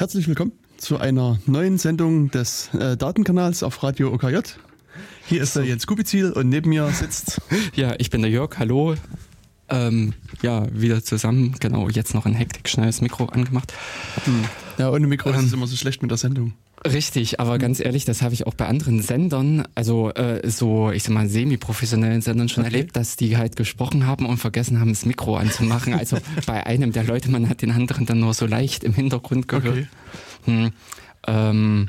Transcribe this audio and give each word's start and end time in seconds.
Herzlich 0.00 0.26
willkommen 0.28 0.52
zu 0.78 0.96
einer 0.96 1.38
neuen 1.44 1.76
Sendung 1.76 2.30
des 2.30 2.72
äh, 2.72 2.96
Datenkanals 2.96 3.62
auf 3.62 3.82
Radio 3.82 4.14
OKJ. 4.14 4.38
Hier 5.26 5.42
ist 5.42 5.56
der 5.56 5.64
Jens 5.64 5.86
Kubizil 5.86 6.32
und 6.32 6.48
neben 6.48 6.70
mir 6.70 6.88
sitzt. 6.88 7.42
Ja, 7.74 7.96
ich 7.98 8.08
bin 8.08 8.22
der 8.22 8.30
Jörg, 8.30 8.58
hallo. 8.58 8.94
Ähm, 9.68 10.14
ja, 10.40 10.66
wieder 10.72 11.04
zusammen. 11.04 11.54
Genau, 11.60 11.90
jetzt 11.90 12.14
noch 12.14 12.24
in 12.24 12.32
Hektik 12.32 12.70
schnell 12.70 12.86
das 12.86 13.02
Mikro 13.02 13.26
angemacht. 13.26 13.74
Hm. 14.24 14.42
Ja, 14.78 14.90
ohne 14.90 15.06
Mikro 15.06 15.28
ähm, 15.28 15.40
ist 15.40 15.44
es 15.48 15.52
immer 15.52 15.66
so 15.66 15.76
schlecht 15.76 16.00
mit 16.00 16.10
der 16.10 16.16
Sendung. 16.16 16.54
Richtig, 16.86 17.40
aber 17.40 17.58
ganz 17.58 17.78
ehrlich, 17.78 18.06
das 18.06 18.22
habe 18.22 18.32
ich 18.32 18.46
auch 18.46 18.54
bei 18.54 18.66
anderen 18.66 19.02
Sendern, 19.02 19.64
also 19.74 20.10
äh, 20.14 20.48
so, 20.48 20.90
ich 20.90 21.02
sag 21.02 21.12
mal, 21.12 21.28
semi-professionellen 21.28 22.22
Sendern 22.22 22.48
schon 22.48 22.64
okay. 22.64 22.72
erlebt, 22.72 22.96
dass 22.96 23.16
die 23.16 23.36
halt 23.36 23.56
gesprochen 23.56 24.06
haben 24.06 24.24
und 24.24 24.38
vergessen 24.38 24.80
haben, 24.80 24.88
das 24.88 25.04
Mikro 25.04 25.36
anzumachen. 25.36 25.92
Also 25.92 26.16
bei 26.46 26.64
einem 26.64 26.92
der 26.92 27.04
Leute, 27.04 27.30
man 27.30 27.50
hat 27.50 27.60
den 27.60 27.70
anderen 27.70 28.06
dann 28.06 28.20
nur 28.20 28.32
so 28.32 28.46
leicht 28.46 28.82
im 28.82 28.94
Hintergrund 28.94 29.46
gehört. 29.46 29.76
Okay. 29.76 29.86
Hm, 30.46 30.70
ähm, 31.26 31.88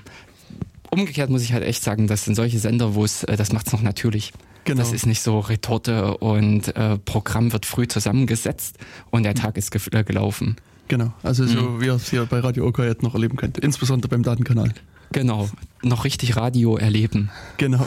umgekehrt 0.90 1.30
muss 1.30 1.44
ich 1.44 1.54
halt 1.54 1.64
echt 1.64 1.84
sagen, 1.84 2.08
das 2.08 2.26
sind 2.26 2.36
solche 2.36 2.60
Sender, 2.60 2.94
wo 2.94 3.06
es, 3.06 3.24
äh, 3.24 3.38
das 3.38 3.54
macht's 3.54 3.72
noch 3.72 3.82
natürlich. 3.82 4.34
Genau. 4.66 4.80
Das 4.80 4.92
ist 4.92 5.06
nicht 5.06 5.22
so 5.22 5.40
Retorte 5.40 6.18
und 6.18 6.76
äh, 6.76 6.98
Programm 6.98 7.54
wird 7.54 7.66
früh 7.66 7.88
zusammengesetzt 7.88 8.78
und 9.10 9.24
der 9.24 9.36
Tag 9.36 9.58
ist 9.58 9.74
äh, 9.94 10.04
gelaufen. 10.04 10.58
Genau, 10.88 11.14
also 11.24 11.46
so 11.46 11.62
mhm. 11.62 11.82
wie 11.82 11.86
ihr 11.86 11.94
es 11.94 12.10
hier 12.10 12.26
bei 12.26 12.40
Radio 12.40 12.68
OK 12.68 12.80
jetzt 12.80 13.04
noch 13.04 13.14
erleben 13.14 13.38
könnt, 13.38 13.58
insbesondere 13.58 14.10
beim 14.10 14.24
Datenkanal. 14.24 14.74
Genau, 15.12 15.50
noch 15.84 16.06
richtig 16.06 16.36
Radio 16.36 16.78
erleben. 16.78 17.30
Genau. 17.58 17.86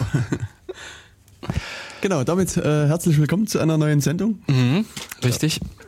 genau, 2.01 2.25
damit 2.25 2.57
äh, 2.57 2.87
herzlich 2.87 3.19
willkommen 3.19 3.47
zu 3.47 3.59
einer 3.59 3.79
neuen 3.79 4.01
Sendung. 4.01 4.39
Mhm, 4.47 4.85
richtig. 5.23 5.61
Ja. 5.63 5.85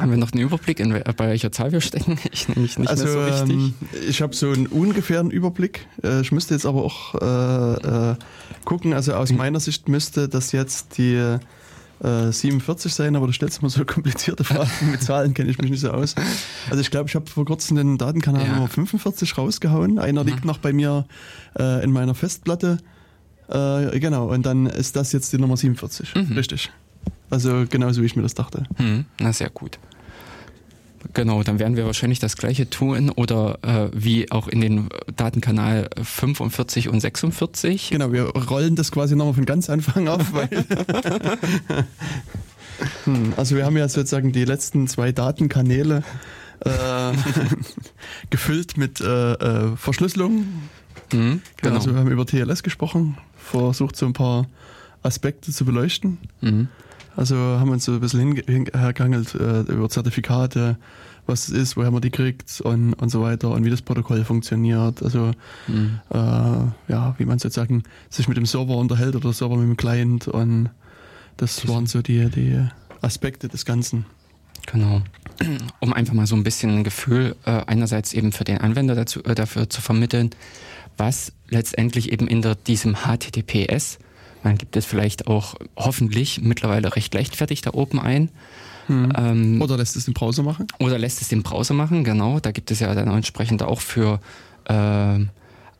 Haben 0.00 0.10
wir 0.10 0.18
noch 0.18 0.32
einen 0.32 0.42
Überblick, 0.42 0.80
in, 0.80 0.90
bei 0.90 1.28
welcher 1.28 1.52
Zahl 1.52 1.70
wir 1.70 1.80
stecken? 1.80 2.18
Ich 2.32 2.48
nehme 2.48 2.62
mich 2.62 2.78
nicht 2.78 2.88
also, 2.88 3.04
mehr 3.04 3.12
so 3.12 3.24
richtig. 3.24 3.56
Ähm, 3.56 3.74
ich 4.08 4.22
habe 4.22 4.34
so 4.34 4.50
einen 4.50 4.66
ungefähren 4.66 5.30
Überblick. 5.30 5.86
Äh, 6.02 6.20
ich 6.20 6.32
müsste 6.32 6.54
jetzt 6.54 6.66
aber 6.66 6.82
auch 6.82 7.14
äh, 7.14 8.10
äh, 8.12 8.16
gucken. 8.64 8.92
Also 8.92 9.14
aus 9.14 9.30
mhm. 9.30 9.38
meiner 9.38 9.60
Sicht 9.60 9.88
müsste 9.88 10.28
das 10.28 10.50
jetzt 10.52 10.98
die 10.98 11.38
47 12.04 12.92
äh, 12.92 12.94
sein, 12.94 13.16
aber 13.16 13.26
du 13.26 13.32
stellst 13.32 13.60
immer 13.60 13.70
so 13.70 13.84
komplizierte 13.84 14.44
Fragen. 14.44 14.70
Mit 14.90 15.02
Zahlen 15.02 15.32
kenne 15.32 15.50
ich 15.50 15.58
mich 15.58 15.70
nicht 15.70 15.80
so 15.80 15.90
aus. 15.90 16.14
Also 16.68 16.80
ich 16.80 16.90
glaube, 16.90 17.08
ich 17.08 17.14
habe 17.14 17.26
vor 17.26 17.44
kurzem 17.44 17.76
den 17.76 17.96
Datenkanal 17.96 18.46
ja. 18.46 18.54
Nummer 18.54 18.68
45 18.68 19.38
rausgehauen. 19.38 19.98
Einer 19.98 20.22
mhm. 20.22 20.28
liegt 20.28 20.44
noch 20.44 20.58
bei 20.58 20.72
mir 20.72 21.06
äh, 21.58 21.82
in 21.82 21.92
meiner 21.92 22.14
Festplatte. 22.14 22.78
Äh, 23.48 23.98
genau, 24.00 24.30
und 24.30 24.44
dann 24.44 24.66
ist 24.66 24.96
das 24.96 25.12
jetzt 25.12 25.32
die 25.32 25.38
Nummer 25.38 25.56
47. 25.56 26.14
Mhm. 26.14 26.32
Richtig. 26.32 26.70
Also 27.30 27.64
genauso 27.68 28.02
wie 28.02 28.06
ich 28.06 28.16
mir 28.16 28.22
das 28.22 28.34
dachte. 28.34 28.64
Mhm. 28.78 29.06
Na, 29.18 29.32
sehr 29.32 29.50
gut. 29.50 29.78
Genau, 31.12 31.42
dann 31.42 31.58
werden 31.58 31.76
wir 31.76 31.86
wahrscheinlich 31.86 32.18
das 32.18 32.36
gleiche 32.36 32.70
tun 32.70 33.10
oder 33.10 33.58
äh, 33.62 33.88
wie 33.92 34.30
auch 34.30 34.48
in 34.48 34.60
den 34.60 34.88
Datenkanal 35.14 35.90
45 36.02 36.88
und 36.88 37.00
46. 37.00 37.90
Genau, 37.90 38.12
wir 38.12 38.24
rollen 38.30 38.76
das 38.76 38.90
quasi 38.90 39.14
nochmal 39.14 39.34
von 39.34 39.44
ganz 39.44 39.68
Anfang 39.68 40.08
auf. 40.08 40.32
Weil 40.32 40.48
hm, 43.04 43.34
also 43.36 43.56
wir 43.56 43.66
haben 43.66 43.76
ja 43.76 43.88
sozusagen 43.88 44.32
die 44.32 44.44
letzten 44.44 44.88
zwei 44.88 45.12
Datenkanäle 45.12 46.02
äh, 46.60 46.70
gefüllt 48.30 48.76
mit 48.76 49.00
äh, 49.00 49.32
äh 49.32 49.76
Verschlüsselung. 49.76 50.46
Mhm, 51.12 51.42
genau. 51.60 51.74
Also 51.76 51.92
wir 51.92 52.00
haben 52.00 52.10
über 52.10 52.26
TLS 52.26 52.62
gesprochen, 52.62 53.18
versucht 53.36 53.96
so 53.96 54.06
ein 54.06 54.14
paar 54.14 54.46
Aspekte 55.02 55.52
zu 55.52 55.64
beleuchten. 55.64 56.18
Mhm. 56.40 56.68
Also 57.16 57.36
haben 57.36 57.68
wir 57.68 57.74
uns 57.74 57.84
so 57.84 57.92
ein 57.92 58.00
bisschen 58.00 58.34
hergehangelt 58.36 59.34
äh, 59.34 59.60
über 59.60 59.88
Zertifikate, 59.88 60.76
was 61.26 61.48
es 61.48 61.54
ist, 61.54 61.76
woher 61.76 61.90
man 61.90 62.02
die 62.02 62.10
kriegt 62.10 62.60
und, 62.60 62.94
und 62.94 63.08
so 63.08 63.22
weiter 63.22 63.50
und 63.50 63.64
wie 63.64 63.70
das 63.70 63.82
Protokoll 63.82 64.24
funktioniert. 64.24 65.02
Also 65.02 65.32
mhm. 65.68 66.00
äh, 66.10 66.16
ja, 66.16 67.14
wie 67.18 67.24
man 67.24 67.38
sozusagen 67.38 67.84
sich 68.10 68.28
mit 68.28 68.36
dem 68.36 68.46
Server 68.46 68.76
unterhält 68.76 69.16
oder 69.16 69.32
Server 69.32 69.56
mit 69.56 69.68
dem 69.68 69.76
Client 69.76 70.28
und 70.28 70.70
das 71.36 71.66
waren 71.68 71.86
so 71.86 72.02
die, 72.02 72.28
die 72.30 72.60
Aspekte 73.00 73.48
des 73.48 73.64
Ganzen. 73.64 74.06
Genau. 74.66 75.02
Um 75.80 75.92
einfach 75.92 76.14
mal 76.14 76.26
so 76.26 76.36
ein 76.36 76.44
bisschen 76.44 76.70
ein 76.70 76.84
Gefühl 76.84 77.36
äh, 77.44 77.62
einerseits 77.66 78.12
eben 78.12 78.32
für 78.32 78.44
den 78.44 78.58
Anwender 78.58 78.94
dazu, 78.94 79.22
äh, 79.24 79.34
dafür 79.34 79.68
zu 79.68 79.80
vermitteln, 79.80 80.30
was 80.96 81.32
letztendlich 81.48 82.12
eben 82.12 82.28
in 82.28 82.40
der, 82.40 82.54
diesem 82.54 82.94
HTTPS 82.94 83.98
man 84.44 84.58
gibt 84.58 84.76
es 84.76 84.84
vielleicht 84.86 85.26
auch 85.26 85.54
hoffentlich 85.76 86.40
mittlerweile 86.40 86.94
recht 86.94 87.14
leichtfertig 87.14 87.62
da 87.62 87.70
oben 87.72 87.98
ein. 87.98 88.30
Hm. 88.86 89.12
Ähm, 89.16 89.62
oder 89.62 89.76
lässt 89.76 89.96
es 89.96 90.04
den 90.04 90.14
Browser 90.14 90.42
machen? 90.42 90.66
Oder 90.78 90.98
lässt 90.98 91.22
es 91.22 91.28
den 91.28 91.42
Browser 91.42 91.74
machen, 91.74 92.04
genau. 92.04 92.38
Da 92.40 92.52
gibt 92.52 92.70
es 92.70 92.80
ja 92.80 92.94
dann 92.94 93.08
entsprechend 93.08 93.62
auch 93.62 93.80
für 93.80 94.20
äh, 94.66 95.18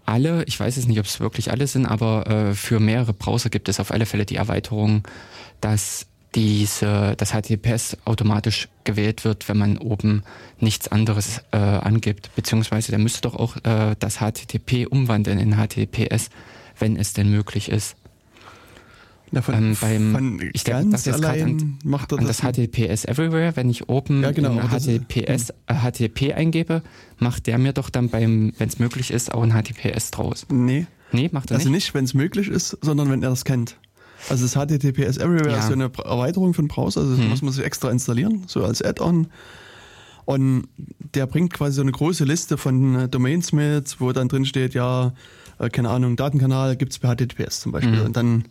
alle, 0.07 0.45
ich 0.45 0.59
weiß 0.59 0.77
es 0.77 0.87
nicht, 0.87 0.99
ob 0.99 1.07
es 1.07 1.21
wirklich 1.21 1.51
alle 1.51 1.67
sind, 1.67 1.87
aber 1.87 2.27
äh, 2.27 2.55
für 2.55 2.81
mehrere 2.81 3.13
Browser 3.13 3.51
gibt 3.51 3.69
es 3.69 3.81
auf 3.81 3.91
alle 3.91 4.07
Fälle 4.07 4.25
die 4.25 4.37
Erweiterung, 4.37 5.07
dass 5.61 6.07
diese, 6.35 7.15
das 7.17 7.31
HTTPS 7.31 7.97
automatisch 8.05 8.69
gewählt 8.83 9.25
wird, 9.25 9.49
wenn 9.49 9.57
man 9.57 9.79
oben 9.79 10.25
nichts 10.59 10.89
anderes 10.89 11.43
äh, 11.53 11.57
angibt. 11.57 12.35
Beziehungsweise 12.35 12.91
der 12.91 12.99
müsste 12.99 13.23
doch 13.23 13.37
auch 13.37 13.57
äh, 13.65 13.95
das 13.99 14.19
HTTP 14.19 14.87
umwandeln 14.87 15.39
in 15.39 15.57
HTTPS, 15.57 16.31
wenn 16.79 16.97
es 16.97 17.13
denn 17.13 17.31
möglich 17.31 17.69
ist. 17.69 17.97
Ja, 19.34 19.43
von, 19.43 19.55
ähm, 19.55 19.77
beim, 19.81 20.12
von 20.12 20.50
ich 20.53 20.65
denke, 20.65 20.91
das 20.91 21.05
jetzt 21.05 21.25
an, 21.25 21.78
macht 21.84 22.12
er 22.12 22.19
an 22.19 22.27
das, 22.27 22.39
das 22.39 22.53
HTTPS 22.53 23.05
Everywhere, 23.05 23.56
wenn 23.56 23.69
ich 23.69 23.89
oben 23.89 24.22
ja, 24.22 24.33
genau, 24.33 24.61
HTTPS, 24.61 25.50
äh, 25.67 25.75
HTTP 25.75 26.34
eingebe, 26.34 26.83
macht 27.19 27.47
der 27.47 27.59
mir 27.59 27.73
doch 27.73 27.91
dann 27.91 28.09
beim, 28.09 28.53
wenn 28.59 28.69
es 28.69 28.78
möglich 28.78 29.11
ist, 29.11 29.33
auch 29.33 29.43
ein 29.43 29.53
HTTPS 29.53 30.11
draus. 30.11 30.47
Nee. 30.50 30.87
Nee, 31.12 31.31
macht 31.33 31.50
er 31.50 31.56
also 31.56 31.69
nicht. 31.69 31.75
Also 31.75 31.87
nicht, 31.87 31.94
wenn 31.94 32.05
es 32.05 32.15
möglich 32.15 32.49
ist, 32.49 32.77
sondern 32.81 33.11
wenn 33.11 33.23
er 33.23 33.31
das 33.31 33.44
kennt. 33.44 33.77
Also 34.28 34.44
das 34.44 34.55
HTTPS 34.55 35.19
Everywhere 35.19 35.53
ja. 35.53 35.59
ist 35.59 35.67
so 35.67 35.73
eine 35.73 35.91
Erweiterung 36.05 36.55
von 36.55 36.69
Browser, 36.69 37.03
also 37.03 37.12
das 37.12 37.23
hm. 37.23 37.31
muss 37.31 37.43
man 37.43 37.53
sich 37.53 37.65
extra 37.65 37.91
installieren, 37.91 38.44
so 38.47 38.65
als 38.65 38.83
Add-on. 38.83 39.28
Und 40.25 40.69
der 41.15 41.27
bringt 41.27 41.53
quasi 41.53 41.77
so 41.77 41.83
eine 41.83 41.93
große 41.93 42.25
Liste 42.25 42.56
von 42.56 42.94
äh, 42.94 43.09
Domains 43.09 43.53
mit, 43.53 44.00
wo 44.00 44.12
dann 44.12 44.28
drin 44.28 44.47
steht, 44.47 44.75
ja, 44.75 45.12
äh, 45.59 45.69
keine 45.69 45.91
Ahnung, 45.91 46.17
Datenkanal 46.17 46.77
gibt 46.77 46.93
es 46.93 46.99
per 46.99 47.15
HTTPS 47.15 47.61
zum 47.61 47.73
Beispiel. 47.73 48.01
Mhm. 48.01 48.07
Und 48.07 48.17
dann 48.17 48.45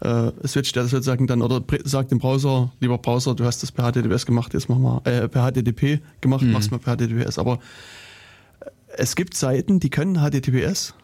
äh, 0.00 0.30
switcht 0.46 0.76
er 0.76 0.86
sozusagen 0.86 1.26
dann 1.26 1.42
oder 1.42 1.62
sagt 1.84 2.10
dem 2.10 2.18
Browser, 2.18 2.72
lieber 2.80 2.98
Browser, 2.98 3.34
du 3.34 3.44
hast 3.44 3.62
das 3.62 3.72
per 3.72 3.90
HTTPS 3.90 4.26
gemacht, 4.26 4.54
jetzt 4.54 4.68
mach 4.68 4.78
mal, 4.78 5.00
äh, 5.04 5.28
per 5.28 5.50
HTTP 5.50 6.00
gemacht, 6.20 6.42
mhm. 6.42 6.52
mach's 6.52 6.70
mal 6.70 6.78
per 6.78 6.96
HTTPS. 6.96 7.38
Aber 7.38 7.54
äh, 8.60 8.70
es 8.96 9.16
gibt 9.16 9.34
Seiten, 9.34 9.80
die 9.80 9.90
können 9.90 10.16
HTTPS, 10.16 10.94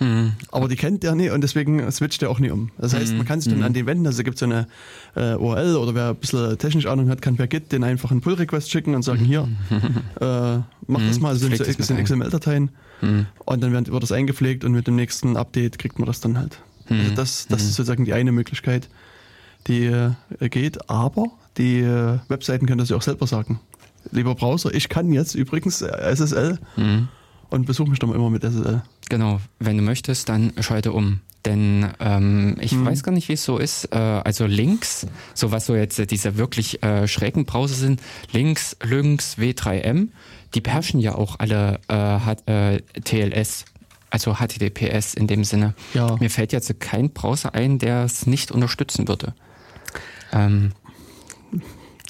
mhm. 0.00 0.32
aber 0.50 0.68
die 0.68 0.76
kennt 0.76 1.02
der 1.02 1.14
nicht 1.14 1.30
und 1.30 1.40
deswegen 1.42 1.90
switcht 1.90 2.22
er 2.22 2.30
auch 2.30 2.38
nicht 2.38 2.52
um. 2.52 2.70
Das 2.78 2.94
heißt, 2.94 3.14
man 3.14 3.26
kann 3.26 3.40
sich 3.40 3.50
dann 3.50 3.60
mhm. 3.60 3.66
an 3.66 3.72
den 3.72 3.86
wenden, 3.86 4.06
also 4.06 4.22
gibt 4.22 4.38
so 4.38 4.46
eine 4.46 4.66
äh, 5.14 5.34
URL 5.34 5.76
oder 5.76 5.94
wer 5.94 6.08
ein 6.10 6.16
bisschen 6.16 6.58
technisch 6.58 6.86
Ahnung 6.86 7.08
hat, 7.08 7.22
kann 7.22 7.36
per 7.36 7.46
Git 7.46 7.72
den 7.72 7.84
einfach 7.84 8.10
einen 8.10 8.20
Pull-Request 8.20 8.70
schicken 8.70 8.94
und 8.94 9.02
sagen, 9.02 9.24
hier, 9.24 9.48
äh, 10.20 10.58
mach 10.86 11.00
das 11.00 11.20
mal, 11.20 11.30
also 11.30 11.48
sind, 11.48 11.56
so, 11.56 11.64
sind 11.64 12.02
XML-Dateien. 12.02 12.70
Mhm. 13.02 13.26
Und 13.44 13.62
dann 13.62 13.72
wird, 13.72 14.02
das 14.02 14.12
eingepflegt 14.12 14.64
und 14.64 14.72
mit 14.72 14.86
dem 14.86 14.96
nächsten 14.96 15.36
Update 15.36 15.78
kriegt 15.78 15.98
man 15.98 16.06
das 16.06 16.20
dann 16.20 16.38
halt. 16.38 16.58
Mhm. 16.88 17.00
Also 17.00 17.14
das, 17.14 17.46
das 17.48 17.62
mhm. 17.62 17.68
ist 17.68 17.74
sozusagen 17.76 18.04
die 18.04 18.12
eine 18.12 18.32
Möglichkeit, 18.32 18.88
die 19.66 19.86
äh, 19.86 20.12
geht. 20.48 20.88
Aber 20.88 21.26
die 21.56 21.80
äh, 21.80 22.18
Webseiten 22.28 22.66
können 22.66 22.78
das 22.78 22.88
ja 22.88 22.96
auch 22.96 23.02
selber 23.02 23.26
sagen. 23.26 23.60
Lieber 24.10 24.34
Browser, 24.34 24.74
ich 24.74 24.88
kann 24.88 25.12
jetzt 25.12 25.34
übrigens 25.34 25.78
SSL 25.80 26.58
mhm. 26.76 27.08
und 27.50 27.66
besuche 27.66 27.90
mich 27.90 27.98
doch 27.98 28.08
mal 28.08 28.16
immer 28.16 28.30
mit 28.30 28.42
SSL. 28.42 28.82
Genau, 29.12 29.42
wenn 29.58 29.76
du 29.76 29.82
möchtest, 29.82 30.30
dann 30.30 30.54
schalte 30.60 30.90
um. 30.90 31.20
Denn 31.44 31.86
ähm, 32.00 32.56
ich 32.62 32.72
mhm. 32.72 32.86
weiß 32.86 33.02
gar 33.02 33.12
nicht, 33.12 33.28
wie 33.28 33.34
es 33.34 33.44
so 33.44 33.58
ist. 33.58 33.92
Äh, 33.92 33.98
also 33.98 34.46
Links, 34.46 35.06
so 35.34 35.52
was 35.52 35.66
so 35.66 35.74
jetzt 35.76 36.10
diese 36.10 36.38
wirklich 36.38 36.82
äh, 36.82 37.06
schrägen 37.06 37.44
Browser 37.44 37.74
sind, 37.74 38.00
Links, 38.32 38.74
Lynx, 38.82 39.36
W3M, 39.36 40.08
die 40.54 40.62
beherrschen 40.62 40.98
ja 40.98 41.14
auch 41.14 41.38
alle 41.40 41.78
äh, 41.90 42.74
äh, 42.76 42.80
TLS, 43.04 43.66
also 44.08 44.36
HTTPS 44.36 45.12
in 45.12 45.26
dem 45.26 45.44
Sinne. 45.44 45.74
Ja. 45.92 46.16
Mir 46.16 46.30
fällt 46.30 46.54
jetzt 46.54 46.80
kein 46.80 47.10
Browser 47.10 47.54
ein, 47.54 47.78
der 47.78 48.04
es 48.04 48.26
nicht 48.26 48.50
unterstützen 48.50 49.08
würde. 49.08 49.34
Ähm, 50.32 50.72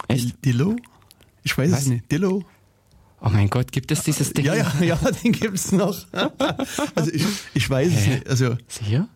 echt? 0.07 0.45
Dillo? 0.45 0.77
Ich 1.43 1.59
weiß 1.59 1.73
Was? 1.73 1.81
es 1.81 1.87
nicht. 1.89 2.13
Dillo? 2.13 2.45
Oh 3.25 3.29
mein 3.31 3.49
Gott, 3.49 3.71
gibt 3.71 3.93
es 3.93 4.03
dieses 4.03 4.33
Ding? 4.33 4.45
Ja, 4.45 4.55
ja, 4.55 4.73
ja, 4.81 4.97
den 5.25 5.33
gibt 5.33 5.55
es 5.55 5.71
noch. 5.71 5.97
also 6.95 7.11
ich, 7.13 7.25
ich 7.55 7.71
weiß 7.71 7.89
es 7.89 8.07
nicht. 8.07 8.29
Also, 8.29 8.57
Sicher? 8.67 9.09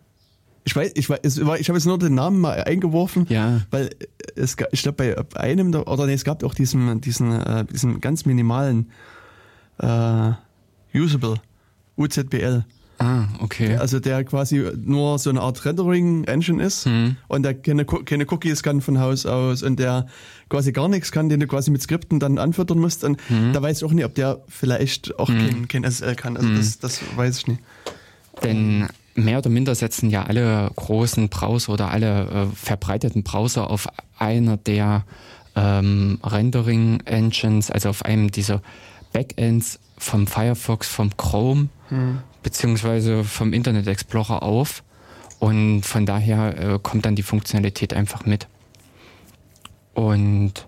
Ich 0.63 0.75
weiß, 0.75 0.91
ich 0.95 1.09
weiß, 1.09 1.19
ich 1.37 1.69
habe 1.69 1.77
jetzt 1.77 1.85
nur 1.85 1.97
den 1.97 2.15
Namen 2.15 2.41
mal 2.41 2.61
eingeworfen, 2.63 3.25
ja. 3.29 3.61
weil 3.71 3.89
es, 4.35 4.57
ich 4.71 4.81
glaube 4.81 5.25
bei 5.33 5.39
einem 5.39 5.73
oder 5.73 6.05
nee, 6.05 6.13
es 6.13 6.25
gab 6.25 6.43
auch 6.43 6.53
diesen, 6.53 6.99
diesen, 6.99 7.31
äh, 7.31 7.63
diesen 7.65 8.01
ganz 8.01 8.25
minimalen 8.25 8.91
äh, 9.79 10.31
Usable, 10.93 11.41
UZBL. 11.97 12.65
Ah, 12.99 13.25
okay. 13.39 13.75
Also 13.75 13.99
der 13.99 14.23
quasi 14.23 14.71
nur 14.83 15.19
so 15.19 15.29
eine 15.29 15.41
Art 15.41 15.63
Rendering-Engine 15.65 16.63
ist 16.63 16.85
hm. 16.85 17.15
und 17.27 17.43
der 17.43 17.53
keine, 17.53 17.85
keine 17.85 18.25
Cookies 18.29 18.63
kann 18.63 18.81
von 18.81 18.99
Haus 18.99 19.25
aus 19.25 19.61
und 19.61 19.77
der 19.77 20.07
quasi 20.49 20.71
gar 20.71 20.87
nichts 20.87 21.11
kann, 21.11 21.29
den 21.29 21.39
du 21.39 21.47
quasi 21.47 21.69
mit 21.69 21.81
Skripten 21.81 22.19
dann 22.19 22.39
anfüttern 22.39 22.79
musst. 22.79 23.03
Und 23.03 23.19
hm. 23.27 23.53
da 23.53 23.61
weiß 23.61 23.77
ich 23.77 23.83
auch 23.83 23.91
nicht, 23.93 24.05
ob 24.05 24.15
der 24.15 24.41
vielleicht 24.47 25.19
auch 25.19 25.29
hm. 25.29 25.37
kein, 25.37 25.67
kein 25.67 25.83
SSL 25.83 26.15
kann. 26.15 26.37
Also 26.37 26.49
hm. 26.49 26.55
das, 26.57 26.79
das 26.79 27.01
weiß 27.15 27.37
ich 27.39 27.47
nicht. 27.47 27.61
Denn 28.43 28.87
mehr 29.15 29.39
oder 29.39 29.49
minder 29.49 29.75
setzen 29.75 30.09
ja 30.09 30.23
alle 30.23 30.71
großen 30.75 31.29
Browser 31.29 31.73
oder 31.73 31.91
alle 31.91 32.27
äh, 32.27 32.55
verbreiteten 32.55 33.23
Browser 33.23 33.69
auf 33.69 33.87
einer 34.17 34.57
der 34.57 35.05
ähm, 35.55 36.19
Rendering-Engines, 36.23 37.71
also 37.71 37.89
auf 37.89 38.05
einem 38.05 38.31
dieser 38.31 38.61
Backends 39.13 39.79
vom 39.97 40.27
Firefox, 40.27 40.87
vom 40.87 41.15
Chrome 41.17 41.69
hm. 41.89 42.19
Beziehungsweise 42.43 43.23
vom 43.23 43.53
Internet 43.53 43.87
Explorer 43.87 44.43
auf 44.43 44.83
und 45.39 45.83
von 45.83 46.05
daher 46.05 46.57
äh, 46.57 46.79
kommt 46.81 47.05
dann 47.05 47.15
die 47.15 47.23
Funktionalität 47.23 47.93
einfach 47.93 48.25
mit. 48.25 48.47
Und 49.93 50.67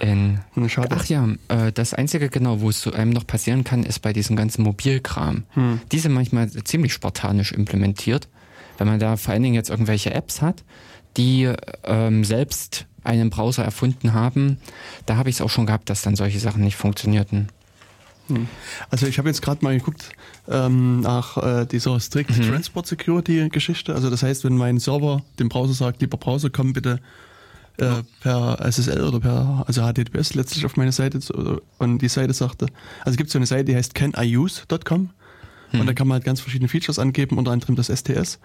in, 0.00 0.40
Schade. 0.68 0.88
ach 0.90 1.06
ja, 1.06 1.28
äh, 1.48 1.72
das 1.72 1.94
einzige 1.94 2.28
genau, 2.28 2.60
wo 2.60 2.68
es 2.68 2.86
einem 2.86 3.10
noch 3.10 3.26
passieren 3.26 3.64
kann, 3.64 3.82
ist 3.82 4.00
bei 4.00 4.12
diesem 4.12 4.36
ganzen 4.36 4.62
Mobilkram. 4.62 5.44
Hm. 5.50 5.80
Die 5.90 5.98
sind 5.98 6.12
manchmal 6.12 6.50
ziemlich 6.50 6.92
spartanisch 6.92 7.52
implementiert. 7.52 8.28
Wenn 8.78 8.88
man 8.88 9.00
da 9.00 9.16
vor 9.16 9.32
allen 9.32 9.42
Dingen 9.42 9.54
jetzt 9.54 9.70
irgendwelche 9.70 10.12
Apps 10.12 10.42
hat, 10.42 10.64
die 11.16 11.50
ähm, 11.84 12.24
selbst 12.24 12.86
einen 13.04 13.30
Browser 13.30 13.64
erfunden 13.64 14.12
haben, 14.12 14.58
da 15.06 15.16
habe 15.16 15.30
ich 15.30 15.36
es 15.36 15.40
auch 15.40 15.50
schon 15.50 15.66
gehabt, 15.66 15.88
dass 15.88 16.02
dann 16.02 16.16
solche 16.16 16.40
Sachen 16.40 16.62
nicht 16.62 16.76
funktionierten. 16.76 17.48
Hm. 18.28 18.48
Also 18.90 19.06
ich 19.06 19.18
habe 19.18 19.28
jetzt 19.28 19.40
gerade 19.40 19.64
mal 19.64 19.78
geguckt 19.78 20.10
ähm, 20.48 21.00
nach 21.00 21.36
äh, 21.36 21.66
dieser 21.66 21.98
Strict 22.00 22.30
mhm. 22.30 22.48
Transport 22.48 22.86
Security 22.86 23.48
Geschichte. 23.48 23.94
Also 23.94 24.10
das 24.10 24.22
heißt, 24.22 24.44
wenn 24.44 24.56
mein 24.56 24.78
Server 24.78 25.22
dem 25.38 25.48
Browser 25.48 25.74
sagt, 25.74 26.00
lieber 26.00 26.16
Browser, 26.16 26.50
komm 26.50 26.72
bitte 26.72 27.00
äh, 27.78 28.02
per 28.20 28.58
SSL 28.60 29.02
oder 29.04 29.20
per 29.20 29.64
also 29.66 29.82
HTTPS 29.82 30.34
letztlich 30.34 30.64
auf 30.64 30.76
meine 30.76 30.92
Seite 30.92 31.20
und 31.78 31.98
die 31.98 32.08
Seite 32.08 32.32
sagte, 32.32 32.66
also 33.00 33.10
es 33.10 33.16
gibt 33.16 33.30
so 33.30 33.38
eine 33.38 33.46
Seite, 33.46 33.64
die 33.64 33.76
heißt 33.76 33.94
caniuse.com 33.94 35.10
mhm. 35.72 35.80
und 35.80 35.86
da 35.86 35.92
kann 35.92 36.08
man 36.08 36.16
halt 36.16 36.24
ganz 36.24 36.40
verschiedene 36.40 36.68
Features 36.68 36.98
angeben, 36.98 37.38
unter 37.38 37.50
anderem 37.50 37.76
das 37.76 37.88
STS 37.88 38.38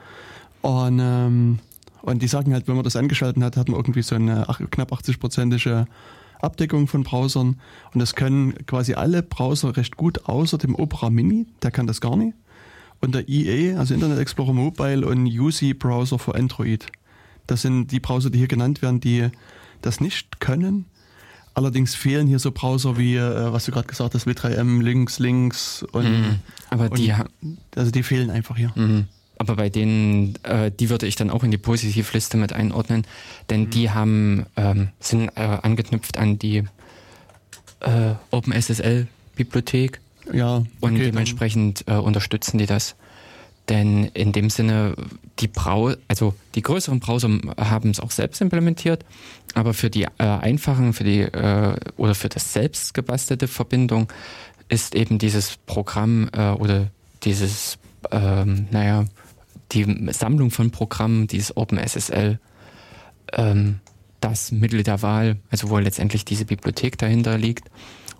und 0.62 1.00
ähm, 1.02 1.60
und 2.02 2.24
die 2.24 2.28
sagen 2.28 2.52
halt, 2.54 2.68
wenn 2.68 2.76
man 2.76 2.84
das 2.84 2.96
angeschaltet 2.96 3.44
hat, 3.44 3.58
hat 3.58 3.68
man 3.70 3.78
irgendwie 3.78 4.02
so 4.02 4.16
eine 4.16 4.48
knapp 4.72 4.92
80-prozentige 4.92 5.86
Abdeckung 6.42 6.88
von 6.88 7.04
Browsern. 7.04 7.60
Und 7.94 8.00
das 8.00 8.16
können 8.16 8.54
quasi 8.66 8.94
alle 8.94 9.24
Browser 9.24 9.78
recht 9.78 9.98
gut, 9.98 10.26
außer 10.26 10.58
dem 10.58 10.76
Opera 10.76 11.10
Mini, 11.10 11.48
der 11.64 11.72
kann 11.72 11.88
das 11.88 12.02
gar 12.02 12.16
nicht. 12.16 12.36
Und 13.00 13.16
der 13.16 13.28
IE, 13.28 13.74
also 13.74 13.94
Internet 13.94 14.20
Explorer 14.20 14.54
Mobile 14.54 15.06
und 15.06 15.28
UC 15.28 15.78
Browser 15.78 16.20
für 16.20 16.36
Android. 16.36 16.86
Das 17.48 17.62
sind 17.64 17.92
die 17.92 18.00
Browser, 18.00 18.30
die 18.30 18.38
hier 18.38 18.48
genannt 18.48 18.82
werden, 18.82 19.00
die 19.00 19.30
das 19.82 20.00
nicht 20.00 20.40
können. 20.40 20.86
Allerdings 21.54 21.96
fehlen 21.96 22.28
hier 22.28 22.40
so 22.40 22.52
Browser 22.52 22.98
wie, 22.98 23.16
äh, 23.16 23.52
was 23.52 23.66
du 23.66 23.72
gerade 23.72 23.88
gesagt 23.88 24.14
hast, 24.14 24.26
W3M, 24.28 24.82
Links, 24.82 25.20
Links 25.20 25.84
und. 25.92 26.06
Mhm. 26.06 26.40
Aber 26.70 26.90
die. 26.90 27.12
Und, 27.42 27.58
also 27.76 27.92
die 27.92 28.04
fehlen 28.04 28.30
einfach 28.30 28.56
hier. 28.56 28.72
Mhm 28.76 29.08
aber 29.42 29.56
bei 29.56 29.70
denen, 29.70 30.36
äh, 30.44 30.72
die 30.72 30.92
würde 30.92 31.08
ich 31.08 31.16
dann 31.16 31.32
auch 31.32 31.44
in 31.44 31.50
die 31.50 31.58
Positivliste 31.58 32.38
mit 32.38 32.54
einordnen, 32.54 33.08
denn 33.50 33.62
mhm. 33.62 33.70
die 33.72 33.90
haben, 33.90 34.46
ähm, 34.56 34.90
sind 35.00 35.30
äh, 35.30 35.42
angeknüpft 35.42 36.18
an 36.18 36.38
die 36.38 36.64
äh, 37.80 38.14
OpenSSL-Bibliothek. 38.30 40.00
Ja. 40.32 40.58
Okay, 40.58 40.68
und 40.82 40.96
dementsprechend 41.00 41.84
äh, 41.88 41.96
unterstützen 41.96 42.60
die 42.60 42.68
das. 42.68 42.96
Denn 43.68 44.06
in 44.14 44.32
dem 44.32 44.52
Sinne, 44.52 44.96
die 45.40 45.48
Brau 45.48 45.94
also 46.08 46.36
die 46.54 46.62
größeren 46.62 47.00
Browser 47.00 47.30
haben 47.58 47.90
es 47.90 48.00
auch 48.00 48.12
selbst 48.12 48.42
implementiert, 48.42 49.06
aber 49.56 49.74
für 49.74 49.90
die 49.90 50.04
äh, 50.04 50.10
einfachen, 50.18 50.94
für 50.94 51.04
die 51.04 51.22
äh, 51.22 51.76
oder 51.98 52.14
für 52.14 52.30
das 52.30 52.54
selbst 52.54 52.94
gebastelte 52.94 53.48
Verbindung 53.48 54.08
ist 54.70 54.94
eben 54.94 55.18
dieses 55.18 55.58
Programm 55.66 56.30
äh, 56.34 56.52
oder 56.52 56.88
dieses, 57.24 57.78
ähm, 58.12 58.68
naja, 58.72 59.06
die 59.72 60.10
Sammlung 60.12 60.52
von 60.52 60.72
Programmen, 60.72 61.28
dieses 61.28 61.56
OpenSSL, 61.56 62.40
ähm, 63.34 63.80
das 64.20 64.52
Mittel 64.52 64.84
der 64.84 65.02
Wahl, 65.02 65.38
also 65.50 65.70
wo 65.70 65.78
letztendlich 65.78 66.26
diese 66.26 66.46
Bibliothek 66.46 66.98
dahinter 66.98 67.38
liegt. 67.38 67.70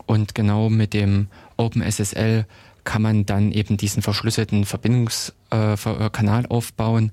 Und 0.06 0.36
genau 0.36 0.70
mit 0.70 0.94
dem 0.94 1.28
OpenSSL 1.58 2.46
kann 2.84 3.02
man 3.02 3.26
dann 3.26 3.52
eben 3.52 3.78
diesen 3.78 4.02
verschlüsselten 4.02 4.66
Verbindungskanal 4.66 6.44
äh, 6.46 6.48
aufbauen. 6.48 7.12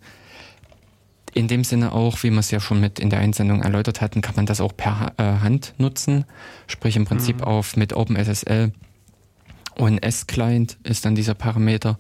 In 1.35 1.47
dem 1.47 1.63
Sinne 1.63 1.93
auch, 1.93 2.23
wie 2.23 2.31
wir 2.31 2.39
es 2.39 2.51
ja 2.51 2.59
schon 2.59 2.81
mit 2.81 2.99
in 2.99 3.11
der 3.11 3.21
Einsendung 3.21 3.63
erläutert 3.63 4.01
hatten, 4.01 4.23
kann 4.23 4.35
man 4.37 4.47
das 4.47 4.63
auch 4.63 4.75
per 4.75 5.13
äh, 5.19 5.23
Hand 5.23 5.75
nutzen. 5.77 6.25
Sprich 6.67 6.97
im 6.97 7.05
Prinzip 7.05 7.39
mhm. 7.39 7.45
auf 7.45 7.77
mit 7.77 7.93
OpenSSL 7.93 8.73
und 9.79 9.99
S-Client 9.99 10.77
ist 10.83 11.05
dann 11.05 11.15
dieser 11.15 11.35
Parameter 11.35 11.99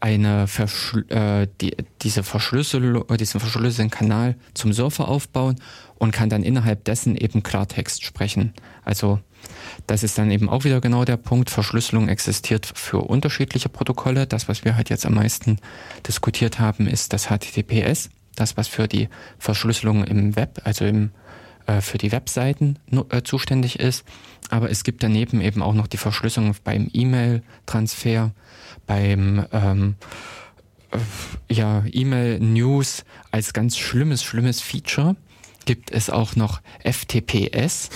eine 0.00 0.46
Verschl 0.46 1.04
äh, 1.10 1.48
die, 1.60 1.76
diese 2.02 2.22
Verschlüsselung, 2.22 3.04
diesen 3.16 3.40
verschlüsselten 3.40 3.90
Kanal 3.90 4.36
zum 4.54 4.72
Surfer 4.72 5.08
aufbauen 5.08 5.56
und 5.96 6.12
kann 6.12 6.28
dann 6.28 6.42
innerhalb 6.42 6.84
dessen 6.84 7.16
eben 7.16 7.42
Klartext 7.42 8.04
sprechen. 8.04 8.52
Also 8.84 9.20
das 9.86 10.02
ist 10.02 10.18
dann 10.18 10.30
eben 10.30 10.48
auch 10.48 10.64
wieder 10.64 10.80
genau 10.80 11.04
der 11.04 11.16
Punkt. 11.16 11.50
Verschlüsselung 11.50 12.08
existiert 12.08 12.66
für 12.74 12.98
unterschiedliche 12.98 13.68
Protokolle. 13.68 14.26
Das, 14.26 14.48
was 14.48 14.64
wir 14.64 14.76
halt 14.76 14.90
jetzt 14.90 15.06
am 15.06 15.14
meisten 15.14 15.58
diskutiert 16.06 16.58
haben, 16.58 16.86
ist 16.86 17.12
das 17.12 17.26
HTTPS. 17.26 18.10
Das, 18.34 18.56
was 18.56 18.68
für 18.68 18.88
die 18.88 19.08
Verschlüsselung 19.38 20.04
im 20.04 20.36
Web, 20.36 20.60
also 20.64 20.84
im, 20.84 21.10
äh, 21.66 21.80
für 21.80 21.98
die 21.98 22.12
Webseiten 22.12 22.78
äh, 23.10 23.22
zuständig 23.22 23.78
ist. 23.78 24.04
Aber 24.50 24.70
es 24.70 24.84
gibt 24.84 25.02
daneben 25.02 25.40
eben 25.40 25.62
auch 25.62 25.74
noch 25.74 25.86
die 25.86 25.96
Verschlüsselung 25.96 26.54
beim 26.62 26.90
E-Mail-Transfer 26.92 28.32
beim 28.86 29.46
ähm, 29.52 29.94
äh, 30.90 30.98
ja, 31.52 31.84
E-Mail-News 31.90 33.04
als 33.30 33.52
ganz 33.52 33.76
schlimmes, 33.76 34.22
schlimmes 34.22 34.60
Feature 34.60 35.16
gibt 35.66 35.90
es 35.90 36.08
auch 36.08 36.36
noch 36.36 36.60
FTPS. 36.84 37.90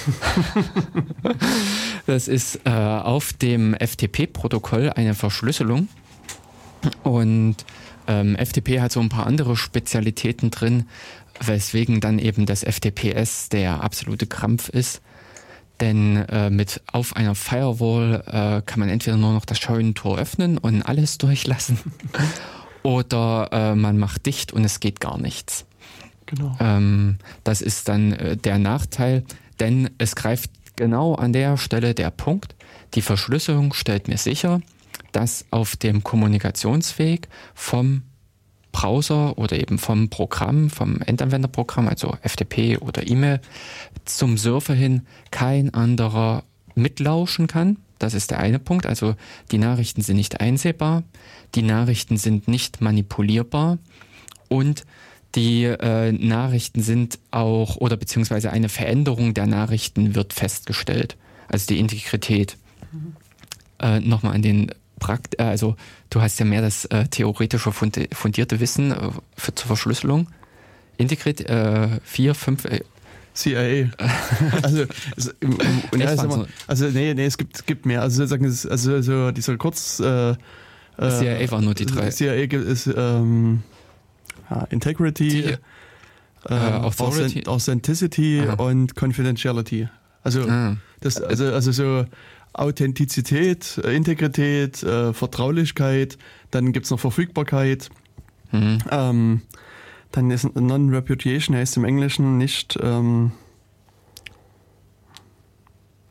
das 2.06 2.28
ist 2.28 2.60
äh, 2.64 2.70
auf 2.70 3.32
dem 3.32 3.74
FTP-Protokoll 3.74 4.90
eine 4.90 5.14
Verschlüsselung. 5.14 5.88
Und 7.04 7.56
ähm, 8.06 8.36
FTP 8.36 8.80
hat 8.80 8.92
so 8.92 9.00
ein 9.00 9.08
paar 9.08 9.26
andere 9.26 9.56
Spezialitäten 9.56 10.50
drin, 10.50 10.86
weswegen 11.40 12.00
dann 12.00 12.18
eben 12.18 12.44
das 12.44 12.64
FTPS 12.64 13.48
der 13.48 13.82
absolute 13.82 14.26
Krampf 14.26 14.68
ist. 14.68 15.00
Denn 15.80 16.16
äh, 16.16 16.50
mit 16.50 16.82
auf 16.92 17.16
einer 17.16 17.34
Firewall 17.34 18.22
äh, 18.26 18.62
kann 18.62 18.80
man 18.80 18.88
entweder 18.88 19.16
nur 19.16 19.32
noch 19.32 19.44
das 19.44 19.58
Scheunentor 19.58 20.18
öffnen 20.18 20.58
und 20.58 20.82
alles 20.82 21.18
durchlassen 21.18 21.78
oder 22.82 23.48
äh, 23.52 23.74
man 23.74 23.98
macht 23.98 24.26
dicht 24.26 24.52
und 24.52 24.64
es 24.64 24.80
geht 24.80 25.00
gar 25.00 25.18
nichts. 25.18 25.64
Genau. 26.26 26.56
Ähm, 26.60 27.16
das 27.44 27.60
ist 27.60 27.88
dann 27.88 28.12
äh, 28.12 28.36
der 28.36 28.58
Nachteil, 28.58 29.24
denn 29.58 29.90
es 29.98 30.14
greift 30.14 30.50
genau 30.76 31.14
an 31.14 31.32
der 31.32 31.56
Stelle 31.56 31.94
der 31.94 32.10
Punkt. 32.10 32.54
Die 32.94 33.02
Verschlüsselung 33.02 33.72
stellt 33.72 34.08
mir 34.08 34.18
sicher, 34.18 34.60
dass 35.12 35.44
auf 35.50 35.76
dem 35.76 36.04
Kommunikationsweg 36.04 37.28
vom 37.54 38.02
Browser 38.72 39.38
oder 39.38 39.58
eben 39.58 39.78
vom 39.78 40.08
Programm, 40.08 40.70
vom 40.70 41.00
Endanwenderprogramm, 41.02 41.88
also 41.88 42.16
FTP 42.22 42.78
oder 42.78 43.06
E-Mail, 43.06 43.40
zum 44.04 44.36
Surfer 44.36 44.74
hin 44.74 45.02
kein 45.30 45.74
anderer 45.74 46.44
mitlauschen 46.74 47.46
kann. 47.46 47.78
Das 47.98 48.14
ist 48.14 48.30
der 48.30 48.38
eine 48.38 48.58
Punkt. 48.58 48.86
Also 48.86 49.14
die 49.50 49.58
Nachrichten 49.58 50.02
sind 50.02 50.16
nicht 50.16 50.40
einsehbar, 50.40 51.02
die 51.54 51.62
Nachrichten 51.62 52.16
sind 52.16 52.48
nicht 52.48 52.80
manipulierbar 52.80 53.78
und 54.48 54.84
die 55.34 55.64
äh, 55.64 56.10
Nachrichten 56.12 56.82
sind 56.82 57.18
auch 57.30 57.76
oder 57.76 57.96
beziehungsweise 57.96 58.50
eine 58.50 58.68
Veränderung 58.68 59.34
der 59.34 59.46
Nachrichten 59.46 60.14
wird 60.14 60.32
festgestellt. 60.32 61.16
Also 61.48 61.66
die 61.66 61.78
Integrität. 61.78 62.56
Mhm. 62.90 63.16
Äh, 63.78 64.00
Nochmal 64.00 64.34
an 64.34 64.42
den 64.42 64.72
Prakt 65.00 65.40
äh, 65.40 65.42
also 65.42 65.74
du 66.10 66.20
hast 66.20 66.38
ja 66.38 66.44
mehr 66.44 66.62
das 66.62 66.84
äh, 66.84 67.06
theoretische 67.08 67.72
fundierte 67.72 68.60
Wissen 68.60 68.92
äh, 68.92 69.10
für 69.36 69.54
zur 69.54 69.66
Verschlüsselung. 69.66 70.28
Integrit 70.96 71.40
äh, 71.48 71.88
vier, 72.04 72.36
fünf. 72.36 72.64
Äh, 72.66 72.82
CIA. 73.34 73.90
also, 74.62 74.84
es, 75.16 75.34
ja, 75.96 76.26
mal, 76.26 76.46
also 76.66 76.86
nee, 76.86 77.14
nee, 77.14 77.24
es 77.24 77.38
gibt, 77.38 77.66
gibt 77.66 77.86
mehr. 77.86 78.02
Also 78.02 78.26
sagen 78.26 78.44
es, 78.44 78.66
also 78.66 79.00
so 79.02 79.30
dieser 79.30 79.56
kurz. 79.56 80.00
Äh, 80.00 80.34
CIA 80.98 81.50
war 81.50 81.62
nur 81.62 81.74
die 81.74 81.86
drei. 81.86 82.10
CIA 82.10 82.34
ist 82.34 82.90
ähm, 82.94 83.62
Integrity, 84.68 85.28
die, 85.28 85.56
äh, 86.48 86.54
Authority. 86.54 87.46
Authenticity 87.46 88.42
Aha. 88.46 88.62
und 88.62 88.94
Confidentiality. 88.94 89.88
Also 90.22 90.46
ah. 90.48 90.76
das, 91.00 91.20
also 91.22 91.46
also 91.52 91.72
so 91.72 92.04
Authentizität, 92.52 93.80
äh, 93.84 93.94
Integrität, 93.94 94.82
äh, 94.82 95.12
Vertraulichkeit, 95.12 96.18
dann 96.50 96.72
gibt's 96.72 96.90
noch 96.90 97.00
Verfügbarkeit. 97.00 97.90
Mhm. 98.52 98.78
Ähm, 98.90 99.42
dann 100.12 100.30
ist 100.30 100.56
Non-Reputation 100.56 101.56
heißt 101.56 101.76
im 101.76 101.84
Englischen 101.84 102.38
nicht, 102.38 102.78
ähm, 102.82 103.32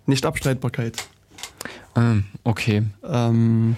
nicht 0.05 0.25
Abstreitbarkeit. 0.25 1.07
Ähm, 1.95 2.25
okay. 2.43 2.83
Ähm, 3.03 3.75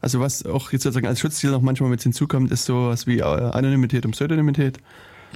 also 0.00 0.20
was 0.20 0.46
auch 0.46 0.72
jetzt 0.72 0.84
sozusagen 0.84 1.06
als 1.06 1.20
Schutzziel 1.20 1.50
noch 1.50 1.60
manchmal 1.60 1.90
mit 1.90 2.02
hinzukommt, 2.02 2.50
ist 2.50 2.64
sowas 2.64 3.06
wie 3.06 3.18
äh, 3.18 3.22
Anonymität 3.22 4.06
und 4.06 4.12
Pseudonymität. 4.12 4.78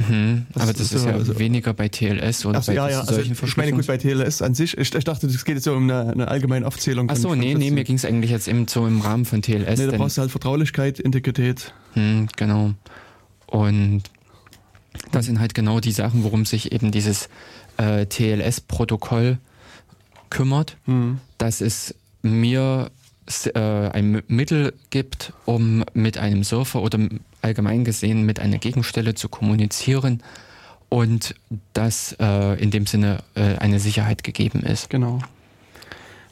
Mhm, 0.09 0.47
aber 0.55 0.73
das 0.73 0.81
ist, 0.81 0.93
ist 0.93 1.07
ja 1.07 1.13
also, 1.13 1.39
weniger 1.39 1.75
bei 1.75 1.89
TLS 1.89 2.47
oder 2.47 2.63
so, 2.63 2.73
bei 2.73 2.77
ja, 2.77 2.89
ja, 2.89 3.05
solchen 3.05 3.31
also, 3.31 3.47
Ich 3.47 3.57
meine, 3.57 3.73
gut, 3.73 3.87
bei 3.87 3.97
TLS 3.97 4.43
an 4.43 4.55
sich, 4.55 4.77
ich, 4.77 4.95
ich 4.95 5.05
dachte, 5.05 5.27
es 5.27 5.45
geht 5.45 5.57
jetzt 5.57 5.65
so 5.65 5.75
um 5.75 5.85
eine, 5.85 6.11
eine 6.11 6.29
allgemeine 6.29 6.67
Aufzählung. 6.67 7.11
Achso, 7.11 7.35
nee, 7.35 7.55
nee, 7.55 7.71
mir 7.71 7.85
ging 7.85 7.97
es 7.97 8.05
eigentlich 8.05 8.31
jetzt 8.31 8.49
eben 8.49 8.69
so 8.69 8.87
im 8.87 9.01
Rahmen 9.01 9.25
von 9.25 9.43
TLS. 9.43 9.79
Nee, 9.79 9.87
da 9.87 9.97
brauchst 9.97 10.17
du 10.17 10.23
halt 10.23 10.31
Vertraulichkeit, 10.31 10.99
Integrität. 10.99 11.73
Hm, 11.95 12.29
genau. 12.37 12.75
Und 13.47 14.03
das 15.13 15.27
sind 15.27 15.41
halt 15.41 15.55
genau 15.55 15.81
die 15.81 15.93
Sachen, 15.93 16.25
worum 16.25 16.45
sich 16.45 16.73
eben 16.73 16.91
dieses 16.91 17.29
äh, 17.77 18.07
TLS-Protokoll 18.07 19.39
kümmert, 20.29 20.77
mhm. 20.87 21.19
dass 21.39 21.61
es 21.61 21.95
mir 22.23 22.91
äh, 23.55 23.61
ein 23.61 24.23
Mittel 24.29 24.75
gibt, 24.91 25.33
um 25.45 25.85
mit 25.95 26.19
einem 26.19 26.45
Surfer 26.45 26.83
oder 26.83 26.99
allgemein 27.43 27.85
gesehen 27.85 28.25
mit 28.25 28.41
einer 28.41 28.59
Gegenstelle 28.59 29.15
zu 29.15 29.29
kommunizieren 29.29 30.23
und 30.89 31.35
dass 31.73 32.15
äh, 32.21 32.61
in 32.61 32.71
dem 32.71 32.87
Sinne 32.87 33.23
äh, 33.35 33.57
eine 33.57 33.79
Sicherheit 33.79 34.25
gegeben 34.25 34.61
ist. 34.61 34.91
Genau. 34.91 35.21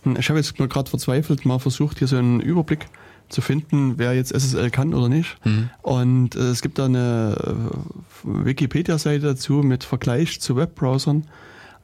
Hm, 0.03 0.17
ich 0.19 0.29
habe 0.29 0.39
jetzt 0.39 0.59
nur 0.59 0.69
gerade 0.69 0.91
verzweifelt 0.91 1.47
mal 1.47 1.59
versucht, 1.59 1.99
hier 1.99 2.09
so 2.09 2.17
einen 2.17 2.41
Überblick 2.41 2.87
zu 3.29 3.41
finden, 3.41 3.99
wer 3.99 4.15
jetzt 4.15 4.33
SSL 4.33 4.71
kann 4.71 4.95
oder 4.95 5.09
nicht. 5.09 5.37
Mhm. 5.45 5.71
Und 5.83 6.35
äh, 6.35 6.51
es 6.51 6.63
gibt 6.63 6.79
da 6.79 6.87
eine 6.87 7.37
äh, 7.37 8.45
Wikipedia-Seite 8.47 9.27
dazu 9.27 9.55
mit 9.55 9.85
Vergleich 9.85 10.41
zu 10.41 10.57
Webbrowsern, 10.57 11.25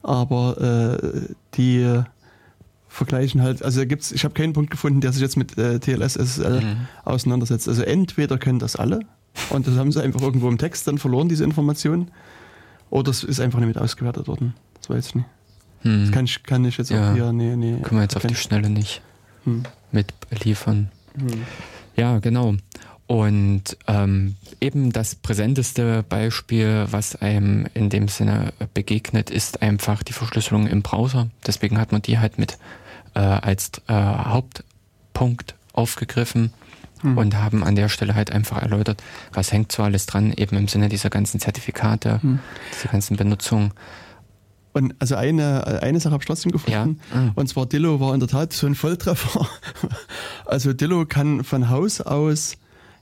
aber 0.03 0.99
äh, 1.01 1.33
die 1.55 2.03
vergleichen 2.87 3.41
halt, 3.41 3.63
also 3.63 3.81
da 3.81 3.85
gibt's, 3.85 4.11
ich 4.11 4.23
habe 4.23 4.33
keinen 4.33 4.53
Punkt 4.53 4.71
gefunden, 4.71 5.01
der 5.01 5.11
sich 5.11 5.21
jetzt 5.21 5.35
mit 5.37 5.57
äh, 5.57 5.79
TLS 5.79 6.13
SSL 6.15 6.61
mhm. 6.61 6.87
auseinandersetzt. 7.03 7.67
Also 7.67 7.83
entweder 7.83 8.37
können 8.37 8.59
das 8.59 8.75
alle 8.75 9.01
und 9.49 9.67
das 9.67 9.75
haben 9.75 9.91
sie 9.91 10.01
einfach 10.01 10.21
irgendwo 10.21 10.49
im 10.49 10.57
Text 10.57 10.87
dann 10.87 10.97
verloren, 10.97 11.29
diese 11.29 11.43
Information, 11.43 12.09
oder 12.89 13.11
es 13.11 13.23
ist 13.23 13.39
einfach 13.39 13.59
nicht 13.59 13.67
mit 13.67 13.77
ausgewertet 13.77 14.27
worden. 14.27 14.53
Das 14.79 14.89
weiß 14.89 15.07
ich 15.07 15.15
nicht. 15.15 15.27
Mhm. 15.83 16.01
Das 16.01 16.11
kann 16.11 16.25
ich, 16.25 16.43
kann 16.43 16.65
ich 16.65 16.77
jetzt 16.77 16.91
ja. 16.91 17.11
auch 17.11 17.13
hier, 17.13 17.31
nee, 17.33 17.55
nee. 17.55 17.79
Können 17.81 17.99
wir 17.99 18.03
jetzt 18.03 18.15
auf 18.15 18.25
die 18.25 18.35
Schnelle 18.35 18.69
nicht 18.69 19.01
mhm. 19.45 19.63
mitliefern. 19.91 20.89
Mhm. 21.15 21.43
Ja, 21.95 22.19
genau. 22.19 22.55
Und 23.07 23.77
ähm, 23.87 24.35
eben 24.59 24.91
das 24.91 25.13
präsenteste 25.15 26.03
Beispiel, 26.09 26.87
was 26.89 27.15
einem 27.15 27.67
in 27.75 27.89
dem 27.89 28.07
Sinne 28.07 28.51
begegnet, 28.73 29.29
ist 29.29 29.61
einfach 29.61 30.01
die 30.01 30.13
Verschlüsselung 30.13 30.65
im 30.65 30.81
Browser. 30.81 31.29
Deswegen 31.45 31.77
hat 31.77 31.91
man 31.91 32.01
die 32.01 32.17
halt 32.17 32.39
mit 32.39 32.57
äh, 33.13 33.19
als 33.19 33.71
äh, 33.87 33.93
Hauptpunkt 33.93 35.55
aufgegriffen 35.73 36.51
mhm. 37.01 37.17
und 37.17 37.35
haben 37.35 37.63
an 37.63 37.75
der 37.75 37.89
Stelle 37.89 38.15
halt 38.15 38.31
einfach 38.31 38.61
erläutert, 38.61 39.03
was 39.33 39.51
hängt 39.51 39.71
so 39.71 39.83
alles 39.83 40.05
dran, 40.05 40.33
eben 40.33 40.57
im 40.57 40.67
Sinne 40.67 40.89
dieser 40.89 41.09
ganzen 41.09 41.39
Zertifikate, 41.39 42.19
mhm. 42.21 42.39
dieser 42.73 42.89
ganzen 42.89 43.17
Benutzung. 43.17 43.73
Und 44.73 44.93
also 44.99 45.15
eine, 45.15 45.81
eine 45.81 45.99
Sache 46.01 46.11
habe 46.11 46.21
ich 46.21 46.27
trotzdem 46.27 46.51
gefunden. 46.51 46.99
Ja. 47.13 47.19
Mhm. 47.19 47.31
Und 47.35 47.47
zwar 47.47 47.65
Dillo 47.65 47.99
war 48.01 48.13
in 48.13 48.19
der 48.19 48.27
Tat 48.27 48.51
so 48.51 48.67
ein 48.67 48.75
Volltreffer. 48.75 49.47
Also 50.45 50.73
Dillo 50.73 51.07
kann 51.07 51.43
von 51.43 51.69
Haus 51.69 52.01
aus, 52.01 52.57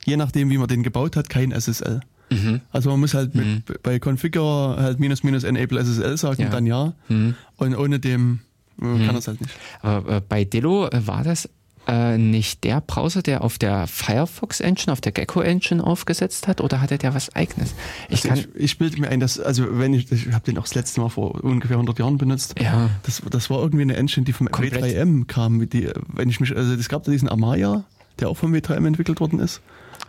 je 0.05 0.15
nachdem 0.15 0.49
wie 0.49 0.57
man 0.57 0.69
den 0.69 0.81
gebaut 0.81 1.17
hat, 1.17 1.29
kein 1.29 1.51
SSL. 1.51 1.99
Mhm. 2.29 2.61
Also 2.71 2.89
man 2.89 2.99
muss 2.99 3.13
halt 3.13 3.35
mhm. 3.35 3.63
mit, 3.67 3.83
bei 3.83 3.99
Configure 3.99 4.77
halt 4.77 4.99
minus 4.99 5.23
minus 5.23 5.43
enable 5.43 5.83
SSL 5.83 6.17
sagen, 6.17 6.43
ja. 6.43 6.49
dann 6.49 6.65
ja. 6.65 6.93
Mhm. 7.09 7.35
Und 7.57 7.75
ohne 7.75 7.99
dem 7.99 8.39
mhm. 8.77 9.05
kann 9.05 9.15
das 9.15 9.27
halt 9.27 9.41
nicht. 9.41 9.53
Aber 9.81 10.17
äh, 10.17 10.21
bei 10.21 10.45
Dillo 10.45 10.87
äh, 10.87 11.05
war 11.05 11.23
das 11.23 11.49
äh, 11.87 12.17
nicht 12.17 12.63
der 12.63 12.81
Browser, 12.81 13.21
der 13.21 13.43
auf 13.43 13.57
der 13.57 13.87
Firefox 13.87 14.59
Engine, 14.59 14.91
auf 14.91 15.01
der 15.01 15.11
Gecko 15.11 15.41
Engine 15.41 15.83
aufgesetzt 15.83 16.47
hat, 16.47 16.61
oder 16.61 16.81
hatte 16.81 16.97
der 16.97 17.13
was 17.13 17.35
eigenes? 17.35 17.73
Ich, 18.09 18.29
also 18.29 18.43
ich, 18.55 18.63
ich 18.63 18.77
bilde 18.77 19.01
mir 19.01 19.09
ein, 19.09 19.19
dass, 19.19 19.39
also 19.39 19.79
wenn 19.79 19.93
ich, 19.93 20.11
ich 20.11 20.31
habe 20.31 20.45
den 20.45 20.57
auch 20.57 20.63
das 20.63 20.75
letzte 20.75 21.01
Mal 21.01 21.09
vor 21.09 21.43
ungefähr 21.43 21.75
100 21.75 21.99
Jahren 21.99 22.17
benutzt. 22.17 22.55
Ja. 22.59 22.89
Das, 23.03 23.21
das 23.29 23.49
war 23.49 23.59
irgendwie 23.59 23.83
eine 23.83 23.95
Engine, 23.95 24.25
die 24.25 24.33
vom 24.33 24.49
Komplett. 24.49 24.83
W3M 24.83 25.25
kam. 25.25 25.69
Die, 25.69 25.89
wenn 26.07 26.29
ich 26.29 26.39
mich, 26.39 26.55
also 26.55 26.73
es 26.73 26.89
gab 26.89 27.03
da 27.03 27.11
diesen 27.11 27.29
Amaya, 27.29 27.83
der 28.19 28.29
auch 28.29 28.37
vom 28.37 28.53
W3M 28.53 28.87
entwickelt 28.87 29.19
worden 29.19 29.39
ist. 29.39 29.61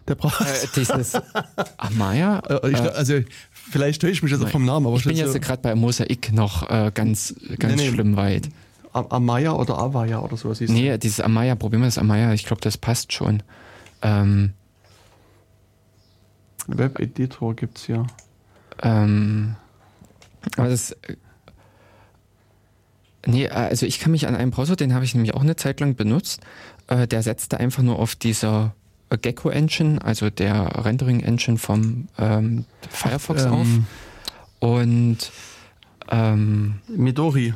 Der 0.06 0.14
Browser. 0.14 0.46
Äh, 0.46 0.66
dieses 0.76 1.14
Amaya? 1.78 2.40
Äh, 2.40 2.70
ich, 2.70 2.80
also 2.80 3.20
vielleicht 3.50 4.00
täusche 4.00 4.12
ich 4.12 4.22
mich 4.22 4.32
jetzt 4.32 4.44
auch 4.44 4.48
vom 4.48 4.64
Namen, 4.64 4.86
aber 4.86 4.96
ich 4.96 5.04
bin 5.04 5.16
jetzt 5.16 5.32
so 5.32 5.40
gerade 5.40 5.62
bei 5.62 5.74
Mosaik 5.74 6.32
noch 6.32 6.68
äh, 6.68 6.90
ganz, 6.94 7.34
ganz 7.58 7.76
nee, 7.76 7.88
nee. 7.88 7.92
schlimm 7.92 8.16
weit. 8.16 8.48
Amaya 8.94 9.52
oder 9.52 9.78
Avaya 9.78 10.20
oder 10.20 10.36
sowas 10.36 10.58
hieß 10.58 10.70
Nee, 10.70 10.96
dieses 10.98 11.20
Amaya, 11.20 11.54
probieren 11.54 11.82
wir 11.82 11.86
das 11.86 11.98
Amaya, 11.98 12.32
ich 12.32 12.46
glaube, 12.46 12.62
das 12.62 12.78
passt 12.78 13.12
schon. 13.12 13.42
Ähm, 14.02 14.52
Web-Editor 16.66 17.54
gibt 17.54 17.78
es 17.78 17.86
ja. 17.88 18.06
Ähm, 18.82 19.56
aber 20.56 20.68
das. 20.68 20.92
Äh, 20.92 21.16
nee, 23.26 23.48
also 23.48 23.86
ich 23.86 23.98
kann 23.98 24.12
mich 24.12 24.26
an 24.26 24.36
einen 24.36 24.50
Browser, 24.50 24.76
den 24.76 24.94
habe 24.94 25.04
ich 25.04 25.14
nämlich 25.14 25.34
auch 25.34 25.42
eine 25.42 25.56
Zeit 25.56 25.80
lang 25.80 25.94
benutzt, 25.94 26.40
äh, 26.88 27.06
der 27.06 27.22
setzte 27.22 27.58
einfach 27.58 27.82
nur 27.82 27.98
auf 27.98 28.14
dieser 28.14 28.74
Gecko 29.10 29.50
Engine, 29.50 30.02
also 30.02 30.30
der 30.30 30.84
Rendering 30.84 31.20
Engine 31.20 31.58
vom 31.58 32.08
ähm, 32.18 32.64
Firefox 32.90 33.44
ähm, 33.44 33.52
auf. 33.52 33.68
Und 34.60 35.32
ähm, 36.10 36.80
Midori. 36.88 37.54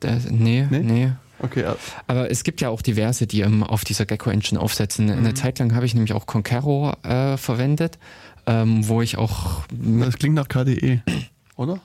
Das, 0.00 0.30
nee, 0.30 0.66
nee, 0.70 0.80
nee. 0.80 1.12
Okay, 1.42 1.62
ja. 1.62 1.76
Aber 2.06 2.30
es 2.30 2.44
gibt 2.44 2.60
ja 2.60 2.68
auch 2.68 2.82
diverse, 2.82 3.26
die 3.26 3.40
ähm, 3.40 3.62
auf 3.62 3.84
dieser 3.84 4.04
Gecko 4.06 4.30
Engine 4.30 4.60
aufsetzen. 4.60 5.06
Mhm. 5.06 5.12
Eine 5.12 5.34
Zeit 5.34 5.58
lang 5.58 5.74
habe 5.74 5.86
ich 5.86 5.94
nämlich 5.94 6.12
auch 6.12 6.26
Concero 6.26 6.92
äh, 7.02 7.36
verwendet, 7.36 7.98
ähm, 8.46 8.86
wo 8.88 9.00
ich 9.02 9.16
auch. 9.16 9.62
Das 9.70 10.18
klingt 10.18 10.34
nach 10.34 10.48
KDE, 10.48 11.02
oder? 11.56 11.80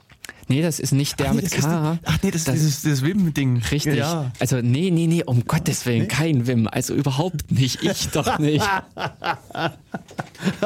Nee, 0.47 0.61
das 0.61 0.79
ist 0.79 0.91
nicht 0.91 1.19
der 1.19 1.29
ach, 1.29 1.33
nee, 1.33 1.41
mit 1.41 1.51
K. 1.51 1.57
Ist, 1.57 1.99
ach 2.03 2.17
nee, 2.21 2.29
das, 2.29 2.43
das 2.43 2.55
ist 2.57 2.63
dieses, 2.63 2.81
dieses 2.81 3.01
Wim-Ding. 3.03 3.63
Richtig. 3.71 3.95
Ja. 3.95 4.31
Also 4.39 4.57
nee, 4.61 4.91
nee, 4.91 5.07
nee, 5.07 5.23
um 5.23 5.45
Gottes 5.45 5.87
Willen, 5.87 6.01
nee? 6.01 6.07
kein 6.07 6.45
Wim. 6.45 6.67
Also 6.67 6.93
überhaupt 6.93 7.51
nicht. 7.51 7.81
Ich 7.81 8.09
doch 8.13 8.37
nicht. 8.37 8.63
ach 8.63 9.65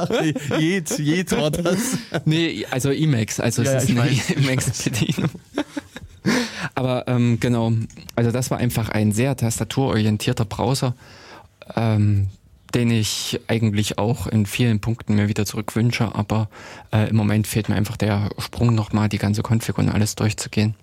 nee, 0.10 0.84
war 1.29 1.51
das. 1.51 1.79
Nee, 2.25 2.65
also 2.70 2.91
Emacs. 2.91 3.39
Also 3.39 3.62
ja, 3.63 3.75
es 3.75 3.86
ist 3.86 3.98
eine 3.98 4.10
Emacs-Bedienung. 4.36 5.29
Aber 6.76 7.08
ähm, 7.08 7.40
genau, 7.40 7.74
also 8.16 8.32
das 8.32 8.52
war 8.52 8.58
einfach 8.58 8.90
ein 8.90 9.12
sehr 9.12 9.36
tastaturorientierter 9.36 10.46
Browser, 10.46 10.96
ähm, 11.76 12.28
den 12.74 12.92
ich 12.92 13.40
eigentlich 13.48 13.98
auch 13.98 14.28
in 14.28 14.46
vielen 14.46 14.80
Punkten 14.80 15.16
mir 15.16 15.28
wieder 15.28 15.46
zurückwünsche, 15.46 16.14
aber 16.14 16.50
äh, 16.92 17.10
im 17.10 17.16
Moment 17.16 17.48
fehlt 17.48 17.70
mir 17.70 17.76
einfach 17.76 17.98
der 17.98 18.30
Sprung 18.38 18.76
nochmal, 18.76 19.10
die 19.10 19.18
ganze 19.18 19.42
Config 19.42 19.78
und 19.78 19.90
alles 19.90 20.16
durchzugehen. 20.16 20.76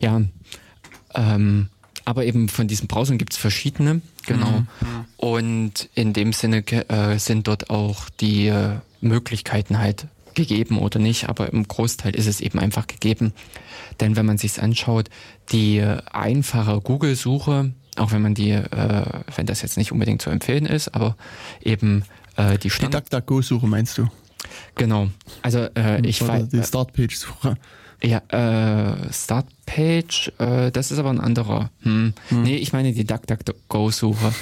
Ja, 0.00 0.20
ähm, 1.14 1.68
aber 2.04 2.24
eben 2.24 2.48
von 2.48 2.68
diesen 2.68 2.88
Browsern 2.88 3.16
gibt 3.16 3.32
es 3.32 3.38
verschiedene, 3.38 4.02
genau. 4.26 4.60
Mhm. 4.60 4.66
Und 5.16 5.88
in 5.94 6.12
dem 6.12 6.34
Sinne 6.34 6.58
äh, 6.66 7.18
sind 7.18 7.48
dort 7.48 7.70
auch 7.70 8.10
die 8.10 8.48
äh, 8.48 8.76
Möglichkeiten 9.00 9.78
halt 9.78 10.06
gegeben 10.34 10.78
oder 10.78 10.98
nicht, 10.98 11.28
aber 11.28 11.52
im 11.52 11.66
Großteil 11.66 12.14
ist 12.14 12.26
es 12.26 12.40
eben 12.40 12.58
einfach 12.58 12.86
gegeben. 12.86 13.32
Denn 14.00 14.16
wenn 14.16 14.26
man 14.26 14.38
sich 14.38 14.60
anschaut, 14.60 15.08
die 15.52 15.80
einfache 15.80 16.80
Google-Suche, 16.80 17.72
auch 17.96 18.12
wenn 18.12 18.22
man 18.22 18.34
die, 18.34 18.50
äh, 18.50 19.04
wenn 19.36 19.46
das 19.46 19.62
jetzt 19.62 19.76
nicht 19.76 19.92
unbedingt 19.92 20.22
zu 20.22 20.30
empfehlen 20.30 20.66
ist, 20.66 20.94
aber 20.94 21.16
eben 21.62 22.04
äh, 22.36 22.58
die 22.58 22.70
Standard... 22.70 23.06
Die 23.06 23.10
DuckDuckGo-Suche 23.10 23.66
meinst 23.66 23.98
du? 23.98 24.08
Genau. 24.74 25.08
Also 25.42 25.68
äh, 25.76 26.04
ich 26.06 26.26
weiß... 26.26 26.48
Die 26.48 26.62
Startpage-Suche. 26.62 27.56
Ja, 28.02 28.18
äh, 28.28 29.12
Startpage, 29.12 30.32
äh, 30.38 30.70
das 30.70 30.90
ist 30.90 30.98
aber 30.98 31.10
ein 31.10 31.20
anderer. 31.20 31.70
Hm. 31.82 32.12
Hm. 32.28 32.42
Nee, 32.42 32.56
ich 32.56 32.72
meine 32.72 32.92
die 32.92 33.04
DuckDuckGo-Suche. 33.04 34.34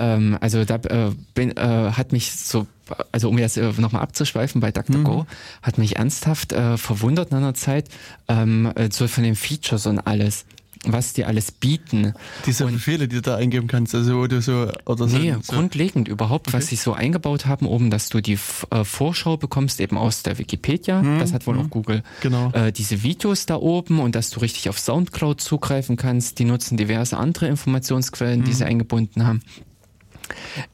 Ähm, 0.00 0.38
also 0.40 0.64
da 0.64 0.76
äh, 0.76 1.12
bin, 1.34 1.56
äh, 1.56 1.92
hat 1.92 2.12
mich 2.12 2.32
so 2.32 2.66
also 3.12 3.28
um 3.28 3.38
jetzt 3.38 3.56
äh, 3.56 3.72
nochmal 3.78 4.02
abzuschweifen 4.02 4.60
bei 4.60 4.72
DuckDuckGo, 4.72 5.22
mhm. 5.22 5.26
hat 5.62 5.78
mich 5.78 5.96
ernsthaft 5.96 6.52
äh, 6.52 6.76
verwundert 6.76 7.30
in 7.30 7.36
einer 7.36 7.54
Zeit, 7.54 7.88
ähm, 8.28 8.72
äh, 8.74 8.88
so 8.90 9.06
von 9.08 9.24
den 9.24 9.36
Features 9.36 9.86
und 9.86 10.00
alles. 10.00 10.44
was 10.86 11.12
die 11.12 11.26
alles 11.26 11.52
bieten. 11.52 12.14
Diese 12.46 12.64
und 12.64 12.72
Befehle, 12.72 13.06
die 13.06 13.16
du 13.16 13.20
da 13.20 13.36
eingeben 13.36 13.66
kannst, 13.66 13.94
also 13.94 14.16
wo 14.16 14.26
du 14.26 14.40
so 14.40 14.72
oder 14.86 15.08
so. 15.08 15.18
Nee, 15.18 15.34
so. 15.42 15.52
grundlegend 15.52 16.08
überhaupt, 16.08 16.48
okay. 16.48 16.56
was 16.56 16.68
sie 16.68 16.76
so 16.76 16.94
eingebaut 16.94 17.44
haben, 17.44 17.66
oben, 17.66 17.90
dass 17.90 18.08
du 18.08 18.22
die 18.22 18.38
äh, 18.70 18.84
Vorschau 18.84 19.36
bekommst, 19.36 19.78
eben 19.80 19.98
aus 19.98 20.22
der 20.22 20.38
Wikipedia, 20.38 21.02
hm, 21.02 21.18
das 21.18 21.34
hat 21.34 21.46
wohl 21.46 21.58
hm, 21.58 21.66
auch 21.66 21.70
Google. 21.70 22.02
Genau. 22.22 22.50
Äh, 22.52 22.72
diese 22.72 23.02
Videos 23.02 23.44
da 23.44 23.56
oben 23.56 24.00
und 24.00 24.14
dass 24.14 24.30
du 24.30 24.40
richtig 24.40 24.70
auf 24.70 24.78
Soundcloud 24.78 25.42
zugreifen 25.42 25.96
kannst, 25.96 26.38
die 26.38 26.46
nutzen 26.46 26.78
diverse 26.78 27.18
andere 27.18 27.48
Informationsquellen, 27.48 28.40
hm. 28.40 28.44
die 28.46 28.54
sie 28.54 28.64
eingebunden 28.64 29.26
haben. 29.26 29.42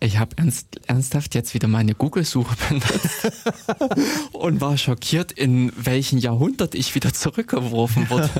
Ich 0.01 0.19
habe 0.19 0.37
ernst, 0.37 0.81
ernsthaft 0.87 1.35
jetzt 1.35 1.55
wieder 1.55 1.69
meine 1.69 1.95
Google-Suche 1.95 2.57
benutzt 2.69 3.33
und 4.33 4.61
war 4.61 4.77
schockiert, 4.77 5.33
in 5.33 5.73
welchen 5.77 6.19
Jahrhundert 6.19 6.75
ich 6.75 6.95
wieder 6.95 7.13
zurückgeworfen 7.13 8.11
wurde. 8.11 8.31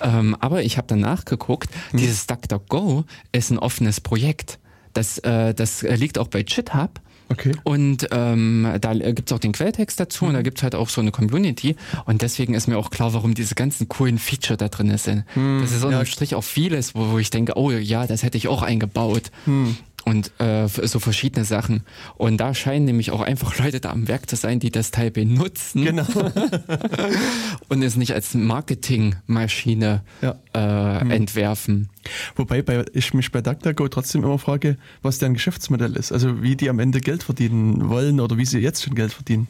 ähm, 0.00 0.36
aber 0.40 0.62
ich 0.62 0.76
habe 0.78 0.86
dann 0.86 1.00
nachgeguckt, 1.00 1.70
hm. 1.90 1.98
dieses 1.98 2.26
DuckDuckGo 2.26 3.04
ist 3.32 3.50
ein 3.50 3.58
offenes 3.58 4.00
Projekt. 4.00 4.58
Das, 4.92 5.18
äh, 5.18 5.54
das 5.54 5.82
liegt 5.82 6.18
auch 6.18 6.28
bei 6.28 6.42
GitHub. 6.42 7.00
Okay. 7.32 7.52
Und 7.64 8.08
ähm, 8.10 8.68
da 8.80 8.92
gibt's 8.94 9.32
auch 9.32 9.38
den 9.38 9.52
Quelltext 9.52 9.98
dazu 9.98 10.24
mhm. 10.24 10.28
und 10.28 10.34
da 10.34 10.42
gibt's 10.42 10.62
halt 10.62 10.74
auch 10.74 10.88
so 10.88 11.00
eine 11.00 11.10
Community. 11.10 11.76
Und 12.04 12.22
deswegen 12.22 12.54
ist 12.54 12.68
mir 12.68 12.78
auch 12.78 12.90
klar, 12.90 13.14
warum 13.14 13.34
diese 13.34 13.54
ganzen 13.54 13.88
coolen 13.88 14.18
Feature 14.18 14.56
da 14.56 14.68
drin 14.68 14.96
sind. 14.98 15.24
Mhm. 15.34 15.60
Das 15.62 15.72
ist 15.72 15.84
unterm 15.84 16.00
ja. 16.00 16.06
Strich 16.06 16.34
auch 16.34 16.44
vieles, 16.44 16.94
wo, 16.94 17.12
wo 17.12 17.18
ich 17.18 17.30
denke, 17.30 17.54
oh 17.56 17.70
ja, 17.70 18.06
das 18.06 18.22
hätte 18.22 18.36
ich 18.36 18.48
auch 18.48 18.62
eingebaut. 18.62 19.30
Mhm 19.46 19.76
und 20.04 20.32
äh, 20.40 20.68
so 20.68 20.98
verschiedene 20.98 21.44
Sachen. 21.44 21.82
Und 22.16 22.38
da 22.38 22.54
scheinen 22.54 22.84
nämlich 22.84 23.10
auch 23.10 23.20
einfach 23.20 23.58
Leute 23.58 23.80
da 23.80 23.90
am 23.90 24.08
Werk 24.08 24.28
zu 24.28 24.36
sein, 24.36 24.60
die 24.60 24.70
das 24.70 24.90
Teil 24.90 25.10
benutzen. 25.10 25.84
Genau. 25.84 26.06
und 27.68 27.82
es 27.82 27.96
nicht 27.96 28.14
als 28.14 28.34
Marketingmaschine 28.34 30.02
ja. 30.20 30.36
äh, 30.54 31.04
mhm. 31.04 31.10
entwerfen. 31.10 31.88
Wobei 32.36 32.62
bei, 32.62 32.84
ich 32.92 33.14
mich 33.14 33.30
bei 33.30 33.40
DuckDuckGo 33.40 33.88
trotzdem 33.88 34.24
immer 34.24 34.38
frage, 34.38 34.76
was 35.02 35.18
deren 35.18 35.34
Geschäftsmodell 35.34 35.96
ist. 35.96 36.12
Also 36.12 36.42
wie 36.42 36.56
die 36.56 36.68
am 36.68 36.78
Ende 36.78 37.00
Geld 37.00 37.22
verdienen 37.22 37.88
wollen 37.88 38.20
oder 38.20 38.36
wie 38.38 38.44
sie 38.44 38.58
jetzt 38.58 38.82
schon 38.82 38.94
Geld 38.94 39.12
verdienen. 39.12 39.48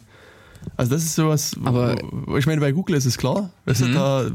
Also 0.77 0.93
das 0.93 1.03
ist 1.03 1.15
sowas, 1.15 1.57
Aber 1.65 1.97
wo, 2.03 2.37
ich 2.37 2.47
meine, 2.47 2.61
bei 2.61 2.73
Google 2.73 2.97
ist 2.97 3.05
es 3.05 3.19
klar. 3.19 3.51
Mhm. 3.67 3.95
Da 3.95 4.31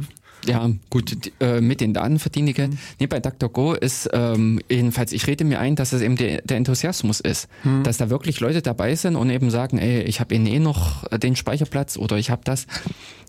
ja, 0.48 0.70
gut, 0.89 1.32
äh, 1.39 1.62
mit 1.62 1.82
den 1.82 1.94
Daten 1.94 2.20
verdiene 2.20 2.51
ich 2.51 2.56
Geld. 2.56 2.72
Mhm. 2.72 2.77
Nee, 3.00 3.08
bei 3.08 3.20
DuckDuckGo 3.20 3.74
ist, 3.74 4.10
ähm, 4.13 4.60
jedenfalls, 4.70 5.12
ich 5.12 5.27
rede 5.27 5.44
mir 5.44 5.60
ein, 5.60 5.75
dass 5.75 5.94
es 5.94 6.01
eben 6.01 6.16
der, 6.16 6.42
der 6.42 6.58
Enthusiasmus 6.58 7.20
ist. 7.20 7.48
Mhm. 7.63 7.84
Dass 7.84 7.98
da 7.98 8.10
wirklich 8.10 8.39
Leute 8.39 8.62
dabei 8.62 8.96
sind 8.96 9.16
und 9.16 9.30
eben 9.30 9.50
sagen, 9.50 9.77
ey, 9.77 10.01
ich 10.04 10.20
habe 10.20 10.36
eh 10.36 10.60
noch 10.60 11.08
den 11.18 11.36
Speicherplatz 11.36 11.98
oder 11.98 12.18
ich 12.18 12.30
habe 12.30 12.42
das. 12.44 12.68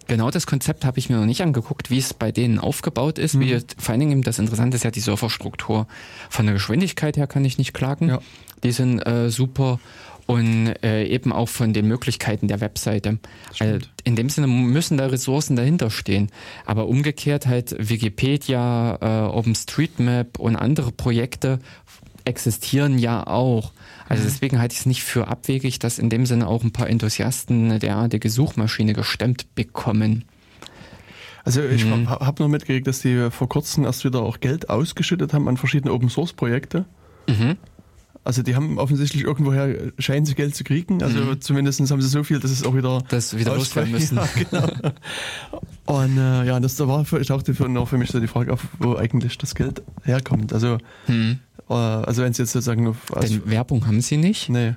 Genau 0.07 0.31
das 0.31 0.47
Konzept 0.47 0.87
habe 0.87 0.99
ich 0.99 1.11
mir 1.11 1.17
noch 1.17 1.27
nicht 1.27 1.43
angeguckt, 1.43 1.91
wie 1.91 1.99
es 1.99 2.15
bei 2.15 2.33
denen 2.33 2.59
aufgebaut 2.59 3.19
ist. 3.19 3.35
Mhm. 3.35 3.41
Wie, 3.41 3.59
vor 3.77 3.93
allen 3.93 4.01
Dingen 4.01 4.23
das 4.23 4.39
Interessante 4.39 4.77
ist 4.77 4.85
ja 4.85 4.91
die 4.91 5.01
Serverstruktur. 5.01 5.87
Von 6.31 6.47
der 6.47 6.55
Geschwindigkeit 6.55 7.17
her 7.17 7.27
kann 7.27 7.45
ich 7.45 7.59
nicht 7.59 7.75
klagen. 7.75 8.09
Ja. 8.09 8.21
Die 8.63 8.73
sind 8.73 9.01
äh, 9.01 9.31
super 9.31 9.79
und 10.29 10.75
äh, 10.85 11.07
eben 11.07 11.33
auch 11.33 11.49
von 11.49 11.73
den 11.73 11.89
Möglichkeiten 11.89 12.49
der 12.49 12.61
Webseite. 12.61 13.19
Also 13.59 13.87
in 14.05 14.15
dem 14.15 14.29
Sinne 14.29 14.47
müssen 14.47 14.99
da 14.99 15.07
Ressourcen 15.07 15.57
dahinter 15.57 15.91
stehen. 15.91 16.31
Aber 16.67 16.87
umgekehrt 16.87 17.47
halt 17.47 17.75
Wikipedia, 17.79 18.99
äh, 19.01 19.29
OpenStreetMap 19.31 20.39
und 20.39 20.55
andere 20.55 20.93
Projekte 20.93 21.61
existieren 22.27 22.99
ja 22.99 23.27
auch. 23.27 23.73
Also 24.07 24.23
mhm. 24.23 24.27
deswegen 24.27 24.59
halte 24.59 24.75
ich 24.75 24.81
es 24.81 24.87
nicht 24.87 25.03
für 25.03 25.29
abwegig, 25.29 25.79
dass 25.79 25.99
in 25.99 26.11
dem 26.11 26.27
Sinne 26.27 26.47
auch 26.47 26.63
ein 26.63 26.73
paar 26.73 26.91
Enthusiasten 26.91 27.65
eine 27.65 27.79
derartige 27.79 28.29
Suchmaschine 28.29 28.93
gestemmt 28.93 29.55
bekommen. 29.55 30.27
Also 31.43 31.63
ich 31.63 31.87
mhm. 31.87 32.11
habe 32.11 32.43
nur 32.43 32.51
mitgekriegt, 32.51 32.87
dass 32.87 33.01
die 33.01 33.31
vor 33.31 33.49
kurzem 33.49 33.87
erst 33.87 34.05
wieder 34.05 34.21
auch 34.21 34.41
Geld 34.41 34.69
ausgeschüttet 34.69 35.33
haben 35.33 35.49
an 35.49 35.57
verschiedene 35.57 35.95
Open 35.95 36.11
Source 36.11 36.35
Projekte. 36.35 36.85
Mhm. 37.27 37.57
Also 38.29 38.43
die 38.43 38.55
haben 38.55 38.77
offensichtlich 38.77 39.25
irgendwoher 39.25 39.91
scheinen 39.99 40.27
sie 40.27 40.35
Geld 40.35 40.55
zu 40.55 40.63
kriegen. 40.63 41.03
Also 41.03 41.19
mhm. 41.19 41.41
zumindest 41.41 41.81
haben 41.91 42.03
sie 42.03 42.09
so 42.09 42.25
viel, 42.25 42.39
dass 42.41 42.51
es 42.51 42.63
auch 42.63 42.77
wieder 42.77 43.03
das 43.09 43.35
wieder 43.39 43.57
loswerden 43.57 43.91
müssen. 43.91 44.19
Ja, 44.19 44.29
genau. 44.35 44.93
Und 45.87 46.19
äh, 46.19 46.45
ja, 46.45 46.61
das 46.61 46.77
da 46.77 46.87
war 46.87 47.07
für, 47.07 47.21
ich 47.21 47.29
dachte 47.29 47.55
für, 47.55 47.87
für 47.87 47.97
mich 47.97 48.11
so 48.11 48.21
die 48.21 48.27
Frage 48.27 48.53
auf, 48.53 48.67
wo 48.81 48.97
eigentlich 48.97 49.39
das 49.39 49.55
Geld 49.55 49.81
herkommt. 50.03 50.53
Also 50.53 50.77
mhm. 51.07 51.39
äh, 51.71 51.73
also 51.73 52.23
wenn 52.23 52.33
es 52.33 52.37
jetzt 52.37 52.53
sozusagen 52.53 52.95
Denn 53.23 53.51
Werbung 53.51 53.87
haben 53.87 54.03
sie 54.03 54.19
nicht? 54.19 54.51
Nee. 54.51 54.75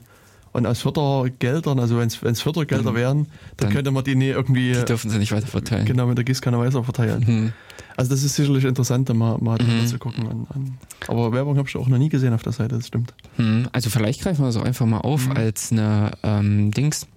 Und 0.53 0.65
aus 0.65 0.81
Fördergeldern, 0.81 1.79
also 1.79 1.97
wenn 1.97 2.07
es 2.07 2.41
Fördergelder 2.41 2.91
mhm. 2.91 2.95
wären, 2.95 3.17
dann, 3.17 3.27
dann, 3.57 3.69
könnte 3.71 3.91
man 3.91 4.03
die 4.03 4.15
nie 4.15 4.27
irgendwie. 4.27 4.73
Die 4.73 4.85
dürfen 4.85 5.09
sie 5.09 5.17
nicht 5.17 5.31
weiter 5.31 5.47
verteilen. 5.47 5.85
Genau, 5.85 6.07
mit 6.07 6.17
der 6.17 6.25
Gießkanne 6.25 6.59
weiter 6.59 6.83
verteilen. 6.83 7.23
Mhm. 7.25 7.53
Also 7.97 8.11
das 8.11 8.23
ist 8.23 8.35
sicherlich 8.35 8.65
interessant, 8.65 9.09
da 9.09 9.13
mal, 9.13 9.37
mal 9.39 9.57
mhm. 9.61 9.87
zu 9.87 9.97
gucken. 9.99 10.27
An, 10.27 10.47
an. 10.53 10.77
Aber 11.07 11.31
Werbung 11.31 11.57
habe 11.57 11.67
ich 11.67 11.75
auch 11.77 11.87
noch 11.87 11.97
nie 11.97 12.09
gesehen 12.09 12.33
auf 12.33 12.43
der 12.43 12.53
Seite, 12.53 12.75
das 12.75 12.87
stimmt. 12.87 13.13
Mhm. 13.37 13.67
Also 13.71 13.89
vielleicht 13.89 14.21
greifen 14.21 14.41
wir 14.41 14.47
das 14.47 14.57
auch 14.57 14.65
einfach 14.65 14.85
mal 14.85 14.99
auf 14.99 15.27
mhm. 15.27 15.37
als 15.37 15.71
eine 15.71 16.11
ähm, 16.23 16.71
Dings 16.71 17.07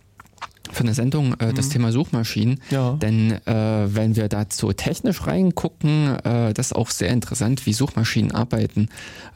für 0.72 0.82
eine 0.82 0.94
Sendung 0.94 1.34
äh, 1.34 1.52
das 1.52 1.68
mhm. 1.68 1.72
Thema 1.72 1.92
Suchmaschinen. 1.92 2.60
Ja. 2.70 2.92
Denn 2.94 3.32
äh, 3.46 3.94
wenn 3.94 4.16
wir 4.16 4.28
dazu 4.28 4.72
technisch 4.72 5.26
reingucken, 5.26 6.18
äh, 6.24 6.52
das 6.54 6.66
ist 6.66 6.72
auch 6.74 6.90
sehr 6.90 7.10
interessant, 7.10 7.66
wie 7.66 7.72
Suchmaschinen 7.72 8.32
arbeiten. 8.32 8.88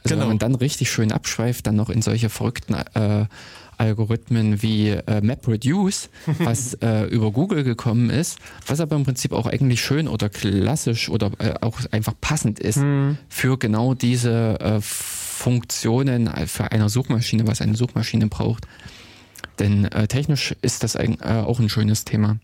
Also 0.03 0.15
genau. 0.15 0.21
wenn 0.21 0.27
man 0.29 0.39
dann 0.39 0.55
richtig 0.55 0.91
schön 0.91 1.11
abschweift, 1.11 1.67
dann 1.67 1.75
noch 1.75 1.89
in 1.89 2.01
solche 2.01 2.29
verrückten 2.29 2.73
äh, 2.73 3.25
Algorithmen 3.79 4.61
wie 4.61 4.89
äh, 4.89 5.21
MapReduce, 5.21 6.09
was 6.39 6.75
äh, 6.75 7.05
über 7.05 7.31
Google 7.31 7.63
gekommen 7.63 8.09
ist, 8.09 8.39
was 8.67 8.79
aber 8.79 8.95
im 8.95 9.03
Prinzip 9.03 9.31
auch 9.31 9.47
eigentlich 9.47 9.81
schön 9.81 10.07
oder 10.07 10.29
klassisch 10.29 11.09
oder 11.09 11.31
äh, 11.39 11.53
auch 11.61 11.79
einfach 11.91 12.13
passend 12.19 12.59
ist 12.59 12.77
mhm. 12.77 13.17
für 13.29 13.57
genau 13.57 13.93
diese 13.93 14.59
äh, 14.59 14.81
Funktionen 14.81 16.29
für 16.47 16.71
eine 16.71 16.89
Suchmaschine, 16.89 17.47
was 17.47 17.61
eine 17.61 17.75
Suchmaschine 17.75 18.27
braucht. 18.27 18.67
Denn 19.57 19.85
äh, 19.85 20.07
technisch 20.07 20.55
ist 20.61 20.83
das 20.83 20.95
ein, 20.95 21.17
äh, 21.21 21.43
auch 21.45 21.59
ein 21.59 21.69
schönes 21.69 22.05
Thema. 22.05 22.37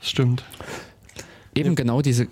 Stimmt. 0.00 0.44
Eben 1.54 1.70
ja. 1.70 1.74
genau 1.74 2.02
diese 2.02 2.28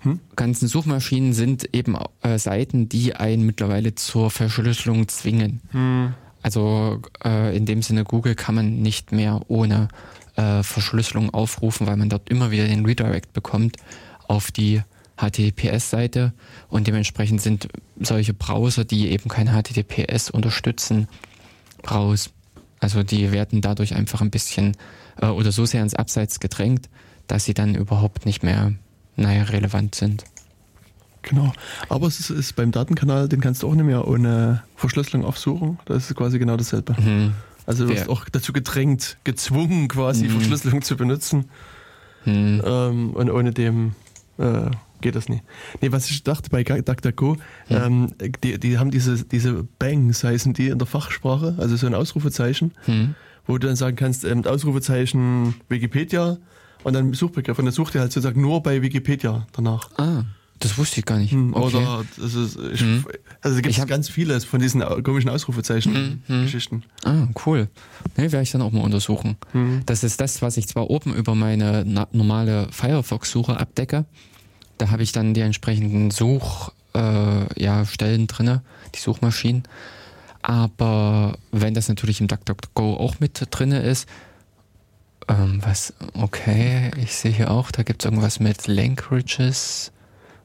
hm? 0.00 0.20
ganzen 0.36 0.68
Suchmaschinen 0.68 1.32
sind 1.32 1.74
eben 1.74 1.96
äh, 2.22 2.38
Seiten, 2.38 2.88
die 2.88 3.14
einen 3.14 3.44
mittlerweile 3.44 3.94
zur 3.94 4.30
Verschlüsselung 4.30 5.08
zwingen. 5.08 5.60
Hm. 5.72 6.14
Also 6.42 7.02
äh, 7.24 7.56
in 7.56 7.66
dem 7.66 7.82
Sinne, 7.82 8.04
Google 8.04 8.34
kann 8.34 8.54
man 8.54 8.80
nicht 8.80 9.12
mehr 9.12 9.40
ohne 9.48 9.88
äh, 10.36 10.62
Verschlüsselung 10.62 11.30
aufrufen, 11.34 11.86
weil 11.86 11.96
man 11.96 12.08
dort 12.08 12.28
immer 12.30 12.50
wieder 12.50 12.66
den 12.66 12.86
Redirect 12.86 13.32
bekommt 13.32 13.76
auf 14.28 14.50
die 14.52 14.82
HTTPS-Seite 15.16 16.32
und 16.68 16.86
dementsprechend 16.86 17.40
sind 17.40 17.68
solche 18.00 18.34
Browser, 18.34 18.84
die 18.84 19.08
eben 19.08 19.28
kein 19.28 19.48
HTTPS 19.48 20.30
unterstützen, 20.30 21.08
raus. 21.90 22.30
Also 22.80 23.02
die 23.02 23.32
werden 23.32 23.60
dadurch 23.60 23.94
einfach 23.94 24.20
ein 24.20 24.30
bisschen 24.30 24.76
äh, 25.20 25.26
oder 25.26 25.50
so 25.50 25.66
sehr 25.66 25.82
ins 25.82 25.94
Abseits 25.94 26.38
gedrängt, 26.38 26.88
dass 27.26 27.44
sie 27.44 27.54
dann 27.54 27.74
überhaupt 27.74 28.24
nicht 28.26 28.42
mehr, 28.42 28.72
naja, 29.16 29.42
relevant 29.44 29.94
sind. 29.96 30.24
Genau. 31.22 31.52
Aber 31.88 32.06
es 32.06 32.20
ist, 32.20 32.30
ist, 32.30 32.56
beim 32.56 32.70
Datenkanal, 32.70 33.28
den 33.28 33.40
kannst 33.40 33.62
du 33.62 33.68
auch 33.68 33.74
nicht 33.74 33.84
mehr 33.84 34.06
ohne 34.06 34.62
Verschlüsselung 34.76 35.24
aufsuchen. 35.24 35.78
Das 35.84 36.08
ist 36.08 36.16
quasi 36.16 36.38
genau 36.38 36.56
dasselbe. 36.56 36.94
Mhm. 37.00 37.34
Also 37.66 37.86
du 37.86 37.92
wirst 37.92 38.08
auch 38.08 38.24
dazu 38.30 38.52
gedrängt, 38.52 39.18
gezwungen 39.24 39.88
quasi 39.88 40.24
mhm. 40.24 40.30
Verschlüsselung 40.30 40.82
zu 40.82 40.96
benutzen. 40.96 41.50
Mhm. 42.24 42.62
Ähm, 42.64 43.10
und 43.10 43.30
ohne 43.30 43.52
dem 43.52 43.92
äh, 44.38 44.70
geht 45.00 45.16
das 45.16 45.28
nicht. 45.28 45.44
Nee, 45.80 45.92
was 45.92 46.08
ich 46.10 46.22
dachte 46.22 46.50
bei 46.50 46.62
DuckDuckGo, 46.62 47.36
ja. 47.68 47.86
ähm, 47.86 48.14
die, 48.42 48.58
die 48.58 48.78
haben 48.78 48.90
diese, 48.90 49.24
diese 49.24 49.64
Bangs, 49.78 50.24
heißen 50.24 50.54
die 50.54 50.68
in 50.68 50.78
der 50.78 50.86
Fachsprache, 50.86 51.56
also 51.58 51.76
so 51.76 51.86
ein 51.86 51.94
Ausrufezeichen, 51.94 52.72
mhm. 52.86 53.14
wo 53.46 53.58
du 53.58 53.66
dann 53.66 53.76
sagen 53.76 53.96
kannst, 53.96 54.24
ähm, 54.24 54.44
Ausrufezeichen 54.44 55.54
Wikipedia 55.68 56.38
und 56.84 56.94
dann 56.94 57.12
Suchbegriff. 57.12 57.58
Und 57.58 57.66
dann 57.66 57.74
sucht 57.74 57.94
er 57.94 58.02
halt 58.02 58.12
sozusagen 58.12 58.40
nur 58.40 58.62
bei 58.62 58.82
Wikipedia 58.82 59.46
danach. 59.52 59.90
Ah. 59.98 60.24
Das 60.60 60.76
wusste 60.78 61.00
ich 61.00 61.06
gar 61.06 61.18
nicht. 61.18 61.32
Hm, 61.32 61.54
okay. 61.54 61.76
Oder 61.76 62.04
das 62.16 62.34
ist, 62.34 62.58
ich, 62.72 62.80
hm. 62.80 63.04
also 63.40 63.60
gibt 63.60 63.78
es 63.78 63.86
ganz 63.86 64.08
viele 64.08 64.40
von 64.40 64.60
diesen 64.60 64.80
komischen 65.02 65.30
Ausrufezeichen-Geschichten. 65.30 66.82
Hm, 67.04 67.12
hm. 67.12 67.28
Ah, 67.30 67.40
cool. 67.46 67.68
Ne, 68.16 68.32
werde 68.32 68.42
ich 68.42 68.50
dann 68.50 68.62
auch 68.62 68.72
mal 68.72 68.82
untersuchen. 68.82 69.36
Hm. 69.52 69.82
Das 69.86 70.02
ist 70.04 70.20
das, 70.20 70.42
was 70.42 70.56
ich 70.56 70.66
zwar 70.66 70.90
oben 70.90 71.14
über 71.14 71.34
meine 71.34 71.84
normale 72.12 72.68
Firefox-Suche 72.70 73.58
abdecke. 73.58 74.04
Da 74.78 74.90
habe 74.90 75.02
ich 75.02 75.12
dann 75.12 75.34
die 75.34 75.40
entsprechenden 75.40 76.10
Suchstellen 76.10 76.78
äh, 76.94 77.62
ja, 77.62 77.84
Stellen 77.84 78.26
drinne, 78.26 78.62
die 78.94 79.00
Suchmaschinen. 79.00 79.62
Aber 80.42 81.36
wenn 81.52 81.74
das 81.74 81.88
natürlich 81.88 82.20
im 82.20 82.28
DuckDuckGo 82.28 82.96
auch 82.96 83.20
mit 83.20 83.46
drinne 83.50 83.80
ist, 83.80 84.08
ähm, 85.28 85.60
was, 85.62 85.92
okay, 86.14 86.90
ich 86.96 87.14
sehe 87.14 87.32
hier 87.32 87.50
auch, 87.50 87.70
da 87.70 87.82
gibt 87.82 88.02
es 88.02 88.06
irgendwas 88.06 88.40
mit 88.40 88.66
Languages. 88.66 89.92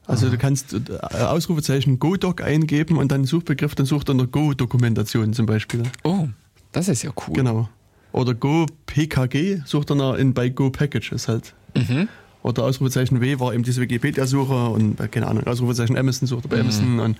Also 0.06 0.28
du 0.28 0.36
kannst 0.36 0.74
äh, 0.74 1.16
Ausrufezeichen 1.16 1.98
GoDoc 1.98 2.42
eingeben 2.42 2.98
und 2.98 3.10
dann 3.10 3.24
Suchbegriff, 3.24 3.74
dann 3.74 3.86
sucht 3.86 4.10
er 4.10 4.14
eine 4.14 4.26
Go-Dokumentation 4.26 5.32
zum 5.32 5.46
Beispiel. 5.46 5.82
Oh, 6.02 6.28
das 6.72 6.88
ist 6.88 7.02
ja 7.02 7.10
cool. 7.26 7.34
Genau. 7.34 7.68
Oder 8.12 8.34
Go 8.34 8.66
PKG 8.86 9.62
sucht 9.64 9.90
er 9.90 10.18
in, 10.18 10.34
bei 10.34 10.48
Go 10.48 10.70
Packages 10.70 11.28
halt. 11.28 11.54
Mhm. 11.76 12.08
oder 12.42 12.62
Ausrufezeichen 12.62 13.20
W 13.20 13.40
war 13.40 13.52
eben 13.52 13.64
diese 13.64 13.80
Wikipedia-Suche 13.80 14.68
und 14.68 14.94
bei, 14.94 15.08
keine 15.08 15.26
Ahnung, 15.26 15.44
Ausrufezeichen 15.44 15.98
Amazon 15.98 16.28
sucht 16.28 16.48
bei 16.48 16.56
mhm. 16.56 16.62
Amazon 16.62 17.00
und 17.00 17.18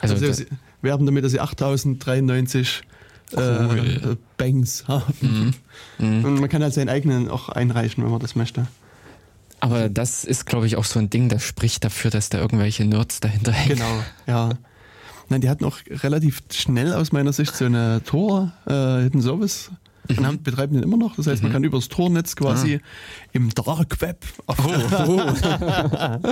also, 0.00 0.14
also 0.14 0.32
sie 0.32 0.46
werben 0.80 1.04
damit, 1.04 1.24
dass 1.24 1.32
sie 1.32 1.40
8093 1.40 2.82
cool. 3.36 4.00
äh, 4.12 4.16
Banks 4.36 4.88
haben. 4.88 5.54
Mhm. 5.98 6.08
Mhm. 6.18 6.24
Und 6.24 6.40
man 6.40 6.48
kann 6.48 6.62
halt 6.62 6.74
seinen 6.74 6.88
eigenen 6.88 7.28
auch 7.28 7.48
einreichen, 7.50 8.02
wenn 8.02 8.10
man 8.10 8.20
das 8.20 8.36
möchte. 8.36 8.66
Aber 9.60 9.88
das 9.88 10.24
ist, 10.24 10.46
glaube 10.46 10.66
ich, 10.66 10.76
auch 10.76 10.84
so 10.84 10.98
ein 10.98 11.10
Ding, 11.10 11.28
das 11.28 11.44
spricht 11.44 11.84
dafür, 11.84 12.10
dass 12.10 12.30
da 12.30 12.38
irgendwelche 12.38 12.84
Nerds 12.84 13.20
dahinter 13.20 13.52
hängen. 13.52 13.76
Genau, 13.76 14.02
ja. 14.26 14.50
Nein, 15.28 15.42
die 15.42 15.48
hatten 15.48 15.64
auch 15.64 15.78
relativ 15.88 16.40
schnell 16.52 16.92
aus 16.92 17.12
meiner 17.12 17.32
Sicht 17.32 17.54
so 17.54 17.64
eine 17.64 18.02
Tor, 18.04 18.52
äh, 18.66 18.72
einen 18.72 19.22
Service 19.22 19.70
und 20.08 20.20
mhm. 20.20 20.26
haben, 20.26 20.42
betreiben 20.42 20.74
den 20.74 20.82
immer 20.82 20.96
noch. 20.96 21.16
Das 21.16 21.26
heißt, 21.26 21.42
man 21.42 21.50
mhm. 21.50 21.54
kann 21.54 21.64
über 21.64 21.78
das 21.78 21.88
Tornetz 21.88 22.34
quasi 22.36 22.76
ah. 22.76 22.86
im 23.32 23.50
Dark 23.54 24.00
Web 24.00 24.24
auf, 24.46 24.58
oh, 24.66 25.22
oh. 25.32 26.28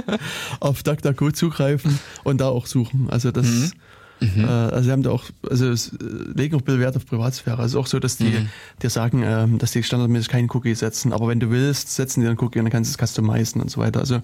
auf 0.67 0.83
DuckDuckGo 0.83 1.31
zugreifen 1.31 1.99
und 2.25 2.41
da 2.41 2.49
auch 2.49 2.67
suchen. 2.67 3.09
Also 3.09 3.31
das 3.31 3.47
mhm. 3.47 3.73
Mhm. 4.21 4.45
Äh, 4.45 4.47
also 4.47 4.83
sie 4.83 4.93
haben 4.93 5.03
da 5.03 5.11
auch, 5.11 5.25
also 5.49 5.69
es, 5.71 5.93
äh, 5.93 5.97
legen 6.35 6.57
auch 6.57 6.65
viel 6.65 6.79
Wert 6.79 6.97
auf 6.97 7.07
Privatsphäre. 7.07 7.59
Also 7.59 7.81
auch 7.81 7.87
so, 7.87 7.99
dass 7.99 8.17
die 8.17 8.25
mhm. 8.25 8.49
dir 8.83 8.91
sagen, 8.91 9.23
ähm, 9.25 9.59
dass 9.59 9.73
die 9.73 9.83
standardmäßig 9.83 10.29
keinen 10.29 10.51
Cookie 10.51 10.75
setzen, 10.75 11.13
aber 11.13 11.29
wenn 11.29 11.41
du 11.41 11.51
willst, 11.51 11.95
setzen 11.95 12.21
die 12.21 12.27
dann 12.27 12.39
Cookie 12.39 12.59
und 12.59 12.67
dann 12.67 12.73
kannst 12.73 12.91
du 12.91 13.03
es 13.03 13.11
customizen 13.11 13.61
und 13.61 13.71
so 13.71 13.81
weiter. 13.81 14.01
Also 14.01 14.21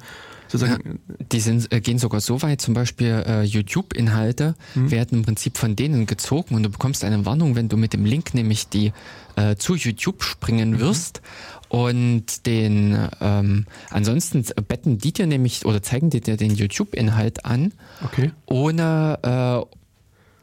sozusagen. 0.48 1.00
Ja, 1.08 1.26
die 1.32 1.40
sind, 1.40 1.72
äh, 1.72 1.80
gehen 1.80 1.98
sogar 1.98 2.20
so 2.20 2.42
weit, 2.42 2.60
zum 2.60 2.74
Beispiel 2.74 3.24
äh, 3.26 3.42
YouTube-Inhalte 3.42 4.54
mhm. 4.74 4.90
werden 4.90 5.18
im 5.18 5.24
Prinzip 5.24 5.58
von 5.58 5.76
denen 5.76 6.06
gezogen 6.06 6.54
und 6.54 6.62
du 6.62 6.70
bekommst 6.70 7.04
eine 7.04 7.24
Warnung, 7.26 7.56
wenn 7.56 7.68
du 7.68 7.76
mit 7.76 7.92
dem 7.92 8.04
Link 8.04 8.34
nämlich 8.34 8.68
die 8.68 8.92
äh, 9.36 9.56
zu 9.56 9.74
YouTube 9.74 10.22
springen 10.22 10.72
mhm. 10.72 10.80
wirst. 10.80 11.22
Und 11.68 12.46
den 12.46 12.96
ähm, 13.20 13.66
ansonsten 13.90 14.44
betten 14.68 14.98
die 14.98 15.12
dir 15.12 15.26
nämlich 15.26 15.64
oder 15.64 15.82
zeigen 15.82 16.08
dir 16.08 16.20
den 16.20 16.54
YouTube-Inhalt 16.54 17.44
an, 17.44 17.72
okay. 18.04 18.30
ohne 18.46 19.18
äh, 19.22 19.76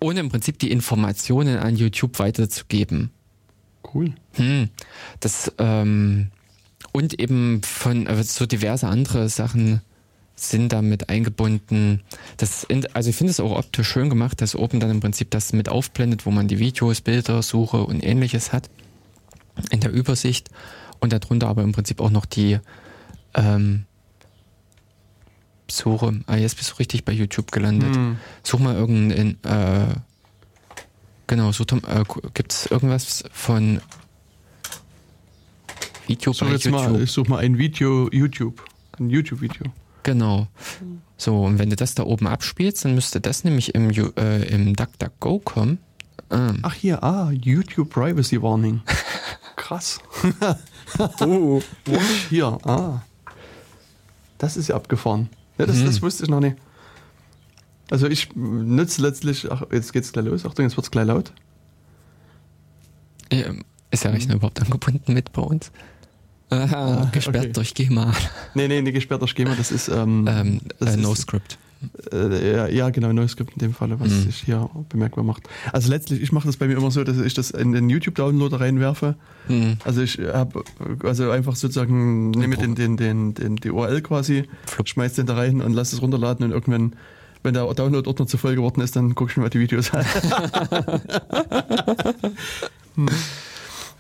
ohne 0.02 0.20
im 0.20 0.30
Prinzip 0.30 0.60
die 0.60 0.72
Informationen 0.72 1.58
an 1.58 1.78
YouTube 1.78 2.20
weiterzugeben. 2.20 3.12
Cool. 3.94 4.14
Hm. 4.34 4.70
Das 5.20 5.52
ähm, 5.58 6.32
und 6.92 7.20
eben 7.20 7.62
von 7.64 8.08
äh, 8.08 8.24
so 8.24 8.46
diverse 8.46 8.88
andere 8.88 9.30
Sachen 9.30 9.82
sind 10.36 10.74
damit 10.74 11.10
eingebunden. 11.10 12.02
Das, 12.38 12.66
also 12.94 13.10
ich 13.10 13.16
finde 13.16 13.32
es 13.32 13.40
auch 13.40 13.58
optisch 13.58 13.88
schön 13.88 14.10
gemacht, 14.10 14.42
dass 14.42 14.56
oben 14.56 14.80
dann 14.80 14.90
im 14.90 15.00
Prinzip 15.00 15.30
das 15.32 15.54
mit 15.54 15.70
aufblendet, 15.70 16.26
wo 16.26 16.32
man 16.32 16.48
die 16.48 16.58
Videos, 16.60 17.02
Bilder, 17.02 17.42
Suche 17.44 17.84
und 17.84 18.04
ähnliches 18.04 18.52
hat 18.52 18.70
in 19.70 19.82
der 19.82 19.92
Übersicht 19.92 20.50
und 21.00 21.14
darunter 21.14 21.48
aber 21.48 21.62
im 21.62 21.74
Prinzip 21.74 22.02
auch 22.02 22.10
noch 22.10 22.26
die 22.26 22.60
ähm, 23.36 23.86
suche, 25.78 26.22
ah, 26.28 26.36
jetzt 26.36 26.58
bist 26.58 26.72
du 26.72 26.76
richtig 26.76 27.06
bei 27.06 27.14
YouTube 27.14 27.52
gelandet. 27.52 27.96
Hm. 27.96 28.18
Such 28.44 28.60
mal 28.60 28.76
irgendein, 28.76 29.38
äh, 29.44 29.96
genau, 31.28 31.52
such, 31.52 31.68
äh, 31.72 32.04
gibt 32.34 32.54
es 32.54 32.66
irgendwas 32.68 33.24
von 33.32 33.82
Video 36.08 36.34
so, 36.34 36.46
bei 36.46 36.52
jetzt 36.52 36.66
YouTube? 36.66 36.92
Mal, 36.92 37.02
ich 37.02 37.12
such 37.12 37.28
mal 37.28 37.38
ein 37.40 37.58
Video, 37.58 38.10
YouTube, 38.12 38.64
ein 39.00 39.10
YouTube-Video. 39.10 39.66
Genau. 40.04 40.48
So, 41.18 41.44
und 41.44 41.60
wenn 41.60 41.70
du 41.70 41.76
das 41.76 41.94
da 41.94 42.04
oben 42.04 42.28
abspielst, 42.28 42.86
dann 42.86 42.96
müsste 42.96 43.22
das 43.22 43.44
nämlich 43.44 43.76
im, 43.76 43.92
äh, 43.92 44.44
im 44.48 44.76
DuckDuckGo 44.76 45.40
kommen. 45.40 45.78
Ähm. 46.32 46.60
Ach 46.64 46.74
hier, 46.74 47.04
ah, 47.04 47.32
YouTube 47.32 47.90
Privacy 47.90 48.42
Warning. 48.42 48.82
Krass. 49.56 50.00
oh, 51.20 51.62
hier, 52.30 52.58
ah. 52.64 53.02
Das 54.38 54.58
ist 54.58 54.70
ja 54.70 54.76
abgefahren. 54.76 55.30
Ja, 55.58 55.66
das, 55.66 55.78
mhm. 55.78 55.86
das 55.86 56.02
wusste 56.02 56.24
ich 56.24 56.30
noch 56.30 56.40
nicht. 56.40 56.58
Also 57.90 58.08
ich 58.08 58.30
nutze 58.36 59.02
letztlich, 59.02 59.52
ach, 59.52 59.64
jetzt 59.72 59.92
geht's 59.92 60.14
gleich 60.14 60.26
los, 60.26 60.46
Achtung, 60.46 60.66
jetzt 60.66 60.78
wird's 60.78 60.92
gleich 60.92 61.06
laut. 61.06 61.34
Ist 63.92 64.04
der 64.04 64.14
Rechner 64.14 64.34
mhm. 64.34 64.40
überhaupt 64.40 64.62
angebunden 64.62 65.14
mit 65.14 65.32
bei 65.34 65.42
uns? 65.42 65.72
Aha, 66.50 67.04
ah, 67.04 67.10
gesperrt 67.12 67.46
okay. 67.46 67.54
durch 67.54 67.74
GEMA. 67.74 68.14
Nee, 68.56 68.68
nee, 68.68 68.82
nee, 68.82 68.92
gesperrt 68.92 69.22
durch 69.22 69.36
GEMA, 69.36 69.56
das 69.56 69.72
ist, 69.72 69.88
ähm, 69.88 70.26
ähm 70.30 70.62
das 70.80 70.96
äh, 70.96 70.98
NoScript. 70.98 71.58
Äh, 72.12 72.56
ja, 72.56 72.68
ja, 72.68 72.90
genau, 72.90 73.12
NoScript 73.12 73.54
in 73.54 73.60
dem 73.60 73.74
Falle, 73.74 74.00
was 74.00 74.10
mhm. 74.10 74.24
sich 74.24 74.38
hier 74.38 74.70
bemerkbar 74.90 75.24
macht. 75.24 75.44
Also 75.72 75.90
letztlich, 75.90 76.22
ich 76.22 76.32
mache 76.32 76.48
das 76.48 76.58
bei 76.58 76.68
mir 76.68 76.78
immer 76.78 76.92
so, 76.92 77.04
dass 77.04 77.20
ich 77.20 77.34
das 77.34 77.52
in 77.52 77.72
den 77.72 77.90
YouTube-Downloader 77.90 78.60
reinwerfe. 78.60 79.16
Mhm. 79.48 79.78
Also 79.84 80.02
ich 80.02 80.20
habe 80.20 80.64
also 81.04 81.32
einfach 81.32 81.56
sozusagen, 81.56 82.32
nehme 82.32 82.58
den, 82.58 82.76
den, 82.76 82.98
den, 82.98 83.34
den, 83.34 83.56
die 83.56 83.72
URL 83.72 84.02
quasi, 84.02 84.44
schmeiß 84.84 85.14
den 85.14 85.26
da 85.26 85.36
rein 85.36 85.62
und 85.62 85.74
lass 85.74 85.94
es 85.94 86.02
runterladen 86.02 86.46
und 86.46 86.52
irgendwann 86.52 86.94
wenn 87.44 87.56
der 87.56 87.74
Download-Ordner 87.74 88.28
zu 88.28 88.38
voll 88.38 88.56
geworden 88.56 88.82
ist, 88.82 88.96
dann 88.96 89.16
guck 89.16 89.32
ich 89.32 89.38
mir 89.38 89.44
mal 89.44 89.50
die 89.50 89.60
Videos 89.60 89.92
an. 89.94 90.06
hm. 92.96 93.08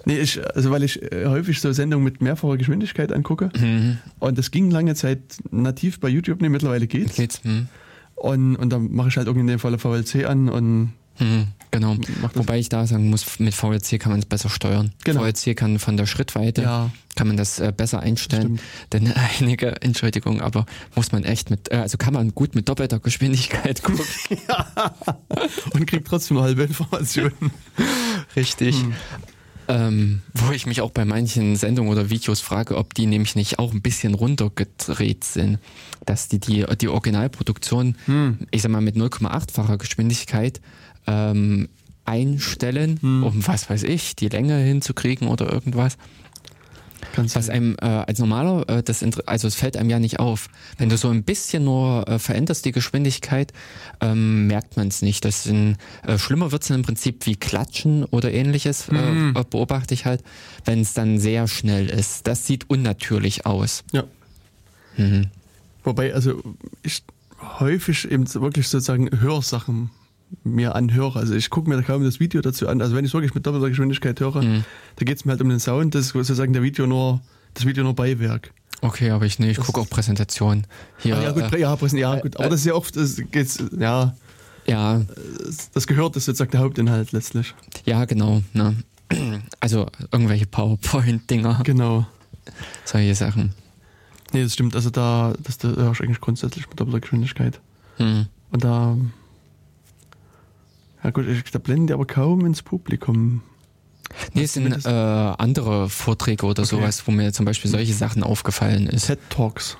Nee, 0.05 0.19
ich, 0.19 0.39
also 0.55 0.71
weil 0.71 0.83
ich 0.83 1.01
äh, 1.11 1.25
häufig 1.27 1.59
so 1.59 1.71
Sendungen 1.71 2.03
mit 2.03 2.21
mehrfacher 2.21 2.57
Geschwindigkeit 2.57 3.11
angucke. 3.11 3.51
Mhm. 3.57 3.97
Und 4.19 4.37
das 4.37 4.51
ging 4.51 4.71
lange 4.71 4.95
Zeit 4.95 5.19
nativ 5.51 5.99
bei 5.99 6.09
YouTube, 6.09 6.41
nee, 6.41 6.49
mittlerweile 6.49 6.87
geht's. 6.87 7.15
geht's 7.15 7.43
mhm. 7.43 7.67
Und, 8.15 8.55
und 8.55 8.69
dann 8.71 8.91
mache 8.93 9.09
ich 9.09 9.17
halt 9.17 9.27
irgendwie 9.27 9.41
in 9.41 9.47
dem 9.47 9.59
Fall 9.59 9.77
VLC 9.77 10.25
an 10.25 10.49
und 10.49 10.93
hm, 11.17 11.47
genau. 11.69 11.97
Wobei 12.33 12.57
ich 12.57 12.69
da 12.69 12.87
sagen 12.87 13.09
muss, 13.09 13.39
mit 13.39 13.53
VLC 13.53 13.99
kann 13.99 14.11
man 14.11 14.19
es 14.19 14.25
besser 14.25 14.49
steuern. 14.49 14.91
Genau. 15.03 15.21
VLC 15.21 15.55
kann 15.55 15.77
von 15.77 15.97
der 15.97 16.05
Schrittweite 16.05 16.63
ja. 16.63 16.89
kann 17.15 17.27
man 17.27 17.37
das 17.37 17.59
äh, 17.59 17.71
besser 17.75 17.99
einstellen. 17.99 18.59
Denn 18.91 19.13
einige, 19.39 19.81
Entschuldigung, 19.81 20.41
aber 20.41 20.65
muss 20.95 21.11
man 21.11 21.23
echt 21.23 21.49
mit, 21.49 21.71
äh, 21.71 21.75
also 21.75 21.97
kann 21.97 22.13
man 22.13 22.33
gut 22.33 22.55
mit 22.55 22.69
doppelter 22.69 22.99
Geschwindigkeit 22.99 23.83
gucken. 23.83 24.05
ja. 24.47 24.95
Und 25.73 25.85
kriegt 25.85 26.07
trotzdem 26.07 26.37
eine 26.37 26.47
halbe 26.47 26.63
Informationen. 26.63 27.51
Richtig. 28.35 28.81
Hm. 28.81 28.93
Ähm, 29.67 30.21
wo 30.33 30.51
ich 30.51 30.65
mich 30.65 30.81
auch 30.81 30.91
bei 30.91 31.05
manchen 31.05 31.55
Sendungen 31.55 31.91
oder 31.91 32.09
Videos 32.09 32.41
frage, 32.41 32.77
ob 32.77 32.93
die 32.93 33.05
nämlich 33.05 33.35
nicht 33.35 33.59
auch 33.59 33.73
ein 33.73 33.81
bisschen 33.81 34.13
runtergedreht 34.13 35.23
sind. 35.23 35.59
Dass 36.05 36.27
die 36.27 36.39
die, 36.39 36.65
die 36.79 36.87
Originalproduktion, 36.87 37.95
hm. 38.05 38.39
ich 38.51 38.61
sag 38.61 38.71
mal, 38.71 38.81
mit 38.81 38.95
0,8-facher 38.95 39.77
Geschwindigkeit 39.77 40.61
ähm, 41.07 41.69
einstellen, 42.05 42.99
hm. 43.01 43.23
um 43.23 43.47
was 43.47 43.69
weiß 43.69 43.83
ich, 43.83 44.15
die 44.15 44.29
Länge 44.29 44.57
hinzukriegen 44.57 45.27
oder 45.27 45.51
irgendwas. 45.51 45.97
Ganz 47.15 47.35
was 47.35 47.49
einem 47.49 47.75
äh, 47.81 47.85
als 47.85 48.19
normaler, 48.19 48.67
äh, 48.69 48.83
das 48.83 49.03
also 49.25 49.47
es 49.47 49.55
fällt 49.55 49.77
einem 49.77 49.89
ja 49.89 49.99
nicht 49.99 50.19
auf. 50.19 50.49
Wenn 50.77 50.89
du 50.89 50.97
so 50.97 51.09
ein 51.09 51.23
bisschen 51.23 51.63
nur 51.63 52.07
äh, 52.07 52.19
veränderst 52.19 52.65
die 52.65 52.71
Geschwindigkeit, 52.71 53.53
ähm, 53.99 54.47
merkt 54.47 54.77
man 54.77 54.87
es 54.87 55.01
nicht. 55.01 55.25
Das 55.25 55.43
sind, 55.43 55.77
äh, 56.05 56.17
schlimmer 56.17 56.51
wird 56.51 56.63
es 56.63 56.69
im 56.69 56.81
Prinzip 56.83 57.25
wie 57.25 57.35
Klatschen 57.35 58.05
oder 58.05 58.31
ähnliches, 58.31 58.89
äh, 58.89 58.93
mhm. 58.93 59.35
äh, 59.35 59.43
beobachte 59.49 59.93
ich 59.93 60.05
halt, 60.05 60.23
wenn 60.65 60.81
es 60.81 60.93
dann 60.93 61.19
sehr 61.19 61.47
schnell 61.47 61.89
ist. 61.89 62.27
Das 62.27 62.45
sieht 62.47 62.69
unnatürlich 62.69 63.45
aus. 63.45 63.83
Ja. 63.91 64.03
Mhm. 64.97 65.27
Wobei, 65.83 66.13
also 66.13 66.41
ich 66.83 67.03
häufig 67.59 68.09
eben 68.09 68.31
wirklich 68.33 68.67
sozusagen 68.67 69.09
Hörsachen 69.19 69.89
mir 70.43 70.75
anhöre. 70.75 71.19
Also 71.19 71.33
ich 71.33 71.49
gucke 71.49 71.69
mir 71.69 71.81
kaum 71.83 72.03
das 72.03 72.19
Video 72.19 72.41
dazu 72.41 72.67
an. 72.67 72.81
Also 72.81 72.95
wenn 72.95 73.05
ich 73.05 73.11
es 73.11 73.13
wirklich 73.13 73.33
mit 73.33 73.45
doppelter 73.45 73.69
Geschwindigkeit 73.69 74.19
höre, 74.19 74.41
mhm. 74.41 74.63
da 74.95 75.05
geht 75.05 75.17
es 75.17 75.25
mir 75.25 75.31
halt 75.31 75.41
um 75.41 75.49
den 75.49 75.59
Sound, 75.59 75.95
das 75.95 76.07
ist 76.07 76.13
sozusagen 76.13 76.53
der 76.53 76.63
Video 76.63 76.87
nur, 76.87 77.21
das 77.53 77.65
Video 77.65 77.83
nur 77.83 77.95
Beiwerk. 77.95 78.53
Okay, 78.81 79.11
aber 79.11 79.25
ich, 79.25 79.37
nee, 79.37 79.51
ich 79.51 79.57
gucke 79.57 79.79
auch 79.79 79.89
Präsentationen. 79.89 80.65
Hier, 80.97 81.15
ah, 81.15 81.21
ja, 81.21 81.31
gut, 81.31 81.53
äh, 81.53 81.59
ja, 81.59 81.77
ja, 81.93 82.19
gut, 82.19 82.37
aber 82.37 82.45
äh, 82.45 82.49
das 82.49 82.61
ist 82.61 82.65
ja 82.65 82.73
oft, 82.73 82.95
das 82.95 83.21
geht's, 83.31 83.63
ja. 83.77 84.15
Ja. 84.65 85.01
Das 85.73 85.87
gehört, 85.87 86.15
das 86.15 86.21
ist 86.21 86.25
sozusagen 86.25 86.51
der 86.51 86.61
Hauptinhalt 86.61 87.11
letztlich. 87.11 87.53
Ja, 87.85 88.05
genau. 88.05 88.41
Ne? 88.53 88.75
Also 89.59 89.87
irgendwelche 90.11 90.45
PowerPoint-Dinger. 90.45 91.61
Genau. 91.63 92.05
Solche 92.85 93.15
Sachen. 93.15 93.53
Nee, 94.33 94.43
das 94.43 94.53
stimmt. 94.53 94.75
Also 94.75 94.89
da, 94.89 95.33
das, 95.43 95.57
da 95.57 95.69
hörst 95.69 95.99
du 95.99 96.03
eigentlich 96.03 96.21
grundsätzlich 96.21 96.67
mit 96.69 96.79
doppelter 96.79 97.01
Geschwindigkeit. 97.01 97.59
Hm. 97.97 98.27
Und 98.51 98.63
da 98.63 98.97
ja 101.03 101.09
gut, 101.11 101.25
da 101.51 101.59
blenden 101.59 101.87
die 101.87 101.93
aber 101.93 102.05
kaum 102.05 102.45
ins 102.45 102.61
Publikum. 102.61 103.41
Nee, 104.33 104.43
es 104.43 104.53
sind 104.53 104.85
äh, 104.85 104.89
andere 104.89 105.89
Vorträge 105.89 106.45
oder 106.45 106.63
okay. 106.63 106.75
sowas, 106.75 107.03
wo 107.07 107.11
mir 107.11 107.31
zum 107.33 107.45
Beispiel 107.45 107.71
solche 107.71 107.93
Sachen 107.93 108.23
aufgefallen 108.23 108.87
ist. 108.87 109.07
TED 109.07 109.19
Talks. 109.29 109.77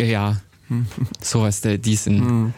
Ja, 0.00 0.40
hm. 0.68 0.86
sowas, 1.20 1.60
die 1.60 1.96
sind. 1.96 2.20
Hm. 2.20 2.54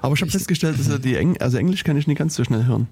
Aber 0.00 0.14
ich 0.14 0.20
habe 0.20 0.30
festgestellt, 0.30 0.78
dass 0.78 1.00
die 1.00 1.16
Eng 1.16 1.40
also 1.40 1.56
Englisch 1.56 1.82
kann 1.82 1.96
ich 1.96 2.06
nicht 2.06 2.18
ganz 2.18 2.34
so 2.34 2.44
schnell 2.44 2.66
hören. 2.66 2.88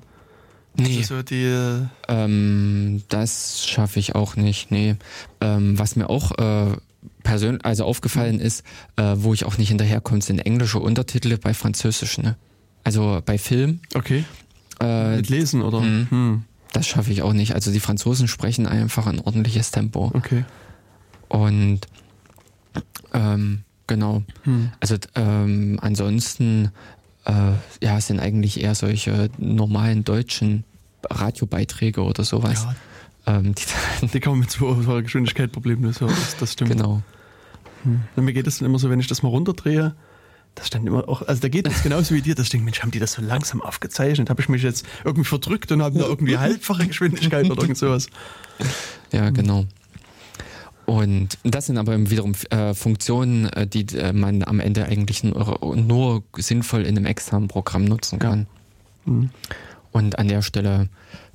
Nee. 0.76 0.98
Also 0.98 1.16
so 1.16 1.22
die, 1.22 1.44
äh, 1.44 1.83
ähm, 2.09 3.02
das 3.09 3.66
schaffe 3.66 3.98
ich 3.98 4.14
auch 4.14 4.37
nicht. 4.37 4.70
Nee. 4.70 4.96
Ähm, 5.40 5.78
was 5.78 5.96
mir 5.96 6.09
auch 6.09 6.33
äh, 6.38 6.74
persönlich 7.22 7.64
also 7.64 7.85
aufgefallen 7.85 8.40
ist, 8.40 8.64
äh, 8.96 9.14
wo 9.16 9.35
ich 9.35 9.44
auch 9.44 9.59
nicht 9.59 9.68
hinterherkomme, 9.68 10.22
sind 10.22 10.38
englische 10.38 10.78
Untertitel 10.78 11.37
bei 11.37 11.52
Französisch. 11.52 12.18
Ne? 12.18 12.37
Also 12.85 13.23
bei 13.25 13.38
Film. 13.38 13.81
Okay. 13.95 14.25
Äh, 14.81 15.16
Mit 15.16 15.29
Lesen 15.29 15.62
oder? 15.62 15.81
Mh, 15.81 16.11
hm. 16.11 16.45
Das 16.73 16.87
schaffe 16.87 17.12
ich 17.12 17.23
auch 17.23 17.35
nicht. 17.35 17.55
Also 17.55 17.71
die 17.71 17.81
Franzosen 17.81 18.29
sprechen 18.29 18.66
einfach 18.66 19.07
ein 19.07 19.21
ordentliches 19.21 19.71
Tempo. 19.71 20.11
Okay. 20.14 20.45
Und 21.29 21.81
ähm, 23.12 23.62
genau. 23.87 24.23
Hm. 24.45 24.73
Also 24.81 24.97
ähm, 25.14 25.79
ansonsten 25.83 26.71
äh, 27.27 27.53
ja, 27.85 28.01
sind 28.01 28.21
eigentlich 28.21 28.61
eher 28.61 28.75
solche 28.75 29.31
normalen 29.38 30.05
deutschen 30.05 30.64
Radiobeiträge 31.09 32.03
oder 32.03 32.25
sowas. 32.25 32.66
Ja. 33.27 33.37
Ähm, 33.38 33.55
die, 33.55 34.07
die 34.09 34.21
kann 34.21 34.33
man 34.33 34.40
mit 34.40 34.51
so 34.51 34.71
einer 34.71 35.03
Geschwindigkeit 35.03 35.53
problemlos 35.53 35.99
das, 35.99 36.37
das 36.38 36.53
stimmt. 36.55 36.71
Genau. 36.71 37.03
Hm. 37.85 38.01
Mir 38.16 38.33
geht 38.33 38.47
es 38.47 38.59
dann 38.59 38.66
immer 38.66 38.79
so, 38.79 38.90
wenn 38.90 39.01
ich 39.01 39.09
das 39.09 39.23
mal 39.23 39.29
runterdrehe, 39.29 39.95
das 40.54 40.66
stand 40.66 40.86
immer 40.86 41.08
auch, 41.08 41.22
also 41.22 41.40
da 41.40 41.48
geht 41.48 41.66
es 41.66 41.82
genauso 41.82 42.14
wie 42.14 42.22
dir, 42.22 42.34
das 42.34 42.48
Ding, 42.48 42.64
Mensch, 42.64 42.82
haben 42.82 42.90
die 42.90 42.98
das 42.98 43.12
so 43.12 43.22
langsam 43.22 43.62
aufgezeichnet? 43.62 44.30
Habe 44.30 44.42
ich 44.42 44.48
mich 44.48 44.62
jetzt 44.62 44.86
irgendwie 45.04 45.24
verdrückt 45.24 45.72
und 45.72 45.82
habe 45.82 45.98
da 45.98 46.06
irgendwie 46.06 46.38
halbfache 46.38 46.86
Geschwindigkeit 46.86 47.50
oder 47.50 47.62
irgend 47.62 47.78
sowas. 47.78 48.08
Ja, 49.12 49.30
genau. 49.30 49.66
Und 50.84 51.38
das 51.44 51.66
sind 51.66 51.78
aber 51.78 52.10
wiederum 52.10 52.34
äh, 52.50 52.74
Funktionen, 52.74 53.46
äh, 53.46 53.66
die 53.66 53.86
äh, 53.96 54.12
man 54.12 54.42
am 54.42 54.60
Ende 54.60 54.84
eigentlich 54.84 55.24
nur, 55.24 55.74
nur, 55.74 56.22
sinnvoll 56.36 56.82
in 56.82 56.96
einem 56.96 57.06
externen 57.06 57.48
Programm 57.48 57.84
nutzen 57.84 58.18
kann. 58.18 58.46
Ja. 59.06 59.12
Mhm. 59.12 59.30
Und 59.92 60.18
an 60.18 60.28
der 60.28 60.42
Stelle 60.42 60.88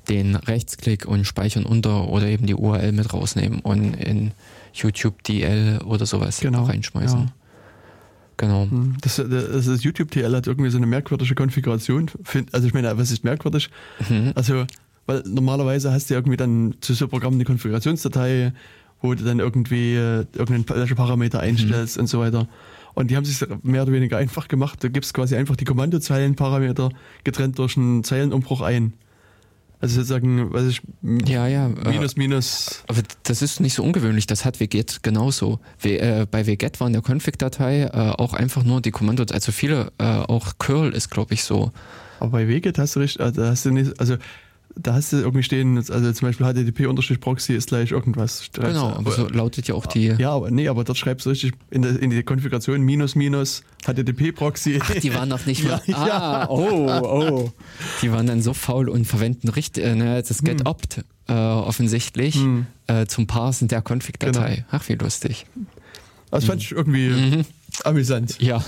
den 0.10 0.36
Rechtsklick 0.36 1.06
und 1.06 1.26
Speichern 1.26 1.66
unter 1.66 2.08
oder 2.08 2.28
eben 2.28 2.46
die 2.46 2.56
URL 2.56 2.92
mit 2.92 3.14
rausnehmen 3.14 3.60
und 3.60 3.94
in 3.96 4.32
YouTube 4.74 5.24
DL 5.24 5.80
oder 5.86 6.06
sowas 6.06 6.40
genau. 6.40 6.64
reinschmeißen. 6.64 7.20
Ja. 7.20 7.34
Genau. 8.38 8.68
Mhm. 8.68 8.96
Das, 9.02 9.16
das, 9.16 9.66
das 9.66 9.84
YouTube 9.84 10.12
DL 10.12 10.36
hat 10.36 10.48
irgendwie 10.48 10.70
so 10.70 10.78
eine 10.78 10.86
merkwürdige 10.86 11.36
Konfiguration. 11.36 12.10
Also 12.52 12.68
ich 12.68 12.74
meine, 12.74 12.98
was 12.98 13.12
ist 13.12 13.24
merkwürdig? 13.24 13.70
Mhm. 14.08 14.32
Also, 14.36 14.66
weil 15.06 15.24
normalerweise 15.26 15.92
hast 15.92 16.10
du 16.10 16.14
ja 16.14 16.20
irgendwie 16.20 16.38
dann 16.38 16.76
zu 16.82 16.94
so 16.94 17.08
Programmen 17.08 17.38
eine 17.38 17.46
Konfigurationsdatei 17.46 18.54
wo 19.02 19.14
du 19.14 19.24
dann 19.24 19.40
irgendwie 19.40 19.96
äh, 19.96 20.26
irgendeinen 20.34 20.66
Parameter 20.66 21.40
einstellst 21.40 21.98
mhm. 21.98 22.02
und 22.02 22.08
so 22.08 22.20
weiter. 22.20 22.48
Und 22.94 23.12
die 23.12 23.16
haben 23.16 23.26
sich 23.26 23.48
mehr 23.62 23.84
oder 23.84 23.92
weniger 23.92 24.18
einfach 24.18 24.48
gemacht. 24.48 24.84
Du 24.84 24.90
gibst 24.90 25.14
quasi 25.14 25.36
einfach 25.36 25.56
die 25.56 25.66
Kommandozeilenparameter 25.66 26.90
getrennt 27.24 27.60
durch 27.60 27.78
einen 27.78 28.04
Zeilenumbruch 28.04 28.62
ein. 28.62 28.94
Also 29.80 29.96
sozusagen, 29.96 30.52
was 30.54 30.66
ich, 30.66 30.82
ja, 31.28 31.48
ja, 31.48 31.68
minus, 31.68 32.14
äh, 32.14 32.20
minus. 32.20 32.84
Aber 32.88 33.02
das 33.24 33.44
ist 33.44 33.60
nicht 33.60 33.76
so 33.76 33.84
ungewöhnlich, 33.84 34.26
das 34.26 34.44
hat 34.44 34.60
wget 34.60 35.04
genauso. 35.04 35.60
W, 35.80 35.98
äh, 35.98 36.26
bei 36.30 36.48
wget 36.48 36.80
war 36.80 36.88
in 36.88 36.94
der 36.94 37.04
Config-Datei 37.04 37.84
äh, 37.84 37.90
auch 37.92 38.34
einfach 38.34 38.64
nur 38.64 38.82
die 38.82 38.92
Kommando, 38.92 39.24
also 39.32 39.52
viele, 39.52 39.92
äh, 40.00 40.04
auch 40.04 40.54
curl 40.58 40.94
ist 40.94 41.10
glaube 41.12 41.36
ich 41.36 41.44
so. 41.44 41.72
Aber 42.20 42.32
bei 42.32 42.48
wget 42.48 42.80
hast 42.80 42.96
du 42.96 43.02
richtig, 43.02 43.22
also 43.22 43.44
hast 43.44 43.66
du 43.66 43.72
nicht, 43.72 44.00
also 44.00 44.18
da 44.80 44.94
hast 44.94 45.14
du 45.14 45.18
irgendwie 45.18 45.44
stehen, 45.44 45.78
also 45.78 46.12
zum 46.12 46.28
Beispiel 46.28 46.46
HTTP-Proxy 46.46 47.54
ist 47.54 47.70
gleich 47.70 47.92
irgendwas. 47.92 48.50
Genau, 48.54 48.90
aber 48.90 49.12
so 49.12 49.28
lautet 49.28 49.68
ja 49.68 49.76
auch 49.76 49.86
die. 49.86 50.08
Ja, 50.18 50.32
aber 50.32 50.52
nee, 50.52 50.68
aber 50.68 50.84
dort 50.84 50.98
schreibst 50.98 51.26
du 51.26 51.32
richtig 51.32 51.54
in, 51.70 51.82
der, 51.82 52.00
in 52.00 52.10
die 52.10 52.24
Konfiguration 52.24 52.82
minus 52.82 53.16
minus 53.16 53.64
HTTP-Proxy. 53.86 54.80
Ach, 54.82 54.92
die 54.92 55.14
waren 55.14 55.30
noch 55.30 55.46
nicht 55.46 55.64
mal. 55.68 55.82
ja, 55.86 55.98
ah, 55.98 56.08
ja. 56.08 56.50
oh, 56.50 56.90
oh. 57.02 57.52
Die 58.02 58.12
waren 58.12 58.28
dann 58.28 58.42
so 58.42 58.54
faul 58.54 58.90
und 58.90 59.06
verwenden 59.06 59.50
richtig, 59.50 59.84
äh, 59.84 59.96
ne, 59.96 60.24
das 60.26 60.44
get 60.44 60.62
hm. 60.66 61.04
äh, 61.28 61.34
offensichtlich 61.34 62.36
hm. 62.36 62.68
äh, 62.88 63.06
zum 63.06 63.28
Parsen 63.28 63.68
der 63.68 63.82
Config-Datei. 63.82 64.56
Genau. 64.56 64.68
Ach, 64.72 64.88
wie 64.90 64.96
lustig. 64.96 65.46
Das 66.32 66.46
fand 66.46 66.62
ich 66.62 66.72
irgendwie 66.72 67.10
mhm. 67.10 67.46
amüsant. 67.84 68.42
Ja. 68.42 68.64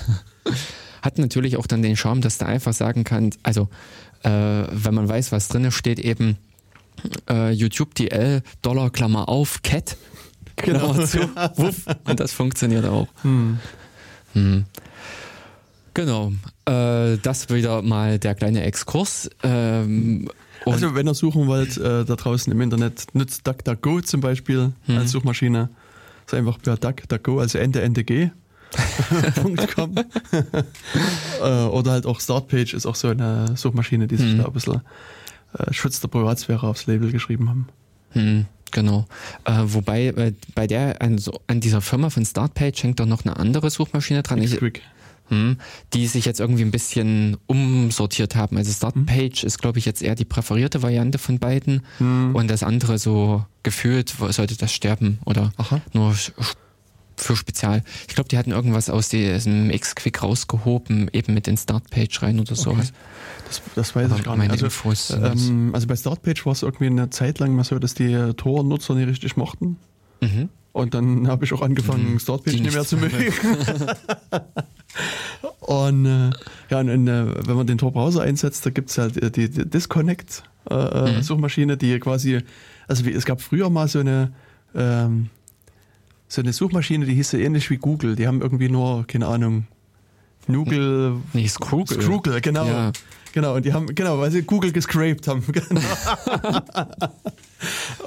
Hat 1.02 1.18
natürlich 1.18 1.58
auch 1.58 1.68
dann 1.68 1.82
den 1.82 1.96
Charme, 1.98 2.22
dass 2.22 2.38
du 2.38 2.46
einfach 2.46 2.74
sagen 2.74 3.04
kannst, 3.04 3.40
also 3.44 3.70
äh, 4.24 4.30
wenn 4.72 4.94
man 4.94 5.08
weiß, 5.08 5.32
was 5.32 5.48
drin 5.48 5.72
steht, 5.72 6.00
eben 6.00 6.38
äh, 7.30 7.52
YouTube 7.52 7.96
DL, 7.96 8.42
Dollar, 8.62 8.90
Klammer 8.90 9.30
auf, 9.30 9.62
Cat, 9.64 9.98
Klammer 10.56 10.94
genau. 10.94 11.06
zu, 11.06 11.20
wuff, 11.56 11.86
und 12.06 12.20
das 12.20 12.34
funktioniert 12.34 12.86
auch. 12.86 13.08
Hm. 13.22 13.60
Hm. 14.34 14.66
Genau, 15.94 16.32
äh, 16.66 17.18
das 17.18 17.50
wieder 17.50 17.82
mal 17.82 18.20
der 18.20 18.36
kleine 18.36 18.64
Exkurs. 18.64 19.30
Ähm, 19.44 20.30
also 20.66 20.94
wenn 20.96 21.08
ihr 21.08 21.14
suchen 21.14 21.48
wollt, 21.48 21.78
äh, 21.78 22.06
da 22.06 22.16
draußen 22.16 22.52
im 22.52 22.62
Internet, 22.62 23.08
nutzt 23.14 23.48
DuckDuckGo 23.48 24.02
zum 24.02 24.22
Beispiel 24.22 24.74
hm. 24.86 24.98
als 24.98 25.12
Suchmaschine. 25.12 25.70
Das 26.26 26.34
ist 26.34 26.40
einfach 26.40 26.60
per 26.62 26.78
DuckDuckGo, 26.78 27.40
also 27.40 27.58
Ende, 27.58 27.82
Ende 27.82 28.04
G. 28.04 28.30
.com. 29.44 29.96
Äh, 31.42 31.64
oder 31.68 31.92
halt 31.92 32.06
auch 32.06 32.20
Startpage 32.20 32.74
ist 32.74 32.86
auch 32.86 32.96
so 32.96 33.08
eine 33.08 33.56
Suchmaschine, 33.56 34.08
die 34.08 34.18
sich 34.18 34.34
mhm. 34.34 34.40
da 34.40 34.46
ein 34.48 34.52
bisschen 34.52 34.82
äh, 35.58 35.72
Schutz 35.74 36.02
der 36.02 36.10
Privatsphäre 36.10 36.68
aufs 36.68 36.86
Label 36.86 37.14
geschrieben 37.14 37.48
haben. 37.48 37.70
Mhm, 38.14 38.46
genau. 38.72 39.08
Äh, 39.46 39.62
wobei 39.64 40.08
äh, 40.08 40.34
bei 40.54 40.68
der 40.68 41.02
an, 41.02 41.18
so, 41.18 41.40
an 41.48 41.62
dieser 41.62 41.80
Firma 41.80 42.10
von 42.10 42.26
Startpage 42.26 42.84
hängt 42.84 43.00
doch 43.00 43.06
noch 43.06 43.24
eine 43.24 43.38
andere 43.38 43.70
Suchmaschine 43.70 44.22
dran. 44.22 44.42
Ich, 44.42 44.60
hm, 45.30 45.58
die 45.94 46.08
sich 46.08 46.26
jetzt 46.26 46.40
irgendwie 46.40 46.64
ein 46.64 46.72
bisschen 46.72 47.38
umsortiert 47.48 48.36
haben. 48.36 48.58
Also 48.58 48.72
Startpage 48.72 49.42
hm. 49.42 49.48
ist, 49.48 49.60
glaube 49.60 49.80
ich, 49.80 49.86
jetzt 49.86 50.02
eher 50.02 50.16
die 50.16 50.26
präferierte 50.26 50.82
Variante 50.82 51.20
von 51.20 51.40
beiden 51.40 51.84
hm. 52.00 52.36
und 52.36 52.50
das 52.50 52.64
andere 52.64 52.98
so 52.98 53.46
gefühlt 53.64 54.14
sollte 54.30 54.58
das 54.58 54.74
sterben 54.74 55.20
oder 55.26 55.54
Aha. 55.58 55.82
nur 55.94 56.16
für 57.22 57.36
Spezial. 57.36 57.84
Ich 58.08 58.16
glaube, 58.16 58.30
die 58.30 58.38
hatten 58.38 58.52
irgendwas 58.52 58.90
aus 58.90 59.10
diesem 59.10 59.70
X-Quick 59.70 60.24
rausgehoben, 60.24 61.10
eben 61.14 61.34
mit 61.34 61.48
den 61.48 61.58
Startpage 61.58 62.22
rein 62.22 62.40
oder 62.40 62.56
sowas. 62.56 62.90
Okay. 62.90 62.98
Das, 63.48 63.62
das 63.76 63.96
weiß 63.96 64.12
Aber 64.12 64.20
ich 64.20 64.26
gar 64.26 64.38
nicht. 64.38 64.52
Also, 64.52 64.66
Infos, 64.66 65.12
ähm, 65.12 65.72
also 65.74 65.88
bei 65.88 65.96
Startpage 65.96 66.46
war 66.46 66.54
es 66.54 66.64
irgendwie 66.64 66.88
eine 66.88 67.10
Zeit 67.10 67.40
lang 67.40 67.56
mal 67.56 67.64
so, 67.64 67.80
dass 67.80 67.94
die 67.94 68.34
Tor-Nutzer 68.36 68.96
nicht 68.96 69.08
richtig 69.08 69.38
mochten. 69.38 69.78
Mhm. 70.22 70.50
Und 70.72 70.94
dann 70.94 71.28
habe 71.28 71.46
ich 71.46 71.54
auch 71.54 71.62
angefangen, 71.62 72.14
mhm. 72.14 72.20
Startpage 72.20 72.60
nicht 72.60 72.74
mehr 72.74 72.86
zu 72.86 72.98
mögen. 72.98 73.20
und 75.60 76.06
äh, 76.06 76.30
ja, 76.70 76.80
und, 76.80 77.08
äh, 77.08 77.48
wenn 77.48 77.56
man 77.56 77.66
den 77.66 77.80
Tor-Browser 77.80 78.22
einsetzt, 78.22 78.66
da 78.66 78.70
gibt 78.70 78.92
es 78.92 78.98
halt 78.98 79.36
die, 79.36 79.50
die 79.50 79.70
Disconnect-Suchmaschine, 79.70 81.74
äh, 81.74 81.76
mhm. 81.76 81.80
die 81.80 82.00
quasi, 82.00 82.40
also 82.88 83.06
wie, 83.06 83.12
es 83.12 83.26
gab 83.26 83.42
früher 83.42 83.70
mal 83.70 83.88
so 83.88 84.00
eine 84.00 84.32
ähm, 84.76 85.30
so 86.30 86.42
eine 86.42 86.54
Suchmaschine, 86.54 87.06
die 87.06 87.16
hieß 87.16 87.32
so 87.32 87.38
ähnlich 87.38 87.70
wie 87.70 87.78
Google. 87.78 88.16
Die 88.16 88.28
haben 88.28 88.42
irgendwie 88.42 88.70
nur, 88.70 89.06
keine 89.08 89.28
Ahnung, 89.28 89.66
Google. 90.48 91.18
Nee, 91.34 91.48
Scroogle. 91.48 92.02
Scroogle, 92.02 92.40
genau. 92.40 92.66
Ja. 92.66 92.92
Genau, 93.34 93.56
und 93.56 93.66
die 93.66 93.74
haben, 93.74 93.94
genau, 93.94 94.20
weil 94.20 94.32
sie 94.32 94.42
Google 94.42 94.72
gescraped 94.72 95.28
haben. 95.28 95.44
Genau. 95.54 95.82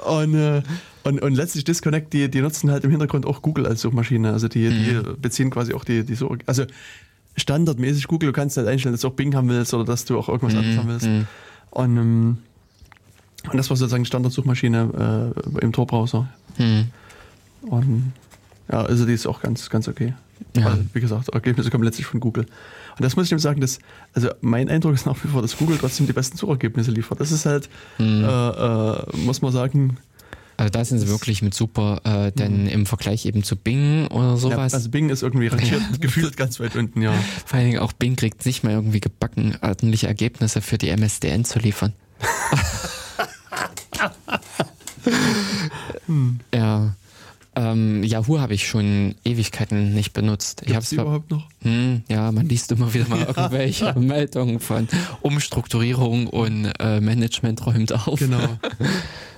und, 0.06 0.34
äh, 0.34 0.62
und, 1.04 1.20
und 1.20 1.34
letztlich 1.34 1.64
Disconnect, 1.64 2.12
die, 2.12 2.30
die 2.30 2.40
nutzen 2.40 2.70
halt 2.70 2.84
im 2.84 2.90
Hintergrund 2.90 3.26
auch 3.26 3.42
Google 3.42 3.66
als 3.66 3.82
Suchmaschine. 3.82 4.32
Also 4.32 4.48
die, 4.48 4.68
mhm. 4.68 5.04
die 5.04 5.20
beziehen 5.20 5.50
quasi 5.50 5.74
auch 5.74 5.84
die, 5.84 6.04
die 6.04 6.14
Such. 6.14 6.38
Also 6.46 6.64
standardmäßig 7.36 8.08
Google, 8.08 8.28
du 8.28 8.32
kannst 8.32 8.56
halt 8.56 8.66
einstellen, 8.66 8.94
dass 8.94 9.02
du 9.02 9.08
auch 9.08 9.12
Bing 9.12 9.34
haben 9.34 9.48
willst 9.48 9.74
oder 9.74 9.84
dass 9.84 10.04
du 10.06 10.18
auch 10.18 10.28
irgendwas 10.28 10.54
mhm. 10.54 10.58
anderes 10.60 10.78
haben 10.78 10.88
willst. 10.88 11.06
Mhm. 11.06 11.26
Und, 11.70 11.96
ähm, 11.98 12.38
und 13.50 13.58
das 13.58 13.68
war 13.68 13.76
sozusagen 13.76 14.04
Standardsuchmaschine 14.04 15.32
äh, 15.36 15.60
im 15.60 15.72
Tor-Browser. 15.72 16.28
Mhm. 16.58 16.86
Und 17.62 18.12
ja, 18.70 18.82
also 18.82 19.06
die 19.06 19.12
ist 19.12 19.26
auch 19.26 19.40
ganz, 19.40 19.68
ganz 19.70 19.88
okay. 19.88 20.14
Ja. 20.56 20.64
Weil, 20.64 20.86
wie 20.92 21.00
gesagt, 21.00 21.28
Ergebnisse 21.28 21.70
kommen 21.70 21.84
letztlich 21.84 22.06
von 22.06 22.20
Google. 22.20 22.44
Und 22.44 23.00
das 23.02 23.16
muss 23.16 23.26
ich 23.26 23.32
ihm 23.32 23.38
sagen, 23.38 23.60
dass, 23.60 23.78
also 24.12 24.30
mein 24.40 24.68
Eindruck 24.68 24.94
ist 24.94 25.06
nach 25.06 25.16
wie 25.22 25.28
vor, 25.28 25.40
dass 25.42 25.56
Google 25.56 25.78
trotzdem 25.78 26.06
die 26.06 26.12
besten 26.12 26.36
Suchergebnisse 26.36 26.90
liefert. 26.90 27.20
Das 27.20 27.32
ist 27.32 27.46
halt, 27.46 27.68
mhm. 27.98 28.24
äh, 28.24 28.48
äh, 28.48 29.16
muss 29.16 29.40
man 29.40 29.52
sagen. 29.52 29.96
Also 30.58 30.70
da 30.70 30.84
sind 30.84 30.98
sie 30.98 31.08
wirklich 31.08 31.42
mit 31.42 31.54
super, 31.54 32.00
äh, 32.04 32.32
denn 32.32 32.64
mhm. 32.64 32.68
im 32.68 32.86
Vergleich 32.86 33.24
eben 33.24 33.42
zu 33.42 33.56
Bing 33.56 34.06
oder 34.08 34.36
sowas. 34.36 34.72
Ja, 34.72 34.78
also 34.78 34.90
Bing 34.90 35.08
ist 35.08 35.22
irgendwie 35.22 35.46
rangiert, 35.48 36.00
gefühlt 36.00 36.36
ganz 36.36 36.60
weit 36.60 36.76
unten, 36.76 37.00
ja. 37.00 37.14
Vor 37.46 37.58
allen 37.58 37.70
Dingen 37.70 37.80
auch 37.80 37.92
Bing 37.92 38.16
kriegt 38.16 38.44
nicht 38.44 38.62
mehr 38.62 38.74
irgendwie 38.74 39.00
gebacken, 39.00 39.56
ordentliche 39.62 40.06
Ergebnisse 40.06 40.60
für 40.60 40.76
die 40.76 40.90
MSDN 40.90 41.44
zu 41.44 41.58
liefern. 41.58 41.94
hm. 46.06 46.40
Ja. 46.54 46.94
Ähm, 47.54 48.02
Yahoo 48.02 48.40
habe 48.40 48.54
ich 48.54 48.66
schon 48.66 49.14
Ewigkeiten 49.24 49.92
nicht 49.92 50.14
benutzt. 50.14 50.62
Gibt's 50.64 50.90
ich 50.90 50.98
überhaupt 50.98 51.30
noch? 51.30 51.46
Hm, 51.60 52.02
ja, 52.08 52.32
man 52.32 52.48
liest 52.48 52.72
immer 52.72 52.94
wieder 52.94 53.06
mal 53.08 53.20
irgendwelche 53.26 53.92
Meldungen 53.98 54.58
von 54.58 54.88
Umstrukturierung 55.20 56.28
und 56.28 56.72
äh, 56.78 57.00
Management 57.00 57.66
räumt 57.66 57.92
auf. 57.92 58.18
Genau. 58.18 58.38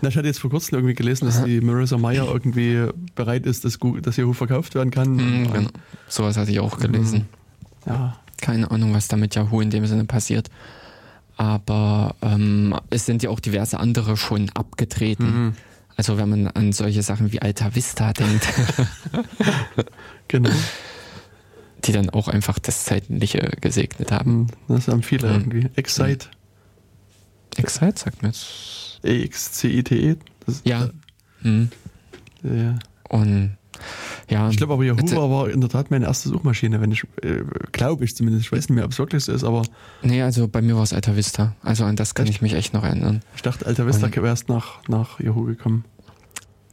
Na, 0.01 0.09
ich 0.09 0.17
hatte 0.17 0.29
jetzt 0.29 0.39
vor 0.39 0.51
kurzem 0.51 0.79
irgendwie 0.79 0.95
gelesen, 0.95 1.25
dass 1.27 1.43
die 1.43 1.61
Marissa 1.61 1.99
Meyer 1.99 2.29
irgendwie 2.29 2.87
bereit 3.17 3.47
ist, 3.47 3.65
dass, 3.65 3.81
Google, 3.81 4.03
dass 4.03 4.17
Yahoo 4.17 4.33
verkauft 4.33 4.77
werden 4.77 4.93
kann. 4.93 5.19
Hm, 5.19 5.53
genau. 5.53 5.71
Sowas 6.07 6.37
hatte 6.37 6.53
ich 6.53 6.61
auch 6.61 6.79
gelesen. 6.79 7.27
Hm. 7.85 7.93
Ja. 7.93 8.17
Keine 8.41 8.71
Ahnung, 8.71 8.95
was 8.95 9.09
da 9.09 9.17
mit 9.17 9.35
Yahoo 9.35 9.61
in 9.61 9.71
dem 9.71 9.87
Sinne 9.87 10.05
passiert. 10.05 10.51
Aber 11.37 12.15
ähm, 12.23 12.77
es 12.91 13.07
sind 13.07 13.25
ja 13.25 13.31
auch 13.31 13.41
diverse 13.41 13.81
andere 13.81 14.17
schon 14.17 14.51
abgetreten. 14.51 15.47
Mhm 15.47 15.55
also 15.97 16.19
wenn 16.19 16.29
man 16.29 16.49
an 16.49 16.73
solche 16.73 17.03
Sachen 17.03 17.33
wie 17.33 17.41
Alta 17.41 17.75
Vista 17.75 18.13
denkt. 18.13 18.47
genau. 20.29 20.51
Die 21.85 21.93
dann 21.93 22.11
auch 22.11 22.29
einfach 22.29 22.59
das 22.59 22.85
Zeitliche 22.85 23.53
gesegnet 23.61 24.11
haben. 24.11 24.49
Hm, 24.67 24.77
das 24.77 24.89
haben 24.89 25.03
viele 25.03 25.29
mhm. 25.29 25.35
irgendwie. 25.35 25.71
Excite. 25.77 26.29
Excite 27.57 27.99
sagt 27.99 28.23
mir 28.23 28.29
jetzt. 28.29 29.01
E-X-C-I-T-E. 29.05 30.17
Ja. 30.65 30.91
Mhm. 31.43 31.71
ja. 32.43 32.79
Und 33.09 33.57
Ja. 34.31 34.49
Ich 34.49 34.57
glaube 34.57 34.73
aber 34.73 34.85
Yahoo 34.85 35.31
war 35.31 35.51
in 35.51 35.61
der 35.61 35.71
Tat 35.71 35.91
meine 35.91 36.07
erste 36.07 36.29
Suchmaschine, 36.29 36.81
wenn 36.81 36.93
ich, 36.93 37.05
äh, 37.23 37.43
glaube 37.73 38.05
ich 38.05 38.17
zumindest. 38.17 38.47
Ich 38.47 38.53
weiß 38.53 38.69
nicht 38.69 38.77
mehr, 38.77 38.85
ob 38.85 38.93
es 38.93 38.99
wirklich 38.99 39.25
so 39.25 39.33
ist, 39.33 39.45
aber. 39.45 39.63
Nee, 40.03 40.23
also 40.23 40.49
bei 40.49 40.63
mir 40.63 40.77
war 40.77 40.83
es 40.83 40.93
Alta 40.93 41.17
Vista. 41.17 41.55
Also 41.63 41.85
an 41.85 41.97
das 41.97 42.15
kann 42.15 42.27
echt? 42.27 42.37
ich 42.37 42.43
mich 42.43 42.55
echt 42.55 42.75
noch 42.75 42.85
erinnern. 42.85 43.21
Ich 43.37 43.43
dachte, 43.43 43.67
Alta 43.67 43.87
Vista 43.87 44.15
wäre 44.15 44.27
erst 44.27 44.49
nach, 44.49 44.87
nach 44.89 45.21
Yahoo 45.21 45.45
gekommen. 45.45 45.85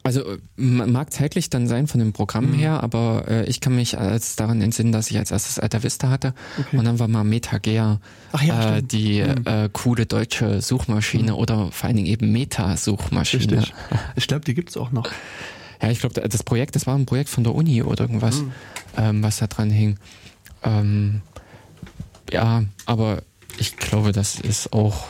Also 0.03 0.21
äh, 0.21 0.39
mag 0.57 1.13
zeitlich 1.13 1.49
dann 1.49 1.67
sein 1.67 1.85
von 1.87 1.99
dem 1.99 2.11
Programm 2.11 2.51
mhm. 2.51 2.53
her, 2.55 2.81
aber 2.81 3.25
äh, 3.27 3.45
ich 3.45 3.61
kann 3.61 3.75
mich 3.75 3.99
als 3.99 4.35
daran 4.35 4.61
entsinnen, 4.61 4.91
dass 4.91 5.11
ich 5.11 5.17
als 5.17 5.29
erstes 5.29 5.59
Alta 5.59 5.83
Vista 5.83 6.09
hatte 6.09 6.33
okay. 6.59 6.77
und 6.77 6.85
dann 6.85 6.97
war 6.97 7.07
mal 7.07 7.23
MetaGear 7.23 7.99
ja, 8.41 8.77
äh, 8.77 8.83
die 8.83 9.21
mhm. 9.21 9.45
äh, 9.45 9.69
coole 9.71 10.07
deutsche 10.07 10.61
Suchmaschine 10.61 11.33
mhm. 11.33 11.37
oder 11.37 11.71
vor 11.71 11.87
allen 11.87 11.97
Dingen 11.97 12.07
eben 12.07 12.31
Meta-Suchmaschine. 12.31 13.57
Richtig. 13.57 13.73
Ich 14.15 14.27
glaube, 14.27 14.43
die 14.45 14.55
gibt's 14.55 14.75
auch 14.75 14.91
noch. 14.91 15.07
Ja, 15.81 15.89
ich 15.89 15.99
glaube, 15.99 16.27
das 16.27 16.43
Projekt, 16.43 16.75
das 16.75 16.85
war 16.87 16.95
ein 16.95 17.05
Projekt 17.05 17.29
von 17.29 17.43
der 17.43 17.55
Uni 17.55 17.81
oder 17.81 18.01
irgendwas, 18.01 18.41
mhm. 18.41 18.51
ähm, 18.97 19.23
was 19.23 19.37
da 19.37 19.47
dran 19.47 19.69
hing. 19.69 19.97
Ähm, 20.63 21.21
ja, 22.31 22.63
aber 22.85 23.23
ich 23.57 23.77
glaube, 23.77 24.11
das 24.11 24.39
ist 24.39 24.73
auch 24.73 25.07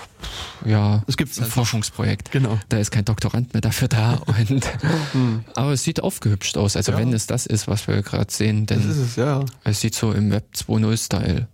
ja, 0.66 1.04
es 1.08 1.18
gibt 1.18 1.36
ein 1.38 1.42
halt 1.42 1.52
Forschungsprojekt. 1.52 2.32
Genau. 2.32 2.60
Da 2.70 2.78
ist 2.78 2.92
kein 2.92 3.06
Doktorand 3.06 3.54
mehr 3.54 3.62
dafür 3.62 3.88
da. 3.88 4.14
Und, 4.26 4.70
hm. 5.14 5.44
aber 5.56 5.72
es 5.72 5.84
sieht 5.84 6.04
aufgehübscht 6.04 6.58
aus. 6.58 6.76
Also 6.76 6.92
ja. 6.92 6.98
wenn 6.98 7.14
es 7.14 7.28
das 7.28 7.46
ist, 7.46 7.68
was 7.68 7.88
wir 7.88 8.02
gerade 8.02 8.32
sehen, 8.32 8.66
ist 8.66 8.86
es, 8.86 9.16
ja. 9.16 9.44
es 9.64 9.82
sieht 9.82 9.96
so 9.96 10.12
im 10.12 10.32
Web 10.32 10.46
2.0-Style. 10.56 11.48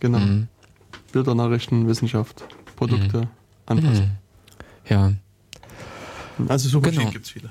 Genau. 0.00 0.18
Mhm. 0.18 0.48
Bildernachrichten, 1.12 1.86
Wissenschaft, 1.88 2.44
Produkte, 2.76 3.22
mhm. 3.22 3.28
anpassen. 3.66 4.04
Mhm. 4.04 4.88
Ja. 4.88 5.12
Also 6.48 6.68
so 6.68 6.80
genau. 6.80 7.10
gibt 7.10 7.26
es 7.26 7.30
viele. 7.30 7.50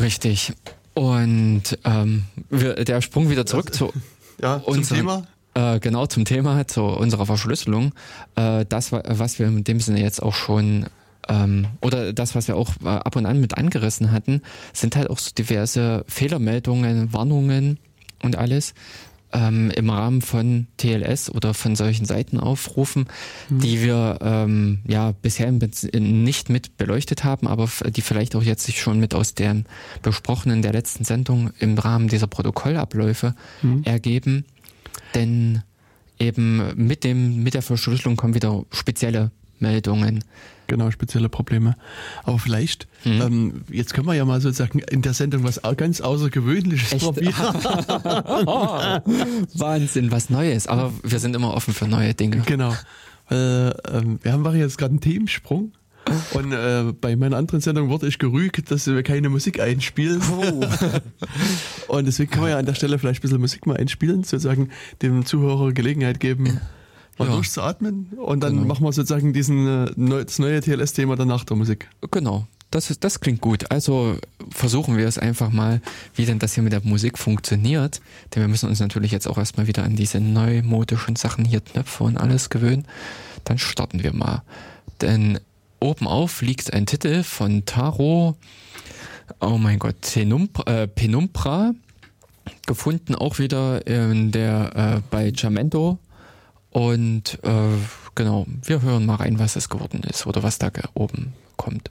Richtig. 0.00 0.52
Und 0.94 1.78
ähm, 1.84 2.24
wir, 2.50 2.84
der 2.84 3.00
Sprung 3.00 3.30
wieder 3.30 3.46
zurück 3.46 3.66
das, 3.68 3.78
zu 3.78 3.92
ja, 4.40 4.62
zum 4.64 4.82
Thema. 4.82 5.26
Äh, 5.54 5.80
genau 5.80 6.06
zum 6.06 6.24
Thema, 6.24 6.66
zu 6.66 6.82
unserer 6.82 7.26
Verschlüsselung. 7.26 7.92
Äh, 8.36 8.64
das, 8.68 8.92
was 8.92 9.38
wir 9.38 9.46
in 9.46 9.64
dem 9.64 9.80
Sinne 9.80 10.00
jetzt 10.00 10.22
auch 10.22 10.34
schon 10.34 10.86
ähm, 11.28 11.66
oder 11.80 12.12
das, 12.12 12.34
was 12.34 12.48
wir 12.48 12.56
auch 12.56 12.70
äh, 12.84 12.88
ab 12.88 13.16
und 13.16 13.26
an 13.26 13.40
mit 13.40 13.56
angerissen 13.56 14.12
hatten, 14.12 14.42
sind 14.72 14.96
halt 14.96 15.10
auch 15.10 15.18
so 15.18 15.30
diverse 15.36 16.04
Fehlermeldungen, 16.08 17.12
Warnungen 17.12 17.78
und 18.22 18.36
alles 18.36 18.74
ähm, 19.32 19.70
im 19.70 19.90
Rahmen 19.90 20.22
von 20.22 20.66
TLS 20.76 21.30
oder 21.30 21.54
von 21.54 21.76
solchen 21.76 22.04
Seitenaufrufen, 22.04 23.06
mhm. 23.48 23.60
die 23.60 23.82
wir 23.82 24.18
ähm, 24.20 24.80
ja 24.86 25.12
bisher 25.12 25.50
nicht 25.50 26.50
mit 26.50 26.76
beleuchtet 26.76 27.24
haben, 27.24 27.46
aber 27.46 27.68
die 27.88 28.02
vielleicht 28.02 28.36
auch 28.36 28.42
jetzt 28.42 28.64
sich 28.64 28.80
schon 28.80 29.00
mit 29.00 29.14
aus 29.14 29.34
den 29.34 29.66
besprochenen 30.02 30.62
der 30.62 30.72
letzten 30.72 31.04
Sendung 31.04 31.50
im 31.58 31.78
Rahmen 31.78 32.08
dieser 32.08 32.26
Protokollabläufe 32.26 33.34
mhm. 33.62 33.82
ergeben. 33.84 34.44
Denn 35.14 35.62
eben 36.18 36.74
mit 36.76 37.04
dem, 37.04 37.42
mit 37.42 37.54
der 37.54 37.62
Verschlüsselung 37.62 38.16
kommen 38.16 38.34
wieder 38.34 38.64
spezielle 38.70 39.30
Meldungen. 39.58 40.24
Genau, 40.72 40.90
spezielle 40.90 41.28
Probleme. 41.28 41.76
Aber 42.24 42.38
vielleicht, 42.38 42.88
hm. 43.02 43.20
ähm, 43.20 43.60
jetzt 43.70 43.92
können 43.92 44.06
wir 44.06 44.14
ja 44.14 44.24
mal 44.24 44.40
sozusagen 44.40 44.78
in 44.78 45.02
der 45.02 45.12
Sendung 45.12 45.44
was 45.44 45.60
ganz 45.76 46.00
Außergewöhnliches 46.00 46.94
Echt? 46.94 47.04
probieren. 47.04 47.34
Wahnsinn, 49.52 50.10
was 50.10 50.30
Neues. 50.30 50.68
Aber 50.68 50.90
wir 51.02 51.18
sind 51.18 51.36
immer 51.36 51.52
offen 51.52 51.74
für 51.74 51.86
neue 51.86 52.14
Dinge. 52.14 52.42
Genau. 52.46 52.74
Äh, 53.30 53.68
ähm, 53.68 54.18
wir 54.22 54.32
haben 54.32 54.56
jetzt 54.56 54.78
gerade 54.78 54.92
einen 54.92 55.02
Themensprung. 55.02 55.72
Und 56.32 56.52
äh, 56.52 56.94
bei 56.98 57.16
meiner 57.16 57.36
anderen 57.36 57.60
Sendung 57.60 57.90
wurde 57.90 58.06
ich 58.06 58.18
gerügt, 58.18 58.70
dass 58.70 58.86
wir 58.86 59.02
keine 59.02 59.28
Musik 59.28 59.60
einspielen. 59.60 60.22
Oh. 60.30 60.64
und 61.94 62.06
deswegen 62.06 62.30
können 62.30 62.46
wir 62.46 62.52
ja 62.52 62.58
an 62.58 62.64
der 62.64 62.72
Stelle 62.72 62.98
vielleicht 62.98 63.20
ein 63.20 63.28
bisschen 63.28 63.42
Musik 63.42 63.66
mal 63.66 63.76
einspielen, 63.76 64.24
sozusagen 64.24 64.70
dem 65.02 65.26
Zuhörer 65.26 65.74
Gelegenheit 65.74 66.18
geben, 66.18 66.62
mal 67.24 67.30
ja. 67.30 67.34
durchzuatmen. 67.34 68.06
Und 68.16 68.40
dann 68.40 68.54
genau. 68.54 68.66
machen 68.66 68.84
wir 68.84 68.92
sozusagen 68.92 69.32
diesen, 69.32 69.86
äh, 69.86 70.24
das 70.24 70.38
neue 70.38 70.60
TLS-Thema 70.60 71.16
dann 71.16 71.28
nach 71.28 71.44
der 71.44 71.56
Musik. 71.56 71.88
Genau. 72.10 72.46
Das, 72.70 72.90
ist, 72.90 73.04
das 73.04 73.20
klingt 73.20 73.42
gut. 73.42 73.70
Also 73.70 74.16
versuchen 74.50 74.96
wir 74.96 75.06
es 75.06 75.18
einfach 75.18 75.50
mal, 75.50 75.82
wie 76.14 76.24
denn 76.24 76.38
das 76.38 76.54
hier 76.54 76.62
mit 76.62 76.72
der 76.72 76.80
Musik 76.82 77.18
funktioniert. 77.18 78.00
Denn 78.34 78.42
wir 78.42 78.48
müssen 78.48 78.68
uns 78.68 78.80
natürlich 78.80 79.12
jetzt 79.12 79.28
auch 79.28 79.36
erstmal 79.36 79.66
wieder 79.66 79.84
an 79.84 79.94
diese 79.94 80.20
neumodischen 80.20 81.16
Sachen 81.16 81.44
hier 81.44 81.60
Knöpfe 81.60 82.04
und 82.04 82.16
alles 82.16 82.48
gewöhnen. 82.48 82.86
Dann 83.44 83.58
starten 83.58 84.02
wir 84.02 84.14
mal. 84.14 84.42
Denn 85.02 85.38
oben 85.80 86.06
auf 86.06 86.40
liegt 86.40 86.72
ein 86.72 86.86
Titel 86.86 87.22
von 87.22 87.66
Taro, 87.66 88.36
oh 89.40 89.58
mein 89.58 89.78
Gott, 89.78 90.00
Penumbra, 90.00 90.82
äh, 90.82 90.88
Penumbra 90.88 91.72
gefunden 92.66 93.14
auch 93.14 93.38
wieder 93.38 93.86
in 93.86 94.32
der 94.32 94.76
äh, 94.96 95.00
bei 95.10 95.32
Jamento 95.34 95.98
und 96.72 97.38
äh, 97.42 97.78
genau, 98.14 98.46
wir 98.62 98.82
hören 98.82 99.06
mal 99.06 99.16
rein, 99.16 99.38
was 99.38 99.56
es 99.56 99.68
geworden 99.68 100.02
ist 100.08 100.26
oder 100.26 100.42
was 100.42 100.58
da 100.58 100.70
oben 100.94 101.34
kommt. 101.56 101.90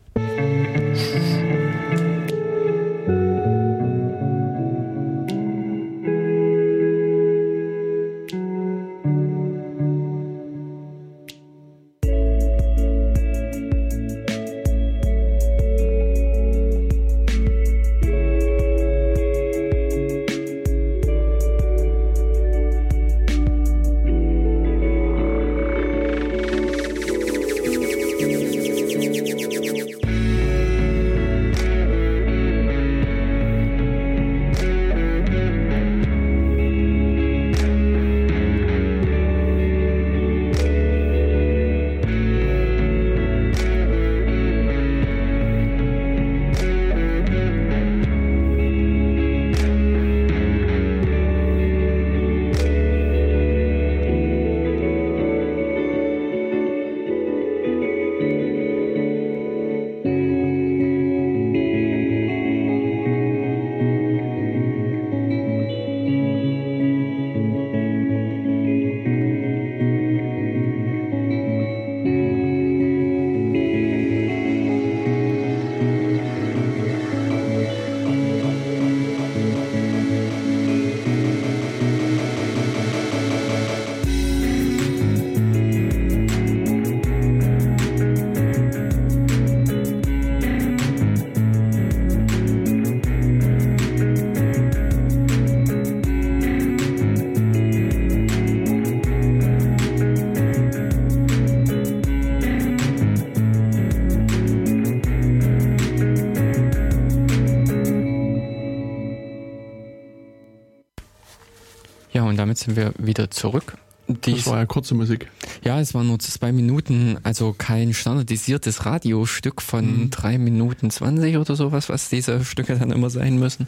Damit 112.61 112.75
sind 112.75 112.75
wir 112.75 112.93
wieder 113.05 113.29
zurück. 113.31 113.77
Dies, 114.07 114.43
das 114.43 114.47
war 114.47 114.57
ja 114.57 114.65
kurze 114.65 114.93
Musik. 114.93 115.27
Ja, 115.63 115.79
es 115.79 115.93
waren 115.93 116.07
nur 116.07 116.19
zwei 116.19 116.51
Minuten, 116.51 117.17
also 117.23 117.55
kein 117.57 117.93
standardisiertes 117.93 118.85
Radiostück 118.85 119.61
von 119.61 119.85
mhm. 119.85 120.09
drei 120.09 120.37
Minuten 120.37 120.89
zwanzig 120.89 121.37
oder 121.37 121.55
sowas, 121.55 121.87
was 121.87 122.09
diese 122.09 122.43
Stücke 122.43 122.77
dann 122.77 122.91
immer 122.91 123.09
sein 123.09 123.39
müssen. 123.39 123.67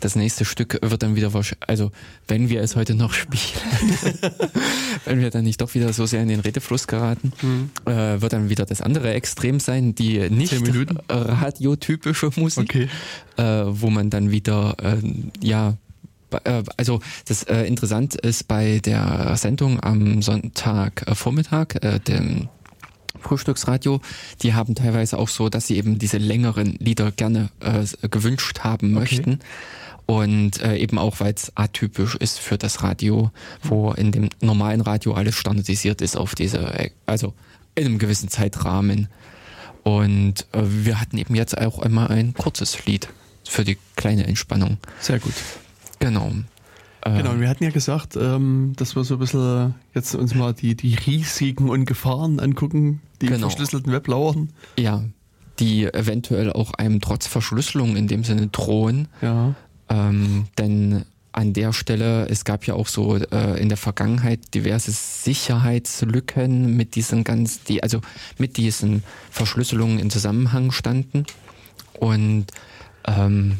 Das 0.00 0.16
nächste 0.16 0.46
Stück 0.46 0.78
wird 0.80 1.02
dann 1.02 1.14
wieder 1.14 1.34
wahrscheinlich, 1.34 1.68
also 1.68 1.90
wenn 2.26 2.48
wir 2.48 2.62
es 2.62 2.74
heute 2.74 2.94
noch 2.94 3.12
spielen, 3.12 3.98
wenn 5.04 5.20
wir 5.20 5.28
dann 5.30 5.44
nicht 5.44 5.60
doch 5.60 5.74
wieder 5.74 5.92
so 5.92 6.06
sehr 6.06 6.22
in 6.22 6.28
den 6.28 6.40
Redefluss 6.40 6.86
geraten, 6.86 7.32
mhm. 7.42 7.70
äh, 7.84 8.22
wird 8.22 8.32
dann 8.32 8.48
wieder 8.48 8.64
das 8.64 8.80
andere 8.80 9.12
Extrem 9.12 9.60
sein, 9.60 9.94
die 9.94 10.30
nicht 10.30 10.54
radiotypische 11.08 12.30
Musik, 12.36 12.70
okay. 12.70 12.88
äh, 13.36 13.64
wo 13.68 13.90
man 13.90 14.08
dann 14.08 14.30
wieder 14.30 14.76
äh, 14.80 14.96
ja 15.42 15.76
also 16.76 17.00
das 17.26 17.42
äh, 17.44 17.62
interessant 17.64 18.14
ist 18.14 18.48
bei 18.48 18.80
der 18.84 19.36
Sendung 19.36 19.82
am 19.82 20.22
Sonntagvormittag, 20.22 21.76
äh, 21.82 21.98
dem 22.00 22.48
Frühstücksradio, 23.20 24.00
die 24.42 24.54
haben 24.54 24.74
teilweise 24.74 25.18
auch 25.18 25.28
so, 25.28 25.48
dass 25.48 25.66
sie 25.66 25.76
eben 25.76 25.98
diese 25.98 26.18
längeren 26.18 26.76
Lieder 26.78 27.12
gerne 27.12 27.50
äh, 27.60 27.84
gewünscht 28.08 28.60
haben 28.60 28.92
möchten. 28.92 29.34
Okay. 29.34 29.42
Und 30.06 30.60
äh, 30.60 30.76
eben 30.76 30.98
auch, 30.98 31.20
weil 31.20 31.32
es 31.32 31.56
atypisch 31.56 32.16
ist 32.16 32.40
für 32.40 32.58
das 32.58 32.82
Radio, 32.82 33.30
wo 33.62 33.92
in 33.92 34.10
dem 34.10 34.28
normalen 34.40 34.80
Radio 34.80 35.14
alles 35.14 35.36
standardisiert 35.36 36.02
ist 36.02 36.16
auf 36.16 36.34
diese, 36.34 36.58
äh, 36.58 36.90
also 37.06 37.34
in 37.74 37.86
einem 37.86 37.98
gewissen 37.98 38.28
Zeitrahmen. 38.28 39.08
Und 39.84 40.46
äh, 40.52 40.60
wir 40.62 41.00
hatten 41.00 41.18
eben 41.18 41.34
jetzt 41.34 41.56
auch 41.56 41.78
einmal 41.78 42.08
ein 42.08 42.34
kurzes 42.34 42.84
Lied 42.84 43.08
für 43.48 43.64
die 43.64 43.78
kleine 43.96 44.26
Entspannung. 44.26 44.78
Sehr 45.00 45.18
gut. 45.18 45.34
Genau. 46.02 46.32
Genau, 47.04 47.30
und 47.30 47.40
wir 47.40 47.48
hatten 47.48 47.64
ja 47.64 47.70
gesagt, 47.70 48.16
ähm, 48.16 48.74
dass 48.76 48.94
wir 48.94 49.02
so 49.02 49.14
ein 49.14 49.20
bisschen 49.20 49.74
jetzt 49.92 50.14
uns 50.14 50.36
mal 50.36 50.54
die, 50.54 50.76
die 50.76 50.94
Risiken 50.94 51.68
und 51.68 51.84
Gefahren 51.84 52.38
angucken, 52.38 53.00
die 53.20 53.26
genau. 53.26 53.36
im 53.36 53.42
verschlüsselten 53.42 53.92
Web 53.92 54.06
lauern. 54.06 54.50
Ja, 54.78 55.02
die 55.58 55.84
eventuell 55.84 56.52
auch 56.52 56.74
einem 56.74 57.00
trotz 57.00 57.26
Verschlüsselung 57.26 57.96
in 57.96 58.06
dem 58.06 58.22
Sinne 58.22 58.46
drohen. 58.46 59.08
Ja. 59.20 59.54
Ähm, 59.88 60.46
denn 60.58 61.04
an 61.32 61.52
der 61.54 61.72
Stelle, 61.72 62.28
es 62.28 62.44
gab 62.44 62.66
ja 62.66 62.74
auch 62.74 62.86
so 62.86 63.16
äh, 63.16 63.60
in 63.60 63.68
der 63.68 63.78
Vergangenheit 63.78 64.54
diverse 64.54 64.92
Sicherheitslücken 64.92 66.76
mit 66.76 66.94
diesen 66.94 67.24
ganz, 67.24 67.64
die 67.64 67.82
also 67.82 68.00
mit 68.38 68.58
diesen 68.58 69.02
Verschlüsselungen 69.30 69.98
in 69.98 70.10
Zusammenhang 70.10 70.70
standen. 70.70 71.24
Und 71.98 72.46
ähm, 73.06 73.58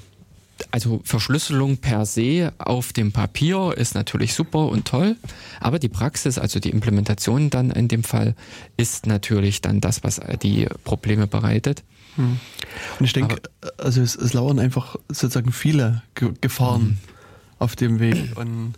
also 0.72 1.02
Verschlüsselung 1.04 1.76
per 1.76 2.06
se 2.06 2.52
auf 2.58 2.92
dem 2.92 3.12
Papier 3.12 3.74
ist 3.76 3.94
natürlich 3.94 4.34
super 4.34 4.66
und 4.66 4.86
toll, 4.86 5.16
aber 5.60 5.78
die 5.78 5.90
Praxis, 5.90 6.38
also 6.38 6.60
die 6.60 6.70
Implementation 6.70 7.50
dann 7.50 7.70
in 7.70 7.88
dem 7.88 8.02
Fall, 8.02 8.34
ist 8.76 9.06
natürlich 9.06 9.60
dann 9.60 9.80
das, 9.80 10.02
was 10.02 10.20
die 10.42 10.66
Probleme 10.84 11.26
bereitet. 11.26 11.84
Hm. 12.16 12.40
Und 12.98 13.04
ich 13.04 13.12
denke, 13.12 13.36
also 13.76 14.00
es, 14.00 14.16
es, 14.16 14.32
lauern 14.32 14.58
einfach 14.58 14.96
sozusagen 15.08 15.52
viele 15.52 16.02
Gefahren 16.40 16.82
mhm. 16.82 16.98
auf 17.58 17.76
dem 17.76 18.00
Weg. 18.00 18.36
Und 18.36 18.74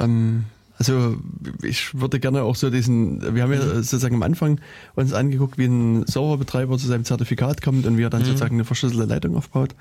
ähm, 0.00 0.44
also 0.78 1.16
ich 1.62 1.98
würde 1.98 2.20
gerne 2.20 2.42
auch 2.42 2.56
so 2.56 2.68
diesen, 2.68 3.34
wir 3.34 3.42
haben 3.42 3.52
ja 3.52 3.62
mhm. 3.62 3.82
sozusagen 3.82 4.16
am 4.16 4.22
Anfang 4.22 4.60
uns 4.94 5.12
angeguckt, 5.12 5.58
wie 5.58 5.66
ein 5.66 6.06
Serverbetreiber 6.06 6.76
zu 6.76 6.86
seinem 6.86 7.04
Zertifikat 7.04 7.62
kommt 7.62 7.86
und 7.86 7.96
wie 7.96 8.02
er 8.02 8.10
dann 8.10 8.22
mhm. 8.22 8.26
sozusagen 8.26 8.56
eine 8.56 8.64
verschlüsselte 8.64 9.06
Leitung 9.06 9.36
aufbaut. 9.36 9.74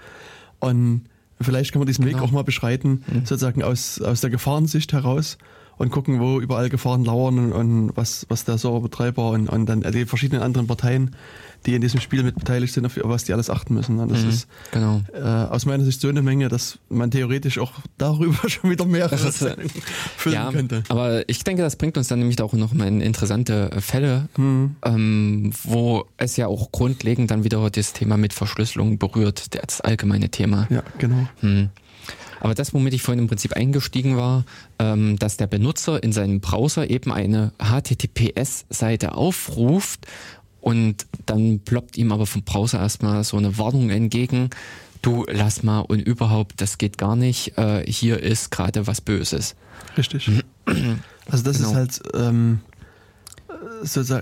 Und 0.59 1.01
vielleicht 1.43 1.71
kann 1.71 1.79
man 1.79 1.87
diesen 1.87 2.05
genau. 2.05 2.17
Weg 2.17 2.23
auch 2.23 2.31
mal 2.31 2.43
beschreiten, 2.43 3.03
mhm. 3.07 3.25
sozusagen 3.25 3.63
aus, 3.63 4.01
aus 4.01 4.21
der 4.21 4.29
Gefahrensicht 4.29 4.93
heraus 4.93 5.37
und 5.81 5.89
gucken, 5.91 6.19
wo 6.19 6.39
überall 6.39 6.69
Gefahren 6.69 7.03
lauern 7.03 7.39
und, 7.39 7.53
und 7.53 7.91
was, 7.95 8.25
was 8.29 8.45
der 8.45 8.57
Serverbetreiber 8.57 9.31
und, 9.31 9.49
und 9.49 9.65
dann 9.65 9.81
die 9.81 10.05
verschiedenen 10.05 10.43
anderen 10.43 10.67
Parteien 10.67 11.11
die 11.65 11.75
in 11.75 11.81
diesem 11.81 11.99
Spiel 11.99 12.23
mit 12.23 12.35
beteiligt 12.35 12.73
sind, 12.73 12.85
auf 12.85 12.97
was 13.03 13.23
die 13.23 13.33
alles 13.33 13.49
achten 13.49 13.75
müssen. 13.75 13.95
Ne? 13.95 14.07
Das 14.07 14.23
mhm, 14.23 14.29
ist 14.29 14.47
genau. 14.71 15.01
äh, 15.13 15.19
aus 15.21 15.65
meiner 15.65 15.83
Sicht 15.83 16.01
so 16.01 16.07
eine 16.07 16.21
Menge, 16.21 16.49
dass 16.49 16.79
man 16.89 17.11
theoretisch 17.11 17.59
auch 17.59 17.73
darüber 17.97 18.37
schon 18.49 18.69
wieder 18.69 18.85
mehrere 18.85 19.17
füllen 20.17 20.33
ja, 20.33 20.51
könnte. 20.51 20.83
Aber 20.89 21.27
ich 21.29 21.43
denke, 21.43 21.61
das 21.61 21.75
bringt 21.75 21.97
uns 21.97 22.07
dann 22.07 22.19
nämlich 22.19 22.41
auch 22.41 22.53
noch 22.53 22.73
mal 22.73 22.87
in 22.87 23.01
interessante 23.01 23.69
Fälle, 23.79 24.27
mhm. 24.37 24.75
ähm, 24.83 25.51
wo 25.63 26.05
es 26.17 26.35
ja 26.37 26.47
auch 26.47 26.71
grundlegend 26.71 27.29
dann 27.29 27.43
wieder 27.43 27.69
das 27.69 27.93
Thema 27.93 28.17
mit 28.17 28.33
Verschlüsselung 28.33 28.97
berührt, 28.97 29.53
das 29.53 29.81
allgemeine 29.81 30.29
Thema. 30.29 30.67
Ja, 30.69 30.83
genau. 30.97 31.27
Mhm. 31.41 31.69
Aber 32.41 32.55
das, 32.55 32.73
womit 32.73 32.93
ich 32.95 33.03
vorhin 33.03 33.19
im 33.19 33.27
Prinzip 33.27 33.53
eingestiegen 33.53 34.17
war, 34.17 34.45
ähm, 34.79 35.17
dass 35.19 35.37
der 35.37 35.47
Benutzer 35.47 36.03
in 36.03 36.11
seinem 36.11 36.41
Browser 36.41 36.89
eben 36.89 37.11
eine 37.11 37.53
HTTPS-Seite 37.59 39.13
aufruft 39.13 40.07
und 40.59 41.05
dann 41.27 41.59
ploppt 41.59 41.97
ihm 41.97 42.11
aber 42.11 42.25
vom 42.25 42.43
Browser 42.43 42.79
erstmal 42.79 43.23
so 43.23 43.37
eine 43.37 43.57
Warnung 43.59 43.91
entgegen. 43.91 44.49
Du 45.03 45.23
lass 45.29 45.61
mal 45.61 45.79
und 45.81 45.99
überhaupt, 45.99 46.61
das 46.61 46.79
geht 46.79 46.97
gar 46.97 47.15
nicht. 47.15 47.57
Äh, 47.59 47.85
hier 47.87 48.19
ist 48.21 48.49
gerade 48.49 48.87
was 48.87 49.01
Böses. 49.01 49.55
Richtig. 49.97 50.29
Also 51.29 51.45
das 51.45 51.57
genau. 51.57 51.69
ist 51.69 51.75
halt 51.75 52.01
ähm, 52.15 52.59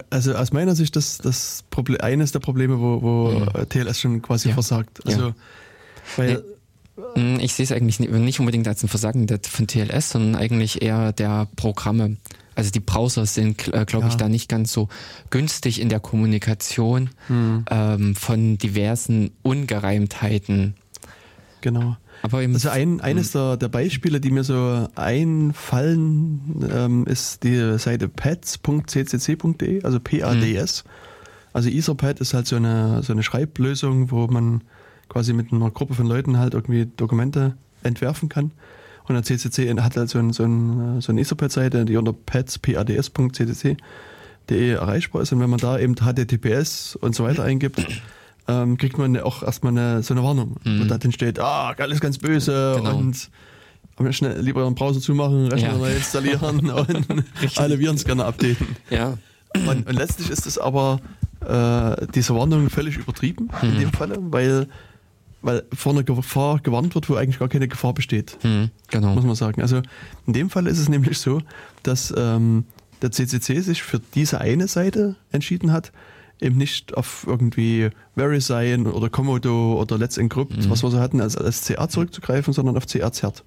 also 0.09 0.35
aus 0.35 0.51
meiner 0.51 0.75
Sicht 0.75 0.95
das, 0.95 1.17
das 1.17 1.63
Problem, 1.69 2.01
eines 2.01 2.33
der 2.33 2.39
Probleme, 2.39 2.79
wo, 2.79 3.01
wo 3.01 3.29
mhm. 3.31 3.69
TLS 3.69 3.99
schon 3.99 4.21
quasi 4.21 4.49
ja. 4.49 4.53
versagt. 4.53 4.99
Also 5.07 5.27
ja. 5.27 5.35
weil 6.17 6.43
ich 7.39 7.53
sehe 7.53 7.63
es 7.63 7.71
eigentlich 7.71 7.99
nicht 7.99 8.39
unbedingt 8.39 8.67
als 8.67 8.83
ein 8.83 8.89
Versagen 8.89 9.27
von 9.27 9.67
TLS, 9.67 10.11
sondern 10.11 10.35
eigentlich 10.35 10.81
eher 10.81 11.13
der 11.13 11.47
Programme. 11.55 12.17
Also 12.55 12.71
die 12.71 12.81
Browser 12.81 13.25
sind, 13.25 13.73
äh, 13.73 13.85
glaube 13.85 14.05
ja. 14.05 14.11
ich, 14.11 14.17
da 14.17 14.27
nicht 14.27 14.49
ganz 14.49 14.73
so 14.73 14.89
günstig 15.29 15.79
in 15.79 15.87
der 15.87 16.01
Kommunikation 16.01 17.09
hm. 17.27 17.63
ähm, 17.69 18.15
von 18.15 18.57
diversen 18.57 19.31
Ungereimtheiten. 19.43 20.75
Genau. 21.61 21.95
Aber 22.21 22.39
also 22.39 22.69
ein, 22.69 22.99
eines 22.99 23.33
hm. 23.33 23.39
der, 23.39 23.57
der, 23.57 23.67
Beispiele, 23.69 24.19
die 24.19 24.31
mir 24.31 24.43
so 24.43 24.89
einfallen, 24.95 26.67
ähm, 26.69 27.05
ist 27.05 27.43
die 27.43 27.77
Seite 27.77 28.09
pads.ccc.de, 28.09 29.83
also 29.83 29.99
PADS. 30.01 30.83
Hm. 30.83 30.91
Also 31.53 31.69
Etherpad 31.69 32.19
ist 32.19 32.33
halt 32.33 32.47
so 32.47 32.57
eine, 32.57 33.01
so 33.03 33.13
eine 33.13 33.23
Schreiblösung, 33.23 34.11
wo 34.11 34.27
man 34.27 34.63
quasi 35.09 35.33
mit 35.33 35.51
einer 35.51 35.71
Gruppe 35.71 35.95
von 35.95 36.05
Leuten 36.05 36.37
halt 36.37 36.53
irgendwie 36.53 36.85
Dokumente 36.85 37.57
entwerfen 37.83 38.29
kann. 38.29 38.51
Und 39.07 39.15
der 39.15 39.23
CCC 39.23 39.73
hat 39.81 39.97
halt 39.97 40.09
so, 40.09 40.19
ein, 40.19 40.31
so, 40.33 40.43
ein, 40.43 41.01
so 41.01 41.11
eine 41.11 41.21
Etherpad-Seite, 41.21 41.85
die 41.85 41.97
unter 41.97 42.13
pads.pads.ccc.de 42.13 44.71
erreichbar 44.71 45.23
ist. 45.23 45.33
Und 45.33 45.39
wenn 45.39 45.49
man 45.49 45.59
da 45.59 45.79
eben 45.79 45.95
HTTPS 45.95 46.95
und 46.95 47.15
so 47.15 47.23
weiter 47.23 47.43
eingibt, 47.43 47.83
ähm, 48.47 48.77
kriegt 48.77 48.99
man 48.99 49.17
auch 49.17 49.41
erstmal 49.41 49.71
eine, 49.71 50.03
so 50.03 50.13
eine 50.13 50.23
Warnung. 50.23 50.57
Mhm. 50.63 50.81
Und 50.81 50.89
da 50.89 50.99
drin 50.99 51.11
steht, 51.11 51.39
ah, 51.39 51.73
alles 51.75 51.99
ganz 51.99 52.19
böse 52.19 52.75
genau. 52.77 52.97
und 52.97 53.31
schnell 54.11 54.39
lieber 54.39 54.63
einen 54.65 54.75
Browser 54.75 55.01
zumachen, 55.01 55.47
Rechner 55.47 55.71
ja. 55.71 55.77
neu 55.77 55.93
installieren 55.93 56.69
und 56.69 57.57
alle 57.57 57.79
Virenscanner 57.79 58.25
updaten. 58.25 58.67
Ja. 58.89 59.17
Und, 59.55 59.87
und 59.87 59.93
letztlich 59.93 60.29
ist 60.29 60.45
es 60.45 60.59
aber 60.59 60.99
äh, 61.41 62.07
diese 62.13 62.35
Warnung 62.35 62.69
völlig 62.69 62.97
übertrieben 62.97 63.49
mhm. 63.61 63.69
in 63.69 63.79
dem 63.79 63.91
Falle, 63.91 64.17
weil 64.19 64.67
weil 65.41 65.63
vor 65.73 65.93
einer 65.93 66.03
Gefahr 66.03 66.59
gewarnt 66.59 66.95
wird, 66.95 67.09
wo 67.09 67.15
eigentlich 67.15 67.39
gar 67.39 67.47
keine 67.47 67.67
Gefahr 67.67 67.93
besteht. 67.93 68.37
Mhm, 68.43 68.69
genau. 68.89 69.15
Muss 69.15 69.23
man 69.23 69.35
sagen. 69.35 69.61
Also 69.61 69.81
in 70.27 70.33
dem 70.33 70.49
Fall 70.49 70.67
ist 70.67 70.79
es 70.79 70.89
nämlich 70.89 71.17
so, 71.17 71.41
dass 71.83 72.13
ähm, 72.15 72.65
der 73.01 73.11
CCC 73.11 73.61
sich 73.61 73.83
für 73.83 73.99
diese 74.15 74.41
eine 74.41 74.67
Seite 74.67 75.15
entschieden 75.31 75.71
hat, 75.71 75.91
eben 76.41 76.57
nicht 76.57 76.95
auf 76.95 77.25
irgendwie 77.27 77.89
VeriSign 78.15 78.87
oder 78.87 79.09
Komodo 79.09 79.79
oder 79.79 79.97
Let's 79.97 80.17
Encrypt, 80.17 80.57
mhm. 80.57 80.69
was 80.69 80.83
wir 80.83 80.91
so 80.91 80.99
hatten, 80.99 81.21
als, 81.21 81.35
als 81.35 81.65
CA 81.65 81.87
zurückzugreifen, 81.89 82.53
sondern 82.53 82.77
auf 82.77 82.85
CR-Zert. 82.85 83.43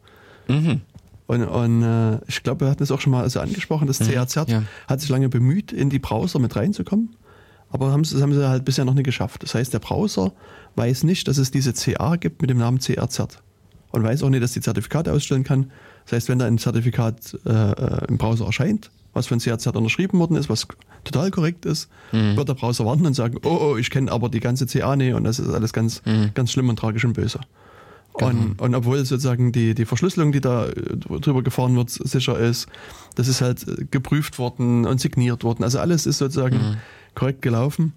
Mhm. 0.49 0.83
Und, 1.27 1.45
und 1.45 1.83
äh, 1.83 2.19
ich 2.27 2.43
glaube, 2.43 2.67
wir 2.67 2.71
hatten 2.71 2.83
es 2.83 2.91
auch 2.91 3.01
schon 3.01 3.13
mal 3.13 3.23
also 3.23 3.41
angesprochen, 3.41 3.87
das 3.87 4.01
mhm, 4.01 4.07
CR-Zert 4.07 4.51
ja. 4.51 4.63
hat 4.87 5.01
sich 5.01 5.09
lange 5.09 5.29
bemüht, 5.29 5.73
in 5.73 5.89
die 5.89 5.99
Browser 5.99 6.39
mit 6.39 6.57
reinzukommen, 6.57 7.17
aber 7.71 7.91
haben, 7.91 8.03
das 8.03 8.21
haben 8.21 8.35
sie 8.35 8.47
halt 8.47 8.65
bisher 8.65 8.85
noch 8.85 8.95
nicht 8.95 9.05
geschafft. 9.05 9.43
Das 9.43 9.55
heißt, 9.55 9.73
der 9.73 9.79
Browser 9.79 10.33
weiß 10.77 11.05
nicht, 11.05 11.29
dass 11.29 11.39
es 11.39 11.51
diese 11.51 11.73
CA 11.73 12.17
gibt 12.17 12.41
mit 12.41 12.51
dem 12.51 12.59
Namen 12.59 12.79
CR-Zert. 12.79 13.43
Und 13.91 14.03
weiß 14.03 14.23
auch 14.23 14.31
nicht, 14.31 14.43
dass 14.43 14.53
die 14.53 14.61
Zertifikate 14.61 15.13
ausstellen 15.13 15.45
kann. 15.45 15.71
Das 16.05 16.15
heißt, 16.15 16.29
wenn 16.29 16.39
da 16.39 16.47
ein 16.47 16.59
Zertifikat 16.59 17.39
äh, 17.45 17.51
äh 17.51 18.07
im 18.09 18.17
Browser 18.17 18.47
erscheint, 18.47 18.91
was 19.13 19.27
von 19.27 19.39
CR-Zert 19.39 19.77
unterschrieben 19.77 20.19
worden 20.19 20.37
ist, 20.37 20.49
was 20.49 20.67
total 21.05 21.31
korrekt 21.31 21.67
ist, 21.67 21.91
mhm. 22.13 22.37
wird 22.37 22.49
der 22.49 22.55
Browser 22.55 22.87
warten 22.87 23.05
und 23.05 23.15
sagen, 23.15 23.39
oh, 23.45 23.59
oh 23.61 23.77
ich 23.77 23.91
kenne 23.91 24.11
aber 24.11 24.29
die 24.29 24.41
ganze 24.41 24.67
CA 24.67 24.97
nicht 24.97 25.15
und 25.15 25.25
das 25.25 25.39
ist 25.39 25.51
alles 25.51 25.73
ganz, 25.73 26.03
mhm. 26.07 26.31
ganz 26.35 26.53
schlimm 26.53 26.69
und 26.69 26.79
tragisch 26.79 27.05
und 27.05 27.13
böse. 27.13 27.41
Genau. 28.19 28.31
Und, 28.31 28.61
und 28.61 28.75
obwohl 28.75 28.99
sozusagen 29.05 29.53
die, 29.53 29.75
die 29.75 29.87
Verschlüsselung, 29.87 30.33
die 30.33 30.41
da 30.41 30.67
äh, 30.67 30.97
drüber 30.97 31.43
gefahren 31.43 31.77
wird, 31.77 31.91
sicher 31.91 32.39
ist, 32.39 32.67
das 33.15 33.29
ist 33.29 33.41
halt 33.41 33.67
äh, 33.67 33.87
geprüft 33.91 34.39
worden 34.39 34.87
und 34.87 35.01
signiert 35.01 35.45
worden. 35.45 35.65
Also 35.65 35.79
alles 35.79 36.07
ist 36.07 36.19
sozusagen 36.19 36.57
mhm. 36.57 36.77
korrekt 37.15 37.43
gelaufen. 37.43 37.95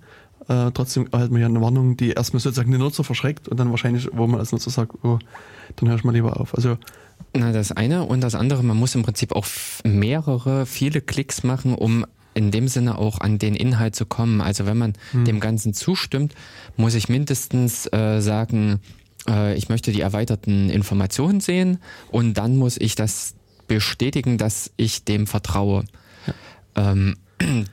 Äh, 0.47 0.71
trotzdem 0.71 1.07
erhält 1.11 1.31
man 1.31 1.41
ja 1.41 1.47
eine 1.47 1.61
Warnung, 1.61 1.97
die 1.97 2.11
erstmal 2.11 2.39
sozusagen 2.39 2.71
den 2.71 2.81
Nutzer 2.81 3.03
verschreckt 3.03 3.47
und 3.47 3.59
dann 3.59 3.71
wahrscheinlich, 3.71 4.09
wo 4.13 4.27
man 4.27 4.39
als 4.39 4.51
Nutzer 4.51 4.69
sagt, 4.69 4.93
oh, 5.03 5.19
dann 5.75 5.89
hör 5.89 5.95
ich 5.95 6.03
mal 6.03 6.11
lieber 6.11 6.39
auf. 6.39 6.53
Also 6.55 6.77
na, 7.33 7.51
das 7.51 7.71
eine 7.71 8.03
und 8.03 8.21
das 8.21 8.35
andere, 8.35 8.63
man 8.63 8.77
muss 8.77 8.95
im 8.95 9.03
Prinzip 9.03 9.35
auch 9.35 9.45
mehrere, 9.83 10.65
viele 10.65 11.01
Klicks 11.01 11.43
machen, 11.43 11.73
um 11.73 12.05
in 12.33 12.51
dem 12.51 12.67
Sinne 12.67 12.97
auch 12.97 13.19
an 13.21 13.39
den 13.39 13.55
Inhalt 13.55 13.95
zu 13.95 14.05
kommen. 14.05 14.41
Also 14.41 14.65
wenn 14.65 14.77
man 14.77 14.93
hm. 15.11 15.25
dem 15.25 15.39
Ganzen 15.39 15.73
zustimmt, 15.73 16.35
muss 16.75 16.93
ich 16.93 17.09
mindestens 17.09 17.91
äh, 17.91 18.19
sagen, 18.21 18.81
äh, 19.27 19.55
ich 19.55 19.69
möchte 19.69 19.91
die 19.91 20.01
erweiterten 20.01 20.69
Informationen 20.69 21.39
sehen 21.39 21.79
und 22.11 22.35
dann 22.35 22.57
muss 22.57 22.77
ich 22.77 22.95
das 22.95 23.35
bestätigen, 23.67 24.37
dass 24.37 24.71
ich 24.77 25.05
dem 25.05 25.27
vertraue. 25.27 25.85
Ja. 26.27 26.91
Ähm, 26.91 27.15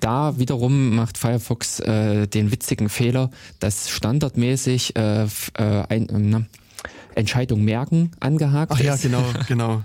da, 0.00 0.38
wiederum 0.38 0.94
macht 0.94 1.18
Firefox 1.18 1.80
äh, 1.80 2.26
den 2.26 2.50
witzigen 2.50 2.88
Fehler, 2.88 3.30
dass 3.60 3.90
standardmäßig 3.90 4.96
äh, 4.96 5.24
äh, 5.24 5.28
ein, 5.88 6.34
äh, 6.34 6.40
Entscheidung 7.14 7.62
merken 7.64 8.12
angehakt 8.20 8.72
Ach 8.74 8.80
ja, 8.80 8.94
ist. 8.94 9.02
genau, 9.02 9.24
genau. 9.48 9.82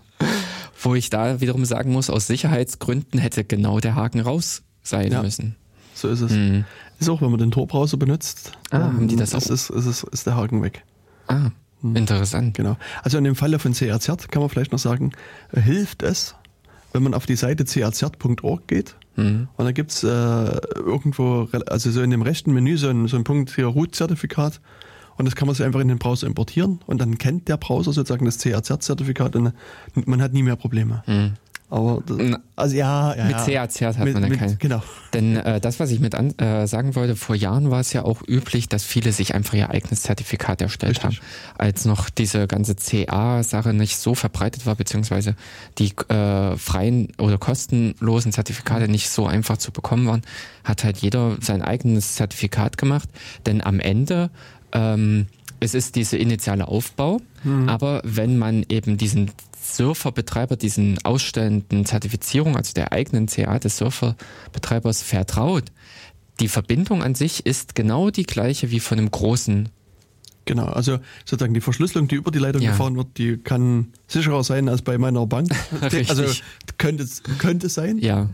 Wo 0.82 0.96
ich 0.96 1.10
da 1.10 1.42
wiederum 1.42 1.66
sagen 1.66 1.92
muss, 1.92 2.10
aus 2.10 2.28
Sicherheitsgründen 2.28 3.20
hätte 3.20 3.44
genau 3.44 3.80
der 3.80 3.96
Haken 3.96 4.20
raus 4.20 4.64
sein 4.84 5.12
ja, 5.12 5.22
müssen. 5.22 5.56
So 5.94 6.08
ist 6.10 6.22
es. 6.22 6.32
Mhm. 6.32 6.66
Ist 7.00 7.10
auch, 7.10 7.22
wenn 7.22 7.30
man 7.30 7.40
den 7.40 7.52
Tor-Browser 7.52 7.98
benutzt, 7.98 8.52
ah, 8.72 8.80
haben 8.80 9.08
die 9.08 9.16
das 9.16 9.34
ist, 9.34 9.50
ist, 9.50 9.70
ist, 9.70 10.04
ist 10.04 10.26
der 10.26 10.36
Haken 10.36 10.62
weg. 10.62 10.84
Ah, 11.28 11.52
hm. 11.82 11.96
interessant. 11.96 12.56
Genau. 12.56 12.78
Also 13.04 13.18
in 13.18 13.24
dem 13.24 13.36
Falle 13.36 13.60
von 13.60 13.74
CRZ 13.74 14.30
kann 14.30 14.42
man 14.42 14.50
vielleicht 14.50 14.72
noch 14.72 14.80
sagen, 14.80 15.12
hilft 15.52 16.02
es, 16.02 16.36
wenn 16.94 17.04
man 17.04 17.14
auf 17.14 17.26
die 17.26 17.36
Seite 17.36 17.66
crz.org 17.66 18.68
geht 18.68 18.96
mhm. 19.18 19.50
und 19.58 19.66
da 19.66 19.72
gibt's 19.72 20.04
äh, 20.04 20.08
irgendwo, 20.08 21.50
also 21.68 21.92
so 21.92 22.02
in 22.02 22.10
dem 22.10 22.22
rechten 22.22 22.54
Menü 22.54 22.78
so 22.78 22.88
ein, 22.88 23.08
so 23.08 23.18
ein 23.18 23.26
Punkt 23.26 23.54
hier 23.54 23.66
Root-Zertifikat 23.66 24.62
und 25.18 25.26
das 25.26 25.36
kann 25.36 25.48
man 25.48 25.56
sich 25.56 25.66
einfach 25.66 25.82
in 25.82 25.88
den 25.88 25.98
Browser 25.98 26.28
importieren 26.28 26.80
und 26.86 27.02
dann 27.02 27.18
kennt 27.18 27.48
der 27.50 27.58
Browser 27.58 27.92
sozusagen 27.92 28.26
das 28.26 28.38
CRZ-Zertifikat 28.38 29.36
und 29.36 29.54
man 30.06 30.22
hat 30.22 30.32
nie 30.32 30.44
mehr 30.44 30.56
Probleme. 30.56 31.04
Mhm. 31.08 31.34
Aber 31.70 32.02
also 32.56 32.76
ja, 32.78 33.14
ja 33.14 33.26
mit 33.26 33.36
CAC 33.36 33.82
hat 33.82 34.00
mit, 34.00 34.14
man 34.14 34.24
dann 34.24 34.38
keine. 34.38 34.56
Genau. 34.56 34.82
Denn 35.14 35.36
äh, 35.36 35.60
das, 35.60 35.82
was 35.82 35.92
ich 35.92 36.00
mit 36.00 36.16
an, 36.16 36.32
äh, 36.38 36.66
sagen 36.66 36.96
wollte, 36.96 37.18
vor 37.18 37.36
Jahren 37.36 37.72
war 37.72 37.82
es 37.82 37.92
ja 37.92 38.06
auch 38.06 38.22
üblich, 38.26 38.70
dass 38.70 38.86
viele 38.86 39.12
sich 39.12 39.36
einfach 39.36 39.54
ihr 39.54 39.70
eigenes 39.70 40.04
Zertifikat 40.04 40.62
erstellt 40.62 41.04
Richtig. 41.04 41.20
haben, 41.20 41.28
als 41.58 41.84
noch 41.84 42.10
diese 42.10 42.48
ganze 42.48 42.76
CA-Sache 42.76 43.74
nicht 43.74 43.98
so 43.98 44.16
verbreitet 44.16 44.66
war, 44.66 44.76
beziehungsweise 44.76 45.36
die 45.78 45.92
äh, 46.08 46.56
freien 46.56 47.10
oder 47.18 47.38
kostenlosen 47.38 48.32
Zertifikate 48.32 48.88
nicht 48.88 49.10
so 49.10 49.28
einfach 49.28 49.58
zu 49.58 49.72
bekommen 49.72 50.08
waren, 50.08 50.22
hat 50.64 50.86
halt 50.86 51.00
jeder 51.00 51.36
sein 51.42 51.62
eigenes 51.62 52.16
Zertifikat 52.16 52.78
gemacht. 52.78 53.10
Denn 53.46 53.62
am 53.62 53.82
Ende 53.82 54.30
ähm, 54.72 55.28
es 55.60 55.74
ist 55.74 55.96
diese 55.96 56.18
initiale 56.18 56.68
Aufbau, 56.68 57.20
mhm. 57.44 57.68
aber 57.68 58.02
wenn 58.04 58.38
man 58.38 58.64
eben 58.70 58.98
diesen 58.98 59.32
Surferbetreiber 59.76 60.56
diesen 60.56 60.98
ausstellenden 61.04 61.86
Zertifizierung, 61.86 62.56
also 62.56 62.74
der 62.74 62.92
eigenen 62.92 63.28
CA 63.28 63.60
des 63.60 63.78
Surferbetreibers 63.78 65.02
vertraut, 65.02 65.66
die 66.40 66.48
Verbindung 66.48 67.04
an 67.04 67.16
sich 67.16 67.46
ist 67.46 67.76
genau 67.76 68.10
die 68.10 68.26
gleiche 68.26 68.72
wie 68.72 68.80
von 68.80 69.00
einem 69.00 69.12
großen. 69.12 69.70
Genau, 70.46 70.66
also 70.66 71.00
sozusagen 71.26 71.54
die 71.54 71.62
Verschlüsselung, 71.62 72.08
die 72.08 72.16
über 72.16 72.32
die 72.32 72.40
Leitung 72.40 72.62
ja. 72.62 72.72
gefahren 72.72 72.96
wird, 72.96 73.18
die 73.18 73.38
kann 73.38 73.88
sicherer 74.08 74.44
sein 74.44 74.70
als 74.70 74.82
bei 74.82 74.98
meiner 74.98 75.26
Bank. 75.26 75.50
also 75.82 76.24
könnte 76.78 77.04
es 77.04 77.22
könnte 77.38 77.70
sein. 77.70 77.98
Ja. 77.98 78.30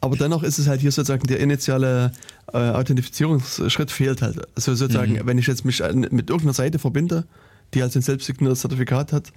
Aber 0.00 0.16
dennoch 0.16 0.42
ist 0.42 0.58
es 0.58 0.68
halt 0.68 0.82
hier 0.82 0.92
sozusagen 0.92 1.26
der 1.26 1.40
initiale 1.40 2.12
äh, 2.52 2.58
Authentifizierungsschritt 2.58 3.90
fehlt 3.90 4.20
halt. 4.20 4.46
Also 4.54 4.74
sozusagen, 4.74 5.14
mhm. 5.14 5.26
wenn 5.26 5.38
ich 5.38 5.46
jetzt 5.46 5.64
mich 5.64 5.80
mit 5.80 6.28
irgendeiner 6.28 6.52
Seite 6.52 6.78
verbinde, 6.78 7.24
die 7.72 7.82
halt 7.82 7.96
ein 7.96 8.02
selbstsigniertes 8.02 8.60
Zertifikat 8.60 9.12
hat, 9.12 9.32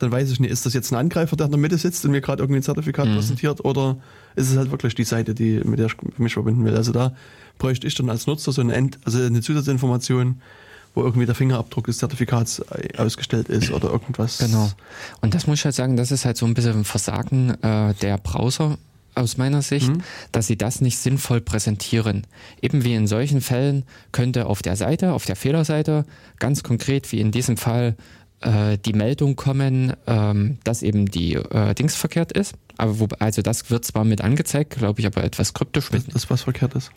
dann 0.00 0.10
weiß 0.10 0.30
ich 0.30 0.40
nicht, 0.40 0.50
ist 0.50 0.66
das 0.66 0.74
jetzt 0.74 0.92
ein 0.92 0.96
Angreifer, 0.96 1.36
der 1.36 1.46
in 1.46 1.52
der 1.52 1.60
Mitte 1.60 1.78
sitzt 1.78 2.04
und 2.04 2.10
mir 2.10 2.20
gerade 2.20 2.42
irgendwie 2.42 2.58
ein 2.58 2.62
Zertifikat 2.62 3.06
mhm. 3.06 3.14
präsentiert 3.14 3.64
oder 3.64 3.98
ist 4.34 4.50
es 4.50 4.56
halt 4.56 4.70
wirklich 4.70 4.94
die 4.94 5.04
Seite, 5.04 5.34
die, 5.34 5.60
mit 5.64 5.78
der 5.78 5.86
ich 5.86 6.18
mich 6.18 6.32
verbinden 6.32 6.64
will. 6.64 6.74
Also 6.74 6.92
da 6.92 7.14
bräuchte 7.58 7.86
ich 7.86 7.94
dann 7.94 8.08
als 8.08 8.26
Nutzer 8.26 8.50
so 8.50 8.62
eine, 8.62 8.74
End, 8.74 8.98
also 9.04 9.22
eine 9.22 9.42
Zusatzinformation, 9.42 10.40
wo 10.94 11.02
irgendwie 11.02 11.26
der 11.26 11.34
Fingerabdruck 11.34 11.86
des 11.86 11.98
Zertifikats 11.98 12.62
ausgestellt 12.96 13.48
ist 13.48 13.70
oder 13.70 13.90
irgendwas. 13.90 14.38
Genau. 14.38 14.70
Und 15.20 15.34
das 15.34 15.46
muss 15.46 15.58
ich 15.58 15.64
halt 15.66 15.74
sagen, 15.74 15.96
das 15.96 16.10
ist 16.10 16.24
halt 16.24 16.36
so 16.36 16.46
ein 16.46 16.54
bisschen 16.54 16.78
ein 16.78 16.84
Versagen 16.84 17.50
äh, 17.62 17.94
der 18.00 18.18
Browser 18.18 18.78
aus 19.14 19.36
meiner 19.36 19.62
Sicht, 19.62 19.88
mhm. 19.88 20.02
dass 20.32 20.46
sie 20.46 20.56
das 20.56 20.80
nicht 20.80 20.98
sinnvoll 20.98 21.40
präsentieren. 21.40 22.26
Eben 22.62 22.84
wie 22.84 22.94
in 22.94 23.06
solchen 23.06 23.40
Fällen 23.40 23.84
könnte 24.12 24.46
auf 24.46 24.62
der 24.62 24.76
Seite, 24.76 25.12
auf 25.12 25.26
der 25.26 25.36
Fehlerseite, 25.36 26.04
ganz 26.38 26.62
konkret 26.62 27.10
wie 27.12 27.20
in 27.20 27.30
diesem 27.30 27.56
Fall 27.56 27.96
äh, 28.40 28.78
die 28.78 28.92
Meldung 28.92 29.36
kommen, 29.36 29.94
ähm, 30.06 30.58
dass 30.64 30.82
eben 30.82 31.06
die 31.06 31.34
äh, 31.34 31.74
Dings 31.74 31.94
verkehrt 31.94 32.32
ist. 32.32 32.54
Aber 32.76 32.98
wo, 32.98 33.08
also 33.18 33.42
das 33.42 33.70
wird 33.70 33.84
zwar 33.84 34.04
mit 34.04 34.22
angezeigt, 34.22 34.78
glaube 34.78 35.00
ich, 35.00 35.06
aber 35.06 35.24
etwas 35.24 35.52
kryptisch. 35.52 35.90
Das, 35.90 36.06
das 36.06 36.30
was 36.30 36.42
verkehrt 36.42 36.74
ist? 36.74 36.90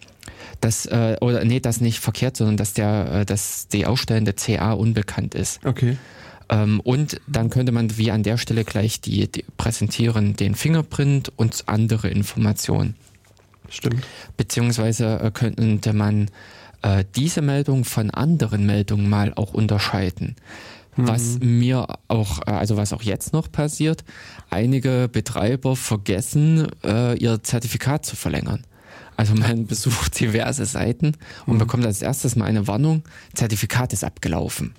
Das, 0.61 0.85
äh, 0.85 1.17
oder 1.19 1.43
nee, 1.43 1.59
das 1.59 1.81
nicht 1.81 1.99
verkehrt, 1.99 2.37
sondern 2.37 2.57
dass 2.57 2.73
der, 2.73 3.11
äh, 3.11 3.25
dass 3.25 3.67
die 3.67 3.85
ausstellende 3.85 4.33
CA 4.33 4.73
unbekannt 4.73 5.35
ist. 5.35 5.65
Okay. 5.65 5.97
Ähm, 6.49 6.79
und 6.79 7.19
dann 7.27 7.49
könnte 7.49 7.71
man 7.71 7.97
wie 7.97 8.11
an 8.11 8.23
der 8.23 8.37
Stelle 8.37 8.63
gleich 8.63 9.01
die, 9.01 9.29
die 9.29 9.43
präsentieren, 9.57 10.35
den 10.35 10.55
Fingerprint 10.55 11.31
und 11.35 11.63
andere 11.67 12.09
Informationen. 12.09 12.95
Stimmt. 13.69 14.05
Beziehungsweise 14.37 15.19
äh, 15.19 15.31
könnte 15.31 15.93
man 15.93 16.29
äh, 16.83 17.03
diese 17.15 17.41
Meldung 17.41 17.85
von 17.85 18.11
anderen 18.11 18.65
Meldungen 18.65 19.09
mal 19.09 19.33
auch 19.33 19.53
unterscheiden. 19.53 20.35
Mhm. 20.95 21.07
Was 21.07 21.39
mir 21.39 21.87
auch, 22.07 22.39
äh, 22.45 22.51
also 22.51 22.77
was 22.77 22.93
auch 22.93 23.01
jetzt 23.01 23.33
noch 23.33 23.51
passiert, 23.51 24.03
einige 24.49 25.09
Betreiber 25.11 25.75
vergessen, 25.75 26.67
äh, 26.83 27.17
ihr 27.17 27.43
Zertifikat 27.43 28.05
zu 28.05 28.15
verlängern. 28.15 28.63
Also 29.15 29.35
man 29.35 29.65
besucht 29.67 30.19
diverse 30.19 30.65
Seiten 30.65 31.13
und 31.45 31.55
mhm. 31.55 31.59
bekommt 31.59 31.85
als 31.85 32.01
erstes 32.01 32.35
mal 32.35 32.45
eine 32.45 32.67
Warnung, 32.67 33.03
Zertifikat 33.33 33.93
ist 33.93 34.03
abgelaufen. 34.03 34.73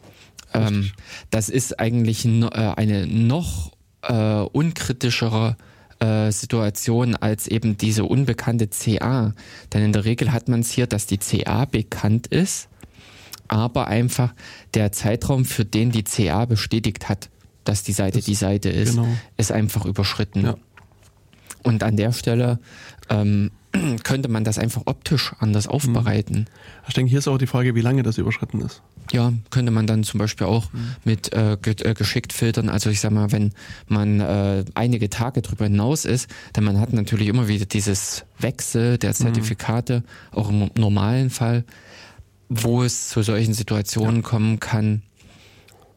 Ähm, 0.52 0.92
das 1.30 1.48
ist 1.48 1.78
eigentlich 1.78 2.24
äh, 2.24 2.48
eine 2.48 3.06
noch 3.06 3.72
äh, 4.02 4.40
unkritischere 4.40 5.56
äh, 5.98 6.30
Situation 6.30 7.16
als 7.16 7.48
eben 7.48 7.76
diese 7.76 8.04
unbekannte 8.04 8.68
CA. 8.68 9.34
Denn 9.72 9.82
in 9.82 9.92
der 9.92 10.04
Regel 10.04 10.32
hat 10.32 10.48
man 10.48 10.60
es 10.60 10.70
hier, 10.70 10.86
dass 10.86 11.06
die 11.06 11.18
CA 11.18 11.64
bekannt 11.64 12.26
ist 12.28 12.68
aber 13.48 13.88
einfach 13.88 14.34
der 14.74 14.92
Zeitraum, 14.92 15.44
für 15.44 15.64
den 15.64 15.90
die 15.90 16.04
CA 16.04 16.44
bestätigt 16.44 17.08
hat, 17.08 17.30
dass 17.64 17.82
die 17.82 17.92
Seite 17.92 18.18
das, 18.18 18.26
die 18.26 18.34
Seite 18.34 18.68
ist, 18.68 18.96
genau. 18.96 19.08
ist 19.36 19.52
einfach 19.52 19.84
überschritten. 19.84 20.44
Ja. 20.44 20.56
Und 21.62 21.82
an 21.82 21.96
der 21.96 22.12
Stelle 22.12 22.58
ähm, 23.08 23.50
könnte 24.04 24.28
man 24.28 24.44
das 24.44 24.58
einfach 24.58 24.82
optisch 24.86 25.32
anders 25.38 25.66
aufbereiten. 25.66 26.40
Mhm. 26.40 26.46
Ich 26.88 26.94
denke, 26.94 27.10
hier 27.10 27.18
ist 27.18 27.28
auch 27.28 27.38
die 27.38 27.46
Frage, 27.46 27.74
wie 27.74 27.80
lange 27.80 28.02
das 28.02 28.18
überschritten 28.18 28.60
ist. 28.60 28.82
Ja, 29.12 29.32
könnte 29.50 29.70
man 29.70 29.86
dann 29.86 30.02
zum 30.04 30.18
Beispiel 30.18 30.46
auch 30.46 30.72
mhm. 30.72 30.96
mit 31.04 31.32
äh, 31.32 31.54
äh, 31.54 31.94
geschickt 31.94 32.32
filtern. 32.32 32.68
Also 32.68 32.90
ich 32.90 33.00
sag 33.00 33.12
mal, 33.12 33.32
wenn 33.32 33.52
man 33.86 34.20
äh, 34.20 34.64
einige 34.74 35.10
Tage 35.10 35.42
drüber 35.42 35.64
hinaus 35.64 36.04
ist, 36.04 36.28
denn 36.56 36.64
man 36.64 36.80
hat 36.80 36.92
natürlich 36.92 37.28
immer 37.28 37.48
wieder 37.48 37.66
dieses 37.66 38.24
Wechsel 38.38 38.98
der 38.98 39.10
mhm. 39.10 39.14
Zertifikate, 39.14 40.00
mhm. 40.00 40.38
auch 40.38 40.48
im 40.48 40.70
normalen 40.76 41.30
Fall 41.30 41.64
wo 42.62 42.82
es 42.82 43.08
zu 43.08 43.22
solchen 43.22 43.54
Situationen 43.54 44.16
ja. 44.16 44.22
kommen 44.22 44.60
kann. 44.60 45.02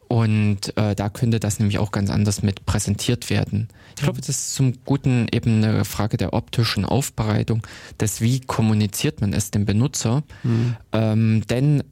Und 0.07 0.77
äh, 0.77 0.95
da 0.95 1.09
könnte 1.09 1.39
das 1.39 1.59
nämlich 1.59 1.79
auch 1.79 1.91
ganz 1.91 2.09
anders 2.09 2.41
mit 2.41 2.65
präsentiert 2.65 3.29
werden. 3.29 3.67
Ich 3.97 4.03
glaube, 4.03 4.19
das 4.19 4.29
ist 4.29 4.55
zum 4.55 4.73
Guten 4.85 5.27
eben 5.31 5.63
eine 5.63 5.83
Frage 5.83 6.15
der 6.15 6.33
optischen 6.33 6.85
Aufbereitung, 6.85 7.65
des 7.99 8.21
wie 8.21 8.39
kommuniziert 8.39 9.19
man 9.19 9.33
es 9.33 9.51
dem 9.51 9.65
Benutzer. 9.65 10.23
Mhm. 10.43 10.77
Ähm, 10.93 11.43
denn 11.49 11.83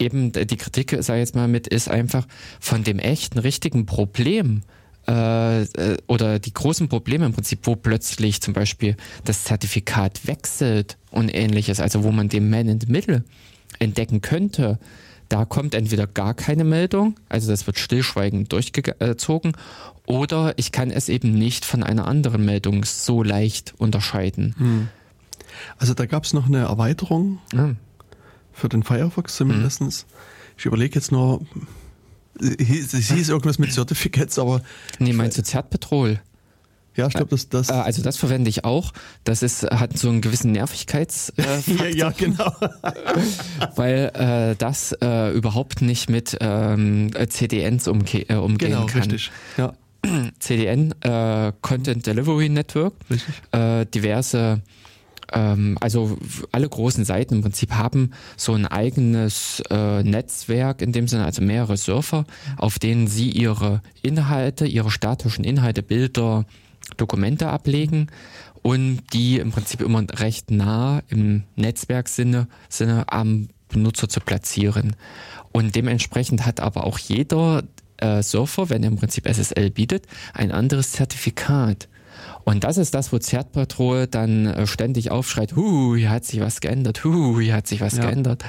eben 0.00 0.32
die 0.32 0.56
Kritik, 0.56 0.96
sage 1.00 1.20
ich 1.20 1.26
jetzt 1.28 1.36
mal 1.36 1.46
mit, 1.46 1.68
ist 1.68 1.88
einfach 1.88 2.26
von 2.58 2.82
dem 2.82 2.98
echten, 2.98 3.38
richtigen 3.38 3.86
Problem 3.86 4.62
äh, 5.06 5.62
äh, 5.62 5.96
oder 6.08 6.38
die 6.38 6.52
großen 6.52 6.88
Probleme 6.88 7.26
im 7.26 7.32
Prinzip, 7.32 7.60
wo 7.64 7.76
plötzlich 7.76 8.40
zum 8.40 8.54
Beispiel 8.54 8.96
das 9.24 9.44
Zertifikat 9.44 10.26
wechselt 10.26 10.96
und 11.10 11.28
ähnliches, 11.28 11.80
also 11.80 12.02
wo 12.02 12.10
man 12.10 12.28
dem 12.28 12.50
Man 12.50 12.68
in 12.68 12.80
the 12.80 12.86
Middle 12.86 13.24
entdecken 13.80 14.20
könnte, 14.20 14.78
da 15.28 15.44
kommt 15.44 15.74
entweder 15.74 16.06
gar 16.06 16.34
keine 16.34 16.64
Meldung, 16.64 17.14
also 17.28 17.50
das 17.50 17.66
wird 17.66 17.78
stillschweigend 17.78 18.52
durchgezogen, 18.52 19.52
oder 20.06 20.54
ich 20.56 20.72
kann 20.72 20.90
es 20.90 21.08
eben 21.08 21.34
nicht 21.34 21.64
von 21.64 21.82
einer 21.82 22.06
anderen 22.06 22.44
Meldung 22.44 22.84
so 22.84 23.22
leicht 23.22 23.74
unterscheiden. 23.78 24.54
Hm. 24.58 24.88
Also 25.78 25.94
da 25.94 26.06
gab 26.06 26.24
es 26.24 26.32
noch 26.32 26.46
eine 26.46 26.58
Erweiterung 26.58 27.38
ah. 27.54 27.70
für 28.52 28.68
den 28.68 28.82
Firefox 28.82 29.36
zumindest. 29.36 29.80
Hm. 29.80 29.92
Ich 30.56 30.66
überlege 30.66 30.96
jetzt 30.96 31.12
nur, 31.12 31.42
es 32.38 32.92
hieß 32.92 33.28
irgendwas 33.28 33.58
mit 33.58 33.72
Certificates, 33.72 34.38
aber. 34.38 34.62
Nee, 34.98 35.12
meinst 35.12 35.38
du 35.38 35.42
Zertpetrol? 35.42 36.20
Ja, 37.00 37.06
ich 37.08 37.14
glaube, 37.14 37.30
das, 37.30 37.48
das. 37.48 37.70
Äh, 37.70 37.72
also 37.72 38.02
das 38.02 38.16
verwende 38.16 38.50
ich 38.50 38.64
auch. 38.64 38.92
Das 39.24 39.42
ist, 39.42 39.62
hat 39.62 39.96
so 39.96 40.08
einen 40.08 40.20
gewissen 40.20 40.52
Nervigkeits. 40.52 41.32
Äh, 41.36 41.90
ja, 41.94 42.10
genau. 42.10 42.52
weil 43.76 44.10
äh, 44.14 44.56
das 44.56 44.92
äh, 45.00 45.32
überhaupt 45.32 45.82
nicht 45.82 46.10
mit 46.10 46.36
ähm, 46.40 47.10
CDNs 47.28 47.88
umge 47.88 48.28
äh, 48.28 48.34
umgehen 48.34 48.72
genau, 48.72 48.86
kann. 48.86 49.02
Richtig. 49.02 49.30
Ja. 49.56 49.72
CDN, 50.38 50.94
äh, 51.02 51.52
Content 51.60 52.06
Delivery 52.06 52.48
Network, 52.48 52.94
äh, 53.52 53.86
diverse 53.86 54.62
ähm, 55.32 55.76
also 55.80 56.18
alle 56.52 56.68
großen 56.68 57.04
Seiten 57.04 57.36
im 57.36 57.42
Prinzip 57.42 57.72
haben 57.72 58.12
so 58.36 58.54
ein 58.54 58.66
eigenes 58.66 59.62
äh, 59.70 60.02
Netzwerk, 60.02 60.82
in 60.82 60.92
dem 60.92 61.08
Sinne 61.08 61.24
also 61.24 61.42
mehrere 61.42 61.76
Surfer, 61.76 62.24
auf 62.56 62.78
denen 62.78 63.06
sie 63.06 63.30
ihre 63.30 63.82
Inhalte, 64.02 64.66
ihre 64.66 64.90
statischen 64.90 65.44
Inhalte, 65.44 65.82
Bilder, 65.82 66.46
Dokumente 66.96 67.48
ablegen 67.48 68.08
und 68.62 69.02
die 69.12 69.38
im 69.38 69.50
Prinzip 69.52 69.80
immer 69.80 70.04
recht 70.18 70.50
nah 70.50 71.02
im 71.08 71.44
Netzwerksinne 71.56 72.48
Sinne 72.68 73.04
am 73.12 73.48
Benutzer 73.68 74.08
zu 74.08 74.20
platzieren. 74.20 74.96
Und 75.52 75.76
dementsprechend 75.76 76.44
hat 76.44 76.60
aber 76.60 76.84
auch 76.84 76.98
jeder 76.98 77.62
äh, 77.98 78.22
Surfer, 78.22 78.68
wenn 78.68 78.82
er 78.82 78.90
im 78.90 78.96
Prinzip 78.96 79.28
SSL 79.28 79.70
bietet, 79.70 80.06
ein 80.34 80.52
anderes 80.52 80.92
Zertifikat. 80.92 81.88
Und 82.44 82.64
das 82.64 82.76
ist 82.76 82.94
das, 82.94 83.12
wo 83.12 83.18
Zertpatrol 83.18 84.06
dann 84.06 84.46
äh, 84.46 84.66
ständig 84.66 85.10
aufschreit, 85.10 85.56
hu, 85.56 85.96
hier 85.96 86.10
hat 86.10 86.24
sich 86.24 86.40
was 86.40 86.60
geändert, 86.60 87.04
hu, 87.04 87.40
hier 87.40 87.54
hat 87.54 87.66
sich 87.66 87.80
was 87.80 87.96
ja. 87.96 88.06
geändert. 88.06 88.44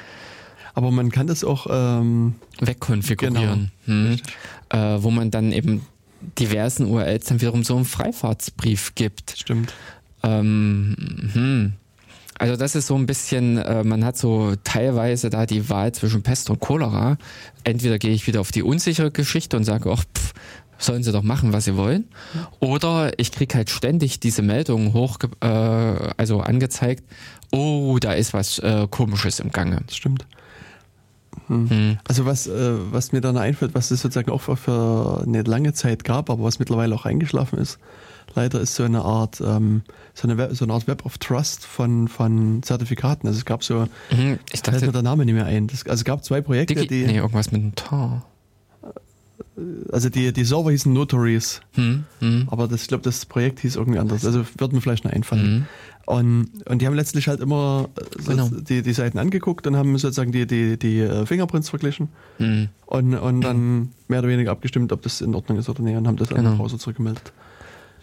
Aber 0.73 0.91
man 0.91 1.11
kann 1.11 1.27
das 1.27 1.43
auch 1.43 1.67
ähm, 1.69 2.35
wegkonfigurieren, 2.59 3.71
genau. 3.85 4.09
hm, 4.09 4.17
äh, 4.69 5.03
wo 5.03 5.11
man 5.11 5.29
dann 5.29 5.51
eben 5.51 5.85
diversen 6.39 6.85
URLs 6.85 7.25
dann 7.25 7.41
wiederum 7.41 7.63
so 7.63 7.75
einen 7.75 7.85
Freifahrtsbrief 7.85 8.95
gibt. 8.95 9.35
Stimmt. 9.37 9.73
Ähm, 10.23 10.95
hm. 11.33 11.73
Also 12.37 12.55
das 12.55 12.75
ist 12.75 12.87
so 12.87 12.95
ein 12.95 13.05
bisschen, 13.05 13.57
äh, 13.57 13.83
man 13.83 14.03
hat 14.03 14.17
so 14.17 14.55
teilweise 14.63 15.29
da 15.29 15.45
die 15.45 15.69
Wahl 15.69 15.91
zwischen 15.91 16.23
Pest 16.23 16.49
und 16.49 16.59
Cholera. 16.59 17.17
Entweder 17.63 17.99
gehe 17.99 18.13
ich 18.13 18.25
wieder 18.25 18.41
auf 18.41 18.51
die 18.51 18.63
unsichere 18.63 19.11
Geschichte 19.11 19.57
und 19.57 19.63
sage, 19.63 19.91
ach, 19.91 20.03
pff, 20.03 20.33
sollen 20.79 21.03
sie 21.03 21.11
doch 21.11 21.23
machen, 21.23 21.53
was 21.53 21.65
sie 21.65 21.77
wollen. 21.77 22.05
Oder 22.59 23.11
ich 23.17 23.31
kriege 23.31 23.55
halt 23.55 23.69
ständig 23.69 24.19
diese 24.19 24.41
Meldungen 24.41 24.93
hoch, 24.93 25.19
äh, 25.41 25.45
also 25.45 26.39
angezeigt, 26.39 27.03
oh, 27.51 27.97
da 27.99 28.13
ist 28.13 28.33
was 28.33 28.59
äh, 28.59 28.87
Komisches 28.89 29.39
im 29.39 29.51
Gange. 29.51 29.81
Stimmt. 29.91 30.25
Hm. 31.47 31.97
Also 32.07 32.25
was, 32.25 32.47
äh, 32.47 32.73
was 32.91 33.11
mir 33.11 33.21
dann 33.21 33.37
einfällt, 33.37 33.73
was 33.73 33.91
es 33.91 34.01
sozusagen 34.01 34.31
auch 34.31 34.41
für 34.41 35.23
eine 35.25 35.43
lange 35.43 35.73
Zeit 35.73 36.03
gab, 36.03 36.29
aber 36.29 36.43
was 36.43 36.59
mittlerweile 36.59 36.95
auch 36.95 37.05
eingeschlafen 37.05 37.59
ist, 37.59 37.79
leider 38.35 38.59
ist 38.59 38.75
so 38.75 38.83
eine 38.83 39.03
Art 39.03 39.41
ähm, 39.41 39.83
so, 40.13 40.27
eine 40.27 40.37
Web, 40.37 40.55
so 40.55 40.65
eine 40.65 40.73
Art 40.73 40.87
Web 40.87 41.05
of 41.05 41.17
Trust 41.17 41.65
von, 41.65 42.07
von 42.07 42.63
Zertifikaten. 42.63 43.27
Also 43.27 43.39
es 43.39 43.45
gab 43.45 43.63
so, 43.63 43.87
mhm, 44.11 44.39
ich 44.51 44.61
dachte, 44.61 44.79
fällt 44.79 44.91
mir 44.91 44.91
der 44.91 45.01
Name 45.03 45.25
nicht 45.25 45.35
mehr 45.35 45.45
ein. 45.45 45.67
Das, 45.67 45.85
also 45.85 46.01
es 46.01 46.05
gab 46.05 46.23
zwei 46.23 46.41
Projekte, 46.41 46.75
Digi 46.75 46.87
die. 46.87 47.05
Nee, 47.05 47.17
irgendwas 47.17 47.51
mit 47.51 47.61
einem 47.61 47.75
Tar 47.75 48.23
also 49.91 50.09
die, 50.09 50.31
die 50.31 50.43
Server 50.43 50.71
hießen 50.71 50.91
Notaries, 50.91 51.61
hm, 51.73 52.05
hm. 52.19 52.47
aber 52.49 52.67
das, 52.67 52.83
ich 52.83 52.87
glaube, 52.87 53.03
das 53.03 53.25
Projekt 53.25 53.59
hieß 53.59 53.75
irgendwie 53.75 53.99
anders. 53.99 54.25
Also 54.25 54.45
wird 54.57 54.73
mir 54.73 54.81
vielleicht 54.81 55.03
noch 55.03 55.11
einfallen. 55.11 55.45
Hm. 55.45 55.65
Und, 56.05 56.49
und 56.67 56.81
die 56.81 56.87
haben 56.87 56.95
letztlich 56.95 57.27
halt 57.27 57.41
immer 57.41 57.89
äh, 57.95 58.21
so 58.21 58.31
genau. 58.31 58.49
die, 58.49 58.81
die 58.81 58.93
Seiten 58.93 59.17
angeguckt 59.17 59.67
und 59.67 59.75
haben 59.75 59.97
sozusagen 59.97 60.31
die, 60.31 60.47
die, 60.47 60.77
die 60.77 60.99
äh, 60.99 61.25
Fingerprints 61.25 61.69
verglichen 61.69 62.09
hm. 62.37 62.69
und, 62.85 63.13
und 63.15 63.41
dann 63.41 63.57
hm. 63.57 63.89
mehr 64.07 64.19
oder 64.19 64.29
weniger 64.29 64.51
abgestimmt, 64.51 64.91
ob 64.93 65.01
das 65.01 65.21
in 65.21 65.35
Ordnung 65.35 65.57
ist 65.57 65.69
oder 65.69 65.81
nicht 65.83 65.95
und 65.95 66.07
haben 66.07 66.17
das 66.17 66.29
genau. 66.29 66.51
den 66.51 66.57
Browser 66.57 66.79
zurückgemeldet. 66.79 67.33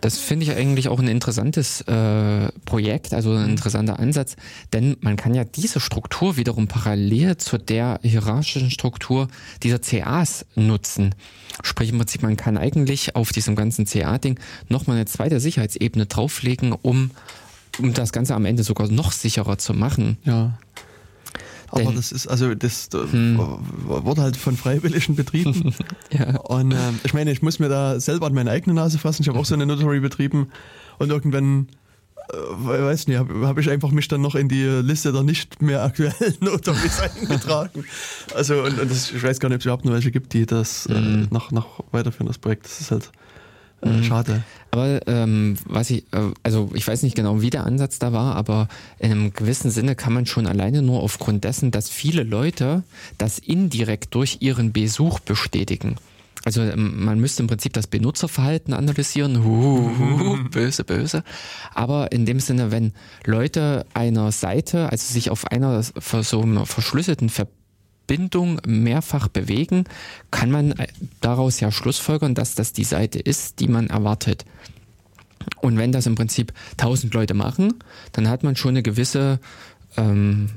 Das 0.00 0.18
finde 0.18 0.44
ich 0.44 0.52
eigentlich 0.52 0.88
auch 0.88 1.00
ein 1.00 1.08
interessantes 1.08 1.80
äh, 1.82 2.52
Projekt, 2.64 3.14
also 3.14 3.32
ein 3.32 3.50
interessanter 3.50 3.98
Ansatz, 3.98 4.36
denn 4.72 4.96
man 5.00 5.16
kann 5.16 5.34
ja 5.34 5.44
diese 5.44 5.80
Struktur 5.80 6.36
wiederum 6.36 6.68
parallel 6.68 7.36
zu 7.36 7.58
der 7.58 7.98
hierarchischen 8.02 8.70
Struktur 8.70 9.28
dieser 9.62 9.80
CAs 9.80 10.46
nutzen. 10.54 11.14
Sprich 11.62 11.90
im 11.90 11.98
Prinzip, 11.98 12.22
man 12.22 12.36
kann 12.36 12.56
eigentlich 12.56 13.16
auf 13.16 13.32
diesem 13.32 13.56
ganzen 13.56 13.86
CA-Ding 13.86 14.38
nochmal 14.68 14.96
eine 14.96 15.06
zweite 15.06 15.40
Sicherheitsebene 15.40 16.06
drauflegen, 16.06 16.72
um, 16.72 17.10
um 17.78 17.92
das 17.92 18.12
Ganze 18.12 18.34
am 18.34 18.44
Ende 18.44 18.62
sogar 18.62 18.88
noch 18.88 19.10
sicherer 19.10 19.58
zu 19.58 19.74
machen. 19.74 20.18
Ja. 20.24 20.58
Aber 21.70 21.82
Denn, 21.84 21.96
das 21.96 22.12
ist, 22.12 22.26
also 22.26 22.54
das 22.54 22.88
hm. 22.92 23.38
wurde 23.84 24.22
halt 24.22 24.36
von 24.36 24.56
Freiwilligen 24.56 25.14
betrieben. 25.14 25.74
ja. 26.10 26.38
Und 26.40 26.72
äh, 26.72 26.76
ich 27.04 27.12
meine, 27.12 27.30
ich 27.30 27.42
muss 27.42 27.58
mir 27.58 27.68
da 27.68 28.00
selber 28.00 28.26
an 28.26 28.34
meine 28.34 28.50
eigene 28.50 28.74
Nase 28.74 28.98
fassen. 28.98 29.22
Ich 29.22 29.28
habe 29.28 29.38
auch 29.38 29.44
so 29.44 29.54
eine 29.54 29.66
Notary 29.66 30.00
betrieben 30.00 30.48
und 30.98 31.10
irgendwann 31.10 31.68
äh, 32.30 32.36
weiß 32.36 33.06
nicht, 33.06 33.18
habe 33.18 33.46
hab 33.46 33.58
ich 33.58 33.70
einfach 33.70 33.90
mich 33.90 34.08
dann 34.08 34.20
noch 34.20 34.34
in 34.34 34.48
die 34.48 34.64
Liste 34.64 35.12
der 35.12 35.22
nicht 35.22 35.62
mehr 35.62 35.82
aktuellen 35.82 36.36
Notaries 36.40 37.00
eingetragen. 37.20 37.84
Also 38.34 38.62
und, 38.62 38.78
und 38.78 38.90
das, 38.90 39.10
ich 39.10 39.22
weiß 39.22 39.38
gar 39.40 39.48
nicht, 39.48 39.56
ob 39.56 39.60
es 39.60 39.66
überhaupt 39.66 39.84
noch 39.84 39.92
welche 39.92 40.10
gibt, 40.10 40.32
die 40.32 40.46
das 40.46 40.86
äh, 40.86 40.98
mhm. 40.98 41.24
äh, 41.24 41.26
noch, 41.30 41.50
noch 41.50 41.84
weiterführen, 41.92 42.26
das 42.26 42.38
Projekt. 42.38 42.64
Das 42.64 42.80
ist 42.80 42.90
halt 42.90 43.04
äh, 43.04 43.10
mhm. 43.82 44.02
schade. 44.02 44.42
Aber 44.70 45.06
ähm, 45.06 45.56
was 45.64 45.90
ich, 45.90 46.04
äh, 46.12 46.32
also 46.42 46.70
ich 46.74 46.86
weiß 46.86 47.02
nicht 47.02 47.16
genau, 47.16 47.40
wie 47.40 47.50
der 47.50 47.64
Ansatz 47.64 47.98
da 47.98 48.12
war, 48.12 48.36
aber 48.36 48.68
in 48.98 49.10
einem 49.10 49.32
gewissen 49.32 49.70
Sinne 49.70 49.94
kann 49.94 50.12
man 50.12 50.26
schon 50.26 50.46
alleine 50.46 50.82
nur 50.82 51.02
aufgrund 51.02 51.44
dessen, 51.44 51.70
dass 51.70 51.88
viele 51.88 52.22
Leute 52.22 52.82
das 53.16 53.38
indirekt 53.38 54.14
durch 54.14 54.38
ihren 54.40 54.72
Besuch 54.72 55.20
bestätigen. 55.20 55.96
Also 56.44 56.62
ähm, 56.62 57.04
man 57.04 57.20
müsste 57.20 57.42
im 57.42 57.46
Prinzip 57.46 57.72
das 57.72 57.86
Benutzerverhalten 57.86 58.72
analysieren, 58.74 59.44
Huhuhu, 59.44 60.48
böse, 60.50 60.84
böse. 60.84 61.24
Aber 61.74 62.12
in 62.12 62.26
dem 62.26 62.40
Sinne, 62.40 62.70
wenn 62.70 62.92
Leute 63.24 63.86
einer 63.94 64.32
Seite, 64.32 64.90
also 64.90 65.12
sich 65.12 65.30
auf 65.30 65.50
einer 65.50 65.82
so 65.82 66.42
einer 66.42 66.66
verschlüsselten 66.66 67.28
Verbindung 68.08 68.56
Bindung 68.56 68.60
mehrfach 68.66 69.28
bewegen, 69.28 69.84
kann 70.30 70.50
man 70.50 70.72
äh, 70.72 70.88
daraus 71.20 71.60
ja 71.60 71.70
schlussfolgern, 71.70 72.34
dass 72.34 72.54
das 72.54 72.72
die 72.72 72.84
Seite 72.84 73.20
ist, 73.20 73.60
die 73.60 73.68
man 73.68 73.88
erwartet. 73.88 74.44
Und 75.60 75.78
wenn 75.78 75.92
das 75.92 76.06
im 76.06 76.14
Prinzip 76.14 76.52
tausend 76.76 77.14
Leute 77.14 77.34
machen, 77.34 77.74
dann 78.12 78.28
hat 78.28 78.42
man 78.42 78.56
schon 78.56 78.70
eine 78.70 78.82
gewisse 78.82 79.38
ähm, 79.96 80.48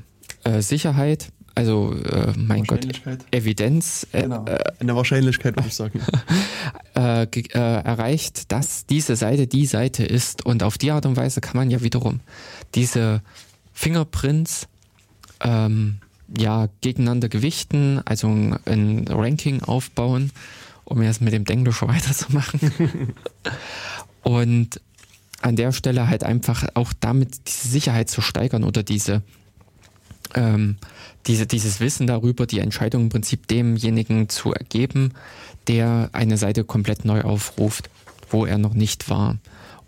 äh, 0.44 0.60
Sicherheit, 0.60 1.30
also 1.54 1.94
äh, 1.94 2.32
mein 2.36 2.64
Gott, 2.64 2.86
Evidenz, 3.30 4.06
äh, 4.12 4.22
genau. 4.22 4.46
Äh, 4.46 4.58
eine 4.80 4.96
Wahrscheinlichkeit 4.96 5.54
würde 5.56 5.68
ich 5.68 5.74
sagen, 5.74 6.00
äh, 6.94 7.26
erreicht, 7.52 8.50
dass 8.50 8.86
diese 8.86 9.16
Seite 9.16 9.46
die 9.46 9.66
Seite 9.66 10.04
ist. 10.04 10.44
Und 10.46 10.62
auf 10.62 10.78
die 10.78 10.90
Art 10.90 11.04
und 11.04 11.16
Weise 11.16 11.42
kann 11.42 11.56
man 11.56 11.70
ja 11.70 11.82
wiederum 11.82 12.20
diese 12.74 13.22
Fingerprints 13.74 14.68
ähm, 15.40 15.98
ja, 16.36 16.68
gegeneinander 16.80 17.28
gewichten, 17.28 18.00
also 18.04 18.28
ein 18.28 19.06
Ranking 19.08 19.62
aufbauen, 19.62 20.30
um 20.84 21.02
jetzt 21.02 21.20
mit 21.20 21.32
dem 21.32 21.44
Denglisch 21.44 21.82
weiterzumachen. 21.82 23.14
und 24.22 24.80
an 25.40 25.56
der 25.56 25.72
Stelle 25.72 26.08
halt 26.08 26.24
einfach 26.24 26.66
auch 26.74 26.92
damit 27.00 27.48
diese 27.48 27.68
Sicherheit 27.68 28.08
zu 28.08 28.20
steigern 28.20 28.64
oder 28.64 28.82
diese, 28.82 29.22
ähm, 30.34 30.76
diese, 31.26 31.46
dieses 31.46 31.80
Wissen 31.80 32.06
darüber, 32.06 32.46
die 32.46 32.60
Entscheidung 32.60 33.02
im 33.02 33.08
Prinzip 33.08 33.48
demjenigen 33.48 34.28
zu 34.28 34.52
ergeben, 34.52 35.12
der 35.66 36.10
eine 36.12 36.36
Seite 36.36 36.64
komplett 36.64 37.04
neu 37.04 37.22
aufruft, 37.22 37.90
wo 38.30 38.46
er 38.46 38.58
noch 38.58 38.74
nicht 38.74 39.10
war. 39.10 39.38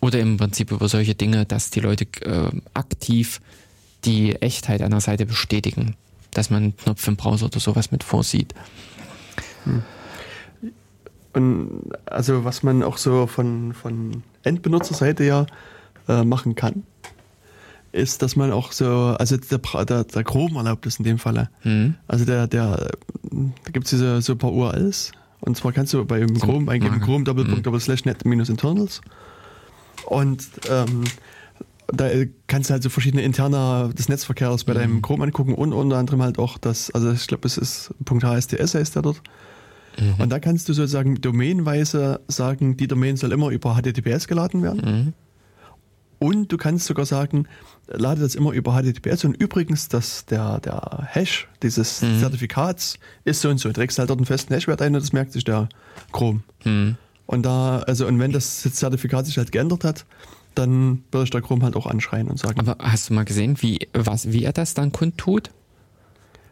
Oder 0.01 0.19
im 0.19 0.37
Prinzip 0.37 0.71
über 0.71 0.89
solche 0.89 1.15
Dinge, 1.15 1.47
dass 1.47 1.71
die 1.71 1.81
Leute 1.81 2.05
äh, 2.23 2.51
aktiv 2.75 3.41
die 4.05 4.35
Echtheit 4.35 4.83
einer 4.83 5.01
Seite 5.01 5.25
bestätigen 5.25 5.97
dass 6.35 6.51
man 6.51 6.63
einen 6.63 6.77
Knopf 6.77 7.07
im 7.09 7.17
Browser 7.17 7.47
oder 7.47 7.61
sowas 7.61 7.91
mit 7.91 8.05
vorsieht. 8.05 8.55
Hm. 9.65 9.83
Und 11.33 11.91
also 12.07 12.45
was 12.45 12.63
man 12.63 12.83
auch 12.83 12.97
so 12.97 13.27
von, 13.27 13.73
von 13.73 14.23
Endbenutzerseite 14.45 15.25
ja 15.25 15.47
äh, 16.09 16.25
machen 16.25 16.55
kann, 16.55 16.85
ist, 17.95 18.23
dass 18.23 18.37
man 18.37 18.53
auch 18.53 18.73
so, 18.73 19.17
also 19.19 19.37
der, 19.37 19.85
der, 19.85 20.05
der 20.05 20.25
Chrome 20.25 20.59
erlaubt 20.59 20.87
es 20.87 20.99
in 20.99 21.05
dem 21.05 21.19
Falle. 21.19 21.49
Mhm. 21.63 21.95
Also 22.09 22.25
der, 22.25 22.47
der, 22.47 22.91
da 23.23 23.71
gibt 23.73 23.87
es 23.87 23.91
diese 23.91 24.21
so 24.21 24.33
ein 24.33 24.39
paar 24.39 24.53
URLs. 24.53 25.13
Und 25.41 25.57
zwar 25.57 25.73
kannst 25.73 25.93
du 25.93 26.05
bei 26.05 26.25
Chrome 26.25 26.71
eingeben, 26.71 27.01
Chrome 27.01 27.25
Doppelpunkt 27.25 27.61
mhm. 27.61 27.63
Doppel 27.65 27.81
Slash 27.81 28.05
Net 28.05 28.25
minus 28.25 28.49
Internals. 28.49 29.01
Und 30.07 30.45
ähm, 30.71 31.05
da 31.89 32.09
kannst 32.47 32.71
du 32.71 32.73
halt 32.73 32.83
so 32.83 32.89
verschiedene 32.89 33.23
interne 33.23 33.93
des 33.95 34.09
Netzverkehrs 34.09 34.65
bei 34.65 34.75
mhm. 34.75 34.79
deinem 34.79 35.03
Chrome 35.03 35.25
angucken 35.25 35.55
und 35.55 35.73
unter 35.73 35.97
anderem 35.97 36.23
halt 36.23 36.39
auch 36.39 36.59
das, 36.59 36.91
also 36.91 37.13
ich 37.13 37.27
glaube, 37.27 37.47
es 37.47 37.59
ist 37.59 37.95
.hsts 38.09 38.75
heißt 38.75 38.95
der 38.95 39.03
dort. 39.03 39.23
Mhm. 39.99 40.15
Und 40.19 40.31
da 40.31 40.39
kannst 40.39 40.69
du 40.69 40.73
sozusagen 40.73 41.21
domainweise 41.21 42.21
sagen, 42.29 42.77
die 42.77 42.87
Domain 42.87 43.17
soll 43.17 43.33
immer 43.33 43.51
über 43.51 43.75
HTTPS 43.77 44.27
geladen 44.29 44.63
werden. 44.63 44.81
Mhm. 44.85 45.13
Und 46.19 46.53
du 46.53 46.57
kannst 46.57 46.87
sogar 46.87 47.07
sagen, 47.07 47.47
lade 47.87 48.23
das 48.23 48.35
immer 48.35 48.53
über 48.53 48.81
HTTPS 48.81 49.25
und 49.25 49.35
übrigens, 49.35 49.89
dass 49.89 50.25
der, 50.25 50.59
der 50.61 51.07
Hash 51.11 51.49
dieses 51.63 52.01
mhm. 52.01 52.19
Zertifikats 52.19 52.99
ist 53.25 53.43
so 53.43 53.51
und 53.51 53.59
so. 53.59 53.69
Du 53.69 53.75
trägst 53.75 53.99
halt 53.99 54.09
dort 54.11 54.21
einen 54.21 54.27
festen 54.27 54.55
Hashwert 54.55 54.81
ein 54.81 54.95
und 54.95 55.03
das 55.03 55.13
merkt 55.13 55.33
sich 55.33 55.45
der 55.45 55.69
Chrome. 56.13 56.41
Mhm. 56.65 56.97
Und 57.27 57.45
da, 57.45 57.81
also, 57.81 58.07
und 58.07 58.19
wenn 58.19 58.33
das 58.33 58.63
Zertifikat 58.63 59.27
sich 59.27 59.39
halt 59.39 59.53
geändert 59.53 59.85
hat, 59.85 60.07
dann 60.55 61.03
würde 61.11 61.25
ich 61.25 61.31
der 61.31 61.43
Chrome 61.43 61.65
halt 61.65 61.77
auch 61.77 61.87
anschreien 61.87 62.29
und 62.29 62.39
sagen. 62.39 62.61
Aber 62.61 62.77
hast 62.79 63.11
du 63.11 63.15
mal 63.15 63.25
gesehen, 63.25 63.57
wie, 63.61 63.89
was, 63.93 64.33
wie 64.33 64.45
er 64.45 64.53
das 64.53 64.75
dann 64.75 64.93
kundtut? 64.93 65.51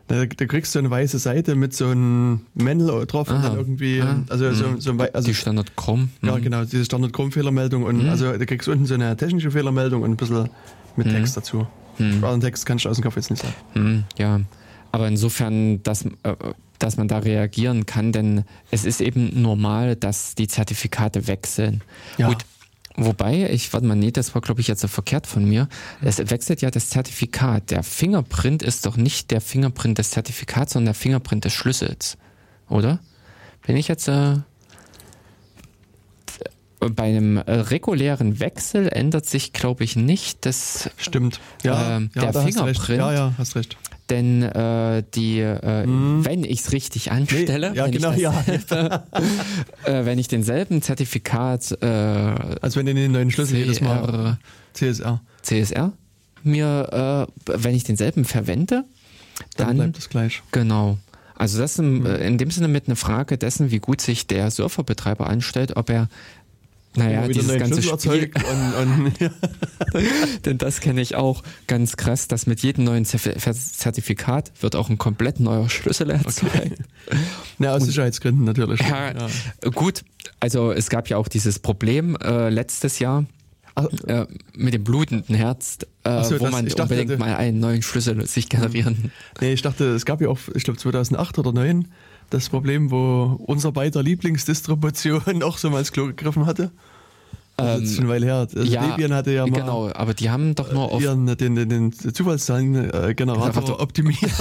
Da, 0.09 0.27
da 0.27 0.47
kriegst 0.47 0.75
du 0.75 0.79
eine 0.79 0.91
weiße 0.91 1.19
Seite 1.19 1.55
mit 1.55 1.75
so 1.75 1.87
einem 1.87 2.41
Männel 2.55 3.07
drauf 3.07 3.31
Aha. 3.31 3.37
und 3.37 3.43
dann 3.45 3.57
irgendwie, 3.57 4.03
ah. 4.03 4.23
also 4.29 4.53
so, 4.53 4.69
mhm. 4.69 4.81
so 4.81 4.91
ein 4.91 5.01
also, 5.01 5.27
Die 5.27 5.35
Standard 5.35 5.77
Chrome. 5.77 6.09
Ja, 6.23 6.37
mhm. 6.37 6.43
genau, 6.43 6.65
diese 6.65 6.85
Standard 6.85 7.13
Chrome 7.13 7.31
Fehlermeldung 7.31 7.85
und 7.85 8.03
mhm. 8.03 8.11
also 8.11 8.33
da 8.33 8.45
kriegst 8.45 8.67
du 8.67 8.73
unten 8.73 8.87
so 8.87 8.95
eine 8.95 9.17
technische 9.17 9.51
Fehlermeldung 9.51 10.03
und 10.03 10.11
ein 10.11 10.17
bisschen 10.17 10.51
mit. 10.97 11.09
Text 11.09 11.37
dazu. 11.37 11.67
Hm. 11.97 12.41
Text 12.41 12.67
kann 12.67 12.79
ich 12.79 12.87
aus 12.89 12.97
dem 12.97 13.05
Kopf 13.05 13.17
jetzt 13.17 13.31
nicht 13.31 13.43
sagen. 13.43 14.05
Ja, 14.19 14.41
aber 14.93 15.09
insofern, 15.09 15.83
dass, 15.83 16.05
äh, 16.05 16.37
dass 16.79 16.97
man 16.97 17.09
da 17.09 17.19
reagieren 17.19 17.87
kann, 17.87 18.13
denn 18.13 18.45
es 18.71 18.85
ist 18.85 19.01
eben 19.01 19.41
normal, 19.41 19.97
dass 19.97 20.35
die 20.35 20.49
Zertifikate 20.49 21.27
wechseln. 21.27 21.83
Ja. 22.19 22.29
Gut, 22.29 22.45
Wobei, 22.97 23.51
ich, 23.51 23.73
warte 23.73 23.87
mal, 23.87 23.97
nee, 23.97 24.11
das 24.11 24.35
war 24.35 24.43
glaube 24.43 24.61
ich 24.61 24.69
jetzt 24.69 24.81
so 24.81 24.89
verkehrt 24.89 25.27
von 25.27 25.45
mir. 25.45 25.69
Es 26.03 26.19
wechselt 26.31 26.61
ja 26.61 26.71
das 26.71 26.91
Zertifikat. 26.91 27.71
Der 27.71 27.83
Fingerprint 27.83 28.63
ist 28.63 28.85
doch 28.85 28.97
nicht 28.97 29.31
der 29.31 29.41
Fingerprint 29.41 29.99
des 29.99 30.11
Zertifikats, 30.11 30.75
sondern 30.75 30.93
der 30.93 30.95
Fingerprint 30.95 31.45
des 31.45 31.55
Schlüssels. 31.55 32.19
Oder? 32.69 32.99
Wenn 33.65 33.77
ich 33.77 33.89
jetzt 33.89 34.09
äh, 34.09 34.37
bei 36.81 37.05
einem 37.05 37.37
äh, 37.39 37.53
regulären 37.53 38.41
Wechsel 38.41 38.89
ändert 38.89 39.27
sich, 39.27 39.53
glaube 39.53 39.85
ich, 39.85 39.97
nicht 39.97 40.45
das. 40.45 40.91
Stimmt. 40.97 41.41
Ja, 41.63 41.99
äh, 41.99 42.09
ja 42.15 42.33
der 42.33 42.43
Fingerprint. 42.43 42.99
Ja, 42.99 43.13
ja, 43.13 43.33
hast 43.39 43.57
recht. 43.57 43.77
Denn 44.11 44.43
äh, 44.43 45.03
die, 45.15 45.39
äh, 45.39 45.85
hm. 45.85 46.25
wenn 46.25 46.45
ich 46.45 46.61
es 46.61 46.73
richtig 46.73 47.13
anstelle, 47.13 47.71
nee, 47.71 47.77
ja, 47.77 47.85
wenn, 47.85 47.93
genau, 47.93 48.13
ich 48.13 48.19
ja. 48.19 48.35
äh, 49.85 50.05
wenn 50.05 50.19
ich 50.19 50.29
denselben 50.29 50.83
Zertifikat, 50.83 51.79
äh, 51.81 51.87
also 51.87 52.81
wenn 52.81 52.87
du 52.87 52.95
den 52.95 53.13
neuen 53.13 53.31
Schlüssel 53.31 53.55
CR, 53.55 53.61
jedes 53.61 53.81
Mal 53.81 54.39
CSR, 54.75 55.21
CSR 55.43 55.93
mir, 56.43 57.29
äh, 57.47 57.53
wenn 57.63 57.75
ich 57.75 57.85
denselben 57.85 58.25
verwende, 58.25 58.85
dann, 59.57 59.69
dann 59.69 59.77
bleibt 59.77 59.99
es 59.99 60.09
gleich. 60.09 60.43
Genau. 60.51 60.99
Also 61.35 61.59
das 61.59 61.73
ist 61.73 61.79
in, 61.79 62.05
hm. 62.05 62.17
in 62.17 62.39
dem 62.39 62.51
Sinne 62.51 62.69
mit 62.69 62.89
einer 62.89 62.97
Frage 62.97 63.39
dessen, 63.39 63.71
wie 63.71 63.79
gut 63.79 64.01
sich 64.01 64.27
der 64.27 64.51
Surferbetreiber 64.51 65.29
anstellt, 65.29 65.77
ob 65.77 65.91
er 65.91 66.09
naja, 66.95 67.27
dieses 67.27 67.59
ganze 67.59 67.83
Spiel. 67.83 68.31
Und, 68.35 69.05
und, 69.07 69.21
ja. 69.21 69.31
Denn 70.45 70.59
das 70.59 70.81
kenne 70.81 71.01
ich 71.01 71.15
auch 71.15 71.43
ganz 71.67 71.97
krass, 71.97 72.29
dass 72.29 72.47
mit 72.47 72.61
jedem 72.61 72.85
neuen 72.85 73.05
Zertifikat 73.05 74.53
wird 74.61 74.77
auch 74.77 74.91
ein 74.91 74.99
komplett 74.99 75.41
neuer 75.41 75.69
Schlüssel 75.71 76.11
erzeugt. 76.11 76.55
Okay. 76.55 76.73
Ja, 77.59 77.75
aus 77.75 77.85
Sicherheitsgründen 77.85 78.45
natürlich. 78.45 78.81
Ja, 78.81 79.13
ja, 79.13 79.71
Gut, 79.71 80.05
also 80.41 80.73
es 80.73 80.91
gab 80.91 81.09
ja 81.09 81.17
auch 81.17 81.29
dieses 81.29 81.59
Problem 81.59 82.17
äh, 82.17 82.51
letztes 82.51 82.99
Jahr. 82.99 83.25
Äh, 84.07 84.27
mit 84.55 84.75
dem 84.75 84.85
blutenden 84.85 85.35
Herz, 85.35 85.79
äh, 86.05 86.23
so, 86.25 86.39
wo 86.41 86.49
man 86.49 86.67
dachte, 86.67 86.83
unbedingt 86.83 87.19
mal 87.19 87.37
einen 87.37 87.59
neuen 87.59 87.81
Schlüssel 87.81 88.27
sich 88.27 88.51
generieren. 88.51 89.13
Nee, 89.41 89.55
ich 89.55 89.63
dachte, 89.63 89.95
es 89.95 90.05
gab 90.05 90.21
ja 90.21 90.29
auch, 90.29 90.39
ich 90.55 90.65
glaube 90.65 90.79
2008 90.79 91.39
oder 91.39 91.53
2009 91.53 91.89
das 92.33 92.49
Problem, 92.49 92.91
wo 92.91 93.39
unser 93.47 93.73
beider 93.73 94.03
Lieblingsdistribution 94.03 95.43
auch 95.43 95.59
so 95.59 95.71
mal 95.71 95.81
ins 95.81 95.93
Klo 95.93 96.07
gegriffen 96.07 96.47
hatte. 96.47 96.71
Das 97.57 97.81
ist 97.83 97.91
ähm, 97.91 97.95
schon 97.95 98.05
eine 98.05 98.13
Weile 98.15 98.27
her. 98.27 98.37
Also 98.37 98.63
ja, 98.63 98.87
Debian 98.87 99.13
hatte 99.13 99.33
ja 99.33 99.47
mal. 99.47 99.61
Genau, 99.61 99.91
aber 99.93 100.15
die 100.15 100.31
haben 100.31 100.55
doch 100.55 100.73
nur 100.73 100.91
auf. 100.91 101.03
Ihren, 101.03 101.27
den, 101.37 101.55
den, 101.55 101.69
den 101.69 101.93
Zufallszahlengenerator 101.93 103.79
optimiert. 103.81 104.33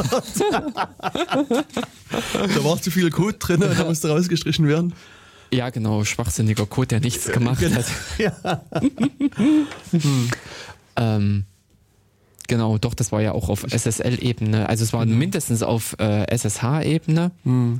da 2.32 2.64
war 2.64 2.82
zu 2.82 2.89
viel 2.89 3.10
Code 3.12 3.38
drin 3.38 3.62
und 3.62 3.78
da 3.78 3.84
musste 3.84 4.10
rausgestrichen 4.10 4.68
werden. 4.68 4.94
Ja, 5.54 5.70
genau, 5.70 6.06
schwachsinniger 6.06 6.66
Code, 6.66 6.88
der 6.88 7.00
nichts 7.02 7.30
gemacht 7.30 7.60
genau. 7.60 7.76
hat. 7.78 7.86
Ja. 8.18 8.62
hm. 9.92 10.30
ähm, 10.96 11.46
Genau, 12.52 12.78
doch, 12.78 12.93
das 12.93 13.14
war 13.14 13.22
ja 13.22 13.32
auch 13.32 13.47
auf 13.47 13.64
SSL-Ebene. 13.64 14.68
Also 14.68 14.84
es 14.84 14.91
war 14.91 15.06
mhm. 15.06 15.18
mindestens 15.18 15.64
auf 15.64 15.95
äh, 15.99 16.26
SSH-Ebene. 16.26 17.32
Mhm. 17.45 17.80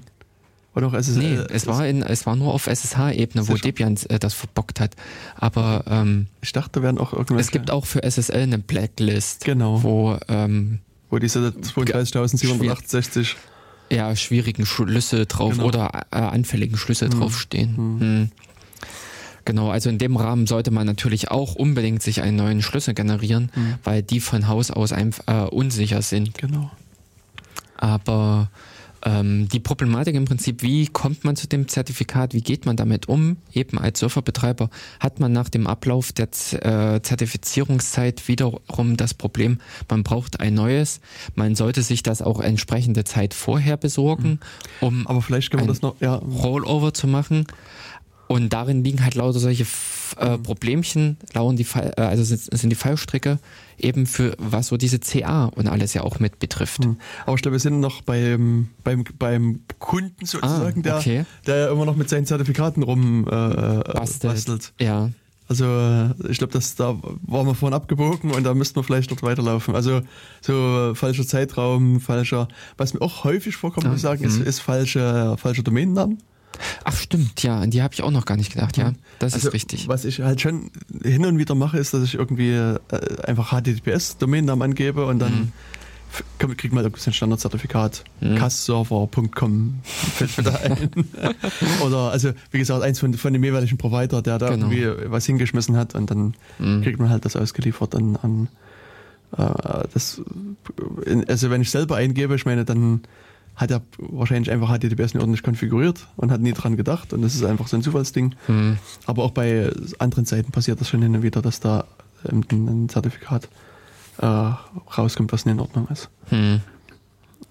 Oder 0.74 0.88
auch 0.88 0.94
SSL? 0.94 1.18
Nee, 1.18 1.44
es 1.54 1.68
war, 1.68 1.86
in, 1.86 2.02
es 2.04 2.26
war 2.26 2.38
nur 2.38 2.54
auf 2.54 2.68
SSH-Ebene, 2.68 3.50
wo 3.50 3.56
Debian 3.56 3.98
äh, 4.08 4.18
das 4.18 4.34
verbockt 4.34 4.80
hat. 4.80 4.96
Aber 5.36 5.84
ähm, 5.88 6.28
ich 6.42 6.54
dachte, 6.54 6.80
da 6.80 6.84
werden 6.84 7.00
auch 7.00 7.12
irgendwelche... 7.12 7.42
Es 7.42 7.52
gibt 7.52 7.70
auch 7.70 7.86
für 7.86 8.02
SSL 8.02 8.44
eine 8.44 8.60
Blacklist. 8.60 9.44
Genau. 9.44 9.84
Wo, 9.84 10.18
ähm, 10.30 10.80
wo 11.10 11.20
diese 11.20 11.50
32.768 11.50 13.36
ja, 13.92 14.16
schwierigen 14.16 14.66
Schlüsse 14.66 15.26
drauf 15.26 15.56
genau. 15.56 15.66
oder 15.66 16.04
äh, 16.12 16.16
anfälligen 16.16 16.78
Schlüsse 16.78 17.08
mhm. 17.08 17.20
draufstehen. 17.20 17.76
Mhm. 17.76 18.32
Genau, 19.46 19.70
also 19.70 19.90
in 19.90 19.98
dem 19.98 20.18
Rahmen 20.18 20.48
sollte 20.48 20.72
man 20.72 20.86
natürlich 20.86 21.32
auch 21.32 21.56
unbedingt 21.56 22.04
sich 22.04 22.22
einen 22.22 22.38
neuen 22.38 22.62
Schlüssel 22.62 22.94
generieren, 22.94 23.52
mhm. 23.56 23.76
weil 23.84 24.04
die 24.04 24.20
von 24.20 24.48
Haus 24.48 24.72
aus 24.72 24.92
einfach 24.94 25.24
äh, 25.28 25.50
unsicher 25.50 26.02
sind. 26.02 26.38
Genau. 26.38 26.72
Aber 27.78 28.50
ähm, 29.04 29.48
die 29.50 29.60
Problematik 29.60 30.16
im 30.16 30.26
Prinzip, 30.26 30.62
wie 30.62 30.88
kommt 30.88 31.24
man 31.24 31.36
zu 31.36 31.48
dem 31.48 31.68
Zertifikat, 31.68 32.34
wie 32.34 32.42
geht 32.42 32.66
man 32.66 32.76
damit 32.76 33.08
um? 33.08 33.38
Eben 33.54 33.80
als 33.80 34.00
Surferbetreiber 34.00 34.70
hat 35.00 35.20
man 35.20 35.32
nach 35.32 35.50
dem 35.50 35.68
Ablauf 35.68 36.12
der 36.12 36.32
Z 36.32 36.64
äh, 36.64 37.02
Zertifizierungszeit 37.02 38.28
wiederum 38.28 38.98
das 38.98 39.14
Problem, 39.14 39.60
man 39.90 40.04
braucht 40.04 40.40
ein 40.40 40.54
neues. 40.54 41.02
Man 41.36 41.56
sollte 41.56 41.82
sich 41.82 42.04
das 42.04 42.22
auch 42.22 42.40
entsprechende 42.40 43.04
Zeit 43.04 43.34
vorher 43.34 43.78
besorgen, 43.78 44.40
mhm. 44.82 44.88
um 44.88 45.08
Aber 45.08 45.22
vielleicht 45.22 45.50
können 45.52 45.64
wir 45.64 45.68
das 45.68 45.82
noch, 45.82 46.00
ja. 46.00 46.16
Rollover 46.16 46.94
zu 46.94 47.08
machen. 47.08 47.48
Und 48.32 48.54
darin 48.54 48.82
liegen 48.84 49.04
halt 49.04 49.16
lauter 49.16 49.40
solche 49.40 49.66
äh, 50.16 50.38
Problemchen, 50.38 51.18
lauern 51.34 51.58
die 51.58 51.66
Fall, 51.66 51.94
äh, 51.98 52.02
also 52.02 52.24
sind, 52.24 52.42
sind, 52.42 52.70
die 52.70 52.78
Fallstricke 52.78 53.40
eben 53.78 54.06
für 54.06 54.36
was 54.38 54.68
so 54.68 54.78
diese 54.78 55.00
CA 55.00 55.46
und 55.46 55.68
alles 55.68 55.94
ja 55.94 56.04
auch 56.04 56.20
mit 56.20 56.40
betrifft. 56.40 56.86
Hm. 56.86 56.98
Aber 57.26 57.36
ich 57.36 57.42
glaube, 57.42 57.56
wir 57.56 57.60
sind 57.60 57.82
noch 57.82 58.02
beim, 58.04 58.70
beim, 58.86 59.04
beim 59.20 59.60
Kunden 59.80 60.26
sozusagen, 60.26 60.88
ah, 60.88 60.98
okay. 60.98 61.26
der, 61.46 61.66
der 61.66 61.72
immer 61.72 61.86
noch 61.86 61.98
mit 61.98 62.08
seinen 62.08 62.26
Zertifikaten 62.26 62.84
rum 62.84 63.28
äh, 63.30 63.36
äh 63.36 63.84
bastelt. 63.94 64.34
bastelt. 64.34 64.74
Ja. 64.80 65.10
Also 65.50 65.66
äh, 65.66 66.14
ich 66.30 66.38
glaube, 66.38 66.54
dass 66.54 66.76
da 66.76 66.98
waren 67.24 67.46
wir 67.48 67.56
vorhin 67.56 67.74
abgebogen 67.74 68.32
und 68.32 68.46
da 68.46 68.54
müssten 68.54 68.78
wir 68.78 68.84
vielleicht 68.84 69.12
dort 69.12 69.24
weiterlaufen. 69.24 69.76
Also 69.76 70.04
so 70.40 70.94
falscher 70.96 71.28
Zeitraum, 71.28 72.00
falscher, 72.00 72.48
was 72.78 72.94
mir 72.94 73.02
auch 73.02 73.26
häufig 73.26 73.58
vorkommt, 73.58 73.88
muss 73.88 73.98
ich 73.98 74.02
sagen, 74.02 74.24
ist, 74.24 74.40
mhm. 74.40 74.46
ist 74.46 74.62
falsche, 74.62 75.36
falscher 75.38 75.64
Domainnamen. 75.64 76.20
Ach 76.84 76.96
stimmt, 76.96 77.44
ja, 77.44 77.60
an 77.60 77.72
die 77.72 77.82
habe 77.82 77.94
ich 77.94 78.02
auch 78.02 78.12
noch 78.12 78.26
gar 78.26 78.38
nicht 78.38 78.54
gedacht, 78.54 78.78
ja. 78.78 78.94
Das 79.20 79.34
also, 79.34 79.48
ist 79.48 79.54
richtig. 79.54 79.88
Was 79.88 80.06
ich 80.06 80.20
halt 80.22 80.42
schon 80.42 80.72
hin 81.04 81.26
und 81.26 81.38
wieder 81.38 81.56
mache, 81.56 81.78
ist, 81.78 81.94
dass 81.94 82.04
ich 82.04 82.16
irgendwie 82.16 82.52
äh, 82.52 82.80
einfach 83.26 83.52
HTTPS-Domainnamen 83.52 84.64
angebe 84.64 85.06
und 85.06 85.20
dann 85.20 85.52
mhm. 86.40 86.58
kriegt 86.58 86.74
man 86.74 86.84
irgendwie 86.84 87.10
ein 87.10 87.14
Standardzertifikat. 87.14 88.04
Mhm. 88.20 88.36
Castserver.com 88.36 89.80
fällt 89.84 90.38
mir 90.38 90.44
da 90.44 90.56
ein. 90.56 90.90
Oder 91.86 92.12
also 92.12 92.32
wie 92.52 92.60
gesagt, 92.60 92.84
eins 92.84 93.00
von, 93.00 93.14
von 93.14 93.34
dem 93.34 93.44
jeweiligen 93.44 93.78
Provider, 93.78 94.22
der 94.22 94.40
da 94.40 94.50
genau. 94.50 94.72
irgendwie 94.72 95.12
was 95.12 95.26
hingeschmissen 95.26 95.78
hat 95.78 95.94
und 95.94 96.10
dann 96.10 96.34
mhm. 96.58 96.82
kriegt 96.82 97.00
man 97.00 97.10
halt 97.10 97.26
das 97.26 97.36
ausgeliefert 97.36 97.96
an, 97.96 98.18
an 98.22 98.48
äh, 99.38 99.88
das 99.94 100.22
also 101.28 101.50
wenn 101.50 101.62
ich 101.62 101.70
selber 101.70 101.98
eingebe, 101.98 102.36
ich 102.36 102.46
meine, 102.46 102.66
dann 102.66 103.02
hat 103.56 103.72
er 103.72 103.82
wahrscheinlich 103.98 104.52
einfach 104.52 104.70
HTTPS 104.70 105.14
nicht 105.14 105.18
ordentlich 105.18 105.44
konfiguriert 105.44 106.08
und 106.16 106.32
hat 106.32 106.42
nie 106.42 106.54
dran 106.54 106.78
gedacht 106.78 107.14
und 107.14 107.22
das 107.22 107.36
ist 107.36 107.44
einfach 107.44 107.68
so 107.68 107.78
ein 107.78 107.84
Zufallsding. 107.84 108.36
Mhm. 108.48 108.78
Aber 109.06 109.24
auch 109.24 109.32
bei 109.32 109.72
anderen 110.00 110.26
Seiten 110.26 110.52
passiert 110.52 110.82
das 110.82 110.90
schon 110.90 111.02
hin 111.02 111.16
und 111.16 111.24
wieder, 111.24 111.42
dass 111.42 111.60
da 111.60 111.86
ein, 112.30 112.90
Zertifikat 112.90 113.50
äh, 114.20 114.26
rauskommt, 114.26 115.32
was 115.32 115.46
nicht 115.46 115.56
in 115.56 115.60
Ordnung 115.60 115.88
ist. 115.90 116.10
Mhm. 116.30 116.62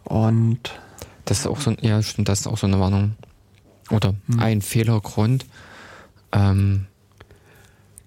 Und 0.05 0.61
das 1.24 1.40
ist 1.40 1.46
auch 1.46 1.61
so, 1.61 1.72
ja, 1.80 2.03
stimmt, 2.03 2.28
das 2.28 2.40
ist 2.40 2.46
auch 2.46 2.59
so 2.59 2.66
eine 2.66 2.80
Warnung. 2.80 3.14
Oder 3.90 4.14
mhm. 4.26 4.40
ein 4.40 4.62
Fehlergrund. 4.62 5.46
Ähm, 6.32 6.86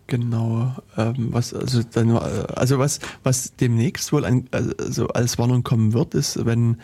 Genau, 0.08 0.76
ähm, 0.98 1.30
was 1.32 1.54
also 1.54 1.82
dann, 1.82 2.12
also 2.12 2.78
was 2.78 3.00
was 3.24 3.56
demnächst 3.56 4.12
wohl 4.12 4.26
an, 4.26 4.48
also 4.52 5.08
als 5.08 5.40
Warnung 5.40 5.64
kommen 5.64 5.94
wird, 5.94 6.14
ist, 6.14 6.46
wenn 6.46 6.78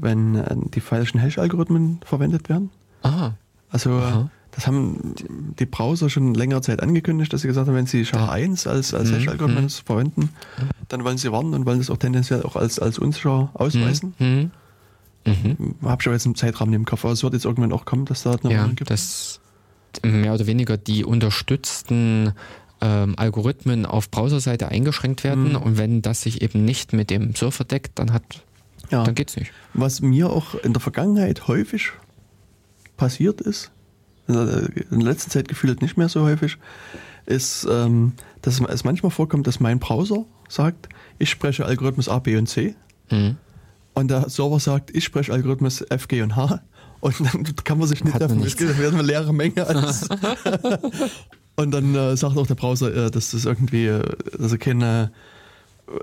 wenn 0.00 0.36
äh, 0.36 0.56
die 0.74 0.80
falschen 0.80 1.18
Hash-Algorithmen 1.18 2.00
verwendet 2.04 2.48
werden. 2.48 2.70
Ah. 3.02 3.32
Also 3.68 3.90
Aha. 3.90 4.30
das 4.52 4.66
haben 4.66 5.14
die 5.58 5.66
Browser 5.66 6.08
schon 6.08 6.34
längere 6.34 6.62
Zeit 6.62 6.82
angekündigt, 6.82 7.32
dass 7.32 7.42
sie 7.42 7.48
gesagt 7.48 7.66
haben, 7.66 7.74
wenn 7.74 7.86
sie 7.86 8.04
SHA-1 8.04 8.68
als, 8.68 8.94
als 8.94 9.10
mhm. 9.10 9.14
Hash-Algorithmen 9.16 9.64
mhm. 9.64 9.70
verwenden, 9.70 10.28
dann 10.88 11.04
wollen 11.04 11.18
sie 11.18 11.32
warnen 11.32 11.54
und 11.54 11.66
wollen 11.66 11.78
das 11.78 11.90
auch 11.90 11.98
tendenziell 11.98 12.42
auch 12.42 12.56
als, 12.56 12.78
als 12.78 12.98
unsicher 12.98 13.50
ausweisen. 13.54 14.14
Mhm. 14.18 14.50
Mhm. 15.26 15.74
Habe 15.82 16.00
ich 16.00 16.06
aber 16.06 16.14
jetzt 16.14 16.26
einen 16.26 16.36
Zeitrahmen 16.36 16.72
im 16.74 16.84
Kopf, 16.84 17.04
aber 17.04 17.12
es 17.12 17.22
wird 17.22 17.34
jetzt 17.34 17.44
irgendwann 17.44 17.72
auch 17.72 17.84
kommen, 17.84 18.04
dass 18.04 18.22
da 18.22 18.32
eine 18.32 18.52
ja, 18.52 18.60
Warnung 18.60 18.76
gibt. 18.76 18.90
Das 18.90 19.40
mehr 20.04 20.34
oder 20.34 20.46
weniger 20.46 20.76
die 20.76 21.04
unterstützten 21.04 22.32
ähm, 22.80 23.14
Algorithmen 23.16 23.86
auf 23.86 24.10
Browserseite 24.10 24.68
eingeschränkt 24.68 25.24
werden 25.24 25.50
mhm. 25.50 25.56
und 25.56 25.78
wenn 25.78 26.02
das 26.02 26.22
sich 26.22 26.42
eben 26.42 26.64
nicht 26.64 26.92
mit 26.92 27.10
dem 27.10 27.34
Surfer 27.34 27.64
deckt, 27.64 27.98
dann 27.98 28.12
hat 28.12 28.44
ja. 28.90 29.04
Dann 29.04 29.14
geht's 29.14 29.36
nicht. 29.36 29.52
Was 29.74 30.00
mir 30.00 30.30
auch 30.30 30.54
in 30.54 30.72
der 30.72 30.80
Vergangenheit 30.80 31.48
häufig 31.48 31.92
passiert 32.96 33.40
ist, 33.40 33.70
in 34.28 34.34
der 34.34 34.68
letzten 34.90 35.30
Zeit 35.30 35.48
gefühlt 35.48 35.82
nicht 35.82 35.96
mehr 35.96 36.08
so 36.08 36.22
häufig, 36.22 36.58
ist, 37.26 37.66
ähm, 37.70 38.12
dass 38.42 38.60
es 38.60 38.84
manchmal 38.84 39.10
vorkommt, 39.10 39.46
dass 39.46 39.60
mein 39.60 39.78
Browser 39.78 40.24
sagt, 40.48 40.88
ich 41.18 41.30
spreche 41.30 41.64
Algorithmus 41.64 42.08
A, 42.08 42.18
B 42.18 42.36
und 42.36 42.48
C. 42.48 42.74
Mhm. 43.10 43.36
Und 43.94 44.10
der 44.10 44.28
Server 44.28 44.60
sagt, 44.60 44.94
ich 44.94 45.04
spreche 45.04 45.32
Algorithmus 45.32 45.80
F, 45.82 46.08
G 46.08 46.22
und 46.22 46.36
H. 46.36 46.60
Und 47.00 47.20
dann 47.20 47.44
kann 47.64 47.78
man 47.78 47.88
sich 47.88 48.04
nicht 48.04 48.16
treffen. 48.16 48.42
Es 48.42 48.58
werden 48.58 48.98
eine 48.98 49.06
leere 49.06 49.32
Menge. 49.32 49.66
Und 51.56 51.70
dann 51.70 51.94
äh, 51.94 52.16
sagt 52.16 52.36
auch 52.36 52.46
der 52.46 52.54
Browser, 52.54 52.94
äh, 52.94 53.10
dass 53.10 53.30
das 53.30 53.44
irgendwie, 53.46 53.88
also 54.38 54.58
keine 54.58 55.10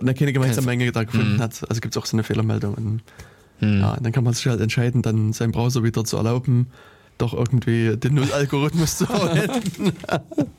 eine 0.02 0.14
keine 0.14 0.34
gemeinsame 0.34 0.68
Menge 0.68 0.92
da 0.92 1.04
gefunden 1.04 1.36
mhm. 1.36 1.42
hat. 1.42 1.70
Also 1.70 1.82
gibt 1.82 1.96
es 1.96 2.02
auch 2.02 2.06
so 2.06 2.16
eine 2.16 2.24
Fehlermeldung. 2.24 2.74
Und, 2.76 3.02
mhm. 3.60 3.82
ja, 3.82 3.98
dann 4.02 4.12
kann 4.12 4.24
man 4.24 4.34
sich 4.34 4.46
halt 4.48 4.62
entscheiden, 4.62 5.02
dann 5.02 5.34
seinen 5.34 5.52
Browser 5.52 5.84
wieder 5.84 6.04
zu 6.06 6.18
erlauben, 6.18 6.68
doch 7.18 7.34
irgendwie 7.34 7.96
den 7.98 8.16
Null-Algorithmus 8.16 8.98
zu 8.98 9.06
verwenden. 9.06 9.94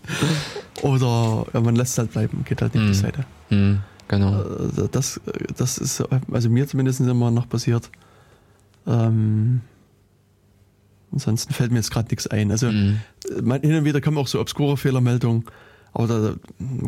Oder 0.83 1.47
ja, 1.53 1.61
man 1.61 1.77
lässt 1.77 1.93
es 1.93 1.99
halt 1.99 2.13
bleiben, 2.13 2.45
geht 2.45 2.63
halt 2.63 2.75
nicht 2.75 2.85
mhm. 2.85 2.89
die 2.89 2.95
Seite. 2.95 3.25
Mhm. 3.51 3.81
Genau. 4.09 4.43
Äh, 4.43 4.89
das, 4.91 5.21
das 5.57 5.79
ist 5.79 6.03
also 6.31 6.51
mir 6.51 6.67
zumindest 6.67 7.01
immer 7.01 7.31
noch 7.31 7.49
passiert. 7.49 7.91
Ähm, 8.87 9.63
ansonsten 11.13 11.55
fällt 11.55 11.71
mir 11.71 11.79
jetzt 11.79 11.91
gerade 11.91 12.09
nichts 12.11 12.27
ein. 12.27 12.51
Also 12.51 12.71
mhm. 12.71 13.01
hin 13.63 13.77
und 13.77 13.85
wieder 13.85 14.01
kommen 14.01 14.19
auch 14.19 14.29
so 14.29 14.41
obskure 14.41 14.77
Fehlermeldungen, 14.77 15.45
aber 15.95 16.09
da 16.09 16.35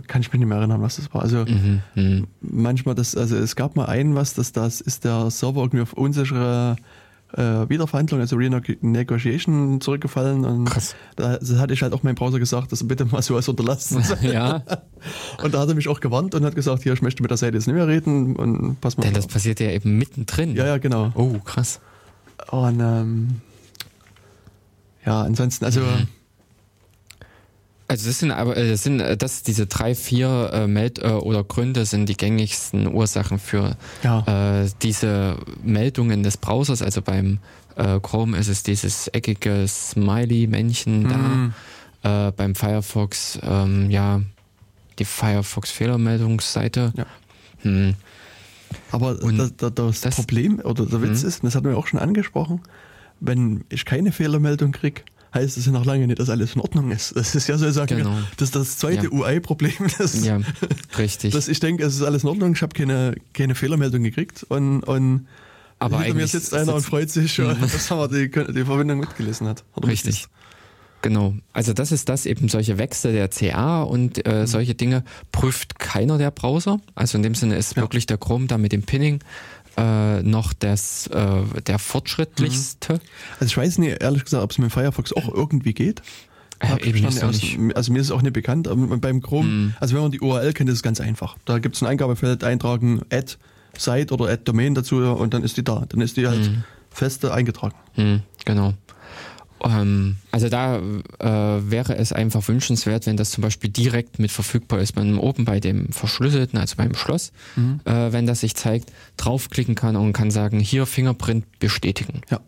kann 0.09 0.21
ich 0.21 0.33
mich 0.33 0.41
nicht 0.41 0.49
mehr 0.49 0.59
erinnern, 0.59 0.83
was 0.83 0.97
das 0.97 1.15
war. 1.15 1.23
Also 1.23 1.45
mhm. 1.45 1.83
Mhm. 1.95 2.27
manchmal 2.41 2.95
das, 2.95 3.17
also 3.17 3.37
es 3.37 3.55
gab 3.57 3.77
mal 3.77 3.87
einen 3.87 4.15
was, 4.15 4.35
dass 4.35 4.53
das 4.53 4.81
ist 4.81 5.05
der 5.05 5.31
Server 5.31 5.61
irgendwie 5.61 5.83
auf 5.83 5.93
unsichere 5.93 6.77
äh, 7.33 7.69
Wiederverhandlung, 7.69 8.21
also 8.21 8.37
Renegotiation 8.37 9.81
zurückgefallen. 9.81 10.45
Und 10.45 10.65
Krass. 10.67 10.97
Da, 11.15 11.37
das 11.37 11.57
hatte 11.57 11.75
ich 11.75 11.83
halt 11.83 11.93
auch 11.93 12.03
meinem 12.03 12.15
Browser 12.15 12.39
gesagt, 12.39 12.73
dass 12.73 12.83
er 12.83 12.89
bitte 12.89 13.05
mal 13.05 13.23
sowas 13.23 13.49
unterlassen 13.49 14.03
ja. 14.23 14.63
Und 15.43 15.55
da 15.55 15.61
hat 15.61 15.69
er 15.69 15.75
mich 15.75 15.89
auch 15.89 16.01
gewarnt 16.01 16.35
und 16.35 16.45
hat 16.45 16.55
gesagt, 16.55 16.83
hier, 16.83 16.93
ich 16.93 17.03
möchte 17.03 17.23
mit 17.23 17.31
der 17.31 17.37
Seite 17.37 17.57
jetzt 17.57 17.67
nicht 17.67 17.77
mehr 17.77 17.87
reden 17.87 18.35
und 18.35 18.81
pass 18.81 18.97
mal 18.97 19.05
Denn 19.05 19.15
das 19.15 19.27
passiert 19.27 19.61
ja 19.61 19.71
eben 19.71 19.99
mittendrin. 19.99 20.57
Ja, 20.57 20.67
ja, 20.67 20.79
genau. 20.79 21.13
Oh, 21.15 21.39
krass. 21.45 21.81
Und 22.51 22.81
ähm, 22.81 23.41
ja, 25.05 25.23
ansonsten, 25.23 25.65
also 25.65 25.81
mhm. 25.81 26.09
Also 27.89 28.09
das 28.09 28.18
sind 28.18 28.32
aber 28.32 28.57
äh, 28.57 28.70
das 28.70 28.82
sind 28.82 29.01
äh, 29.01 29.16
das 29.16 29.43
diese 29.43 29.66
drei 29.66 29.95
vier 29.95 30.51
äh, 30.53 30.66
Meld 30.66 30.99
äh, 30.99 31.09
oder 31.09 31.45
Gründe 31.45 31.84
sind 31.84 32.09
die 32.09 32.16
gängigsten 32.16 32.93
Ursachen 32.93 33.39
für 33.39 33.76
ja. 34.03 34.62
äh, 34.62 34.68
diese 34.82 35.37
Meldungen 35.62 36.22
des 36.22 36.37
Browsers. 36.37 36.82
Also 36.82 37.03
beim 37.03 37.39
äh, 37.76 38.01
Chrome 38.01 38.37
ist 38.39 38.49
es 38.49 38.62
dieses 38.62 39.09
eckige 39.09 39.66
Smiley-Männchen 39.68 41.03
mhm. 41.03 41.55
da. 42.03 42.28
Äh, 42.28 42.32
beim 42.32 42.55
Firefox 42.55 43.39
ähm, 43.43 43.91
ja 43.91 44.20
die 44.99 45.05
Firefox 45.05 45.70
Fehlermeldungsseite. 45.70 46.93
Ja. 46.97 47.07
Hm. 47.62 47.95
Aber 48.91 49.14
das, 49.14 49.57
das, 49.57 50.01
das, 50.01 50.16
Problem 50.16 50.61
oder 50.61 50.87
der 50.87 51.03
Witz 51.03 51.22
hm. 51.22 51.28
ist, 51.28 51.45
das 51.45 51.55
hatten 51.55 51.68
wir 51.68 51.76
auch 51.76 51.87
schon 51.87 52.01
angesprochen, 52.01 52.61
wenn 53.20 53.64
ich 53.68 53.84
keine 53.84 54.12
Fehlermeldung 54.12 54.72
kriege, 54.72 55.03
heißt 55.37 55.57
es 55.57 55.66
ja 55.66 55.72
noch 55.72 55.84
lange 55.84 56.07
nicht, 56.07 56.18
dass 56.18 56.30
alles 56.30 56.55
in 56.55 56.61
Ordnung 56.61 56.91
ist. 56.91 57.14
Das 57.16 57.34
ist 57.34 57.49
ja 57.49 57.59
sozusagen 57.59 57.97
genau. 57.97 58.18
das, 58.37 58.51
das 58.51 58.78
zweite 58.78 59.05
ja. 59.05 59.12
UI-Problem. 59.12 59.72
Ja, 60.22 60.41
richtig. 60.99 61.32
Dass 61.32 61.49
ich 61.49 61.61
denke, 61.61 61.84
es 61.84 61.95
ist 61.95 62.03
alles 62.03 62.22
in 62.22 62.28
Ordnung, 62.28 62.53
ich 62.53 62.62
habe 62.62 62.74
keine, 62.74 63.14
keine 63.32 63.55
Fehlermeldung 63.55 64.03
gekriegt 64.03 64.45
und, 64.49 64.82
und 64.82 65.26
aber 65.78 66.01
hinter 66.01 66.14
mir 66.14 66.26
sitzt 66.26 66.55
einer 66.55 66.74
und 66.74 66.82
freut 66.82 67.11
sich, 67.11 67.39
mhm. 67.39 67.57
dass 67.61 67.91
er 67.91 68.09
die, 68.09 68.30
die 68.30 68.64
Verbindung 68.64 68.99
mitgelesen 68.99 69.47
hat. 69.47 69.64
Richtig. 69.87 70.26
Genau. 71.03 71.34
Also 71.53 71.72
das 71.72 71.93
ist 71.93 72.09
das 72.09 72.26
eben 72.26 72.49
solche 72.49 72.78
Wechsel 72.78 73.12
der 73.12 73.28
CA 73.28 73.82
und 73.82 74.26
äh, 74.26 74.41
mhm. 74.41 74.47
solche 74.47 74.74
Dinge 74.74 75.05
prüft 75.30 75.78
keiner 75.78 76.18
der 76.18 76.30
Browser. 76.30 76.80
Also 76.95 77.16
in 77.18 77.22
dem 77.22 77.34
Sinne 77.34 77.57
ist 77.57 77.76
ja. 77.76 77.82
wirklich 77.82 78.07
der 78.07 78.18
Chrome 78.18 78.47
da 78.47 78.59
mit 78.59 78.72
dem 78.72 78.82
Pinning 78.82 79.20
äh, 79.77 80.22
noch 80.22 80.53
das, 80.53 81.07
äh, 81.09 81.43
der 81.66 81.79
fortschrittlichste. 81.79 82.95
Mhm. 82.95 83.01
Also 83.41 83.45
ich 83.47 83.57
weiß 83.57 83.79
nicht, 83.79 84.03
ehrlich 84.03 84.24
gesagt, 84.24 84.43
ob 84.43 84.51
es 84.51 84.59
mit 84.59 84.72
Firefox 84.72 85.12
auch 85.12 85.33
irgendwie 85.33 85.74
geht. 85.74 86.03
Äh, 86.61 86.89
eben 86.89 87.01
nicht 87.01 87.18
so 87.18 87.27
nicht. 87.27 87.59
Also 87.74 87.93
mir 87.93 88.01
ist 88.01 88.07
es 88.07 88.12
auch 88.12 88.22
nicht 88.22 88.33
bekannt, 88.33 88.66
aber 88.66 88.97
beim 88.97 89.20
Chrome, 89.20 89.49
mhm. 89.49 89.74
also 89.79 89.95
wenn 89.95 90.03
man 90.03 90.11
die 90.11 90.20
URL 90.20 90.53
kennt, 90.55 90.70
ist 90.70 90.77
es 90.77 90.83
ganz 90.83 91.01
einfach. 91.01 91.37
Da 91.45 91.59
gibt 91.59 91.77
es 91.77 91.83
ein 91.83 91.87
Eingabefeld, 91.87 92.45
eintragen, 92.45 93.03
add 93.12 93.37
Site 93.77 94.12
oder 94.14 94.31
add 94.31 94.43
Domain 94.45 94.74
dazu 94.74 94.97
und 94.97 95.35
dann 95.35 95.43
ist 95.43 95.59
die 95.59 95.64
da. 95.64 95.85
Dann 95.87 96.01
ist 96.01 96.16
die 96.16 96.27
halt 96.27 96.51
mhm. 96.51 96.64
feste 96.91 97.35
eingetragen. 97.35 97.77
Mhm, 97.97 98.22
genau. 98.47 98.72
Ähm, 99.69 100.17
also 100.31 100.49
da 100.49 100.79
äh, 100.79 101.71
wäre 101.71 101.97
es 101.97 102.12
einfach 102.12 102.47
wünschenswert, 102.49 103.07
wenn 103.07 103.17
das 103.17 103.31
zum 103.31 103.43
Beispiel 103.43 103.71
direkt 103.71 104.19
mit 104.19 104.31
verfügbar 104.31 104.81
ist, 104.81 104.97
man 104.97 105.19
oben 105.19 105.45
bei 105.45 105.61
dem 105.61 105.93
Verschlüsselten, 105.93 106.59
also 106.59 106.77
beim 106.77 106.95
Schloss, 106.95 107.33
mhm. 107.57 107.81
äh, 107.85 108.12
wenn 108.12 108.27
das 108.27 108.41
sich 108.41 108.55
zeigt, 108.55 108.93
draufklicken 109.17 109.75
kann 109.75 109.97
und 109.97 110.12
kann 110.12 110.31
sagen, 110.31 110.61
hier 110.61 110.87
Fingerprint 110.87 111.59
bestätigen. 111.59 112.23
Ja. 112.31 112.41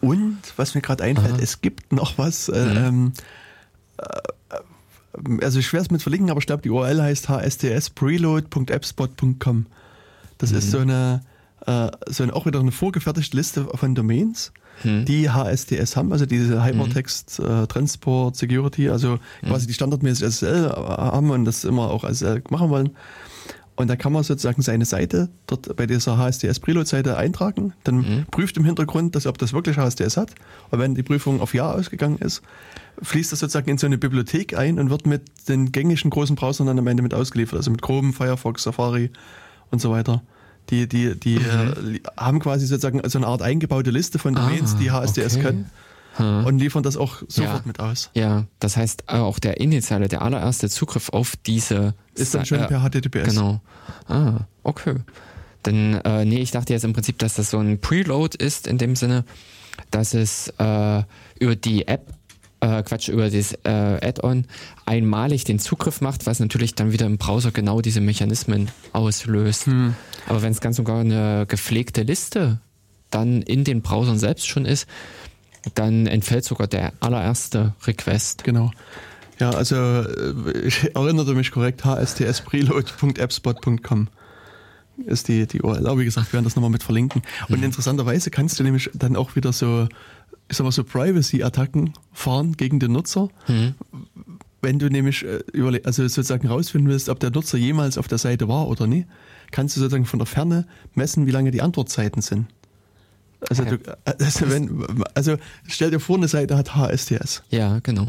Und 0.00 0.38
was 0.56 0.74
mir 0.74 0.80
gerade 0.80 1.04
einfällt, 1.04 1.34
Aha. 1.34 1.42
es 1.42 1.60
gibt 1.60 1.92
noch 1.92 2.16
was, 2.18 2.48
äh, 2.48 2.64
mhm. 2.64 2.76
ähm, 2.76 3.12
äh, 3.98 4.04
also 5.42 5.58
ich 5.58 5.70
werde 5.72 5.84
es 5.84 5.90
mit 5.90 6.02
verlinken, 6.02 6.30
aber 6.30 6.40
ich 6.40 6.46
glaube, 6.46 6.62
die 6.62 6.70
URL 6.70 7.02
heißt 7.02 7.28
hstspreload.appspot.com. 7.28 9.66
Das 10.38 10.52
mhm. 10.52 10.58
ist 10.58 10.70
so 10.70 10.78
eine, 10.78 11.20
äh, 11.66 11.90
so 12.06 12.22
eine, 12.22 12.32
auch 12.34 12.46
wieder 12.46 12.60
eine 12.60 12.72
vorgefertigte 12.72 13.36
Liste 13.36 13.68
von 13.74 13.94
Domains 13.94 14.54
hm. 14.82 15.04
die 15.04 15.30
HSTS 15.30 15.96
haben, 15.96 16.12
also 16.12 16.26
diese 16.26 16.64
Hypertext 16.64 17.38
hm. 17.38 17.64
äh, 17.64 17.66
Transport 17.66 18.36
Security, 18.36 18.88
also 18.88 19.18
hm. 19.40 19.48
quasi 19.48 19.66
die 19.66 19.74
standardmäßig 19.74 20.26
SSL 20.26 20.70
haben 20.70 21.30
und 21.30 21.44
das 21.44 21.64
immer 21.64 21.90
auch 21.90 22.04
SSL 22.04 22.42
machen 22.50 22.70
wollen. 22.70 22.90
Und 23.74 23.88
da 23.88 23.96
kann 23.96 24.12
man 24.12 24.22
sozusagen 24.22 24.60
seine 24.60 24.84
Seite 24.84 25.30
dort 25.46 25.74
bei 25.76 25.86
dieser 25.86 26.18
HSTS 26.18 26.60
Preload-Seite 26.60 27.16
eintragen. 27.16 27.72
Dann 27.84 27.96
mhm. 27.96 28.26
prüft 28.30 28.56
im 28.58 28.64
Hintergrund, 28.64 29.16
dass, 29.16 29.26
ob 29.26 29.38
das 29.38 29.54
wirklich 29.54 29.78
HSTS 29.78 30.18
hat. 30.18 30.34
Und 30.70 30.78
wenn 30.78 30.94
die 30.94 31.02
Prüfung 31.02 31.40
auf 31.40 31.54
Ja 31.54 31.72
ausgegangen 31.72 32.18
ist, 32.18 32.42
fließt 33.00 33.32
das 33.32 33.40
sozusagen 33.40 33.70
in 33.70 33.78
so 33.78 33.86
eine 33.86 33.96
Bibliothek 33.96 34.56
ein 34.56 34.78
und 34.78 34.90
wird 34.90 35.06
mit 35.06 35.22
den 35.48 35.72
gängigen 35.72 36.10
großen 36.10 36.36
Browsern 36.36 36.66
dann 36.66 36.78
am 36.78 36.86
Ende 36.86 37.02
mit 37.02 37.14
ausgeliefert. 37.14 37.56
Also 37.56 37.70
mit 37.70 37.80
Chrome, 37.80 38.12
Firefox, 38.12 38.62
Safari 38.62 39.10
und 39.70 39.80
so 39.80 39.90
weiter. 39.90 40.22
Die, 40.70 40.88
die, 40.88 41.18
die 41.18 41.38
mhm. 41.38 41.96
äh, 41.96 42.00
haben 42.16 42.38
quasi 42.40 42.66
sozusagen 42.66 43.00
so 43.08 43.18
eine 43.18 43.26
Art 43.26 43.42
eingebaute 43.42 43.90
Liste 43.90 44.18
von 44.18 44.34
Domains, 44.34 44.74
ah, 44.74 44.78
die 44.80 44.90
HSDS 44.90 45.34
okay. 45.34 45.42
können. 45.42 45.70
Hm. 46.16 46.44
Und 46.44 46.58
liefern 46.58 46.82
das 46.82 46.96
auch 46.96 47.22
sofort 47.28 47.60
ja. 47.60 47.62
mit 47.64 47.80
aus. 47.80 48.10
Ja, 48.14 48.44
das 48.58 48.76
heißt 48.76 49.04
äh, 49.08 49.14
auch 49.14 49.38
der 49.38 49.60
initiale, 49.60 50.08
der 50.08 50.20
allererste 50.22 50.68
Zugriff 50.68 51.08
auf 51.08 51.36
diese 51.36 51.94
ist 52.14 52.34
dann 52.34 52.44
schon 52.44 52.60
äh, 52.60 52.66
per 52.66 52.80
HTTPS. 52.80 53.30
Genau. 53.30 53.60
Ah, 54.08 54.40
okay. 54.62 54.96
Denn 55.64 55.94
äh, 56.04 56.24
nee, 56.24 56.40
ich 56.40 56.50
dachte 56.50 56.72
jetzt 56.72 56.84
im 56.84 56.92
Prinzip, 56.92 57.18
dass 57.18 57.34
das 57.34 57.50
so 57.50 57.58
ein 57.58 57.80
Preload 57.80 58.36
ist 58.36 58.66
in 58.66 58.78
dem 58.78 58.96
Sinne, 58.96 59.24
dass 59.90 60.12
es 60.12 60.48
äh, 60.58 61.02
über 61.38 61.56
die 61.56 61.88
App 61.88 62.12
äh, 62.62 62.82
Quatsch, 62.82 63.08
über 63.08 63.28
das 63.28 63.52
äh, 63.64 63.68
Add-on 63.68 64.46
einmalig 64.86 65.44
den 65.44 65.58
Zugriff 65.58 66.00
macht, 66.00 66.24
was 66.26 66.40
natürlich 66.40 66.74
dann 66.74 66.92
wieder 66.92 67.04
im 67.06 67.18
Browser 67.18 67.50
genau 67.50 67.80
diese 67.80 68.00
Mechanismen 68.00 68.70
auslöst. 68.92 69.66
Hm. 69.66 69.94
Aber 70.28 70.42
wenn 70.42 70.52
es 70.52 70.60
ganz 70.60 70.78
und 70.78 70.84
gar 70.84 71.00
eine 71.00 71.46
gepflegte 71.46 72.02
Liste 72.02 72.60
dann 73.10 73.42
in 73.42 73.64
den 73.64 73.82
Browsern 73.82 74.18
selbst 74.18 74.46
schon 74.46 74.64
ist, 74.64 74.86
dann 75.74 76.06
entfällt 76.06 76.44
sogar 76.44 76.68
der 76.68 76.92
allererste 77.00 77.74
Request. 77.86 78.44
Genau. 78.44 78.70
Ja, 79.38 79.50
also 79.50 79.76
äh, 79.76 80.58
ich 80.64 80.94
erinnerte 80.94 81.34
mich 81.34 81.50
korrekt, 81.50 81.84
hstspreload.appspot.com 81.84 84.08
ist 85.06 85.28
die, 85.28 85.46
die 85.46 85.62
URL. 85.62 85.86
Aber 85.86 85.98
wie 85.98 86.04
gesagt, 86.04 86.28
wir 86.28 86.34
werden 86.34 86.44
das 86.44 86.54
nochmal 86.54 86.70
mit 86.70 86.82
verlinken. 86.82 87.22
Und 87.48 87.58
mhm. 87.58 87.64
interessanterweise 87.64 88.30
kannst 88.30 88.60
du 88.60 88.62
nämlich 88.62 88.90
dann 88.94 89.16
auch 89.16 89.36
wieder 89.36 89.52
so 89.52 89.88
ich 90.52 90.58
sag 90.58 90.64
mal 90.64 90.70
so 90.70 90.84
Privacy-Attacken 90.84 91.94
fahren 92.12 92.58
gegen 92.58 92.78
den 92.78 92.92
Nutzer. 92.92 93.30
Mhm. 93.48 93.74
Wenn 94.60 94.78
du 94.78 94.90
nämlich 94.90 95.24
äh, 95.24 95.40
also 95.82 96.02
sozusagen 96.02 96.46
rausfinden 96.46 96.90
willst, 96.90 97.08
ob 97.08 97.18
der 97.20 97.30
Nutzer 97.30 97.56
jemals 97.56 97.96
auf 97.96 98.06
der 98.06 98.18
Seite 98.18 98.48
war 98.48 98.68
oder 98.68 98.86
nicht, 98.86 99.08
kannst 99.50 99.76
du 99.76 99.80
sozusagen 99.80 100.04
von 100.04 100.18
der 100.18 100.26
Ferne 100.26 100.66
messen, 100.94 101.26
wie 101.26 101.30
lange 101.30 101.52
die 101.52 101.62
Antwortzeiten 101.62 102.20
sind. 102.20 102.48
Also, 103.48 103.64
du, 103.64 103.78
also, 104.04 104.50
wenn, 104.50 105.02
also 105.14 105.36
stell 105.66 105.90
dir 105.90 105.98
vor, 105.98 106.16
eine 106.16 106.28
Seite 106.28 106.56
hat 106.58 106.76
HSTS. 106.76 107.42
Ja, 107.48 107.78
genau. 107.82 108.08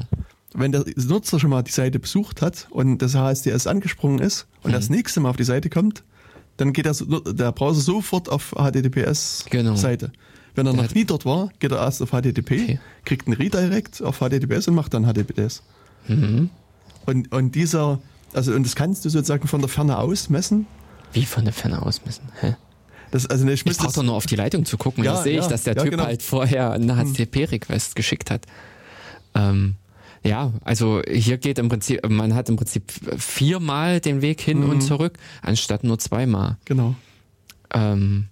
Wenn 0.54 0.74
der 0.74 0.84
Nutzer 0.98 1.39
schon 1.39 1.50
mal 1.50 1.64
die 1.64 1.72
Seite 1.72 1.98
besucht 1.98 2.41
hat 2.41 2.68
und 2.72 2.98
das 2.98 3.16
HSTS 3.16 3.68
angesprungen 3.68 4.20
ist 4.20 4.48
und 4.64 4.72
mhm. 4.72 4.76
das 4.76 4.89
nächste 4.89 5.22
Mal 5.22 5.30
auf 5.30 5.38
die 5.38 5.46
Seite 5.46 5.70
kommt, 5.70 6.04
dann 6.58 6.74
geht 6.74 6.86
der, 6.86 6.94
der 6.94 7.54
Browser 7.54 7.80
sofort 7.80 8.28
auf 8.28 8.54
HTTPS-Seite. 8.58 9.50
Genau. 9.50 9.76
Wenn 10.56 10.68
er 10.68 10.74
noch 10.74 10.93
nie 10.93 11.06
dort 11.06 11.26
war, 11.26 11.49
geht 11.60 11.72
er 11.72 11.78
erst 11.78 12.01
auf 12.01 12.12
HTTP, 12.12 12.51
okay. 12.51 12.80
kriegt 13.06 13.28
einen 13.28 13.36
Redirect 13.36 14.01
auf 14.04 14.20
HTTPS 14.20 14.68
und 14.68 14.76
macht 14.76 14.93
dann 14.93 15.06
HTTPS. 15.06 15.64
Mhm. 16.08 16.49
Und, 17.06 17.32
und 17.32 17.56
dieser, 17.56 17.99
also 18.34 18.54
und 18.54 18.64
das 18.66 18.76
kannst 18.76 19.04
du 19.06 19.10
sozusagen 19.10 19.47
von 19.47 19.62
der 19.62 19.70
Ferne 19.70 19.97
aus 19.97 20.30
messen. 20.30 20.68
Wie 21.12 21.26
von 21.26 21.43
der 21.43 21.54
Ferne 21.54 21.82
aus 21.82 22.06
messen? 22.06 22.24
Hä? 22.39 22.56
Das, 23.12 23.28
also 23.28 23.47
ich 23.47 23.66
ich 23.66 23.78
brauche 23.78 23.93
doch 23.93 24.04
nur 24.04 24.16
auf 24.16 24.26
die 24.26 24.36
Leitung 24.36 24.66
zu 24.66 24.78
gucken. 24.78 25.04
Ja, 25.04 25.14
da 25.14 25.22
sehe 25.22 25.39
ich, 25.39 25.45
dass 25.45 25.64
der 25.64 25.76
ja, 25.76 25.84
Typ 25.84 25.91
genau. 25.91 26.06
halt 26.06 26.24
vorher 26.24 26.72
einen 26.72 26.89
HTTP-Request 26.89 27.89
hm. 27.89 27.95
geschickt 27.95 28.32
hat. 28.32 28.45
Ähm, 29.36 29.76
ja, 30.24 30.54
also 30.64 31.01
hier 31.08 31.38
geht 31.38 31.60
im 31.60 31.70
Prinzip, 31.70 32.08
man 32.10 32.34
hat 32.34 32.49
im 32.49 32.56
Prinzip 32.56 32.91
viermal 33.18 33.99
den 33.99 34.22
Weg 34.22 34.39
hin 34.39 34.62
mhm. 34.62 34.70
und 34.70 34.82
zurück, 34.82 35.18
anstatt 35.41 35.84
nur 35.84 35.99
zweimal. 35.99 36.58
Genau. 36.66 36.95
Ähm, 37.74 38.30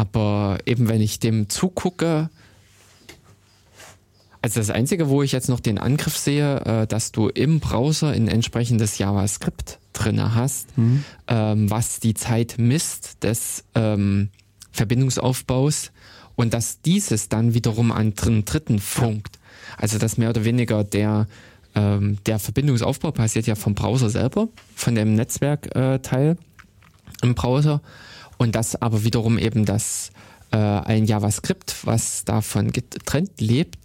aber 0.00 0.60
eben 0.64 0.88
wenn 0.88 1.02
ich 1.02 1.20
dem 1.20 1.50
zugucke, 1.50 2.30
Also 4.40 4.58
das 4.58 4.70
Einzige, 4.70 5.10
wo 5.10 5.22
ich 5.22 5.32
jetzt 5.32 5.50
noch 5.50 5.60
den 5.60 5.76
Angriff 5.76 6.16
sehe, 6.16 6.60
äh, 6.60 6.86
dass 6.86 7.12
du 7.12 7.28
im 7.28 7.60
Browser 7.60 8.08
ein 8.08 8.26
entsprechendes 8.26 8.96
JavaScript 8.96 9.78
drinne 9.92 10.34
hast, 10.34 10.78
mhm. 10.78 11.04
ähm, 11.28 11.70
was 11.70 12.00
die 12.00 12.14
Zeit 12.14 12.54
misst 12.56 13.22
des 13.22 13.64
ähm, 13.74 14.30
Verbindungsaufbaus 14.72 15.92
und 16.34 16.54
dass 16.54 16.80
dieses 16.80 17.28
dann 17.28 17.52
wiederum 17.52 17.92
an 17.92 18.14
den 18.14 18.46
Dritten 18.46 18.78
funkt. 18.78 19.38
Also 19.76 19.98
dass 19.98 20.16
mehr 20.16 20.30
oder 20.30 20.46
weniger 20.46 20.82
der 20.82 21.26
ähm, 21.74 22.16
der 22.24 22.38
Verbindungsaufbau 22.38 23.10
passiert 23.10 23.46
ja 23.46 23.54
vom 23.54 23.74
Browser 23.74 24.08
selber, 24.08 24.48
von 24.74 24.94
dem 24.94 25.14
Netzwerkteil 25.14 26.30
äh, 26.30 26.36
im 27.22 27.34
Browser 27.34 27.82
und 28.40 28.54
das 28.54 28.80
aber 28.80 29.04
wiederum 29.04 29.36
eben 29.36 29.66
das 29.66 30.12
äh, 30.50 30.56
ein 30.56 31.04
JavaScript, 31.04 31.76
was 31.84 32.24
davon 32.24 32.72
getrennt 32.72 33.38
lebt, 33.38 33.78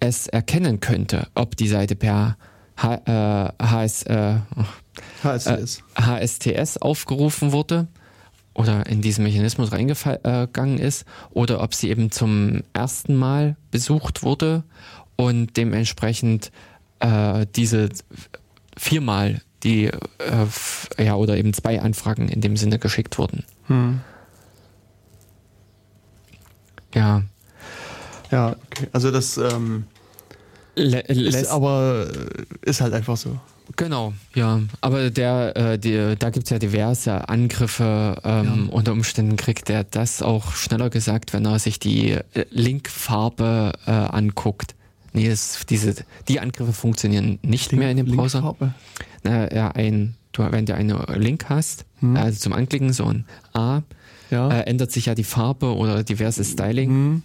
es 0.00 0.26
erkennen 0.26 0.80
könnte, 0.80 1.28
ob 1.34 1.56
die 1.56 1.66
Seite 1.66 1.96
per 1.96 2.36
H, 2.76 2.94
äh, 3.06 3.64
HS, 3.64 4.02
äh, 4.02 4.34
HSTS. 5.24 5.82
Äh, 5.96 6.02
HSTS 6.02 6.76
aufgerufen 6.76 7.52
wurde 7.52 7.88
oder 8.52 8.84
in 8.84 9.00
diesen 9.00 9.24
Mechanismus 9.24 9.72
reingegangen 9.72 10.78
ist 10.78 11.06
oder 11.30 11.62
ob 11.62 11.72
sie 11.72 11.88
eben 11.88 12.10
zum 12.10 12.64
ersten 12.74 13.16
Mal 13.16 13.56
besucht 13.70 14.22
wurde 14.22 14.62
und 15.16 15.56
dementsprechend 15.56 16.52
äh, 17.00 17.46
diese 17.56 17.88
viermal 18.76 19.40
die 19.62 19.86
äh, 19.86 21.02
ja 21.02 21.14
oder 21.14 21.38
eben 21.38 21.54
zwei 21.54 21.80
Anfragen 21.80 22.28
in 22.28 22.42
dem 22.42 22.58
Sinne 22.58 22.78
geschickt 22.78 23.16
wurden. 23.16 23.42
Hm. 23.68 24.00
Ja. 26.94 27.22
Ja, 28.30 28.56
okay. 28.66 28.88
Also 28.92 29.10
das 29.10 29.36
ähm, 29.36 29.84
ist 30.74 31.48
aber 31.48 32.06
äh, 32.08 32.68
ist 32.68 32.80
halt 32.80 32.92
einfach 32.94 33.16
so. 33.16 33.38
Genau, 33.74 34.14
ja. 34.34 34.60
Aber 34.80 35.10
der, 35.10 35.56
äh, 35.56 35.78
die, 35.78 36.14
da 36.16 36.30
gibt's 36.30 36.50
ja 36.50 36.58
diverse 36.58 37.28
Angriffe. 37.28 38.16
Ähm, 38.22 38.66
ja. 38.68 38.72
Unter 38.72 38.92
Umständen 38.92 39.36
kriegt 39.36 39.68
er 39.70 39.82
das 39.84 40.22
auch 40.22 40.52
schneller 40.52 40.88
gesagt, 40.88 41.32
wenn 41.32 41.44
er 41.44 41.58
sich 41.58 41.80
die 41.80 42.12
äh, 42.12 42.22
Linkfarbe 42.50 43.72
äh, 43.86 43.90
anguckt. 43.90 44.76
Nee, 45.12 45.28
das, 45.28 45.66
diese, 45.68 45.96
die 46.28 46.40
Angriffe 46.40 46.72
funktionieren 46.72 47.38
nicht 47.42 47.72
Link, 47.72 47.80
mehr 47.80 47.90
in 47.90 47.96
dem 47.96 48.06
Browser. 48.06 48.40
Linkfarbe? 48.40 48.74
Na, 49.24 49.52
ja, 49.52 49.70
ein, 49.72 50.14
du, 50.36 50.52
wenn 50.52 50.66
du 50.66 50.74
einen 50.74 50.98
Link 51.20 51.46
hast, 51.48 51.84
hm. 52.00 52.16
also 52.16 52.38
zum 52.38 52.52
Anklicken 52.52 52.92
so 52.92 53.04
ein 53.06 53.24
A, 53.52 53.82
ja. 54.30 54.50
äh, 54.50 54.62
ändert 54.62 54.92
sich 54.92 55.06
ja 55.06 55.14
die 55.14 55.24
Farbe 55.24 55.74
oder 55.74 56.02
diverse 56.02 56.44
Styling 56.44 56.88
hm. 56.88 57.22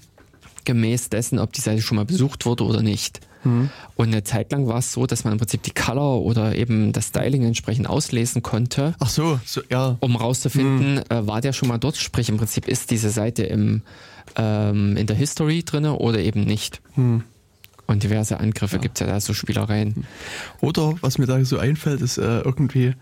gemäß 0.65 1.09
dessen, 1.09 1.39
ob 1.39 1.53
die 1.53 1.61
Seite 1.61 1.81
schon 1.81 1.97
mal 1.97 2.05
besucht 2.05 2.45
wurde 2.45 2.63
oder 2.63 2.81
nicht. 2.81 3.21
Mhm. 3.43 3.69
Und 3.95 4.07
eine 4.07 4.23
Zeit 4.23 4.51
lang 4.51 4.67
war 4.67 4.79
es 4.79 4.91
so, 4.93 5.05
dass 5.05 5.23
man 5.23 5.33
im 5.33 5.39
Prinzip 5.39 5.63
die 5.63 5.71
Color 5.71 6.21
oder 6.21 6.55
eben 6.55 6.91
das 6.91 7.07
Styling 7.07 7.43
entsprechend 7.43 7.89
auslesen 7.89 8.41
konnte. 8.41 8.95
Ach 8.99 9.09
so, 9.09 9.39
so 9.45 9.61
ja. 9.69 9.97
Um 9.99 10.15
rauszufinden, 10.15 10.95
mhm. 10.95 11.03
äh, 11.09 11.27
war 11.27 11.41
der 11.41 11.53
schon 11.53 11.69
mal 11.69 11.77
dort? 11.77 11.97
Sprich, 11.97 12.29
im 12.29 12.37
Prinzip 12.37 12.67
ist 12.67 12.91
diese 12.91 13.09
Seite 13.09 13.43
im, 13.43 13.81
ähm, 14.35 14.97
in 14.97 15.07
der 15.07 15.15
History 15.15 15.63
drinne 15.63 15.97
oder 15.97 16.19
eben 16.19 16.43
nicht. 16.43 16.81
Mhm. 16.95 17.23
Und 17.91 18.03
diverse 18.03 18.39
Angriffe 18.39 18.77
ja. 18.77 18.81
gibt 18.81 18.99
es 18.99 19.05
ja 19.05 19.13
da 19.13 19.19
so 19.19 19.33
Spielereien. 19.33 20.05
Oder 20.61 20.95
was 21.01 21.17
mir 21.17 21.25
da 21.25 21.43
so 21.43 21.57
einfällt, 21.57 21.99
ist 21.99 22.17
äh, 22.17 22.39
irgendwie, 22.39 22.93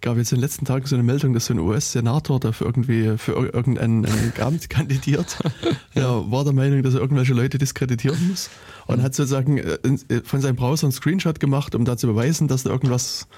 gab 0.00 0.16
jetzt 0.16 0.32
in 0.32 0.38
den 0.38 0.42
letzten 0.42 0.64
Tagen 0.64 0.84
so 0.84 0.96
eine 0.96 1.04
Meldung, 1.04 1.32
dass 1.32 1.46
so 1.46 1.54
ein 1.54 1.60
US-Senator 1.60 2.40
da 2.40 2.50
für 2.50 2.64
irgendwie 2.64 3.16
für 3.18 3.32
irgendein 3.32 4.04
Amt 4.40 4.68
kandidiert. 4.68 5.38
Er 5.94 6.30
war 6.30 6.44
der 6.44 6.52
Meinung, 6.52 6.82
dass 6.82 6.94
er 6.94 7.00
irgendwelche 7.00 7.32
Leute 7.32 7.56
diskreditieren 7.56 8.28
muss 8.28 8.50
und 8.86 9.00
hat 9.02 9.14
sozusagen 9.14 9.58
äh, 9.58 9.78
äh, 10.08 10.22
von 10.24 10.40
seinem 10.40 10.56
Browser 10.56 10.86
einen 10.86 10.92
Screenshot 10.92 11.40
gemacht, 11.40 11.74
um 11.74 11.84
da 11.84 11.96
zu 11.96 12.06
beweisen, 12.06 12.48
dass 12.48 12.64
da 12.64 12.70
irgendwas 12.70 13.28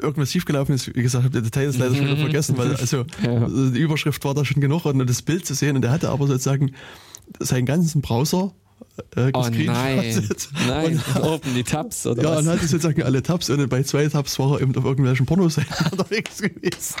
irgendwas 0.00 0.30
schiefgelaufen 0.30 0.74
ist. 0.74 0.94
Wie 0.94 1.02
gesagt, 1.02 1.24
ich 1.24 1.30
habe 1.30 1.40
die 1.40 1.50
Details 1.50 1.78
leider 1.78 1.94
schon 1.94 2.04
wieder 2.04 2.18
vergessen, 2.18 2.58
weil 2.58 2.76
also 2.76 3.04
die 3.24 3.80
Überschrift 3.80 4.22
war 4.26 4.34
da 4.34 4.44
schon 4.44 4.60
genug 4.60 4.84
und 4.84 5.04
das 5.08 5.22
Bild 5.22 5.46
zu 5.46 5.54
sehen 5.54 5.74
und 5.74 5.84
er 5.84 5.90
hatte 5.90 6.10
aber 6.10 6.26
sozusagen 6.26 6.72
seinen 7.40 7.64
ganzen 7.64 8.02
Browser 8.02 8.52
äh, 9.16 9.30
oh 9.34 9.46
nein, 9.50 10.28
nein, 10.66 11.02
und, 11.14 11.22
open 11.22 11.54
die 11.54 11.64
Tabs 11.64 12.06
oder 12.06 12.22
ja, 12.22 12.30
was? 12.30 12.40
und 12.40 12.48
hatte 12.48 12.66
sozusagen 12.66 13.02
alle 13.02 13.22
Tabs 13.22 13.50
und 13.50 13.68
bei 13.68 13.82
zwei 13.82 14.08
Tabs 14.08 14.38
war 14.38 14.54
er 14.54 14.62
eben 14.62 14.76
auf 14.76 14.84
irgendwelchen 14.84 15.26
Pornoseiten 15.26 15.74
unterwegs 15.92 16.38
gewesen. 16.40 16.96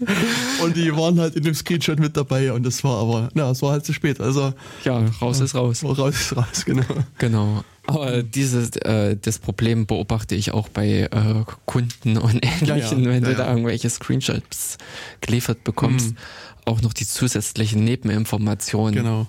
und 0.62 0.76
die 0.76 0.94
waren 0.96 1.18
halt 1.20 1.36
in 1.36 1.44
dem 1.44 1.54
Screenshot 1.54 1.98
mit 1.98 2.16
dabei 2.16 2.52
und 2.52 2.64
das 2.64 2.82
war 2.84 3.00
aber, 3.00 3.28
na, 3.34 3.50
es 3.50 3.62
war 3.62 3.72
halt 3.72 3.84
zu 3.84 3.92
spät. 3.92 4.20
Also 4.20 4.52
ja, 4.84 5.04
raus 5.20 5.40
ist 5.40 5.54
raus. 5.54 5.84
Raus 5.84 6.14
ist 6.14 6.36
raus, 6.36 6.64
genau. 6.64 6.84
Genau. 7.18 7.64
Aber 7.86 8.22
dieses, 8.22 8.76
äh, 8.76 9.16
das 9.20 9.38
Problem 9.38 9.86
beobachte 9.86 10.34
ich 10.34 10.52
auch 10.52 10.68
bei 10.68 11.08
äh, 11.10 11.44
Kunden 11.66 12.16
und 12.16 12.44
Ähnlichen, 12.44 12.66
ja, 12.66 12.76
ja. 12.76 12.90
wenn 12.90 13.24
ja, 13.24 13.30
du 13.30 13.34
da 13.34 13.48
irgendwelche 13.50 13.90
Screenshots 13.90 14.78
geliefert 15.20 15.64
bekommst, 15.64 16.10
mhm. 16.10 16.16
auch 16.64 16.80
noch 16.82 16.92
die 16.92 17.06
zusätzlichen 17.06 17.84
Nebeninformationen. 17.84 18.94
Genau. 18.94 19.26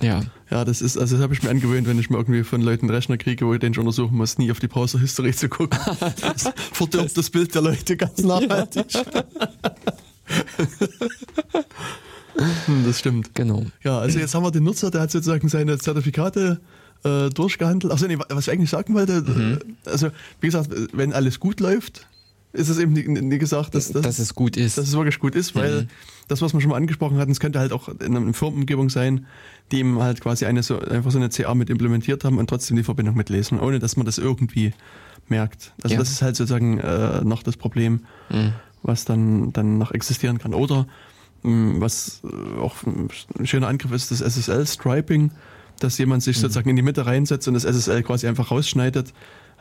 Ja. 0.00 0.22
Ja, 0.50 0.64
das 0.64 0.82
ist, 0.82 0.98
also 0.98 1.16
das 1.16 1.22
habe 1.22 1.34
ich 1.34 1.42
mir 1.42 1.50
angewöhnt, 1.50 1.86
wenn 1.86 1.98
ich 1.98 2.10
mir 2.10 2.16
irgendwie 2.16 2.44
von 2.44 2.60
Leuten 2.60 2.86
einen 2.86 2.94
Rechner 2.94 3.16
kriege, 3.16 3.46
wo 3.46 3.54
ich 3.54 3.60
den 3.60 3.74
schon 3.74 3.86
untersuchen 3.86 4.16
muss, 4.16 4.38
nie 4.38 4.50
auf 4.50 4.60
die 4.60 4.68
Browser-History 4.68 5.32
zu 5.32 5.48
gucken. 5.48 5.78
Das 6.20 6.50
verdirbt 6.72 7.16
das 7.16 7.30
Bild 7.30 7.54
der 7.54 7.62
Leute 7.62 7.96
ganz 7.96 8.18
nachhaltig. 8.18 8.86
Hm, 12.66 12.84
das 12.86 12.98
stimmt. 12.98 13.34
Genau. 13.34 13.64
Ja, 13.82 13.98
also 13.98 14.18
jetzt 14.18 14.34
haben 14.34 14.42
wir 14.42 14.50
den 14.50 14.64
Nutzer, 14.64 14.90
der 14.90 15.02
hat 15.02 15.10
sozusagen 15.10 15.48
seine 15.48 15.78
Zertifikate 15.78 16.60
äh, 17.04 17.28
durchgehandelt. 17.30 17.92
Also 17.92 18.06
nee, 18.06 18.18
was 18.28 18.46
ich 18.46 18.52
eigentlich 18.52 18.70
sagen 18.70 18.94
wollte, 18.94 19.22
mhm. 19.22 19.58
also 19.84 20.08
wie 20.40 20.46
gesagt, 20.46 20.70
wenn 20.92 21.12
alles 21.12 21.40
gut 21.40 21.60
läuft, 21.60 22.06
ist 22.52 22.68
es 22.68 22.78
eben 22.78 22.92
nie, 22.92 23.38
gesagt, 23.38 23.74
dass, 23.74 23.92
dass, 23.92 24.02
dass, 24.02 24.18
es 24.18 24.34
gut 24.34 24.56
ist. 24.56 24.76
Dass 24.76 24.88
es 24.88 24.94
wirklich 24.94 25.18
gut 25.18 25.34
ist, 25.34 25.54
weil 25.54 25.82
mhm. 25.82 25.88
das, 26.28 26.42
was 26.42 26.52
wir 26.52 26.60
schon 26.60 26.70
mal 26.70 26.76
angesprochen 26.76 27.16
hatten, 27.18 27.32
es 27.32 27.40
könnte 27.40 27.58
halt 27.58 27.72
auch 27.72 27.88
in 27.88 28.16
einer 28.16 28.34
Firmenumgebung 28.34 28.90
sein, 28.90 29.26
die 29.70 29.78
eben 29.78 30.00
halt 30.00 30.20
quasi 30.20 30.44
eine 30.44 30.62
so, 30.62 30.78
einfach 30.78 31.10
so 31.10 31.18
eine 31.18 31.30
CA 31.30 31.54
mit 31.54 31.70
implementiert 31.70 32.24
haben 32.24 32.38
und 32.38 32.48
trotzdem 32.48 32.76
die 32.76 32.82
Verbindung 32.82 33.16
mitlesen, 33.16 33.58
ohne 33.58 33.78
dass 33.78 33.96
man 33.96 34.04
das 34.04 34.18
irgendwie 34.18 34.72
merkt. 35.28 35.72
Also 35.82 35.94
ja. 35.94 36.00
das 36.00 36.10
ist 36.10 36.20
halt 36.20 36.36
sozusagen 36.36 36.78
äh, 36.78 37.22
noch 37.24 37.42
das 37.42 37.56
Problem, 37.56 38.00
mhm. 38.28 38.52
was 38.82 39.06
dann, 39.06 39.52
dann 39.52 39.78
noch 39.78 39.92
existieren 39.92 40.38
kann. 40.38 40.52
Oder 40.52 40.86
mh, 41.42 41.50
mm, 41.50 41.80
was 41.80 42.20
äh, 42.24 42.60
auch 42.60 42.76
ein 42.84 43.46
schöner 43.46 43.68
Angriff 43.68 43.92
ist, 43.92 44.10
das 44.10 44.20
SSL-Striping, 44.20 45.30
dass 45.80 45.96
jemand 45.96 46.22
sich 46.22 46.36
mhm. 46.36 46.42
sozusagen 46.42 46.68
in 46.68 46.76
die 46.76 46.82
Mitte 46.82 47.06
reinsetzt 47.06 47.48
und 47.48 47.54
das 47.54 47.64
SSL 47.64 48.02
quasi 48.02 48.26
einfach 48.26 48.50
rausschneidet 48.50 49.14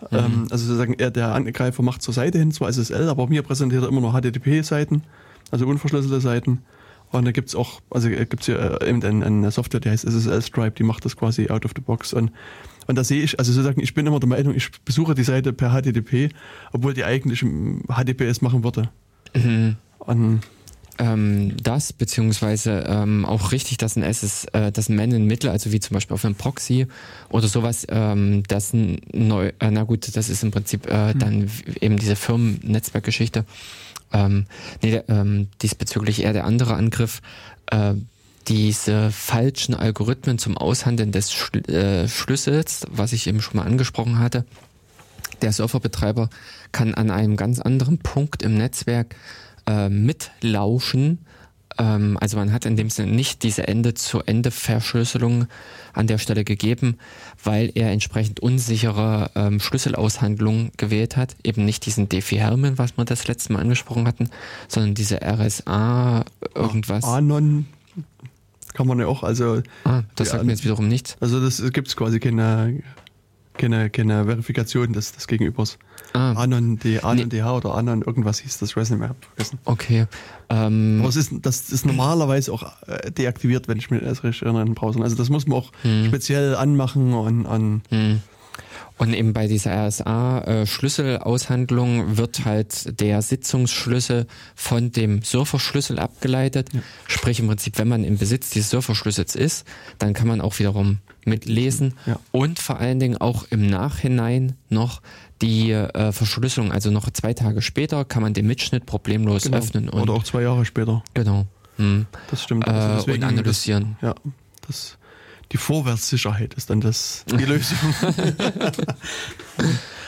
Mhm. 0.09 0.17
Ähm, 0.17 0.47
also 0.49 0.65
sozusagen, 0.65 0.93
er, 0.95 1.11
der 1.11 1.33
Angreifer 1.33 1.83
macht 1.83 2.01
zur 2.01 2.13
Seite 2.13 2.39
hin, 2.39 2.51
zwar 2.51 2.69
SSL, 2.71 3.09
aber 3.09 3.27
mir 3.27 3.43
präsentiert 3.43 3.83
er 3.83 3.89
immer 3.89 4.01
noch 4.01 4.13
HTTP-Seiten, 4.13 5.03
also 5.51 5.67
unverschlüsselte 5.67 6.21
Seiten. 6.21 6.63
Und 7.11 7.25
da 7.25 7.31
gibt's 7.31 7.55
auch, 7.55 7.81
also 7.89 8.09
gibt's 8.09 8.45
hier 8.45 8.81
äh, 8.81 8.89
eben 8.89 9.03
eine, 9.03 9.25
eine 9.25 9.51
Software, 9.51 9.81
die 9.81 9.89
heißt 9.89 10.05
SSL 10.05 10.41
Stripe, 10.41 10.71
die 10.71 10.83
macht 10.83 11.03
das 11.03 11.17
quasi 11.17 11.49
out 11.49 11.65
of 11.65 11.71
the 11.75 11.81
box. 11.81 12.13
Und, 12.13 12.31
und 12.87 12.97
da 12.97 13.03
sehe 13.03 13.21
ich, 13.21 13.37
also 13.37 13.51
sozusagen, 13.51 13.81
ich 13.81 13.93
bin 13.93 14.07
immer 14.07 14.19
der 14.19 14.29
Meinung, 14.29 14.55
ich 14.55 14.71
besuche 14.85 15.13
die 15.13 15.23
Seite 15.23 15.51
per 15.51 15.71
HTTP, 15.71 16.29
obwohl 16.71 16.93
die 16.93 17.03
eigentlich 17.03 17.41
HTTPS 17.41 18.41
machen 18.41 18.63
würde. 18.63 18.89
Mhm. 19.35 19.75
Und 19.99 20.39
ähm, 21.01 21.57
das, 21.61 21.93
beziehungsweise 21.93 22.85
ähm, 22.87 23.25
auch 23.25 23.51
richtig, 23.51 23.77
dass 23.77 23.95
ein 23.95 24.03
SS, 24.03 24.45
äh, 24.53 24.71
dass 24.71 24.87
ein 24.87 24.95
Man 24.95 25.11
in 25.11 25.25
Mittel, 25.25 25.49
also 25.49 25.71
wie 25.71 25.79
zum 25.79 25.95
Beispiel 25.95 26.13
auf 26.13 26.23
einem 26.23 26.35
Proxy 26.35 26.85
oder 27.29 27.47
sowas, 27.47 27.87
ähm, 27.89 28.43
das 28.47 28.71
ein 28.73 29.01
neu, 29.11 29.51
äh, 29.59 29.71
na 29.71 29.83
gut, 29.83 30.15
das 30.15 30.29
ist 30.29 30.43
im 30.43 30.51
Prinzip 30.51 30.85
äh, 30.87 31.13
hm. 31.13 31.19
dann 31.19 31.51
eben 31.81 31.97
diese 31.97 32.15
Firmennetzwerkgeschichte. 32.15 33.45
Ähm, 34.13 34.45
nee, 34.83 35.01
ähm, 35.07 35.47
diesbezüglich 35.63 36.21
eher 36.21 36.33
der 36.33 36.45
andere 36.45 36.75
Angriff. 36.75 37.21
Äh, 37.71 37.95
diese 38.47 39.11
falschen 39.11 39.73
Algorithmen 39.73 40.37
zum 40.37 40.55
Aushandeln 40.55 41.11
des 41.11 41.31
Schl 41.31 41.67
äh, 41.67 42.07
Schlüssels, 42.07 42.85
was 42.91 43.13
ich 43.13 43.25
eben 43.25 43.41
schon 43.41 43.57
mal 43.57 43.65
angesprochen 43.65 44.19
hatte. 44.19 44.45
Der 45.41 45.51
Serverbetreiber 45.51 46.29
kann 46.71 46.93
an 46.93 47.09
einem 47.09 47.37
ganz 47.37 47.59
anderen 47.59 47.97
Punkt 47.97 48.43
im 48.43 48.55
Netzwerk 48.55 49.15
äh, 49.67 49.89
mitlauschen. 49.89 51.19
Ähm, 51.77 52.17
also 52.19 52.37
man 52.37 52.51
hat 52.51 52.65
in 52.65 52.75
dem 52.75 52.89
Sinne 52.89 53.11
nicht 53.11 53.43
diese 53.43 53.67
Ende-zu-Ende-Verschlüsselung 53.67 55.47
an 55.93 56.07
der 56.07 56.17
Stelle 56.17 56.43
gegeben, 56.43 56.97
weil 57.43 57.71
er 57.75 57.91
entsprechend 57.91 58.39
unsichere 58.39 59.31
ähm, 59.35 59.59
Schlüsselaushandlungen 59.59 60.71
gewählt 60.77 61.17
hat. 61.17 61.35
Eben 61.43 61.65
nicht 61.65 61.85
diesen 61.85 62.09
Defi-Hermen, 62.09 62.77
was 62.77 62.97
wir 62.97 63.05
das 63.05 63.27
letzte 63.27 63.53
Mal 63.53 63.59
angesprochen 63.59 64.07
hatten, 64.07 64.29
sondern 64.67 64.93
diese 64.93 65.19
RSA 65.21 66.25
irgendwas. 66.55 67.03
Anon 67.03 67.67
kann 68.73 68.87
man 68.87 68.99
ja 68.99 69.07
auch, 69.07 69.23
also. 69.23 69.61
Ah, 69.83 70.03
das 70.15 70.29
sagt 70.29 70.45
mir 70.45 70.51
jetzt 70.51 70.63
wiederum 70.63 70.87
nichts. 70.87 71.17
Also 71.19 71.41
das 71.41 71.61
gibt 71.73 71.89
es 71.89 71.95
quasi 71.95 72.19
keine 72.19 72.81
keine, 73.57 73.89
keine 73.89 74.25
Verifikation 74.25 74.93
des, 74.93 75.11
des 75.11 75.27
Gegenübers. 75.27 75.77
Ah. 76.13 76.33
Anon, 76.33 76.77
D, 76.77 76.99
Anon 76.99 77.27
nee. 77.29 77.39
DH 77.41 77.55
oder 77.55 77.75
Anon, 77.75 78.01
irgendwas 78.01 78.39
hieß 78.39 78.59
das, 78.59 78.75
nicht 78.75 78.91
mehr, 78.91 79.15
vergessen. 79.35 79.59
Okay. 79.65 80.07
Ähm. 80.49 80.97
Aber 80.99 81.09
es 81.09 81.15
ist, 81.15 81.31
das 81.41 81.69
ist 81.69 81.85
normalerweise 81.85 82.51
auch 82.51 82.63
äh, 82.87 83.11
deaktiviert, 83.11 83.67
wenn 83.67 83.77
ich 83.77 83.89
mich 83.91 84.01
richtig 84.01 84.41
erinnere, 84.41 84.63
in 84.63 84.73
Browsern. 84.73 85.03
Also 85.03 85.15
das 85.15 85.29
muss 85.29 85.47
man 85.47 85.59
auch 85.59 85.71
hm. 85.83 86.05
speziell 86.05 86.55
anmachen 86.55 87.13
und 87.13 87.45
an. 87.45 87.81
Hm. 87.89 88.21
Und 89.01 89.13
eben 89.15 89.33
bei 89.33 89.47
dieser 89.47 89.87
RSA-Schlüsselaushandlung 89.87 92.17
wird 92.17 92.45
halt 92.45 93.01
der 93.01 93.23
Sitzungsschlüssel 93.23 94.27
von 94.53 94.91
dem 94.91 95.23
Surferschlüssel 95.23 95.97
abgeleitet. 95.97 96.69
Ja. 96.71 96.81
Sprich 97.07 97.39
im 97.39 97.47
Prinzip, 97.47 97.79
wenn 97.79 97.87
man 97.87 98.03
im 98.03 98.19
Besitz 98.19 98.51
dieses 98.51 98.69
Surferschlüssels 98.69 99.33
ist, 99.33 99.65
dann 99.97 100.13
kann 100.13 100.27
man 100.27 100.39
auch 100.39 100.59
wiederum 100.59 100.99
mitlesen 101.25 101.95
ja. 102.05 102.19
und 102.29 102.59
vor 102.59 102.79
allen 102.79 102.99
Dingen 102.99 103.17
auch 103.17 103.45
im 103.49 103.65
Nachhinein 103.65 104.55
noch 104.69 105.01
die 105.41 105.71
äh, 105.71 106.11
Verschlüsselung, 106.11 106.71
also 106.71 106.91
noch 106.91 107.09
zwei 107.09 107.33
Tage 107.33 107.63
später 107.63 108.05
kann 108.05 108.21
man 108.21 108.35
den 108.35 108.45
Mitschnitt 108.45 108.85
problemlos 108.85 109.45
genau. 109.45 109.57
öffnen. 109.57 109.89
Und, 109.89 109.99
Oder 109.99 110.13
auch 110.13 110.23
zwei 110.23 110.43
Jahre 110.43 110.63
später. 110.63 111.01
Genau. 111.15 111.47
Hm. 111.77 112.05
Das 112.29 112.43
stimmt. 112.43 112.67
Also 112.67 113.09
äh, 113.09 113.15
und 113.15 113.23
analysieren. 113.23 113.97
Das, 113.99 114.09
ja, 114.09 114.15
das 114.67 114.99
die 115.51 115.57
Vorwärtssicherheit 115.57 116.53
ist 116.53 116.69
dann 116.69 116.81
das, 116.81 117.25
die 117.27 117.45
Lösung. 117.45 117.77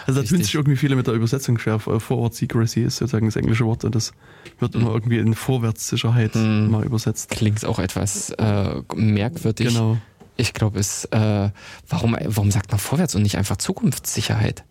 also 0.05 0.21
da 0.21 0.27
tun 0.27 0.41
sich 0.41 0.55
irgendwie 0.55 0.77
viele 0.77 0.95
mit 0.95 1.07
der 1.07 1.13
Übersetzung 1.13 1.57
schwer. 1.59 1.79
Forward 1.79 2.33
Secrecy 2.33 2.81
ist 2.83 2.97
sozusagen 2.97 3.25
das 3.25 3.35
englische 3.35 3.65
Wort 3.65 3.83
und 3.83 3.93
das 3.95 4.13
wird 4.59 4.75
immer 4.75 4.93
irgendwie 4.93 5.17
in 5.17 5.33
Vorwärtssicherheit 5.33 6.35
hm. 6.35 6.71
mal 6.71 6.85
übersetzt. 6.85 7.29
Klingt 7.29 7.65
auch 7.65 7.79
etwas 7.79 8.29
äh, 8.31 8.81
merkwürdig. 8.95 9.67
Genau. 9.67 9.97
Ich 10.35 10.53
glaube, 10.53 10.79
es, 10.79 11.05
äh, 11.05 11.49
warum, 11.87 12.17
warum 12.25 12.49
sagt 12.49 12.71
man 12.71 12.79
Vorwärts 12.79 13.15
und 13.15 13.21
nicht 13.21 13.37
einfach 13.37 13.57
Zukunftssicherheit? 13.57 14.63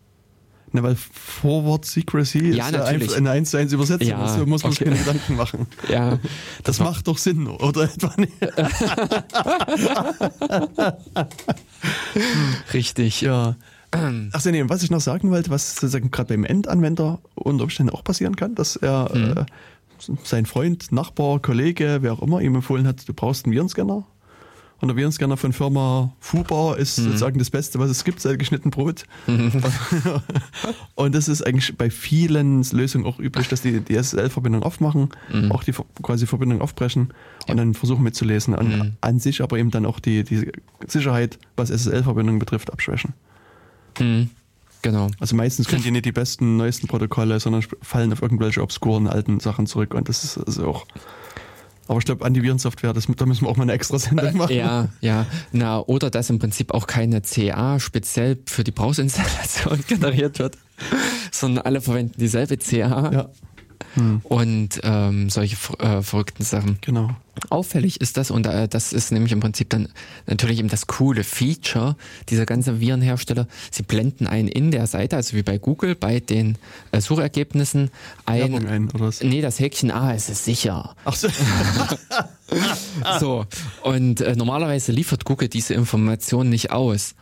Na, 0.73 0.83
weil 0.83 0.97
Forward 0.97 1.85
Secrecy 1.85 2.51
ja, 2.51 2.67
ist 2.67 2.73
natürlich. 2.73 3.17
eine 3.17 3.31
1 3.31 3.51
zu 3.51 3.59
1 3.59 3.73
Übersetzung. 3.73 4.09
Ja, 4.09 4.19
also 4.19 4.47
muss 4.47 4.63
man 4.63 4.73
okay. 4.73 4.85
sich 4.85 4.89
keine 4.89 4.99
Gedanken 4.99 5.37
machen. 5.37 5.67
Ja. 5.89 6.11
Das, 6.11 6.77
das 6.77 6.81
macht 6.81 7.09
doch 7.09 7.19
Sinn, 7.19 7.47
oder 7.47 7.83
etwa 7.95 8.15
nicht? 8.17 8.33
Richtig. 12.73 13.21
Ja. 13.21 13.57
Achso, 14.33 14.51
nee, 14.51 14.65
was 14.67 14.83
ich 14.83 14.91
noch 14.91 15.03
sagen 15.03 15.31
wollte, 15.31 15.51
was 15.51 15.75
sozusagen 15.75 16.11
gerade 16.11 16.33
beim 16.33 16.45
Endanwender 16.45 17.21
unter 17.35 17.65
Umständen 17.65 17.93
auch 17.93 18.03
passieren 18.03 18.37
kann, 18.37 18.55
dass 18.55 18.77
er 18.77 19.15
mhm. 19.15 19.37
äh, 19.37 19.45
sein 20.25 20.47
Freund, 20.47 20.91
Nachbar, 20.93 21.41
Kollege, 21.41 21.99
wer 22.01 22.15
auch 22.15 22.23
immer 22.23 22.41
ihm 22.41 22.55
empfohlen 22.55 22.87
hat, 22.87 23.07
du 23.07 23.13
brauchst 23.13 23.45
einen 23.45 23.53
Virenscanner 23.53 24.07
und 24.83 24.89
der 24.89 24.97
Virenscanner 24.97 25.37
von 25.37 25.53
Firma 25.53 26.13
Fubar 26.19 26.77
ist 26.77 26.99
mhm. 26.99 27.05
sozusagen 27.05 27.39
das 27.39 27.51
Beste, 27.51 27.79
was 27.79 27.89
es 27.89 28.03
gibt, 28.03 28.21
seit 28.21 28.41
geschnitten 28.41 28.71
Brot. 28.71 29.05
Mhm. 29.29 29.53
und 30.97 31.15
das 31.15 31.29
ist 31.29 31.47
eigentlich 31.47 31.77
bei 31.79 31.89
vielen 31.89 32.65
Lösungen 32.73 33.07
auch 33.07 33.21
üblich, 33.21 33.47
dass 33.47 33.63
die 33.63 33.81
die 33.81 33.95
SSL-Verbindung 33.95 34.65
aufmachen, 34.65 35.11
mhm. 35.33 35.53
auch 35.53 35.63
die 35.63 35.73
quasi 36.03 36.27
Verbindung 36.27 36.61
aufbrechen 36.61 37.15
und 37.47 37.57
dann 37.57 37.75
versuchen 37.75 38.03
mitzulesen. 38.03 38.57
Und 38.57 38.77
mhm. 38.77 38.93
an 39.01 39.21
sich 39.21 39.41
aber 39.41 39.57
eben 39.57 39.71
dann 39.71 39.87
auch 39.87 40.01
die, 40.01 40.25
die 40.25 40.51
Sicherheit, 40.89 41.39
was 41.55 41.71
SSL-Verbindungen 41.71 42.41
betrifft, 42.41 42.73
abschwächen. 42.73 43.15
Mhm. 44.01 44.31
Genau. 44.83 45.11
Also 45.21 45.37
meistens 45.37 45.69
können 45.69 45.85
die 45.85 45.93
nicht 45.93 46.07
die 46.07 46.13
besten, 46.13 46.57
neuesten 46.57 46.89
Protokolle, 46.89 47.39
sondern 47.39 47.63
fallen 47.83 48.13
auf 48.13 48.21
irgendwelche 48.21 48.61
obskuren 48.61 49.07
alten 49.07 49.39
Sachen 49.39 49.69
zurück 49.69 49.95
und 49.95 50.09
das 50.09 50.25
ist 50.25 50.39
also 50.39 50.67
auch 50.67 50.87
aber 51.89 51.99
ich 51.99 52.05
glaube, 52.05 52.25
Antivirensoftware, 52.25 52.93
das, 52.93 53.07
da 53.17 53.27
müssen 53.27 53.45
wir 53.45 53.49
auch 53.49 53.57
mal 53.57 53.65
eine 53.65 53.73
extra 53.73 53.99
Sendung 53.99 54.27
äh, 54.27 54.33
machen. 54.33 54.55
Ja, 54.55 54.89
ja. 55.01 55.27
Na, 55.53 55.81
oder 55.81 56.11
dass 56.11 56.31
im 56.31 56.39
Prinzip 56.39 56.73
auch 56.73 56.87
keine 56.87 57.23
CA 57.23 57.81
speziell 57.81 58.39
für 58.47 58.65
die 58.65 58.71
Browserinstallation 58.71 59.85
generiert 59.89 60.39
wird, 60.39 60.57
sondern 61.31 61.65
alle 61.65 61.81
verwenden 61.81 62.15
dieselbe 62.19 62.57
CA. 62.57 63.11
Ja. 63.13 63.29
Hm. 63.95 64.21
Und 64.25 64.81
ähm, 64.83 65.31
solche 65.31 65.57
äh, 65.79 66.03
verrückten 66.03 66.45
Sachen. 66.45 66.79
Genau. 66.81 67.11
Auffällig 67.49 68.01
ist 68.01 68.19
das, 68.19 68.31
und 68.31 68.47
äh, 68.47 68.69
das 68.69 68.93
ist 68.93 69.11
nämlich 69.11 69.33
im 69.33 69.41
Prinzip 69.41 69.71
dann 69.71 69.89
natürlich 70.27 70.59
eben 70.59 70.69
das 70.69 70.87
coole 70.87 71.25
Feature 71.25 71.97
dieser 72.29 72.45
ganzen 72.45 72.79
Virenhersteller. 72.79 73.47
Sie 73.71 73.83
blenden 73.83 74.27
ein 74.27 74.49
in 74.49 74.71
der 74.71 74.87
Seite, 74.87 75.17
also 75.17 75.35
wie 75.37 75.43
bei 75.43 75.57
Google, 75.57 75.95
bei 75.95 76.21
den 76.21 76.59
äh, 76.93 77.01
Suchergebnissen 77.01 77.91
ein. 78.27 78.67
ein 78.67 78.91
oder 78.91 79.07
was? 79.07 79.23
Nee, 79.23 79.41
das 79.41 79.59
Häkchen, 79.59 79.91
ah, 79.91 80.15
es 80.15 80.29
ist 80.29 80.45
sicher. 80.45 80.95
Ach 81.05 81.17
so. 81.17 81.29
so. 83.21 83.47
Und 83.83 84.21
äh, 84.21 84.37
normalerweise 84.37 84.93
liefert 84.93 85.25
Google 85.25 85.49
diese 85.49 85.73
Information 85.75 86.51
nicht 86.51 86.71
aus. 86.71 87.15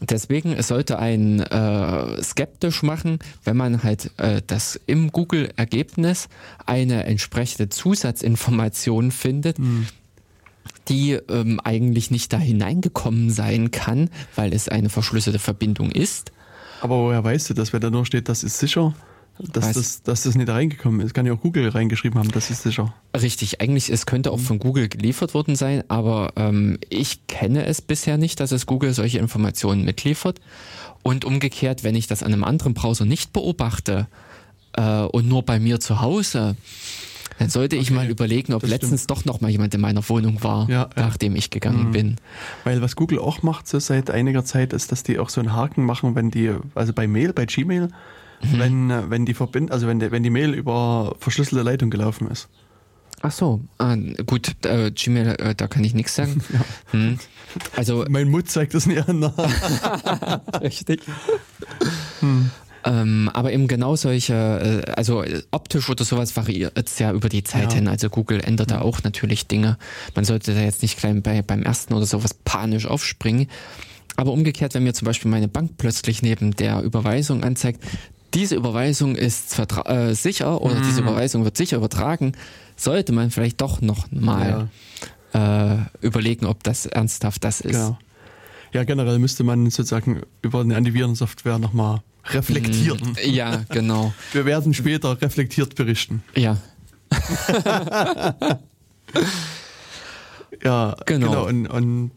Deswegen 0.00 0.52
es 0.52 0.68
sollte 0.68 0.98
einen 0.98 1.40
äh, 1.40 2.22
skeptisch 2.22 2.82
machen, 2.82 3.18
wenn 3.44 3.56
man 3.56 3.82
halt 3.82 4.10
äh, 4.18 4.42
das 4.46 4.78
im 4.86 5.10
Google-Ergebnis 5.10 6.28
eine 6.66 7.04
entsprechende 7.04 7.70
Zusatzinformation 7.70 9.10
findet, 9.10 9.58
mhm. 9.58 9.86
die 10.88 11.12
ähm, 11.12 11.60
eigentlich 11.64 12.10
nicht 12.10 12.32
da 12.32 12.38
hineingekommen 12.38 13.30
sein 13.30 13.70
kann, 13.70 14.10
weil 14.34 14.52
es 14.52 14.68
eine 14.68 14.90
verschlüsselte 14.90 15.38
Verbindung 15.38 15.90
ist. 15.90 16.32
Aber 16.82 16.98
woher 16.98 17.24
weißt 17.24 17.48
du 17.50 17.54
das, 17.54 17.72
wenn 17.72 17.80
da 17.80 17.88
nur 17.88 18.04
steht, 18.04 18.28
das 18.28 18.44
ist 18.44 18.58
sicher? 18.58 18.94
Dass 19.38 19.72
das, 19.72 20.02
dass 20.02 20.22
das 20.22 20.34
nicht 20.34 20.48
reingekommen 20.48 21.00
ist. 21.00 21.12
Kann 21.12 21.26
ja 21.26 21.34
auch 21.34 21.40
Google 21.40 21.68
reingeschrieben 21.68 22.18
haben, 22.18 22.30
das 22.32 22.50
ist 22.50 22.62
sicher. 22.62 22.94
Richtig, 23.14 23.60
eigentlich, 23.60 23.90
es 23.90 24.06
könnte 24.06 24.30
auch 24.30 24.40
von 24.40 24.58
Google 24.58 24.88
geliefert 24.88 25.34
worden 25.34 25.56
sein, 25.56 25.84
aber 25.88 26.32
ähm, 26.36 26.78
ich 26.88 27.26
kenne 27.26 27.66
es 27.66 27.82
bisher 27.82 28.16
nicht, 28.16 28.40
dass 28.40 28.52
es 28.52 28.66
Google 28.66 28.94
solche 28.94 29.18
Informationen 29.18 29.84
mitliefert. 29.84 30.40
Und 31.02 31.24
umgekehrt, 31.24 31.84
wenn 31.84 31.94
ich 31.94 32.06
das 32.06 32.22
an 32.22 32.32
einem 32.32 32.44
anderen 32.44 32.74
Browser 32.74 33.04
nicht 33.04 33.32
beobachte 33.32 34.08
äh, 34.72 35.02
und 35.02 35.28
nur 35.28 35.44
bei 35.44 35.60
mir 35.60 35.78
zu 35.80 36.00
Hause, 36.00 36.56
dann 37.38 37.50
sollte 37.50 37.76
okay, 37.76 37.82
ich 37.82 37.90
mal 37.90 38.08
überlegen, 38.08 38.54
ob 38.54 38.66
letztens 38.66 39.04
stimmt. 39.04 39.18
doch 39.18 39.24
noch 39.24 39.40
mal 39.40 39.50
jemand 39.50 39.74
in 39.74 39.80
meiner 39.80 40.06
Wohnung 40.08 40.42
war, 40.42 40.68
ja, 40.70 40.88
nachdem 40.96 41.36
ich 41.36 41.50
gegangen 41.50 41.88
mhm. 41.88 41.92
bin. 41.92 42.16
Weil 42.64 42.80
was 42.80 42.96
Google 42.96 43.18
auch 43.18 43.42
macht 43.42 43.68
so 43.68 43.78
seit 43.78 44.10
einiger 44.10 44.44
Zeit, 44.44 44.72
ist, 44.72 44.90
dass 44.90 45.02
die 45.02 45.18
auch 45.18 45.28
so 45.28 45.40
einen 45.40 45.52
Haken 45.52 45.84
machen, 45.84 46.14
wenn 46.14 46.30
die, 46.30 46.52
also 46.74 46.92
bei 46.92 47.06
Mail, 47.06 47.32
bei 47.32 47.44
Gmail, 47.46 47.90
mhm. 48.52 48.58
wenn, 48.58 49.10
wenn 49.10 49.26
die 49.26 49.34
Verbind 49.34 49.70
also 49.70 49.86
wenn 49.86 50.00
die, 50.00 50.10
wenn 50.10 50.22
die 50.22 50.30
Mail 50.30 50.54
über 50.54 51.14
verschlüsselte 51.18 51.62
Leitung 51.62 51.90
gelaufen 51.90 52.28
ist. 52.28 52.48
Ach 53.22 53.32
so, 53.32 53.60
ah, 53.78 53.96
gut, 54.26 54.54
äh, 54.66 54.90
Gmail, 54.90 55.36
äh, 55.38 55.54
da 55.54 55.66
kann 55.68 55.82
ich 55.84 55.94
nichts 55.94 56.14
sagen. 56.14 56.42
Ja. 56.52 56.64
Hm. 56.92 57.18
Also 57.74 58.04
mein 58.10 58.28
Mut 58.28 58.48
zeigt 58.48 58.74
das 58.74 58.86
nicht 58.86 59.08
an. 59.08 59.24
Richtig. 60.60 61.02
Hm. 62.20 62.50
Ähm, 62.84 63.30
aber 63.32 63.52
eben 63.52 63.66
genau 63.66 63.96
solche, 63.96 64.84
äh, 64.86 64.90
also 64.92 65.24
optisch 65.50 65.88
oder 65.88 66.04
sowas 66.04 66.36
variiert 66.36 66.72
es 66.76 66.98
ja 66.98 67.12
über 67.12 67.28
die 67.28 67.42
Zeit 67.42 67.72
ja. 67.72 67.78
hin. 67.78 67.88
Also 67.88 68.10
Google 68.10 68.40
ändert 68.40 68.70
da 68.70 68.80
auch 68.80 69.02
natürlich 69.02 69.48
Dinge. 69.48 69.76
Man 70.14 70.24
sollte 70.24 70.54
da 70.54 70.60
jetzt 70.60 70.82
nicht 70.82 70.98
gleich 70.98 71.20
bei, 71.22 71.42
beim 71.42 71.62
ersten 71.62 71.94
oder 71.94 72.06
sowas 72.06 72.34
panisch 72.44 72.86
aufspringen. 72.86 73.48
Aber 74.16 74.32
umgekehrt, 74.32 74.74
wenn 74.74 74.84
mir 74.84 74.94
zum 74.94 75.06
Beispiel 75.06 75.30
meine 75.30 75.48
Bank 75.48 75.72
plötzlich 75.78 76.22
neben 76.22 76.54
der 76.54 76.82
Überweisung 76.82 77.42
anzeigt, 77.42 77.82
diese 78.36 78.54
Überweisung 78.54 79.16
ist 79.16 79.58
äh, 79.58 80.14
sicher 80.14 80.60
oder 80.60 80.74
mm. 80.74 80.82
diese 80.82 81.00
mhm. 81.00 81.08
Überweisung 81.08 81.44
wird 81.44 81.56
sicher 81.56 81.78
übertragen, 81.78 82.32
sollte 82.76 83.12
man 83.12 83.30
vielleicht 83.30 83.62
doch 83.62 83.80
noch 83.80 84.10
mal 84.10 84.68
ja. 85.32 85.74
äh, 85.74 85.78
überlegen, 86.02 86.44
ob 86.44 86.62
das 86.62 86.84
ernsthaft 86.84 87.42
das 87.44 87.62
ist. 87.62 87.72
Genau. 87.72 87.98
Ja, 88.72 88.84
generell 88.84 89.18
müsste 89.18 89.42
man 89.42 89.70
sozusagen 89.70 90.20
über 90.42 90.60
eine 90.60 90.76
Antivirensoftware 90.76 91.58
nochmal 91.58 92.02
reflektieren. 92.26 93.12
Mm, 93.12 93.16
ja, 93.30 93.64
genau. 93.70 94.12
Wir 94.32 94.44
werden 94.44 94.74
später 94.74 95.20
reflektiert 95.20 95.74
berichten. 95.74 96.22
Ja. 96.34 96.58
ja, 100.62 100.96
genau. 101.06 101.30
genau. 101.30 101.46
Und, 101.46 101.66
und 101.68 102.10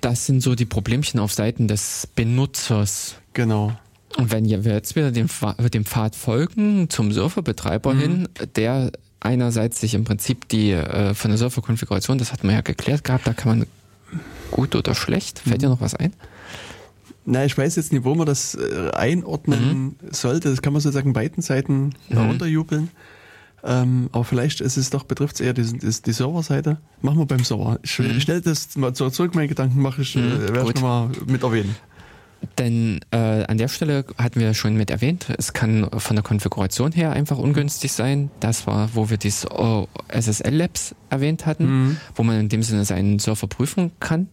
das 0.00 0.26
sind 0.26 0.42
so 0.42 0.56
die 0.56 0.64
Problemchen 0.64 1.20
auf 1.20 1.32
Seiten 1.32 1.68
des 1.68 2.08
Benutzers. 2.16 3.14
Genau. 3.34 3.76
Und 4.16 4.30
wenn 4.30 4.44
wir 4.44 4.72
jetzt 4.72 4.94
wieder 4.96 5.10
dem, 5.10 5.28
dem 5.72 5.84
Pfad 5.84 6.16
folgen 6.16 6.90
zum 6.90 7.12
Surferbetreiber 7.12 7.94
mhm. 7.94 8.00
hin, 8.00 8.28
der 8.56 8.92
einerseits 9.20 9.80
sich 9.80 9.94
im 9.94 10.04
Prinzip 10.04 10.48
die 10.48 10.72
äh, 10.72 11.14
von 11.14 11.30
der 11.30 11.38
Surferkonfiguration, 11.38 12.18
das 12.18 12.32
hat 12.32 12.44
man 12.44 12.54
ja 12.54 12.60
geklärt 12.60 13.04
gehabt, 13.04 13.26
da 13.26 13.32
kann 13.32 13.58
man 13.58 13.66
gut 14.50 14.74
oder 14.74 14.94
schlecht. 14.94 15.38
Fällt 15.40 15.56
mhm. 15.56 15.60
dir 15.60 15.68
noch 15.70 15.80
was 15.80 15.94
ein? 15.94 16.12
Na, 17.24 17.44
ich 17.44 17.56
weiß 17.56 17.76
jetzt 17.76 17.92
nicht, 17.92 18.04
wo 18.04 18.14
man 18.14 18.26
das 18.26 18.54
äh, 18.56 18.90
einordnen 18.92 19.84
mhm. 19.84 19.94
sollte. 20.10 20.50
Das 20.50 20.60
kann 20.60 20.72
man 20.72 20.82
sozusagen 20.82 21.12
beiden 21.12 21.42
Seiten 21.42 21.92
mhm. 22.08 22.18
herunterjubeln. 22.18 22.90
Ähm, 23.64 24.08
aber 24.10 24.24
vielleicht 24.24 24.60
ist 24.60 24.76
es 24.76 24.90
doch, 24.90 25.04
betrifft 25.04 25.36
es 25.36 25.40
eher 25.40 25.52
die, 25.52 25.62
die, 25.62 26.02
die 26.04 26.12
Serverseite. 26.12 26.78
Machen 27.00 27.18
wir 27.18 27.26
beim 27.26 27.44
Server. 27.44 27.78
Ich 27.82 27.96
mhm. 27.98 28.20
stelle 28.20 28.40
das 28.40 28.74
mal 28.76 28.92
zurück, 28.92 29.36
meine 29.36 29.46
Gedanken 29.46 29.80
mache 29.80 30.02
ich, 30.02 30.16
mhm, 30.16 30.22
äh, 30.22 30.54
werde 30.54 30.68
ich 30.70 30.74
nochmal 30.74 31.10
mit 31.26 31.44
erwähnen. 31.44 31.76
Denn 32.58 33.00
äh, 33.12 33.44
an 33.44 33.56
der 33.56 33.68
Stelle 33.68 34.04
hatten 34.18 34.40
wir 34.40 34.54
schon 34.54 34.76
mit 34.76 34.90
erwähnt, 34.90 35.26
es 35.38 35.52
kann 35.52 35.88
von 35.96 36.16
der 36.16 36.22
Konfiguration 36.22 36.92
her 36.92 37.12
einfach 37.12 37.38
ungünstig 37.38 37.92
sein. 37.92 38.30
Das 38.40 38.66
war, 38.66 38.90
wo 38.94 39.10
wir 39.10 39.16
dieses 39.16 39.46
SSL 40.08 40.54
Labs 40.54 40.94
erwähnt 41.08 41.46
hatten, 41.46 41.64
mhm. 41.66 41.96
wo 42.14 42.22
man 42.22 42.40
in 42.40 42.48
dem 42.48 42.62
Sinne 42.62 42.84
seinen 42.84 43.18
Surfer 43.18 43.46
prüfen 43.46 43.92
kann. 44.00 44.28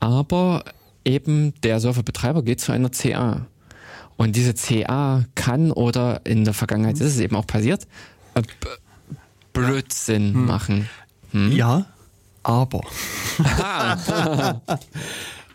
Aber 0.00 0.64
eben 1.04 1.54
der 1.62 1.80
Serverbetreiber 1.80 2.42
geht 2.42 2.60
zu 2.60 2.72
einer 2.72 2.90
CA. 2.90 3.46
Und 4.16 4.36
diese 4.36 4.54
CA 4.54 5.24
kann 5.34 5.72
oder 5.72 6.20
in 6.24 6.44
der 6.44 6.54
Vergangenheit 6.54 6.94
ist 6.94 7.14
es 7.14 7.18
eben 7.18 7.36
auch 7.36 7.46
passiert, 7.46 7.86
äh, 8.34 8.42
Blödsinn 9.52 10.34
hm. 10.34 10.46
machen. 10.46 10.88
Hm? 11.32 11.52
Ja, 11.52 11.86
aber. 12.42 12.82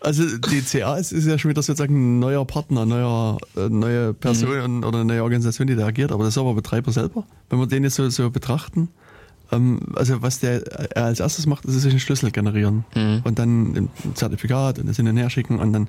also 0.00 0.38
die 0.38 0.62
CA 0.62 0.96
ist, 0.96 1.12
ist, 1.12 1.26
ja 1.26 1.38
schon 1.38 1.50
wieder 1.50 1.62
sozusagen 1.62 1.94
ein 1.94 2.18
neuer 2.20 2.44
Partner, 2.44 2.86
neuer, 2.86 3.38
äh, 3.56 3.68
neue 3.68 4.14
Person 4.14 4.78
mhm. 4.78 4.84
oder 4.84 4.98
eine 4.98 5.04
neue 5.06 5.22
Organisation, 5.22 5.66
die 5.66 5.76
da 5.76 5.86
agiert, 5.86 6.12
aber 6.12 6.24
der 6.24 6.30
Serverbetreiber 6.30 6.92
selber, 6.92 7.24
wenn 7.50 7.58
wir 7.58 7.66
den 7.66 7.84
jetzt 7.84 7.96
so, 7.96 8.08
so 8.08 8.30
betrachten, 8.30 8.88
ähm, 9.50 9.80
also 9.94 10.22
was 10.22 10.40
der 10.40 10.62
er 10.96 11.04
als 11.06 11.20
erstes 11.20 11.46
macht, 11.46 11.64
ist 11.64 11.74
sich 11.74 11.90
einen 11.90 12.00
Schlüssel 12.00 12.30
generieren 12.30 12.84
mhm. 12.94 13.20
und 13.24 13.38
dann 13.38 13.76
ein 13.76 14.14
Zertifikat 14.14 14.78
und 14.78 14.88
das 14.88 14.96
hin 14.96 15.08
und 15.08 15.16
her 15.16 15.30
schicken 15.30 15.58
und 15.58 15.72
dann 15.72 15.88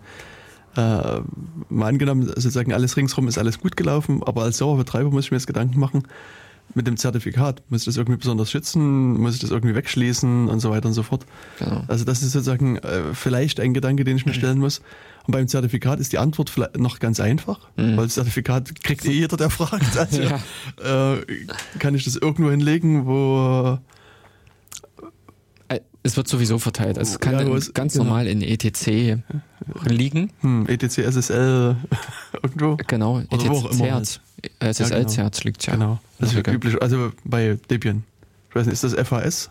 äh, 0.76 1.22
mal 1.70 1.88
angenommen, 1.88 2.28
sozusagen 2.28 2.74
alles 2.74 2.96
ringsrum 2.96 3.28
ist 3.28 3.38
alles 3.38 3.60
gut 3.60 3.76
gelaufen, 3.76 4.22
aber 4.24 4.44
als 4.44 4.58
Serverbetreiber 4.58 5.10
muss 5.10 5.26
ich 5.26 5.32
mir 5.32 5.38
jetzt 5.38 5.48
Gedanken 5.48 5.80
machen, 5.80 6.04
mit 6.76 6.88
dem 6.88 6.98
Zertifikat, 6.98 7.64
muss 7.70 7.82
ich 7.82 7.86
das 7.86 7.98
irgendwie 7.98 8.18
besonders 8.18 8.52
schützen, 8.52 9.20
muss 9.20 9.36
ich 9.36 9.42
das 9.42 9.50
irgendwie 9.50 9.76
wegschließen 9.76 10.48
und 10.48 10.60
so 10.60 10.70
weiter 10.70 10.88
und 10.88 10.94
so 10.94 11.04
fort. 11.04 11.26
Genau. 11.58 11.84
Also 11.88 12.06
das 12.06 12.22
ist 12.22 12.32
sozusagen 12.32 12.78
äh, 12.78 13.14
vielleicht 13.14 13.60
ein 13.60 13.74
Gedanke, 13.74 14.04
den 14.04 14.18
ich 14.18 14.26
mir 14.26 14.32
mhm. 14.32 14.38
stellen 14.38 14.60
muss. 14.60 14.82
Und 15.26 15.34
beim 15.34 15.48
Zertifikat 15.48 16.00
ist 16.00 16.12
die 16.12 16.18
Antwort 16.18 16.50
vielleicht 16.50 16.78
noch 16.78 17.00
ganz 17.00 17.20
einfach, 17.20 17.60
mhm. 17.76 17.98
weil 17.98 18.06
das 18.06 18.16
Zertifikat 18.16 18.84
kriegt 18.84 19.06
eh 19.06 19.12
jeder, 19.12 19.38
der 19.38 19.50
fragt. 19.50 19.96
Also 19.98 20.22
ja. 20.22 21.14
äh, 21.14 21.26
kann 21.80 21.94
ich 21.96 22.06
das 22.06 22.16
irgendwo 22.16 22.50
hinlegen, 22.50 23.06
wo 23.06 23.80
es 26.04 26.18
wird 26.18 26.28
sowieso 26.28 26.60
verteilt. 26.60 26.98
Also 26.98 27.14
es 27.14 27.20
kann 27.20 27.34
ja, 27.34 27.56
es, 27.56 27.74
ganz 27.74 27.94
genau. 27.94 28.06
normal 28.06 28.28
in 28.28 28.42
ETC 28.42 29.20
liegen. 29.86 30.32
Hm, 30.42 30.68
ETC, 30.68 31.00
SSL 31.00 31.76
irgendwo. 32.44 32.78
Genau, 32.88 33.22
Oder 33.30 33.46
ETC 33.46 33.72
Zerz. 33.74 34.20
SSL 34.60 34.90
ja, 34.90 34.98
genau. 35.00 35.10
Zerz 35.10 35.44
liegt 35.44 35.66
ja. 35.66 35.74
Genau, 35.74 36.00
das 36.20 36.34
ist 36.34 36.48
üblich. 36.48 36.82
Also 36.82 37.12
bei 37.24 37.58
Debian. 37.70 38.04
Ich 38.50 38.56
weiß 38.56 38.66
nicht, 38.66 38.82
ist 38.82 38.84
das 38.84 39.08
FAS? 39.08 39.50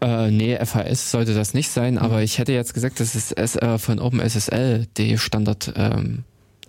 Äh, 0.00 0.30
nee, 0.30 0.58
FAS 0.64 1.10
sollte 1.10 1.34
das 1.34 1.52
nicht 1.52 1.70
sein, 1.70 1.94
mhm. 1.94 2.00
aber 2.00 2.22
ich 2.22 2.38
hätte 2.38 2.52
jetzt 2.52 2.72
gesagt, 2.72 3.00
das 3.00 3.14
ist 3.14 3.32
äh, 3.32 3.78
von 3.78 3.98
OpenSSL 3.98 4.86
die 4.96 5.18
Standard 5.18 5.72
ähm, 5.76 6.24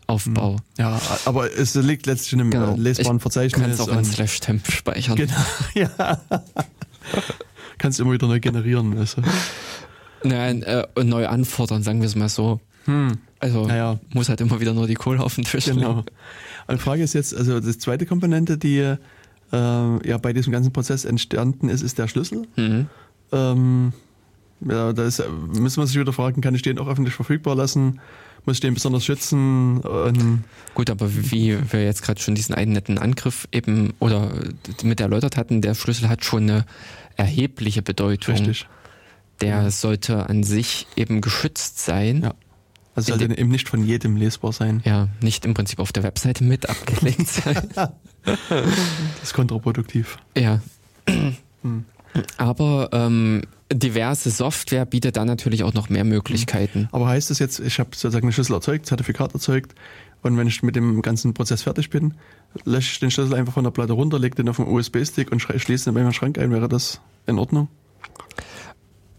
Aufbau. 0.08 0.58
Ja, 0.78 1.00
aber 1.24 1.54
es 1.54 1.76
liegt 1.76 2.08
letztlich 2.08 2.34
in 2.34 2.42
einem 2.42 2.52
genau. 2.52 2.76
lesbaren 2.76 3.22
Verzeichnis. 3.22 3.62
Kannst 3.62 3.82
auch 3.82 3.96
in 3.96 4.04
Slash 4.04 4.42
Temp 4.42 4.70
speichern. 4.70 5.16
Genau, 5.16 5.34
ja 5.74 6.20
kannst 7.82 8.00
immer 8.00 8.14
wieder 8.14 8.28
neu 8.28 8.40
generieren. 8.40 8.98
Also. 8.98 9.22
Nein, 10.24 10.62
äh, 10.64 10.86
neu 11.04 11.28
anfordern, 11.28 11.84
sagen 11.84 12.00
wir 12.00 12.06
es 12.06 12.16
mal 12.16 12.30
so. 12.30 12.60
Hm. 12.86 13.18
Also 13.40 13.66
naja. 13.66 14.00
muss 14.14 14.30
halt 14.30 14.40
immer 14.42 14.60
wieder 14.60 14.74
nur 14.74 14.88
die 14.88 14.94
Kohle 14.94 15.22
auf 15.22 15.36
den 15.36 15.44
Tisch 15.44 15.66
genau. 15.66 16.04
Und 16.68 16.78
die 16.78 16.78
Frage 16.78 17.04
ist 17.04 17.14
jetzt, 17.14 17.36
also 17.36 17.60
die 17.60 17.78
zweite 17.78 18.06
Komponente, 18.06 18.58
die 18.58 18.78
äh, 18.78 18.98
ja 19.52 20.18
bei 20.22 20.32
diesem 20.32 20.54
ganzen 20.54 20.72
Prozess 20.72 21.06
entstanden 21.06 21.70
ist, 21.70 21.82
ist 21.82 21.98
der 21.98 22.08
Schlüssel. 22.08 22.44
Mhm. 22.56 22.88
Ähm, 23.32 23.94
ja, 24.62 24.94
da 24.94 25.06
ist, 25.06 25.24
müssen 25.54 25.82
wir 25.82 25.88
sich 25.88 26.00
wieder 26.00 26.14
fragen, 26.14 26.42
kann 26.42 26.54
ich 26.54 26.62
den 26.62 26.78
auch 26.78 26.88
öffentlich 26.88 27.16
verfügbar 27.16 27.56
lassen? 27.56 28.00
Muss 28.46 28.58
ich 28.58 28.62
den 28.62 28.74
besonders 28.74 29.06
schützen? 29.06 29.82
Gut, 30.74 30.90
aber 30.90 31.14
wie 31.14 31.58
wir 31.72 31.84
jetzt 31.84 32.02
gerade 32.02 32.20
schon 32.20 32.34
diesen 32.34 32.56
einen 32.56 32.74
netten 32.74 32.98
Angriff 32.98 33.48
eben 33.52 33.94
oder 34.00 34.32
mit 34.84 35.00
erläutert 35.00 35.38
hatten, 35.38 35.62
der 35.62 35.76
Schlüssel 35.76 36.10
hat 36.10 36.26
schon 36.26 36.44
eine 36.44 36.66
erhebliche 37.16 37.82
Bedeutung. 37.82 38.36
Richtig. 38.36 38.68
Der 39.42 39.64
ja. 39.64 39.72
sollte 39.72 40.30
an 40.30 40.44
sich 40.44 40.88
eben 40.96 41.22
geschützt 41.22 41.80
sein. 41.80 42.22
Ja. 42.24 42.34
Also 42.94 43.18
sollte 43.18 43.38
eben 43.38 43.50
nicht 43.50 43.70
von 43.70 43.86
jedem 43.86 44.18
lesbar 44.18 44.52
sein. 44.52 44.82
Ja, 44.84 45.08
nicht 45.22 45.46
im 45.46 45.54
Prinzip 45.54 45.80
auf 45.80 45.94
der 45.94 46.04
Webseite 46.04 46.44
mit 46.44 46.70
abgelegt 46.70 47.28
sein. 47.28 47.70
das 47.74 48.40
ist 49.24 49.34
kontraproduktiv. 49.34 50.18
Ja. 50.38 50.62
Hm. 51.08 51.86
Aber 52.38 52.90
ähm, 52.92 53.44
diverse 53.72 54.30
Software 54.30 54.86
bietet 54.86 55.16
dann 55.16 55.28
natürlich 55.28 55.64
auch 55.64 55.74
noch 55.74 55.90
mehr 55.90 56.04
Möglichkeiten. 56.04 56.90
Aber 56.92 57.08
heißt 57.08 57.30
das 57.30 57.40
jetzt, 57.40 57.60
ich 57.60 57.80
habe 57.80 57.92
sozusagen 57.94 58.26
eine 58.26 58.34
Schlüssel 58.34 58.54
erzeugt, 58.54 58.86
Zertifikat 58.86 59.34
erzeugt 59.34 59.74
und 60.22 60.38
wenn 60.38 60.48
ich 60.48 60.62
mit 60.64 60.76
dem 60.76 61.02
ganzen 61.02 61.34
Prozess 61.34 61.64
fertig 61.64 61.90
bin, 61.90 62.14
lösche 62.66 62.92
ich 62.94 63.00
den 63.00 63.12
Schlüssel 63.12 63.36
einfach 63.36 63.54
von 63.54 63.64
der 63.64 63.72
Platte 63.72 63.94
runter, 63.94 64.20
lege 64.20 64.36
den 64.36 64.50
auf 64.50 64.58
den 64.58 64.68
USB-Stick 64.68 65.32
und 65.32 65.40
schließe 65.42 65.86
den 65.86 65.94
bei 65.94 66.02
meinem 66.04 66.14
Schrank 66.14 66.38
ein. 66.38 66.52
Wäre 66.52 66.70
das 66.70 67.02
in 67.26 67.40
Ordnung? 67.40 67.70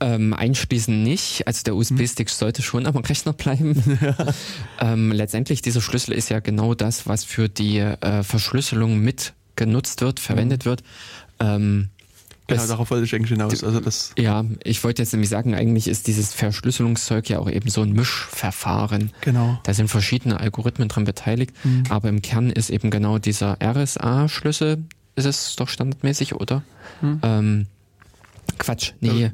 Ähm, 0.00 0.32
einschließen 0.32 1.02
nicht. 1.02 1.46
Also 1.46 1.62
der 1.64 1.76
USB-Stick 1.76 2.28
hm. 2.28 2.34
sollte 2.34 2.62
schon 2.62 2.86
am 2.86 2.96
Rechner 2.96 3.32
bleiben. 3.32 3.98
Ja. 4.00 4.16
Ähm, 4.80 5.12
letztendlich, 5.12 5.62
dieser 5.62 5.80
Schlüssel 5.80 6.12
ist 6.12 6.28
ja 6.28 6.40
genau 6.40 6.74
das, 6.74 7.06
was 7.06 7.22
für 7.22 7.48
die 7.48 7.78
äh, 7.78 8.24
Verschlüsselung 8.24 8.98
mit 8.98 9.32
genutzt 9.54 10.00
wird, 10.00 10.18
verwendet 10.18 10.64
mhm. 10.64 10.70
wird. 10.70 10.82
Ähm, 11.38 11.90
Genau, 12.60 12.68
darauf 12.68 12.90
wollte 12.90 13.04
ich 13.04 13.14
eigentlich 13.14 13.30
hinaus. 13.30 13.62
Also 13.64 13.80
das 13.80 14.12
ja, 14.18 14.44
ich 14.64 14.82
wollte 14.84 15.02
jetzt 15.02 15.12
nämlich 15.12 15.30
sagen, 15.30 15.54
eigentlich 15.54 15.88
ist 15.88 16.06
dieses 16.06 16.32
Verschlüsselungszeug 16.32 17.28
ja 17.28 17.38
auch 17.38 17.50
eben 17.50 17.68
so 17.68 17.82
ein 17.82 17.92
Mischverfahren. 17.92 19.10
Genau. 19.20 19.58
Da 19.64 19.74
sind 19.74 19.88
verschiedene 19.88 20.40
Algorithmen 20.40 20.88
dran 20.88 21.04
beteiligt, 21.04 21.52
mhm. 21.64 21.84
aber 21.88 22.08
im 22.08 22.22
Kern 22.22 22.50
ist 22.50 22.70
eben 22.70 22.90
genau 22.90 23.18
dieser 23.18 23.58
RSA-Schlüssel, 23.62 24.84
ist 25.16 25.24
es 25.26 25.56
doch 25.56 25.68
standardmäßig, 25.68 26.34
oder? 26.34 26.62
Mhm. 27.00 27.20
Ähm, 27.22 27.66
Quatsch, 28.58 28.92
nee. 29.00 29.30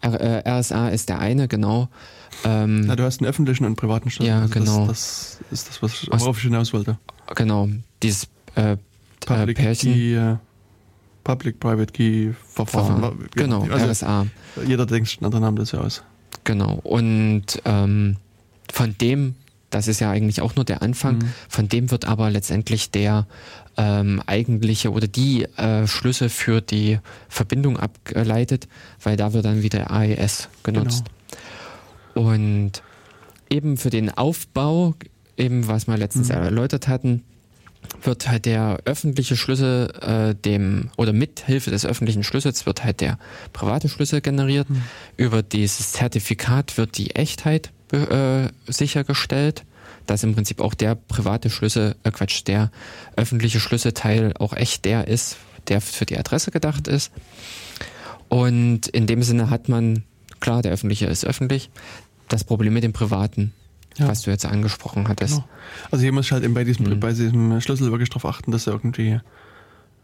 R, 0.00 0.20
äh, 0.20 0.58
RSA 0.60 0.88
ist 0.88 1.08
der 1.08 1.18
eine, 1.18 1.48
genau. 1.48 1.88
Ähm, 2.44 2.82
Na, 2.82 2.96
du 2.96 3.04
hast 3.04 3.20
einen 3.20 3.28
öffentlichen 3.28 3.64
und 3.64 3.76
privaten 3.76 4.10
Schlüssel. 4.10 4.28
Ja, 4.28 4.40
also 4.42 4.52
genau. 4.52 4.86
Das, 4.86 5.38
das, 5.50 5.60
ist 5.60 5.68
das, 5.68 5.82
was 5.82 6.02
ich, 6.02 6.10
worauf 6.10 6.36
ich 6.36 6.44
hinaus 6.44 6.72
wollte. 6.72 6.98
Genau, 7.34 7.68
dieses 8.02 8.28
äh, 8.54 8.76
Public 9.24 9.56
Pärchen. 9.56 9.92
Key, 9.94 10.14
äh, 10.14 10.36
Public-Private 11.24 11.92
Key-Verfahren. 11.92 13.00
Verfahren. 13.00 13.28
Genau, 13.34 13.62
also 13.64 13.86
RSA. 13.86 14.26
Jeder 14.66 14.86
denkt, 14.86 15.16
na, 15.20 15.30
dann 15.30 15.44
haben 15.44 15.56
das 15.56 15.72
ja 15.72 15.80
aus. 15.80 16.02
Genau, 16.44 16.80
und 16.82 17.62
ähm, 17.64 18.16
von 18.70 18.96
dem, 18.98 19.34
das 19.70 19.88
ist 19.88 20.00
ja 20.00 20.10
eigentlich 20.10 20.42
auch 20.42 20.54
nur 20.56 20.64
der 20.64 20.82
Anfang, 20.82 21.18
mhm. 21.18 21.32
von 21.48 21.68
dem 21.68 21.90
wird 21.90 22.04
aber 22.04 22.30
letztendlich 22.30 22.90
der 22.90 23.26
ähm, 23.76 24.22
eigentliche 24.26 24.92
oder 24.92 25.08
die 25.08 25.44
äh, 25.56 25.86
Schlüssel 25.86 26.28
für 26.28 26.60
die 26.60 26.98
Verbindung 27.28 27.78
abgeleitet, 27.78 28.68
weil 29.02 29.16
da 29.16 29.32
wird 29.32 29.46
dann 29.46 29.62
wieder 29.62 29.90
AES 29.90 30.48
genutzt. 30.62 31.04
Genau. 32.14 32.28
Und 32.30 32.82
eben 33.50 33.76
für 33.76 33.90
den 33.90 34.10
Aufbau, 34.10 34.94
eben 35.36 35.66
was 35.66 35.86
wir 35.86 35.96
letztens 35.96 36.28
mhm. 36.28 36.34
erläutert 36.34 36.86
hatten, 36.88 37.24
wird 38.02 38.28
halt 38.28 38.46
der 38.46 38.78
öffentliche 38.84 39.36
Schlüssel 39.36 39.90
äh, 40.00 40.34
dem 40.34 40.90
oder 40.96 41.12
mit 41.12 41.40
Hilfe 41.40 41.70
des 41.70 41.86
öffentlichen 41.86 42.22
Schlüssels 42.22 42.66
wird 42.66 42.84
halt 42.84 43.00
der 43.00 43.18
private 43.52 43.88
Schlüssel 43.88 44.20
generiert. 44.20 44.68
Mhm. 44.68 44.82
Über 45.16 45.42
dieses 45.42 45.92
Zertifikat 45.92 46.76
wird 46.76 46.98
die 46.98 47.14
Echtheit 47.14 47.70
äh, 47.92 48.48
sichergestellt, 48.66 49.64
dass 50.06 50.22
im 50.22 50.34
Prinzip 50.34 50.60
auch 50.60 50.74
der 50.74 50.94
private 50.94 51.50
Schlüssel, 51.50 51.96
äh 52.02 52.10
Quatsch, 52.10 52.42
der 52.46 52.70
öffentliche 53.16 53.60
Schlüsselteil 53.60 54.34
auch 54.38 54.52
echt 54.52 54.84
der 54.84 55.08
ist, 55.08 55.36
der 55.68 55.80
für 55.80 56.06
die 56.06 56.18
Adresse 56.18 56.50
gedacht 56.50 56.88
ist. 56.88 57.12
Und 58.28 58.88
in 58.88 59.06
dem 59.06 59.22
Sinne 59.22 59.50
hat 59.50 59.68
man, 59.68 60.04
klar, 60.40 60.62
der 60.62 60.72
öffentliche 60.72 61.06
ist 61.06 61.24
öffentlich, 61.24 61.70
das 62.28 62.44
Problem 62.44 62.74
mit 62.74 62.84
dem 62.84 62.92
privaten 62.92 63.52
ja. 63.96 64.08
was 64.08 64.22
du 64.22 64.30
jetzt 64.30 64.46
angesprochen 64.46 65.08
hattest. 65.08 65.34
Genau. 65.34 65.48
Also 65.90 66.02
hier 66.02 66.12
muss 66.12 66.26
ich 66.26 66.32
halt 66.32 66.44
eben 66.44 66.54
bei 66.54 66.64
diesem, 66.64 66.86
mhm. 66.86 67.00
bei 67.00 67.12
diesem 67.12 67.60
Schlüssel 67.60 67.90
wirklich 67.90 68.10
darauf 68.10 68.26
achten, 68.26 68.50
dass 68.50 68.66
er 68.66 68.74
irgendwie 68.74 69.20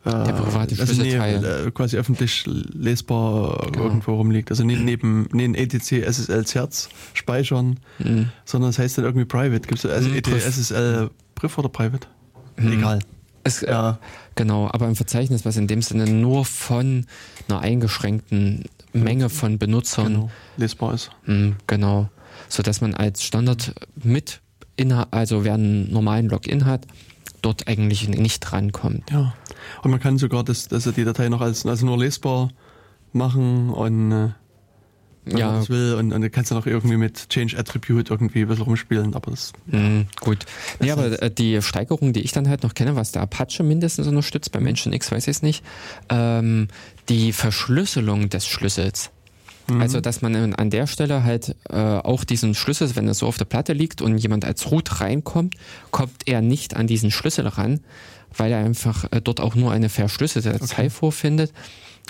äh, 0.05 0.11
der 0.11 0.33
private 0.33 0.81
also 0.81 1.03
nee, 1.03 1.15
äh, 1.15 1.71
quasi 1.73 1.99
öffentlich 1.99 2.45
lesbar 2.47 3.69
genau. 3.71 3.85
irgendwo 3.85 4.15
rumliegt. 4.15 4.51
Also 4.51 4.65
nicht 4.65 4.83
neben, 4.83 5.29
neben 5.33 5.55
ETC 5.55 6.05
SSL 6.05 6.47
Zerz 6.47 6.89
speichern, 7.13 7.81
mhm. 7.99 8.31
sondern 8.45 8.71
es 8.71 8.79
heißt 8.79 8.99
dann 8.99 9.05
irgendwie 9.05 9.27
Private. 9.27 9.69
Gibt 9.69 9.85
es 9.85 9.91
also 9.91 10.09
mhm, 10.09 10.17
ETC 10.17 10.41
SSL 10.41 11.11
Priv 11.35 11.59
oder 11.59 11.69
Private? 11.69 12.07
Mhm. 12.57 12.73
Egal. 12.73 12.99
Es, 13.45 13.63
äh, 13.63 13.71
ja. 13.71 13.99
Genau, 14.37 14.69
aber 14.73 14.87
ein 14.87 14.95
Verzeichnis, 14.95 15.45
was 15.45 15.57
in 15.57 15.67
dem 15.67 15.83
Sinne 15.83 16.07
nur 16.07 16.45
von 16.47 17.07
einer 17.49 17.61
eingeschränkten 17.61 18.65
Menge 18.93 19.29
von 19.29 19.59
Benutzern 19.59 20.07
genau. 20.07 20.31
lesbar 20.57 20.95
ist. 20.95 21.11
Mh, 21.27 21.57
genau 21.67 22.09
so 22.51 22.63
dass 22.63 22.81
man 22.81 22.95
als 22.95 23.23
Standard 23.23 23.75
mit 23.95 24.41
Inhalt, 24.77 25.09
also 25.11 25.45
wer 25.45 25.55
einen 25.55 25.91
normalen 25.93 26.29
Login 26.29 26.67
hat, 26.67 26.87
dort 27.43 27.69
eigentlich 27.69 28.09
nicht 28.09 28.53
rankommt. 28.53 29.11
Ja. 29.11 29.35
Und 29.83 29.91
man 29.91 30.01
kann 30.01 30.19
sogar 30.19 30.45
das, 30.45 30.69
dass 30.69 30.85
die 30.85 31.05
Datei 31.05 31.29
noch 31.29 31.41
als, 31.41 31.65
als 31.65 31.83
nur 31.83 31.99
lesbar 31.99 32.51
machen 33.13 33.71
und 33.71 34.13
äh, 34.13 34.29
wenn 35.25 35.37
ja. 35.37 35.47
man 35.47 35.57
das 35.57 35.69
will 35.69 35.95
und, 35.95 36.13
und 36.13 36.23
dann 36.23 36.31
kannst 36.31 36.51
du 36.51 36.55
noch 36.55 36.67
irgendwie 36.67 36.97
mit 36.97 37.29
Change 37.29 37.59
Attribute 37.59 38.11
irgendwie 38.11 38.41
ein 38.41 38.49
bisschen 38.49 38.65
rumspielen, 38.65 39.15
aber 39.15 39.31
das 39.31 39.53
mm, 39.67 40.03
gut. 40.21 40.39
Nee, 40.81 40.91
aber 40.91 41.23
äh, 41.23 41.31
die 41.31 41.61
Steigerung, 41.61 42.13
die 42.13 42.21
ich 42.21 42.33
dann 42.33 42.49
halt 42.49 42.63
noch 42.63 42.73
kenne, 42.73 42.97
was 42.97 43.13
der 43.13 43.23
Apache 43.23 43.63
mindestens 43.63 44.07
unterstützt, 44.07 44.51
bei 44.51 44.61
Menschen 44.61 44.93
X 44.93 45.13
weiß 45.13 45.25
ich 45.29 45.37
es 45.37 45.43
nicht, 45.43 45.63
ähm, 46.09 46.69
die 47.09 47.33
Verschlüsselung 47.33 48.31
des 48.31 48.47
Schlüssels 48.47 49.11
Mhm. 49.71 49.81
Also, 49.81 50.01
dass 50.01 50.23
man 50.23 50.55
an 50.55 50.71
der 50.71 50.87
Stelle 50.87 51.25
halt 51.25 51.57
äh, 51.69 51.77
auch 51.77 52.25
diesen 52.25 52.55
Schlüssel, 52.55 52.95
wenn 52.97 53.09
er 53.09 53.15
so 53.15 53.27
auf 53.27 53.39
der 53.39 53.45
Platte 53.45 53.73
liegt 53.73 54.03
und 54.03 54.19
jemand 54.19 54.45
als 54.45 54.71
Root 54.71 55.01
reinkommt, 55.01 55.55
kommt 55.91 56.27
er 56.27 56.41
nicht 56.41 56.77
an 56.77 56.87
diesen 56.87 57.11
Schlüssel 57.11 57.47
ran, 57.47 57.81
weil 58.37 58.53
er 58.53 58.65
einfach 58.65 59.05
äh, 59.11 59.21
dort 59.21 59.41
auch 59.41 59.55
nur 59.55 59.73
eine 59.73 59.89
verschlüsselte 59.89 60.53
Datei 60.53 60.83
okay. 60.83 60.91
vorfindet. 60.91 61.53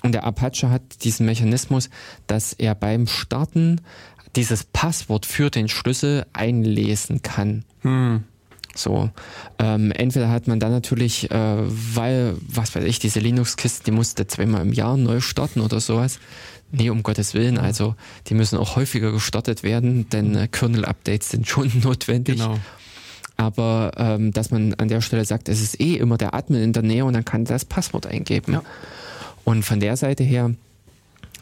Und 0.03 0.12
der 0.12 0.24
Apache 0.24 0.70
hat 0.70 1.05
diesen 1.05 1.27
Mechanismus, 1.27 1.91
dass 2.27 2.55
er 2.55 2.74
beim 2.74 3.07
Starten 3.07 3.81
dieses 4.37 4.65
Passwort 4.65 5.27
für 5.27 5.51
den 5.51 5.69
Schlüssel 5.69 6.24
einlesen 6.32 7.23
kann. 7.23 7.65
Hm. 7.81 8.24
So, 8.74 9.11
ähm, 9.59 9.91
entweder 9.91 10.31
hat 10.31 10.47
man 10.47 10.61
dann 10.61 10.70
natürlich, 10.70 11.31
äh, 11.31 11.57
weil, 11.59 12.37
was 12.41 12.74
weiß 12.74 12.85
ich, 12.85 13.01
diese 13.01 13.19
Linux-Kiste, 13.19 13.85
die 13.85 13.91
musste 13.91 14.27
zweimal 14.28 14.62
im 14.62 14.73
Jahr 14.73 14.97
neu 14.97 15.20
starten 15.20 15.61
oder 15.61 15.81
sowas. 15.81 16.20
Nee, 16.73 16.91
um 16.91 17.03
Gottes 17.03 17.35
Willen. 17.35 17.59
Also, 17.59 17.95
die 18.29 18.35
müssen 18.35 18.59
auch 18.59 18.77
häufiger 18.77 19.13
gestartet 19.13 19.63
werden, 19.63 20.09
denn 20.11 20.37
äh, 20.37 20.49
Kernel-Updates 20.49 21.31
sind 21.31 21.49
schon 21.49 21.71
notwendig. 21.83 22.37
Genau. 22.37 22.59
Aber 23.37 23.93
ähm, 23.97 24.33
dass 24.33 24.51
man 24.51 24.75
an 24.75 24.89
der 24.89 25.01
Stelle 25.01 25.25
sagt, 25.25 25.49
es 25.49 25.63
ist 25.63 25.81
eh 25.81 25.97
immer 25.97 26.19
der 26.19 26.35
Admin 26.35 26.63
in 26.63 26.73
der 26.73 26.83
Nähe 26.83 27.05
und 27.05 27.15
dann 27.15 27.25
kann 27.25 27.45
das 27.45 27.65
Passwort 27.65 28.07
eingeben. 28.07 28.53
Ja. 28.53 28.63
Und 29.45 29.65
von 29.65 29.81
der 29.81 29.97
Seite 29.97 30.23
her, 30.23 30.55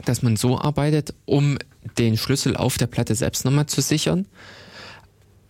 dass 0.05 0.23
man 0.23 0.37
so 0.37 0.59
arbeitet, 0.59 1.13
um 1.25 1.59
den 1.99 2.17
Schlüssel 2.17 2.57
auf 2.57 2.79
der 2.79 2.87
Platte 2.87 3.15
selbst 3.15 3.45
nochmal 3.45 3.67
zu 3.67 3.81
sichern. 3.81 4.27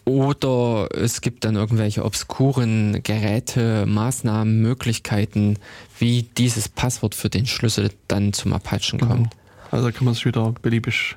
Oder 0.06 0.88
es 0.94 1.20
gibt 1.20 1.44
dann 1.44 1.54
irgendwelche 1.54 2.02
obskuren 2.02 3.02
Geräte, 3.02 3.84
Maßnahmen, 3.84 4.62
Möglichkeiten, 4.62 5.58
wie 5.98 6.22
dieses 6.22 6.70
Passwort 6.70 7.14
für 7.14 7.28
den 7.28 7.46
Schlüssel 7.46 7.90
dann 8.08 8.32
zum 8.32 8.54
Apachen 8.54 8.98
genau. 8.98 9.24
Also 9.70 9.86
da 9.86 9.92
kann 9.92 10.04
man 10.04 10.14
sich 10.14 10.24
wieder 10.24 10.52
beliebig 10.62 11.16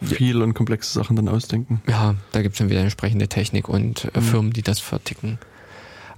viel 0.00 0.42
und 0.42 0.54
komplexe 0.54 0.92
Sachen 0.92 1.16
dann 1.16 1.28
ausdenken. 1.28 1.82
Ja, 1.88 2.14
da 2.32 2.42
gibt 2.42 2.54
es 2.54 2.58
dann 2.58 2.70
wieder 2.70 2.80
entsprechende 2.80 3.28
Technik 3.28 3.68
und 3.68 4.04
äh, 4.14 4.20
mhm. 4.20 4.24
Firmen, 4.24 4.52
die 4.52 4.62
das 4.62 4.78
fertigen. 4.78 5.38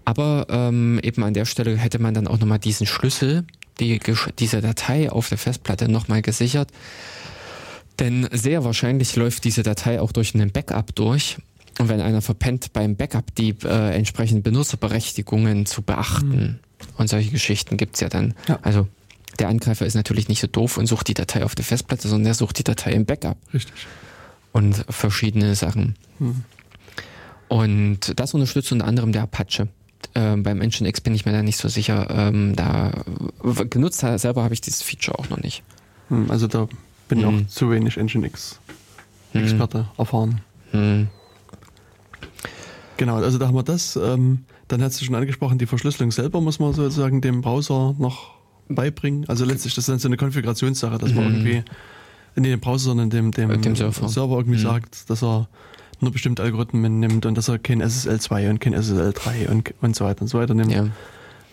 Aber 0.05 0.47
ähm, 0.51 0.98
eben 1.02 1.23
an 1.23 1.35
der 1.35 1.44
Stelle 1.44 1.77
hätte 1.77 1.98
man 1.98 2.15
dann 2.15 2.27
auch 2.27 2.39
nochmal 2.39 2.59
diesen 2.59 2.86
Schlüssel, 2.86 3.44
die, 3.78 4.01
diese 4.39 4.61
Datei 4.61 5.11
auf 5.11 5.28
der 5.28 5.39
Festplatte 5.39 5.90
nochmal 5.90 6.23
gesichert. 6.23 6.70
Denn 7.98 8.28
sehr 8.32 8.65
wahrscheinlich 8.65 9.15
läuft 9.16 9.44
diese 9.44 9.62
Datei 9.62 10.01
auch 10.01 10.12
durch 10.12 10.35
einen 10.35 10.51
Backup 10.51 10.94
durch. 10.94 11.39
Und 11.78 11.89
wenn 11.89 12.01
einer 12.01 12.23
verpennt, 12.23 12.73
beim 12.73 12.97
Backup 12.97 13.35
die 13.35 13.55
äh, 13.65 13.94
entsprechenden 13.94 14.43
Benutzerberechtigungen 14.43 15.66
zu 15.66 15.82
beachten. 15.82 16.43
Mhm. 16.43 16.59
Und 16.97 17.09
solche 17.09 17.31
Geschichten 17.31 17.77
gibt's 17.77 18.01
ja 18.01 18.09
dann. 18.09 18.35
Ja. 18.48 18.59
Also 18.62 18.89
der 19.41 19.49
Angreifer 19.49 19.87
ist 19.87 19.95
natürlich 19.95 20.29
nicht 20.29 20.41
so 20.41 20.47
doof 20.47 20.77
und 20.77 20.87
sucht 20.87 21.09
die 21.09 21.15
Datei 21.15 21.45
auf 21.45 21.55
der 21.55 21.65
Festplatte, 21.65 22.09
sondern 22.09 22.27
er 22.29 22.35
sucht 22.35 22.59
die 22.59 22.65
Datei 22.65 22.93
im 22.93 23.07
Backup. 23.07 23.39
Richtig. 23.53 23.87
Und 24.53 24.85
verschiedene 24.89 25.55
Sachen. 25.55 25.97
Mhm. 26.19 26.45
Und 27.49 28.19
das 28.21 28.35
unterstützt 28.35 28.71
unter 28.71 28.87
anderem 28.87 29.12
der 29.12 29.23
Apache. 29.23 29.69
Äh, 30.15 30.37
beim 30.37 30.59
Nginx 30.59 31.01
bin 31.01 31.15
ich 31.15 31.25
mir 31.25 31.33
da 31.33 31.43
nicht 31.43 31.57
so 31.57 31.69
sicher. 31.69 32.09
Ähm, 32.11 32.55
da 32.55 32.93
genutzt 33.71 34.01
selber 34.01 34.45
habe 34.45 34.55
ich 34.55 34.61
dieses 34.61 34.83
Feature 34.83 35.19
auch 35.19 35.29
noch 35.31 35.39
nicht. 35.39 35.62
Hm, 36.09 36.31
also 36.31 36.47
da 36.47 36.69
bin 37.09 37.19
ich 37.19 37.27
hm. 37.27 37.47
auch 37.47 37.49
zu 37.49 37.71
wenig 37.71 37.97
Nginx-Experte 37.97 39.79
hm. 39.79 39.87
erfahren. 39.99 40.41
Hm. 40.71 41.09
Genau, 42.97 43.17
also 43.17 43.39
da 43.39 43.49
haben 43.49 43.57
wir 43.57 43.62
das. 43.62 43.97
Ähm, 43.97 44.45
dann 44.69 44.83
hat 44.83 44.99
du 44.99 45.05
schon 45.05 45.15
angesprochen, 45.15 45.59
die 45.59 45.67
Verschlüsselung 45.67 46.12
selber 46.12 46.41
muss 46.41 46.59
man 46.59 46.73
sozusagen 46.73 47.21
dem 47.21 47.41
Browser 47.41 47.95
noch 47.99 48.40
beibringen. 48.74 49.28
Also 49.28 49.44
letztlich, 49.44 49.74
das 49.74 49.82
ist 49.82 49.88
dann 49.88 49.98
so 49.98 50.09
eine 50.09 50.16
Konfigurationssache, 50.16 50.98
dass 50.98 51.12
man 51.12 51.24
mhm. 51.24 51.47
irgendwie, 51.47 51.64
in 52.36 52.42
dem 52.44 52.60
Browser, 52.60 52.86
sondern 52.86 53.10
dem, 53.10 53.32
dem, 53.32 53.60
dem 53.60 53.76
Server. 53.76 54.09
Server. 54.09 54.36
irgendwie 54.36 54.59
mhm. 54.59 54.62
sagt, 54.62 55.10
dass 55.10 55.22
er 55.22 55.48
nur 56.01 56.12
bestimmte 56.12 56.42
Algorithmen 56.42 57.01
nimmt 57.01 57.26
und 57.26 57.36
dass 57.36 57.48
er 57.48 57.59
kein 57.59 57.80
SSL 57.80 58.20
2 58.20 58.51
und 58.51 58.60
kein 58.60 58.72
SSL 58.72 59.12
3 59.12 59.48
und, 59.48 59.74
und 59.80 59.97
so 59.97 60.05
weiter 60.05 60.22
und 60.22 60.28
so 60.28 60.38
weiter 60.38 60.55
nimmt. 60.55 60.72
Ja. 60.72 60.86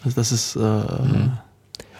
Also 0.03 0.15
das 0.15 0.31
ist 0.31 0.55
äh, 0.55 0.59
mhm. 0.59 1.33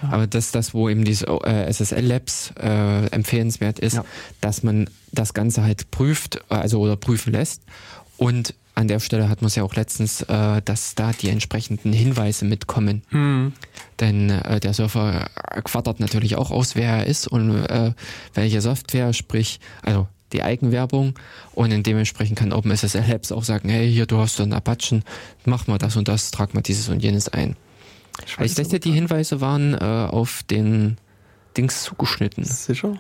Ja. 0.01 0.09
Aber 0.09 0.27
das 0.27 0.45
ist 0.45 0.55
das, 0.55 0.73
wo 0.73 0.89
eben 0.89 1.03
diese 1.03 1.25
äh, 1.25 1.71
SSL 1.71 2.05
Labs 2.05 2.53
äh, 2.59 3.07
empfehlenswert 3.07 3.79
ist, 3.79 3.95
ja. 3.95 4.05
dass 4.41 4.61
man 4.61 4.89
das 5.11 5.33
Ganze 5.33 5.63
halt 5.63 5.89
prüft, 5.91 6.39
also 6.49 6.79
oder 6.79 6.95
prüfen 6.95 7.33
lässt 7.33 7.63
und 8.17 8.53
an 8.75 8.87
der 8.87 8.99
Stelle 8.99 9.27
hat 9.27 9.41
man 9.41 9.47
es 9.47 9.55
ja 9.55 9.63
auch 9.63 9.73
letztens, 9.73 10.21
äh, 10.21 10.61
dass 10.63 10.93
da 10.93 11.11
die 11.11 11.29
entsprechenden 11.29 11.93
Hinweise 11.93 12.45
mitkommen. 12.45 13.01
Hm. 13.09 13.53
Denn 13.99 14.29
äh, 14.29 14.59
der 14.59 14.73
Surfer 14.73 15.29
quattert 15.63 15.99
natürlich 15.99 16.35
auch 16.35 16.51
aus, 16.51 16.75
wer 16.75 16.97
er 16.97 17.05
ist 17.07 17.27
und 17.27 17.65
äh, 17.65 17.93
welche 18.33 18.61
Software, 18.61 19.13
sprich, 19.13 19.59
also 19.81 20.07
die 20.33 20.43
Eigenwerbung 20.43 21.13
und 21.53 21.71
in 21.71 21.83
dementsprechend 21.83 22.37
kann 22.37 22.51
OpenSSL 22.51 23.05
Labs 23.07 23.31
auch 23.31 23.43
sagen, 23.43 23.69
hey, 23.69 23.91
hier, 23.91 24.05
du 24.05 24.17
hast 24.17 24.35
so 24.35 24.43
einen 24.43 24.53
Apachen, 24.53 25.03
mach 25.45 25.67
mal 25.67 25.77
das 25.77 25.95
und 25.95 26.07
das, 26.07 26.31
trag 26.31 26.53
mal 26.53 26.61
dieses 26.61 26.89
und 26.89 27.01
jenes 27.01 27.29
ein. 27.29 27.55
Ich, 28.25 28.37
ich 28.39 28.55
dachte, 28.55 28.79
die 28.79 28.91
Hinweise 28.91 29.41
waren 29.41 29.73
äh, 29.73 29.77
auf 29.77 30.43
den 30.43 30.97
Dings 31.55 31.83
zugeschnitten. 31.83 32.43
Sicher? 32.43 32.99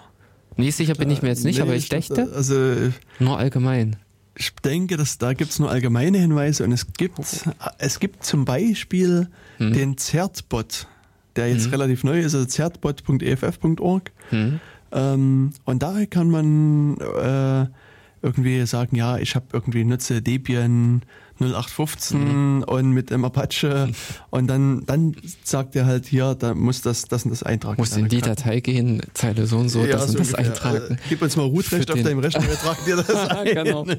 Nee, 0.55 0.71
sicher 0.71 0.95
bin 0.95 1.11
ich 1.11 1.21
mir 1.21 1.29
jetzt 1.29 1.43
nicht, 1.43 1.57
nee, 1.57 1.61
aber 1.61 1.75
ich 1.75 1.89
dachte, 1.89 2.31
also, 2.33 2.91
nur 3.19 3.37
allgemein 3.37 3.97
ich 4.37 4.53
denke, 4.55 4.97
dass 4.97 5.17
da 5.17 5.33
gibt 5.33 5.51
es 5.51 5.59
nur 5.59 5.69
allgemeine 5.69 6.19
Hinweise 6.19 6.63
und 6.63 6.71
es 6.71 6.93
gibt, 6.93 7.19
es 7.79 7.99
gibt 7.99 8.23
zum 8.23 8.45
Beispiel 8.45 9.29
hm. 9.57 9.73
den 9.73 9.97
Zertbot, 9.97 10.87
der 11.35 11.49
jetzt 11.49 11.65
hm. 11.65 11.71
relativ 11.71 12.03
neu 12.03 12.19
ist, 12.19 12.33
also 12.33 12.45
zertbot.eff.org. 12.45 14.11
Hm. 14.29 14.59
Ähm, 14.91 15.51
und 15.65 15.83
da 15.83 16.05
kann 16.05 16.29
man 16.29 16.97
äh, 16.97 17.67
irgendwie 18.21 18.65
sagen, 18.65 18.95
ja, 18.95 19.17
ich 19.17 19.35
habe 19.35 19.45
irgendwie 19.53 19.83
nutze 19.83 20.21
Debian 20.21 21.01
0815 21.39 22.19
mhm. 22.57 22.63
und 22.63 22.91
mit 22.91 23.11
dem 23.11 23.23
Apache 23.25 23.89
und 24.31 24.47
dann, 24.47 24.85
dann 24.85 25.15
sagt 25.43 25.75
er 25.75 25.85
halt 25.85 26.05
hier, 26.05 26.35
da 26.35 26.53
muss 26.53 26.81
das, 26.81 27.05
das 27.05 27.25
und 27.25 27.31
das 27.31 27.43
eintragen. 27.43 27.77
Muss 27.77 27.95
in 27.95 28.07
die 28.07 28.21
Datei 28.21 28.59
gehen, 28.59 29.01
Zeile 29.13 29.45
so 29.45 29.57
und 29.57 29.69
so, 29.69 29.85
ja, 29.85 29.93
das 29.93 30.07
so 30.07 30.17
und 30.17 30.19
das 30.19 30.33
eintragen. 30.33 30.95
Äh, 30.95 30.97
gib 31.09 31.21
uns 31.21 31.35
mal 31.35 31.43
Rootrecht 31.43 31.91
auf 31.91 32.01
deinem 32.01 32.19
Rechner, 32.19 32.47
wir 32.47 32.55
tragen 32.55 32.85
dir 32.85 32.95
das 32.95 33.09
ein. 33.29 33.45
genau. 33.45 33.85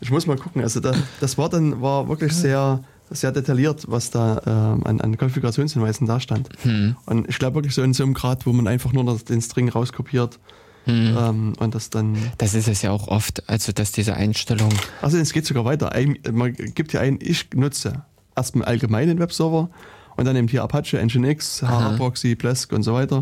Ich 0.00 0.10
muss 0.10 0.26
mal 0.26 0.36
gucken, 0.36 0.60
also 0.60 0.80
da, 0.80 0.92
das 1.20 1.38
war 1.38 1.48
dann, 1.48 1.80
war 1.80 2.08
wirklich 2.08 2.32
sehr, 2.32 2.82
sehr 3.14 3.32
detailliert, 3.32 3.84
was 3.88 4.10
da 4.10 4.40
ähm, 4.46 4.86
an, 4.86 5.00
an 5.00 5.16
Konfigurationshinweisen 5.16 6.06
da 6.06 6.20
stand. 6.20 6.48
Hm. 6.62 6.96
Und 7.06 7.28
ich 7.28 7.38
glaube 7.38 7.56
wirklich 7.56 7.74
so 7.74 7.82
in 7.82 7.94
so 7.94 8.02
einem 8.02 8.14
Grad, 8.14 8.46
wo 8.46 8.52
man 8.52 8.66
einfach 8.66 8.92
nur 8.92 9.18
den 9.18 9.40
String 9.40 9.68
rauskopiert 9.68 10.38
Mhm. 10.86 11.16
Ähm, 11.18 11.52
und 11.58 11.74
das 11.74 11.90
dann. 11.90 12.16
Das 12.38 12.54
ist 12.54 12.68
es 12.68 12.82
ja 12.82 12.90
auch 12.90 13.08
oft, 13.08 13.48
also 13.48 13.72
dass 13.72 13.92
diese 13.92 14.14
Einstellung. 14.14 14.72
Also 15.00 15.18
es 15.18 15.32
geht 15.32 15.46
sogar 15.46 15.64
weiter. 15.64 15.92
Ein, 15.92 16.18
man 16.32 16.52
gibt 16.52 16.90
hier 16.90 17.00
ein, 17.00 17.18
ich 17.20 17.48
nutze 17.54 18.02
erstmal 18.36 18.66
allgemeinen 18.66 19.18
Webserver 19.18 19.70
und 20.16 20.24
dann 20.24 20.36
eben 20.36 20.48
hier 20.48 20.62
Apache, 20.62 20.98
Nginx, 20.98 21.62
HA-Proxy, 21.62 22.36
Plesk 22.36 22.72
und 22.72 22.82
so 22.82 22.94
weiter. 22.94 23.18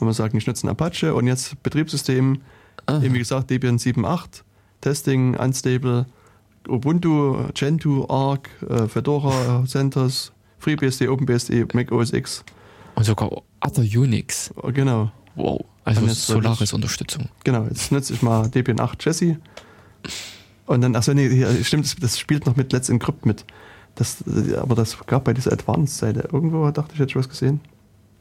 Und 0.00 0.06
man 0.06 0.12
sagt, 0.12 0.34
ich 0.34 0.46
nutze 0.46 0.66
ein 0.66 0.70
Apache 0.70 1.14
und 1.14 1.26
jetzt 1.26 1.62
Betriebssystem, 1.62 2.40
Aha. 2.86 3.02
eben 3.02 3.14
wie 3.14 3.18
gesagt, 3.18 3.50
Debian 3.50 3.78
7.8, 3.78 4.42
Testing, 4.80 5.34
Unstable, 5.36 6.06
Ubuntu, 6.68 7.48
Gentoo, 7.54 8.06
Arc, 8.08 8.48
äh, 8.68 8.88
Fedora, 8.88 9.64
CentOS, 9.66 10.32
FreeBSD, 10.58 11.08
OpenBSD, 11.08 11.66
Mac 11.74 11.92
OS 11.92 12.12
X. 12.12 12.44
Und 12.94 13.04
sogar 13.04 13.30
Other 13.60 13.82
Unix. 13.82 14.52
Genau. 14.72 15.10
Wow. 15.34 15.64
Also 15.84 16.06
Solaris-Unterstützung. 16.06 17.28
Genau, 17.44 17.64
jetzt 17.64 17.92
nutze 17.92 18.14
ich 18.14 18.22
mal 18.22 18.48
Debian 18.48 18.80
8 18.80 19.04
Jesse. 19.04 19.38
Und 20.66 20.80
dann, 20.80 20.96
achso, 20.96 21.12
nee, 21.12 21.28
hier, 21.28 21.62
stimmt, 21.64 22.02
das 22.02 22.18
spielt 22.18 22.46
noch 22.46 22.56
mit 22.56 22.72
Let's 22.72 22.88
Encrypt 22.88 23.26
mit. 23.26 23.44
Das, 23.94 24.24
aber 24.56 24.74
das 24.74 24.98
gab 25.06 25.24
bei 25.24 25.34
dieser 25.34 25.52
Advanced-Seite. 25.52 26.28
Irgendwo 26.32 26.70
dachte 26.70 26.94
ich, 26.94 27.00
hätte 27.00 27.10
ich 27.10 27.16
was 27.16 27.28
gesehen. 27.28 27.60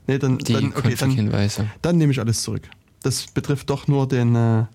Nee, 0.07 0.19
dann, 0.19 0.37
Die 0.37 0.53
dann, 0.53 0.73
okay, 0.75 0.95
dann, 0.99 1.71
dann 1.81 1.97
nehme 1.97 2.11
ich 2.11 2.19
alles 2.19 2.43
zurück. 2.43 2.69
Das 3.01 3.27
betrifft 3.27 3.69
doch 3.69 3.87
nur 3.87 4.07
den, 4.07 4.35
äh, 4.35 4.65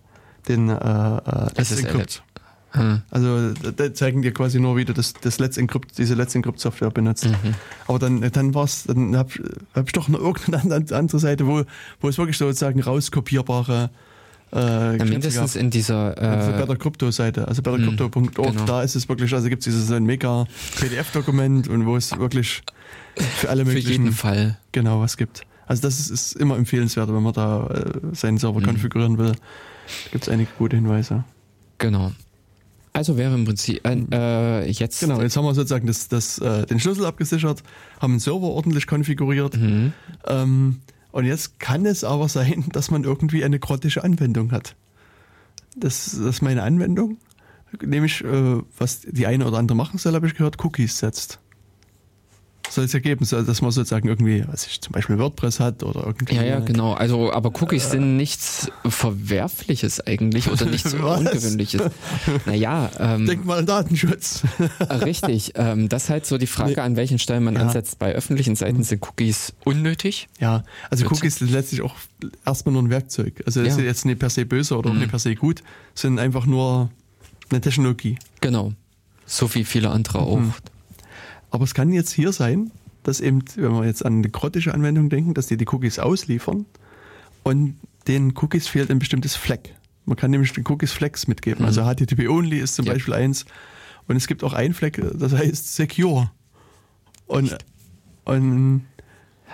den 0.49 0.70
äh, 0.70 0.74
äh 0.74 1.51
Let's 1.57 1.73
Encrypt. 1.73 2.23
Hm. 2.73 3.03
Also 3.11 3.53
da 3.53 3.95
zeigen 3.95 4.23
dir 4.23 4.32
quasi 4.32 4.61
nur, 4.61 4.77
wie 4.77 4.85
du 4.85 4.93
das, 4.93 5.15
das 5.15 5.39
Let's 5.39 5.57
Encrypt, 5.57 5.97
diese 5.97 6.15
Let's 6.15 6.35
Encrypt 6.35 6.61
Software 6.61 6.90
benutzt. 6.90 7.27
Mhm. 7.27 7.55
Aber 7.86 7.99
dann, 7.99 8.20
dann 8.20 8.55
war's, 8.55 8.85
dann 8.85 9.16
hab, 9.16 9.31
hab 9.74 9.86
ich 9.86 9.93
doch 9.93 10.09
noch 10.09 10.20
irgendeine 10.20 10.85
andere 10.90 11.19
Seite, 11.19 11.47
wo, 11.47 11.62
wo 12.01 12.09
es 12.09 12.19
wirklich 12.19 12.36
sozusagen 12.36 12.81
rauskopierbare 12.81 13.90
äh, 14.53 14.97
ja, 14.97 15.05
mindestens 15.05 15.57
in 15.57 15.70
dieser 15.70 16.16
äh, 16.16 16.27
also 16.27 16.53
bei 16.53 16.65
der 16.65 16.77
Krypto-Seite, 16.77 17.49
also 17.49 17.61
bei 17.62 17.77
der 17.77 17.86
Krypto.org, 17.86 18.32
genau. 18.35 18.65
da 18.65 18.82
ist 18.82 18.97
es 18.97 19.09
wirklich, 19.09 19.32
also 19.35 19.49
gibt 19.49 19.61
es 19.61 19.65
dieses 19.65 19.89
so 19.89 19.95
ein 19.95 20.05
mega 20.05 20.47
PDF-Dokument 20.78 21.69
und 21.69 21.85
wo 21.85 21.97
es 21.97 22.19
wirklich 22.19 22.62
für 23.16 23.51
alle 23.51 23.65
möglichen 23.65 23.86
für 23.86 23.93
jeden 23.93 24.12
Fall 24.12 24.59
genau 24.73 25.01
was 25.01 25.19
gibt. 25.19 25.43
Also 25.66 25.82
das 25.82 26.01
ist, 26.01 26.11
ist 26.11 26.32
immer 26.36 26.57
empfehlenswert, 26.57 27.12
wenn 27.12 27.23
man 27.23 27.35
da 27.35 27.66
äh, 27.66 28.15
seinen 28.15 28.39
Server 28.39 28.61
mhm. 28.61 28.65
konfigurieren 28.65 29.19
will. 29.19 29.32
Gibt 30.12 30.24
es 30.24 30.31
einige 30.31 30.51
gute 30.57 30.77
Hinweise. 30.77 31.24
Genau. 31.77 32.12
Also 32.93 33.16
wäre 33.16 33.35
im 33.35 33.44
Prinzip 33.44 33.86
äh, 33.86 34.70
jetzt. 34.70 35.01
Genau, 35.01 35.20
jetzt 35.20 35.36
haben 35.36 35.44
wir 35.44 35.55
sozusagen 35.55 35.86
das, 35.86 36.09
das, 36.09 36.39
äh, 36.39 36.66
den 36.66 36.81
Schlüssel 36.81 37.06
abgesichert, 37.06 37.62
haben 38.01 38.15
den 38.15 38.20
Server 38.20 38.48
ordentlich 38.48 38.86
konfiguriert. 38.86 39.56
Mhm. 39.56 39.93
Ähm, 40.27 40.81
Und 41.12 41.24
jetzt 41.24 41.59
kann 41.59 41.86
es 41.86 42.05
aber 42.05 42.28
sein, 42.28 42.65
dass 42.73 42.90
man 42.90 43.05
irgendwie 43.05 43.44
eine 43.44 43.59
grottische 43.59 44.05
Anwendung 44.05 44.52
hat. 44.52 44.74
Das, 45.77 46.06
das 46.06 46.19
ist 46.19 46.43
meine 46.43 46.62
Anwendung. 46.62 47.19
Nämlich, 47.82 48.24
äh, 48.24 48.62
was 48.78 49.02
die 49.02 49.27
eine 49.27 49.47
oder 49.47 49.59
andere 49.59 49.77
machen 49.77 49.98
soll, 49.98 50.15
habe 50.15 50.27
ich 50.27 50.35
gehört, 50.35 50.62
Cookies 50.65 50.98
setzt 50.98 51.40
soll 52.70 52.85
es 52.85 52.93
ja 52.93 53.01
geben, 53.01 53.27
dass 53.28 53.62
man 53.62 53.70
sozusagen 53.70 54.09
irgendwie, 54.09 54.45
was 54.47 54.66
ich 54.66 54.81
zum 54.81 54.93
Beispiel 54.93 55.19
WordPress 55.19 55.61
hat 55.61 55.82
oder 55.82 56.07
irgendwie. 56.07 56.35
Ja, 56.35 56.43
ja, 56.43 56.61
genau. 56.61 56.93
Also, 56.93 57.32
aber 57.32 57.51
Cookies 57.61 57.86
äh, 57.86 57.90
sind 57.90 58.16
nichts 58.16 58.70
Verwerfliches 58.86 60.07
eigentlich 60.07 60.51
oder 60.51 60.66
nichts 60.70 60.95
Ungewöhnliches. 60.95 61.82
Naja. 62.47 62.90
Ähm, 62.99 63.27
Denk 63.27 63.45
mal 63.45 63.59
an 63.59 63.66
Datenschutz. 63.66 64.43
richtig. 64.90 65.53
Ähm, 65.55 65.89
das 65.89 66.05
ist 66.05 66.11
halt 66.11 66.27
so 66.27 66.39
die 66.39 66.47
Frage, 66.47 66.73
nee. 66.73 66.81
an 66.81 66.97
welchen 66.97 67.19
Stellen 67.19 67.45
man 67.45 67.55
ja. 67.55 67.62
ansetzt. 67.62 67.99
Bei 67.99 68.12
öffentlichen 68.12 68.57
Seiten 68.57 68.82
sind 68.82 69.07
Cookies 69.07 69.53
unnötig. 69.65 70.28
Ja, 70.40 70.65
also 70.90 71.05
Wird. 71.05 71.12
Cookies 71.12 71.36
sind 71.36 71.51
letztlich 71.51 71.82
auch 71.82 71.95
erstmal 72.45 72.73
nur 72.73 72.82
ein 72.82 72.90
Werkzeug. 72.90 73.43
Also, 73.47 73.62
das 73.62 73.74
ja. 73.74 73.81
ist 73.81 73.85
jetzt 73.85 74.05
nicht 74.05 74.19
per 74.19 74.31
se 74.31 74.45
böse 74.45 74.77
oder 74.77 74.93
mhm. 74.93 75.01
nicht 75.01 75.11
per 75.11 75.19
se 75.19 75.35
gut, 75.35 75.62
sind 75.95 76.19
einfach 76.19 76.47
nur 76.47 76.90
eine 77.51 77.61
Technologie. 77.61 78.19
Genau. 78.40 78.73
So 79.27 79.55
wie 79.55 79.65
viele 79.65 79.90
andere 79.90 80.20
auch. 80.20 80.40
Mhm. 80.40 80.55
Aber 81.51 81.65
es 81.65 81.75
kann 81.75 81.93
jetzt 81.93 82.12
hier 82.12 82.33
sein, 82.33 82.70
dass 83.03 83.20
eben, 83.20 83.43
wenn 83.57 83.73
wir 83.73 83.87
jetzt 83.87 84.05
an 84.05 84.19
eine 84.19 84.29
grottische 84.29 84.75
Anwendung 84.75 85.09
denken, 85.09 85.35
dass 85.35 85.47
die 85.47 85.57
die 85.57 85.66
Cookies 85.69 85.99
ausliefern 85.99 86.66
und 87.43 87.79
den 88.07 88.35
Cookies 88.37 88.69
fehlt 88.69 88.91
ein 88.91 88.99
bestimmtes 88.99 89.37
Fleck. 89.37 89.75
Man 90.05 90.16
kann 90.16 90.31
nämlich 90.31 90.53
den 90.53 90.65
Cookies 90.66 90.93
Flex 90.93 91.27
mitgeben. 91.27 91.65
Also 91.65 91.83
mhm. 91.83 91.89
Also 91.89 92.05
HTTP 92.05 92.29
Only 92.29 92.59
ist 92.59 92.75
zum 92.75 92.87
ja. 92.87 92.95
Beispiel 92.95 93.15
eins. 93.15 93.45
Und 94.07 94.16
es 94.16 94.27
gibt 94.27 94.43
auch 94.43 94.55
ein 94.55 94.73
Fleck, 94.73 95.01
das 95.15 95.33
heißt 95.33 95.77
Secure. 95.77 96.31
Und, 97.27 97.57
und 98.25 98.87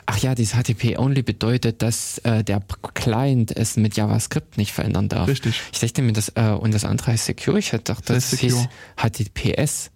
Ach 0.06 0.18
ja, 0.18 0.34
dieses 0.34 0.54
HTTP 0.54 0.98
Only 0.98 1.22
bedeutet, 1.22 1.82
dass 1.82 2.18
äh, 2.18 2.44
der 2.44 2.62
Client 2.94 3.56
es 3.56 3.76
mit 3.76 3.96
JavaScript 3.96 4.58
nicht 4.58 4.72
verändern 4.72 5.08
darf. 5.08 5.28
Richtig. 5.28 5.60
Ich 5.72 5.80
dachte 5.80 6.02
mir, 6.02 6.12
das, 6.12 6.30
äh, 6.34 6.50
und 6.50 6.74
das 6.74 6.84
andere 6.84 7.12
heißt 7.12 7.24
Secure. 7.24 7.58
Ich 7.58 7.72
hätte 7.72 7.84
gedacht, 7.84 8.10
das, 8.10 8.30
das 8.30 8.40
hieß 8.40 8.68
HTTPS. 8.96 9.90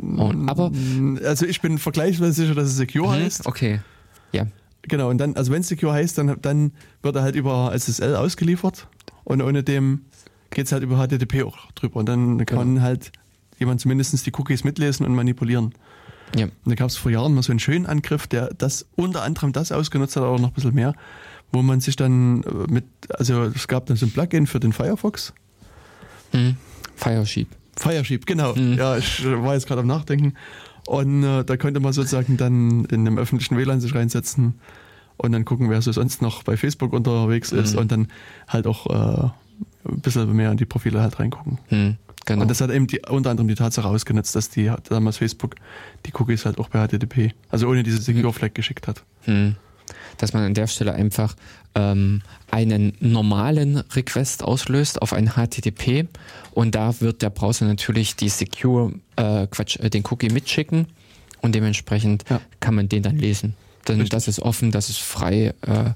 Und, 0.00 0.48
aber 0.48 0.70
also 1.24 1.46
ich 1.46 1.60
bin 1.60 1.78
vergleichsweise 1.78 2.32
sicher, 2.32 2.54
dass 2.54 2.68
es 2.68 2.76
Secure 2.76 3.08
mhm, 3.08 3.22
heißt. 3.22 3.46
Okay. 3.46 3.80
Ja. 4.32 4.46
Genau, 4.82 5.08
und 5.08 5.18
dann, 5.18 5.34
also 5.34 5.52
wenn 5.52 5.60
es 5.60 5.68
Secure 5.68 5.92
heißt, 5.92 6.18
dann, 6.18 6.36
dann 6.42 6.72
wird 7.02 7.16
er 7.16 7.22
halt 7.22 7.36
über 7.36 7.72
SSL 7.74 8.16
ausgeliefert 8.16 8.86
und 9.24 9.40
ohne 9.40 9.62
dem 9.62 10.02
geht 10.50 10.66
es 10.66 10.72
halt 10.72 10.82
über 10.82 10.96
HTTP 10.96 11.42
auch 11.44 11.72
drüber. 11.72 11.96
Und 11.96 12.06
dann 12.06 12.44
kann 12.46 12.74
genau. 12.74 12.82
halt 12.82 13.12
jemand 13.58 13.80
zumindest 13.80 14.24
die 14.26 14.32
Cookies 14.34 14.64
mitlesen 14.64 15.06
und 15.06 15.14
manipulieren. 15.14 15.74
Ja. 16.36 16.46
Und 16.46 16.54
da 16.66 16.74
gab 16.74 16.88
es 16.88 16.96
vor 16.96 17.10
Jahren 17.10 17.34
mal 17.34 17.42
so 17.42 17.52
einen 17.52 17.60
schönen 17.60 17.86
Angriff, 17.86 18.26
der 18.26 18.52
das 18.54 18.86
unter 18.96 19.22
anderem 19.22 19.52
das 19.52 19.72
ausgenutzt 19.72 20.16
hat, 20.16 20.24
aber 20.24 20.38
noch 20.38 20.48
ein 20.48 20.54
bisschen 20.54 20.74
mehr, 20.74 20.94
wo 21.52 21.62
man 21.62 21.80
sich 21.80 21.96
dann 21.96 22.42
äh, 22.42 22.72
mit, 22.72 22.84
also 23.10 23.44
es 23.44 23.68
gab 23.68 23.86
dann 23.86 23.96
so 23.96 24.06
ein 24.06 24.12
Plugin 24.12 24.46
für 24.46 24.60
den 24.60 24.72
Firefox. 24.72 25.32
Hm. 26.32 26.56
Firesheep. 26.96 27.48
Firesheep, 27.76 28.26
genau. 28.26 28.54
Mhm. 28.54 28.74
Ja, 28.74 28.96
ich 28.96 29.24
war 29.24 29.54
jetzt 29.54 29.66
gerade 29.66 29.80
am 29.80 29.86
Nachdenken. 29.86 30.34
Und 30.86 31.24
äh, 31.24 31.44
da 31.44 31.56
konnte 31.56 31.80
man 31.80 31.92
sozusagen 31.92 32.36
dann 32.36 32.84
in 32.86 33.00
einem 33.00 33.18
öffentlichen 33.18 33.56
WLAN 33.56 33.80
sich 33.80 33.94
reinsetzen 33.94 34.54
und 35.16 35.32
dann 35.32 35.44
gucken, 35.44 35.70
wer 35.70 35.80
so 35.80 35.92
sonst 35.92 36.20
noch 36.20 36.42
bei 36.42 36.56
Facebook 36.56 36.92
unterwegs 36.92 37.52
ist 37.52 37.74
mhm. 37.74 37.78
und 37.78 37.92
dann 37.92 38.08
halt 38.48 38.66
auch 38.66 38.86
äh, 38.86 39.28
ein 39.88 40.00
bisschen 40.00 40.30
mehr 40.34 40.50
in 40.50 40.56
die 40.56 40.66
Profile 40.66 41.00
halt 41.00 41.18
reingucken. 41.18 41.58
Mhm, 41.70 41.96
genau. 42.26 42.42
Und 42.42 42.50
das 42.50 42.60
hat 42.60 42.70
eben 42.70 42.86
die, 42.86 43.00
unter 43.08 43.30
anderem 43.30 43.48
die 43.48 43.54
Tatsache 43.54 43.88
ausgenutzt, 43.88 44.36
dass 44.36 44.50
die 44.50 44.70
damals 44.88 45.16
Facebook 45.16 45.54
die 46.04 46.12
Cookies 46.12 46.44
halt 46.44 46.58
auch 46.58 46.68
bei 46.68 46.86
HTTP, 46.86 47.32
also 47.48 47.68
ohne 47.68 47.82
diese 47.82 47.98
Secure 47.98 48.32
Flag 48.32 48.52
geschickt 48.52 48.86
hat. 48.88 49.04
Mhm 49.26 49.56
dass 50.18 50.32
man 50.32 50.44
an 50.44 50.54
der 50.54 50.66
Stelle 50.66 50.94
einfach 50.94 51.34
ähm, 51.74 52.22
einen 52.50 52.92
normalen 53.00 53.78
Request 53.78 54.42
auslöst 54.42 55.02
auf 55.02 55.12
ein 55.12 55.32
HTTP 55.34 56.06
und 56.52 56.74
da 56.74 57.00
wird 57.00 57.22
der 57.22 57.30
Browser 57.30 57.66
natürlich 57.66 58.16
die 58.16 58.28
Secure, 58.28 58.92
äh, 59.16 59.46
Quatsch, 59.48 59.78
äh, 59.80 59.90
den 59.90 60.04
Cookie 60.10 60.30
mitschicken 60.30 60.86
und 61.40 61.54
dementsprechend 61.54 62.24
ja. 62.30 62.40
kann 62.60 62.74
man 62.74 62.88
den 62.88 63.02
dann 63.02 63.16
lesen. 63.16 63.54
Denn 63.88 64.06
das 64.06 64.28
ist 64.28 64.40
offen, 64.40 64.70
das 64.70 64.88
ist 64.88 64.98
frei. 64.98 65.52
Äh, 65.60 65.92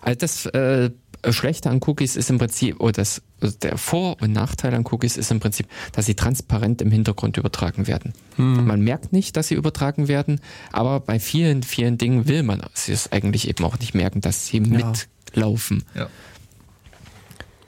also 0.00 0.18
das 0.18 0.46
äh, 0.46 0.90
Schlechte 1.32 1.70
an 1.70 1.80
Cookies 1.84 2.16
ist 2.16 2.30
im 2.30 2.38
Prinzip, 2.38 2.80
oder 2.80 2.92
das, 2.92 3.22
also 3.40 3.56
der 3.58 3.78
Vor- 3.78 4.16
und 4.20 4.32
Nachteil 4.32 4.74
an 4.74 4.84
Cookies 4.86 5.16
ist 5.16 5.30
im 5.30 5.40
Prinzip, 5.40 5.66
dass 5.92 6.06
sie 6.06 6.14
transparent 6.14 6.82
im 6.82 6.90
Hintergrund 6.90 7.36
übertragen 7.36 7.86
werden. 7.86 8.12
Hm. 8.36 8.66
Man 8.66 8.80
merkt 8.80 9.12
nicht, 9.12 9.36
dass 9.36 9.48
sie 9.48 9.54
übertragen 9.54 10.08
werden, 10.08 10.40
aber 10.72 11.00
bei 11.00 11.18
vielen, 11.18 11.62
vielen 11.62 11.98
Dingen 11.98 12.28
will 12.28 12.42
man 12.42 12.62
es 12.74 13.12
eigentlich 13.12 13.48
eben 13.48 13.64
auch 13.64 13.78
nicht 13.78 13.94
merken, 13.94 14.20
dass 14.20 14.46
sie 14.46 14.58
ja. 14.58 14.92
mitlaufen. 15.32 15.84
Ja. 15.94 16.08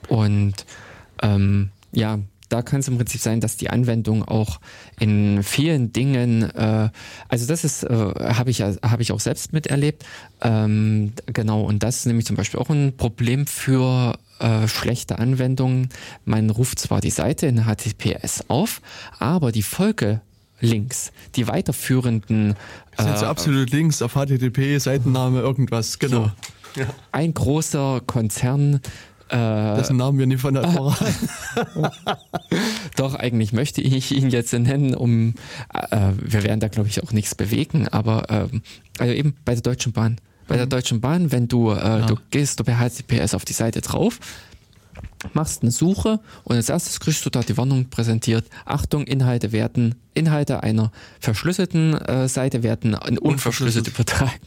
Und 0.07 0.65
ähm, 1.21 1.69
ja, 1.91 2.19
da 2.49 2.61
kann 2.61 2.79
es 2.81 2.87
im 2.87 2.97
Prinzip 2.97 3.21
sein, 3.21 3.39
dass 3.39 3.57
die 3.57 3.69
Anwendung 3.69 4.23
auch 4.23 4.59
in 4.99 5.43
vielen 5.43 5.93
Dingen, 5.93 6.43
äh, 6.43 6.89
also 7.27 7.47
das 7.47 7.63
ist, 7.63 7.83
äh, 7.83 7.89
habe 7.89 8.49
ich, 8.49 8.61
hab 8.61 8.99
ich 8.99 9.11
auch 9.11 9.19
selbst 9.19 9.53
miterlebt, 9.53 10.05
ähm, 10.41 11.13
genau, 11.27 11.63
und 11.63 11.83
das 11.83 11.97
ist 11.97 12.05
nämlich 12.07 12.25
zum 12.25 12.35
Beispiel 12.35 12.59
auch 12.59 12.69
ein 12.69 12.97
Problem 12.97 13.47
für 13.47 14.17
äh, 14.39 14.67
schlechte 14.67 15.19
Anwendungen. 15.19 15.89
Man 16.25 16.49
ruft 16.49 16.79
zwar 16.79 17.01
die 17.01 17.09
Seite 17.09 17.47
in 17.47 17.65
HTTPS 17.65 18.45
auf, 18.47 18.81
aber 19.19 19.51
die 19.51 19.63
Folge 19.63 20.21
Links, 20.61 21.11
die 21.35 21.47
weiterführenden. 21.47 22.55
Das 22.95 23.05
sind 23.05 23.17
so 23.17 23.25
äh, 23.25 23.29
absolut 23.29 23.71
Links 23.71 24.01
auf 24.01 24.13
HTTP, 24.13 24.77
Seitenname, 24.77 25.39
irgendwas, 25.39 25.99
genau. 25.99 26.31
So. 26.75 26.81
Ja. 26.81 26.85
Ein 27.11 27.33
großer 27.33 28.01
Konzern 28.05 28.81
äh, 29.29 29.75
Dessen 29.75 29.97
Namen 29.97 30.19
wir 30.19 30.27
nicht 30.27 30.41
von 30.41 30.53
der 30.53 30.67
verraten. 30.67 31.29
Doch, 32.95 33.15
eigentlich 33.15 33.53
möchte 33.53 33.81
ich 33.81 34.11
ihn 34.11 34.29
jetzt 34.29 34.53
nennen, 34.53 34.95
um, 34.95 35.35
äh, 35.73 36.11
wir 36.21 36.43
werden 36.43 36.59
da 36.59 36.67
glaube 36.67 36.89
ich 36.89 37.03
auch 37.03 37.11
nichts 37.11 37.35
bewegen, 37.35 37.87
aber 37.87 38.25
ähm, 38.29 38.61
also 38.97 39.13
eben 39.13 39.35
bei 39.45 39.53
der 39.53 39.61
Deutschen 39.61 39.93
Bahn. 39.93 40.17
Bei 40.47 40.55
der 40.55 40.65
mhm. 40.65 40.71
Deutschen 40.71 41.01
Bahn, 41.01 41.31
wenn 41.31 41.47
du, 41.47 41.71
äh, 41.71 41.75
ja. 41.75 42.05
du 42.05 42.15
gehst 42.31 42.59
du 42.59 42.63
per 42.63 42.77
HTTPS 42.77 43.35
auf 43.35 43.45
die 43.45 43.53
Seite 43.53 43.81
drauf, 43.81 44.19
machst 45.33 45.61
eine 45.61 45.71
Suche 45.71 46.19
und 46.43 46.55
als 46.55 46.69
erstes 46.69 46.99
kriegst 46.99 47.25
du 47.25 47.29
da 47.29 47.41
die 47.41 47.57
Warnung 47.57 47.89
präsentiert. 47.89 48.45
Achtung, 48.65 49.03
Inhalte 49.05 49.51
werden, 49.51 49.95
Inhalte 50.13 50.63
einer 50.63 50.91
verschlüsselten 51.19 51.93
äh, 51.93 52.27
Seite 52.27 52.63
werden 52.63 52.95
unverschlüsselt 52.95 53.87
übertragen. 53.87 54.39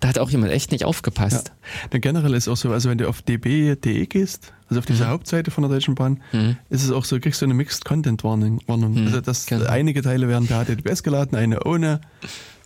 Da 0.00 0.08
hat 0.08 0.18
auch 0.18 0.30
jemand 0.30 0.52
echt 0.52 0.72
nicht 0.72 0.84
aufgepasst. 0.84 1.52
Ja. 1.92 1.98
Generell 1.98 2.34
ist 2.34 2.48
auch 2.48 2.56
so, 2.56 2.70
also 2.70 2.90
wenn 2.90 2.98
du 2.98 3.08
auf 3.08 3.22
db.de 3.22 4.06
gehst, 4.06 4.52
also 4.68 4.80
auf 4.80 4.86
dieser 4.86 5.06
mhm. 5.06 5.10
Hauptseite 5.10 5.50
von 5.50 5.62
der 5.62 5.70
Deutschen 5.70 5.94
Bahn, 5.94 6.20
mhm. 6.32 6.56
ist 6.68 6.84
es 6.84 6.90
auch 6.90 7.04
so, 7.04 7.18
kriegst 7.18 7.40
du 7.40 7.46
eine 7.46 7.54
Mixed 7.54 7.84
Content 7.84 8.22
Warnung. 8.24 8.60
Mhm. 8.66 9.06
Also 9.06 9.20
dass 9.20 9.46
genau. 9.46 9.66
einige 9.66 10.02
Teile 10.02 10.28
werden 10.28 10.46
per 10.46 10.64
HTTPS 10.64 11.02
geladen, 11.02 11.36
eine 11.36 11.64
ohne. 11.64 12.00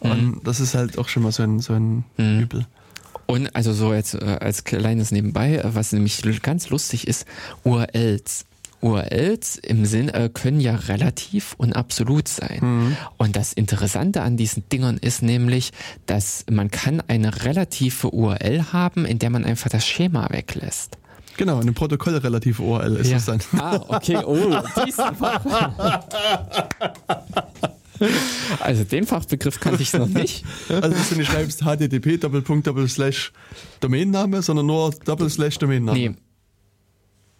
Und 0.00 0.22
mhm. 0.22 0.40
das 0.44 0.60
ist 0.60 0.74
halt 0.74 0.98
auch 0.98 1.08
schon 1.08 1.22
mal 1.22 1.32
so 1.32 1.42
ein, 1.42 1.60
so 1.60 1.74
ein 1.74 2.04
mhm. 2.16 2.40
Übel. 2.40 2.66
Und 3.26 3.54
also 3.54 3.72
so 3.72 3.94
jetzt 3.94 4.14
äh, 4.14 4.38
als 4.40 4.64
kleines 4.64 5.12
Nebenbei, 5.12 5.60
was 5.62 5.92
nämlich 5.92 6.42
ganz 6.42 6.70
lustig 6.70 7.06
ist, 7.06 7.26
URLs. 7.62 8.44
URLs 8.80 9.56
im 9.56 9.84
Sinn 9.84 10.08
äh, 10.08 10.30
können 10.32 10.60
ja 10.60 10.74
relativ 10.74 11.54
und 11.58 11.74
absolut 11.74 12.28
sein. 12.28 12.58
Mhm. 12.60 12.96
Und 13.16 13.36
das 13.36 13.52
Interessante 13.52 14.22
an 14.22 14.36
diesen 14.36 14.68
Dingern 14.68 14.98
ist 14.98 15.22
nämlich, 15.22 15.72
dass 16.06 16.44
man 16.50 16.70
kann 16.70 17.02
eine 17.08 17.44
relative 17.44 18.10
URL 18.10 18.72
haben, 18.72 19.04
in 19.04 19.18
der 19.18 19.30
man 19.30 19.44
einfach 19.44 19.70
das 19.70 19.86
Schema 19.86 20.28
weglässt. 20.30 20.98
Genau, 21.36 21.60
eine 21.60 21.72
protokollrelative 21.72 22.62
URL 22.62 22.96
ist 22.96 23.10
ja. 23.10 23.16
es 23.16 23.24
dann. 23.24 23.40
Ah, 23.58 23.80
okay, 23.88 24.18
oh, 24.24 24.56
diesen. 24.86 25.04
Also 28.60 28.84
den 28.84 29.06
Fachbegriff 29.06 29.60
kannte 29.60 29.82
ich 29.82 29.92
noch 29.92 30.08
nicht. 30.08 30.42
Also 30.70 30.88
dass 30.88 31.10
du 31.10 31.16
nicht 31.16 31.30
schreibst 31.30 31.62
http 31.62 32.18
Doppelpunkt 32.18 32.66
Doppelslash 32.66 33.30
Domainname, 33.80 34.40
sondern 34.40 34.66
nur 34.66 34.90
Doppelslash 35.04 35.58
Domainname. 35.58 35.98
Nee. 35.98 36.14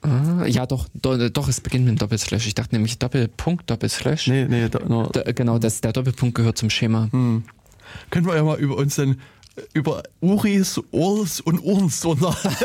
Ah, 0.03 0.47
ja, 0.47 0.65
doch, 0.67 0.89
do, 0.95 1.29
doch, 1.29 1.49
es 1.49 1.61
beginnt 1.61 1.85
mit 1.85 1.91
einem 1.91 1.99
Doppelslash. 1.99 2.47
Ich 2.47 2.55
dachte 2.55 2.75
nämlich 2.75 2.99
Doppelpunkt, 2.99 3.69
Doppelslash. 3.71 4.29
Nee, 4.29 4.47
nee, 4.47 4.69
do, 4.69 4.79
no. 4.89 5.09
da, 5.13 5.23
genau, 5.33 5.59
das, 5.59 5.81
der 5.83 5.93
Doppelpunkt 5.93 6.35
gehört 6.35 6.57
zum 6.57 6.71
Schema. 6.71 7.09
Hm. 7.11 7.45
Können 8.11 8.27
wir 8.27 8.35
ja 8.35 8.43
mal 8.43 8.59
über 8.59 8.77
uns 8.77 8.97
dann 8.97 9.21
über 9.75 10.03
Uris, 10.21 10.81
Urs 10.91 11.41
und 11.41 11.63
Urns 11.63 12.05
unterhalten. 12.05 12.57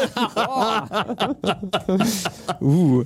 uh. 2.61 3.03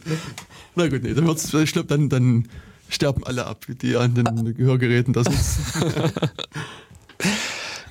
Na 0.76 0.88
gut, 0.88 1.04
nee, 1.04 1.14
dann 1.14 1.26
wird's, 1.26 1.52
ich 1.54 1.72
glaube, 1.72 1.88
dann, 1.88 2.10
dann 2.10 2.48
sterben 2.88 3.24
alle 3.24 3.46
ab, 3.46 3.66
die 3.82 3.96
an 3.96 4.14
den 4.14 4.54
Gehörgeräten 4.56 5.14
da 5.14 5.24
sitzen. 5.24 5.64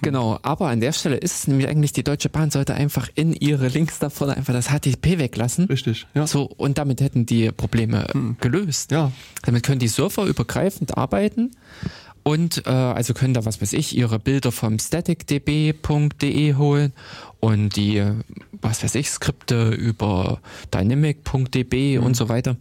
Genau, 0.03 0.39
aber 0.43 0.69
an 0.69 0.81
der 0.81 0.93
Stelle 0.93 1.17
ist 1.17 1.35
es 1.35 1.47
nämlich 1.49 1.69
eigentlich, 1.69 1.93
die 1.93 2.05
Deutsche 2.05 2.29
Bahn 2.29 2.51
sollte 2.51 2.75
einfach 2.75 3.09
in 3.15 3.33
ihre 3.33 3.69
Links 3.69 3.99
da 3.99 4.11
vorne 4.11 4.37
einfach 4.37 4.53
das 4.53 4.69
HTTP 4.69 5.19
weglassen. 5.19 5.67
Richtig, 5.67 6.07
ja. 6.15 6.27
So, 6.27 6.45
und 6.45 6.79
damit 6.79 7.01
hätten 7.01 7.27
die 7.27 7.51
Probleme 7.51 8.07
hm. 8.13 8.37
gelöst. 8.41 8.91
Ja. 8.93 9.13
Damit 9.43 9.63
können 9.63 9.79
die 9.79 9.89
Surfer 9.89 10.25
übergreifend 10.25 10.97
arbeiten 10.97 11.51
Und 12.23 12.67
äh, 12.67 12.71
also 12.71 13.15
können 13.15 13.33
da, 13.33 13.45
was 13.45 13.63
weiß 13.63 13.73
ich, 13.73 13.97
ihre 13.97 14.19
Bilder 14.19 14.53
vom 14.53 14.79
staticdb.de 14.79 16.55
holen 16.55 16.93
und 17.41 17.77
die, 17.77 18.05
was 18.61 18.83
weiß 18.83 18.97
ich, 18.97 19.11
Skripte 19.11 19.71
über 19.71 20.41
dynamic.db 20.75 21.99
mhm. 21.99 22.05
und 22.05 22.17
so 22.17 22.29
weiter. 22.29 22.57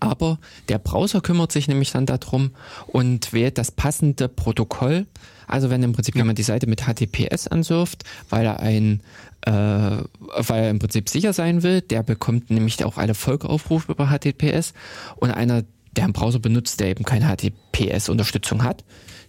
Aber 0.00 0.38
der 0.68 0.78
Browser 0.78 1.20
kümmert 1.20 1.52
sich 1.52 1.68
nämlich 1.68 1.92
dann 1.92 2.04
darum 2.04 2.50
und 2.86 3.32
wählt 3.32 3.58
das 3.58 3.70
passende 3.70 4.28
Protokoll. 4.28 5.06
Also 5.46 5.70
wenn 5.70 5.82
im 5.82 5.92
Prinzip 5.92 6.14
ja. 6.14 6.20
jemand 6.20 6.38
die 6.38 6.42
Seite 6.42 6.66
mit 6.66 6.82
HTTPS 6.82 7.48
ansurft, 7.48 8.04
weil 8.30 8.44
er 8.44 8.60
ein 8.60 9.00
äh, 9.46 9.50
weil 9.50 10.62
er 10.62 10.70
im 10.70 10.78
Prinzip 10.78 11.08
sicher 11.08 11.32
sein 11.32 11.62
will, 11.62 11.82
der 11.82 12.02
bekommt 12.02 12.50
nämlich 12.50 12.82
auch 12.84 12.96
alle 12.96 13.14
Folgeaufrufe 13.14 13.92
über 13.92 14.08
HTTPS 14.08 14.72
und 15.16 15.30
einer, 15.30 15.64
der 15.92 16.04
einen 16.04 16.12
Browser 16.12 16.38
benutzt, 16.38 16.80
der 16.80 16.88
eben 16.88 17.04
keine 17.04 17.26
HTTPS-Unterstützung 17.26 18.62
hat, 18.62 18.84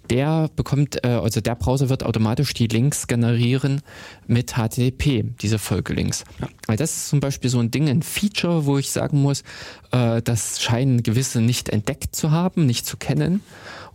der 0.09 0.49
bekommt, 0.55 1.03
äh, 1.03 1.09
also 1.09 1.41
der 1.41 1.55
Browser 1.55 1.89
wird 1.89 2.03
automatisch 2.03 2.53
die 2.53 2.67
Links 2.67 3.07
generieren 3.07 3.81
mit 4.27 4.53
HTTP, 4.53 5.23
diese 5.41 5.59
Folgelinks. 5.59 6.23
Ja. 6.39 6.47
Weil 6.67 6.77
das 6.77 6.95
ist 6.95 7.09
zum 7.09 7.19
Beispiel 7.19 7.49
so 7.49 7.59
ein 7.59 7.71
Ding, 7.71 7.89
ein 7.89 8.01
Feature, 8.01 8.65
wo 8.65 8.77
ich 8.77 8.91
sagen 8.91 9.21
muss, 9.21 9.43
äh, 9.91 10.21
das 10.21 10.61
scheinen 10.61 11.03
gewisse 11.03 11.41
nicht 11.41 11.69
entdeckt 11.69 12.15
zu 12.15 12.31
haben, 12.31 12.65
nicht 12.65 12.85
zu 12.85 12.97
kennen. 12.97 13.41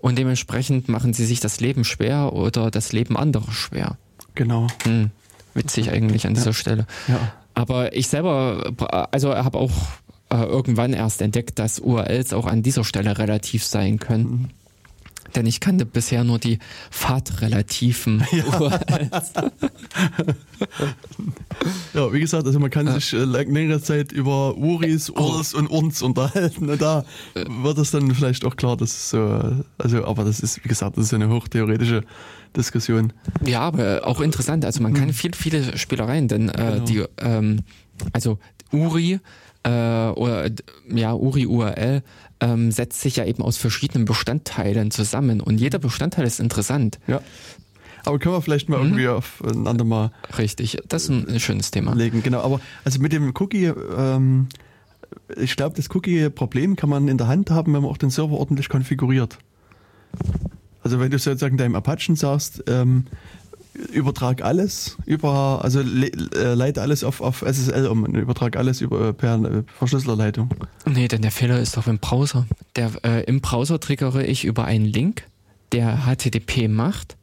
Und 0.01 0.19
dementsprechend 0.19 0.89
machen 0.89 1.13
sie 1.13 1.27
sich 1.27 1.41
das 1.41 1.61
Leben 1.61 1.85
schwer 1.85 2.33
oder 2.33 2.71
das 2.71 2.93
Leben 2.93 3.17
anderer 3.17 3.53
schwer. 3.53 3.97
Genau. 4.35 4.67
Hm, 4.85 5.11
witzig 5.55 5.91
eigentlich 5.91 6.27
an 6.27 6.35
dieser 6.35 6.47
ja. 6.47 6.53
Stelle. 6.53 6.87
Ja. 7.09 7.33
Aber 7.55 7.95
ich 7.95 8.09
selber, 8.09 8.73
also 9.11 9.35
habe 9.35 9.59
auch 9.59 9.73
äh, 10.31 10.37
irgendwann 10.37 10.93
erst 10.93 11.21
entdeckt, 11.21 11.59
dass 11.59 11.79
URLs 11.79 12.33
auch 12.33 12.47
an 12.47 12.63
dieser 12.63 12.85
Stelle 12.85 13.19
relativ 13.19 13.65
sein 13.65 13.99
können. 13.99 14.25
Mhm. 14.25 14.49
Denn 15.35 15.47
ich 15.47 15.61
kannte 15.61 15.87
bisher 15.87 16.25
nur 16.25 16.39
die 16.39 16.59
fahrtrelativen 16.91 18.25
ja. 18.33 18.59
URLs. 18.59 19.33
ja, 21.95 22.13
wie 22.13 22.21
gesagt, 22.21 22.47
also 22.47 22.59
man 22.59 22.71
kann 22.71 22.93
sich 22.93 23.13
äh, 23.13 23.25
längere 23.25 23.81
Zeit 23.81 24.13
über 24.13 24.57
Uris, 24.57 25.11
oh. 25.11 25.37
Urs 25.37 25.55
und 25.55 25.69
Uns 25.69 26.03
unterhalten. 26.03 26.69
Und 26.69 26.81
da 26.81 27.05
wird 27.35 27.79
es 27.79 27.91
dann 27.91 28.15
vielleicht 28.15 28.45
auch 28.45 28.57
klar, 28.57 28.77
dass 28.77 29.11
so, 29.11 29.63
also, 29.79 30.05
aber 30.05 30.25
das 30.25 30.41
ist, 30.41 30.65
wie 30.65 30.69
gesagt, 30.69 30.97
das 30.97 31.07
ist 31.07 31.15
eine 31.15 31.29
hochtheoretische 31.29 32.03
Diskussion. 32.57 33.13
Ja, 33.45 33.61
aber 33.61 34.07
auch 34.07 34.21
interessant. 34.21 34.65
Also 34.65 34.83
man 34.83 34.95
kann 34.95 35.09
hm. 35.09 35.15
viel, 35.15 35.33
viele 35.35 35.79
Spielereien, 35.79 36.29
denn 36.29 36.49
äh, 36.49 36.53
genau. 36.53 36.85
die, 36.85 37.05
ähm, 37.19 37.61
also 38.13 38.39
Uri 38.73 39.21
äh, 39.63 39.69
oder 39.69 40.51
ja, 40.89 41.15
Uri 41.15 41.47
URL 41.47 42.03
ähm, 42.41 42.71
setzt 42.71 43.01
sich 43.01 43.17
ja 43.17 43.25
eben 43.25 43.43
aus 43.43 43.57
verschiedenen 43.57 44.05
Bestandteilen 44.05 44.91
zusammen 44.91 45.41
und 45.41 45.59
jeder 45.59 45.79
Bestandteil 45.79 46.27
ist 46.27 46.41
interessant. 46.41 46.99
Ja. 47.07 47.21
Aber 48.05 48.19
können 48.19 48.35
wir 48.35 48.43
vielleicht 48.43 48.69
mal 48.69 48.79
mhm. 48.79 48.85
irgendwie 48.85 49.09
aufeinander 49.09 49.85
mal. 49.85 50.13
Richtig, 50.39 50.79
das 50.89 51.05
ist 51.05 51.11
ein 51.11 51.41
schönes 51.41 51.71
Thema. 51.71 51.95
Legen, 51.95 52.23
genau. 52.23 52.41
Aber 52.41 52.61
also 52.85 53.01
mit 53.01 53.13
dem 53.13 53.33
Cookie, 53.39 53.67
ähm, 53.67 54.49
ich 55.37 55.57
glaube, 55.57 55.77
das 55.77 55.95
Cookie-Problem 55.95 56.77
kann 56.77 56.89
man 56.89 57.09
in 57.09 57.19
der 57.19 57.29
Hand 57.29 57.51
haben, 57.51 57.75
wenn 57.75 57.83
man 57.83 57.91
auch 57.91 57.99
den 57.99 58.11
Server 58.11 58.39
ordentlich 58.39 58.69
konfiguriert. 58.69 59.39
Also 60.83 60.99
wenn 60.99 61.11
du 61.11 61.19
sozusagen 61.19 61.57
deinem 61.57 61.75
Apachen 61.75 62.17
sagst, 62.17 62.65
ähm, 62.67 63.05
übertrag 63.75 64.43
alles 64.43 64.97
über, 65.07 65.61
also 65.63 65.81
le, 65.81 66.11
äh, 66.35 66.55
leite 66.55 66.83
alles 66.83 67.05
auf, 67.05 67.21
auf 67.21 67.43
SSL 67.43 67.87
um 67.87 68.05
und 68.05 68.17
übertrag 68.17 68.57
alles 68.57 68.81
über 68.81 69.13
per 69.13 69.43
äh, 69.43 69.63
Verschlüsselerleitung. 69.79 70.51
Nee, 70.87 71.09
denn 71.09 71.23
der 71.23 71.31
Fehler 71.31 71.61
ist 71.61 71.77
doch 71.77 71.87
im 71.87 71.99
Browser. 71.99 72.47
Der, 72.77 72.93
äh, 73.05 73.25
Im 73.25 73.41
Browser 73.41 73.81
triggere 73.81 74.25
ich 74.25 74.45
über 74.45 74.65
einen 74.65 74.85
Link, 74.85 75.25
der 75.73 76.01
HTTP 76.07 76.69
macht, 76.69 77.17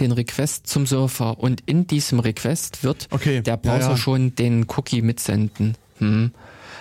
den 0.00 0.12
Request 0.12 0.66
zum 0.66 0.86
Surfer 0.86 1.38
und 1.38 1.62
in 1.66 1.86
diesem 1.86 2.20
Request 2.20 2.84
wird 2.84 3.08
okay. 3.10 3.40
der 3.42 3.56
Browser 3.56 3.80
ja, 3.80 3.90
ja. 3.90 3.96
schon 3.96 4.34
den 4.34 4.66
Cookie 4.68 5.02
mitsenden. 5.02 5.76
Hm. 5.98 6.32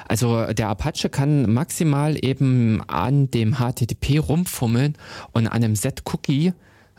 Also 0.08 0.46
der 0.54 0.70
Apache 0.70 1.10
kann 1.10 1.52
maximal 1.52 2.18
eben 2.24 2.82
an 2.88 3.30
dem 3.30 3.56
HTTP 3.56 4.20
rumfummeln 4.20 4.96
und 5.34 5.48
an 5.48 5.64
einem 5.64 5.76
Set-Cookie 5.76 6.54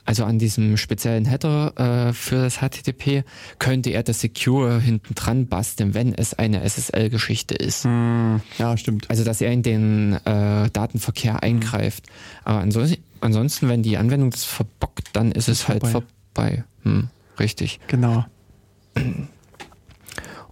also 0.09 0.25
an 0.25 0.39
diesem 0.39 0.79
speziellen 0.79 1.27
Header 1.27 2.09
äh, 2.09 2.13
für 2.15 2.37
das 2.37 2.61
HTTP, 2.61 3.25
könnte 3.59 3.91
er 3.91 4.03
das 4.03 4.21
Secure 4.21 4.81
hinten 4.81 5.15
dran 5.15 5.49
basteln, 5.49 5.93
wenn 5.93 6.15
es 6.15 6.33
eine 6.33 6.67
SSL-Geschichte 6.67 7.55
ist. 7.55 7.85
Hm, 7.85 8.41
ja, 8.57 8.75
stimmt. 8.79 9.11
Also 9.11 9.23
dass 9.23 9.43
er 9.43 9.53
in 9.53 9.63
den 9.63 10.15
äh, 10.25 10.71
Datenverkehr 10.71 11.35
hm. 11.35 11.41
eingreift. 11.41 12.07
Hm. 12.07 12.13
Aber 12.45 12.61
ansonsten, 12.61 13.05
ansonsten, 13.21 13.69
wenn 13.69 13.83
die 13.83 13.99
Anwendung 13.99 14.31
das 14.31 14.45
verbockt, 14.45 15.11
dann 15.13 15.31
ist, 15.31 15.47
ist 15.49 15.61
es 15.61 15.69
halt 15.69 15.87
vorbei. 15.87 16.07
vorbei. 16.35 16.65
Hm, 16.85 17.09
richtig. 17.39 17.79
Genau. 17.89 18.25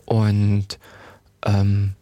Und 0.05 0.79
ähm, 1.47 1.95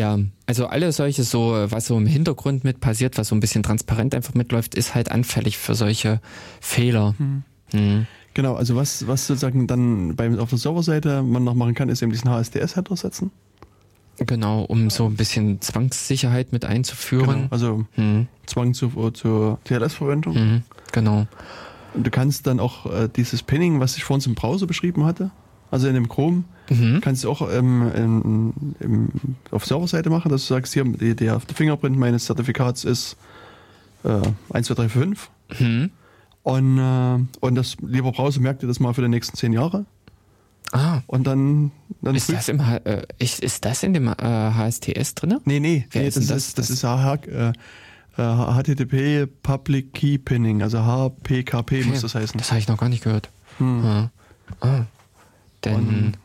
ja, 0.00 0.18
also 0.46 0.66
alles 0.66 0.96
solche 0.96 1.24
so, 1.24 1.66
was 1.68 1.86
so 1.86 1.96
im 1.98 2.06
Hintergrund 2.06 2.64
mit 2.64 2.80
passiert, 2.80 3.18
was 3.18 3.28
so 3.28 3.36
ein 3.36 3.40
bisschen 3.40 3.62
transparent 3.62 4.14
einfach 4.14 4.32
mitläuft, 4.32 4.74
ist 4.74 4.94
halt 4.94 5.10
anfällig 5.10 5.58
für 5.58 5.74
solche 5.74 6.20
Fehler. 6.60 7.14
Hm. 7.18 7.42
Hm. 7.72 8.06
Genau, 8.32 8.54
also 8.54 8.76
was, 8.76 9.06
was 9.06 9.26
sozusagen 9.26 9.66
dann 9.66 10.16
beim, 10.16 10.38
auf 10.38 10.48
der 10.48 10.58
Serverseite 10.58 11.22
man 11.22 11.44
noch 11.44 11.54
machen 11.54 11.74
kann, 11.74 11.90
ist 11.90 12.00
eben 12.00 12.12
diesen 12.12 12.30
HSDS-Header 12.30 12.96
setzen. 12.96 13.30
Genau, 14.18 14.62
um 14.62 14.88
so 14.88 15.04
ein 15.04 15.16
bisschen 15.16 15.60
Zwangssicherheit 15.60 16.50
mit 16.50 16.64
einzuführen. 16.64 17.26
Genau, 17.26 17.48
also 17.50 17.84
hm. 17.96 18.26
Zwang 18.46 18.72
zur, 18.72 19.12
zur 19.12 19.58
TLS-Verwendung. 19.64 20.34
Mhm, 20.34 20.62
genau. 20.92 21.26
Und 21.92 22.06
du 22.06 22.10
kannst 22.10 22.46
dann 22.46 22.58
auch 22.58 22.86
äh, 22.86 23.08
dieses 23.14 23.42
Pinning, 23.42 23.80
was 23.80 23.98
ich 23.98 24.04
vorhin 24.04 24.26
im 24.26 24.34
Browser 24.34 24.66
beschrieben 24.66 25.04
hatte, 25.04 25.30
also 25.70 25.88
in 25.88 25.94
dem 25.94 26.08
Chrome, 26.08 26.44
mhm. 26.70 27.00
kannst 27.00 27.24
du 27.24 27.30
auch 27.30 27.42
ähm, 27.52 27.90
in, 27.94 28.74
in, 28.80 29.08
auf 29.50 29.66
Serverseite 29.66 30.10
machen, 30.10 30.30
dass 30.30 30.46
du 30.46 30.54
sagst, 30.54 30.72
hier, 30.72 30.84
der 30.84 31.40
Fingerprint 31.40 31.98
meines 31.98 32.24
Zertifikats 32.24 32.84
ist 32.84 33.16
äh, 34.04 34.20
1, 34.52 34.66
2, 34.66 34.74
3, 34.74 34.88
5. 34.88 35.30
Mhm. 35.58 35.90
Und, 36.42 36.78
äh, 36.78 37.18
und 37.40 37.54
das 37.54 37.76
lieber 37.82 38.12
Browser 38.12 38.40
merkt 38.40 38.62
dir 38.62 38.66
das 38.66 38.80
mal 38.80 38.94
für 38.94 39.02
die 39.02 39.08
nächsten 39.08 39.36
zehn 39.36 39.52
Jahre. 39.52 39.84
Ah. 40.72 41.00
Und 41.06 41.26
dann. 41.26 41.72
dann 42.00 42.14
ist, 42.14 42.32
das 42.32 42.48
im, 42.48 42.60
äh, 42.60 43.02
ist, 43.18 43.40
ist 43.40 43.64
das 43.64 43.82
in 43.82 43.92
dem 43.92 44.06
äh, 44.06 44.14
HSTS 44.14 45.16
drin? 45.16 45.38
Nee, 45.44 45.60
nee. 45.60 45.86
Wer 45.90 46.02
nee 46.02 46.08
ist 46.08 46.16
das, 46.16 46.26
das, 46.28 46.46
ist, 46.46 46.58
das 46.58 46.70
ist 46.70 46.84
HTTP 48.16 48.92
äh, 48.94 49.26
Public 49.26 49.92
Key 49.94 50.18
Pinning, 50.18 50.62
also 50.62 50.78
HPKP 50.78 51.80
okay. 51.80 51.84
muss 51.84 52.02
das 52.02 52.14
heißen. 52.14 52.38
Das 52.38 52.50
habe 52.50 52.60
ich 52.60 52.68
noch 52.68 52.78
gar 52.78 52.88
nicht 52.88 53.02
gehört. 53.02 53.28
Hm. 53.58 53.84
Ah. 53.84 54.10
ah. 54.60 54.84
Denn. 55.64 56.16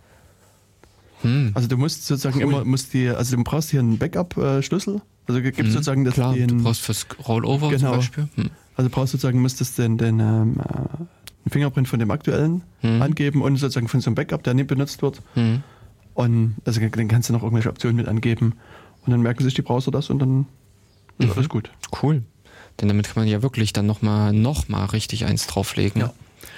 Hm. 1.26 1.52
Also 1.54 1.68
du 1.68 1.78
musst 1.78 2.06
sozusagen 2.06 2.38
cool. 2.38 2.44
immer, 2.44 2.66
musst 2.66 2.94
die, 2.94 3.10
also 3.10 3.36
du 3.36 3.44
brauchst 3.44 3.72
hier 3.72 3.80
einen 3.80 3.98
Backup-Schlüssel. 3.98 5.02
Also 5.28 5.42
gibt 5.42 5.58
hm. 5.58 5.72
sozusagen 5.72 6.06
das 6.06 6.14
Klar, 6.14 6.34
den, 6.34 6.48
du 6.48 6.64
brauchst 6.64 6.82
fürs 6.82 7.06
Rollover 7.28 7.70
genau. 7.70 7.90
zum 7.90 7.98
Beispiel. 7.98 8.30
Hm. 8.36 8.50
Also 8.76 8.90
brauchst 8.90 9.12
sozusagen, 9.12 9.42
müsstest 9.42 9.78
den, 9.78 9.98
den 9.98 10.20
ähm, 10.20 10.58
äh, 10.60 11.50
Fingerprint 11.50 11.88
von 11.88 12.00
dem 12.00 12.12
aktuellen 12.12 12.64
hm. 12.82 13.02
angeben 13.02 13.42
und 13.42 13.58
sozusagen 13.58 13.88
von 13.88 14.02
so 14.02 14.10
einem 14.10 14.16
Backup, 14.16 14.44
der 14.44 14.54
nicht 14.54 14.68
benutzt 14.68 15.02
wird. 15.02 15.22
Hm. 15.34 15.64
Und 16.14 16.56
also 16.66 16.80
dann 16.80 17.08
kannst 17.08 17.30
du 17.30 17.34
noch 17.34 17.44
irgendwelche 17.44 17.70
Optionen 17.70 17.98
mit 17.98 18.08
angeben. 18.08 18.54
Und 19.06 19.12
dann 19.12 19.22
merken 19.22 19.44
sich 19.44 19.54
die 19.54 19.62
Browser 19.62 19.92
das 19.92 20.10
und 20.10 20.20
dann 20.20 20.48
ist 21.20 21.28
mhm. 21.28 21.34
alles 21.34 21.50
gut. 21.50 21.70
Cool. 22.02 22.24
Denn 22.80 22.88
damit 22.88 23.08
kann 23.08 23.24
man 23.24 23.28
ja 23.28 23.42
wirklich 23.42 23.74
dann 23.74 23.86
nochmal 23.86 24.34
noch 24.34 24.68
mal 24.68 24.86
richtig 24.86 25.26
eins 25.26 25.48
drauflegen. 25.48 26.02
Ja. 26.02 26.14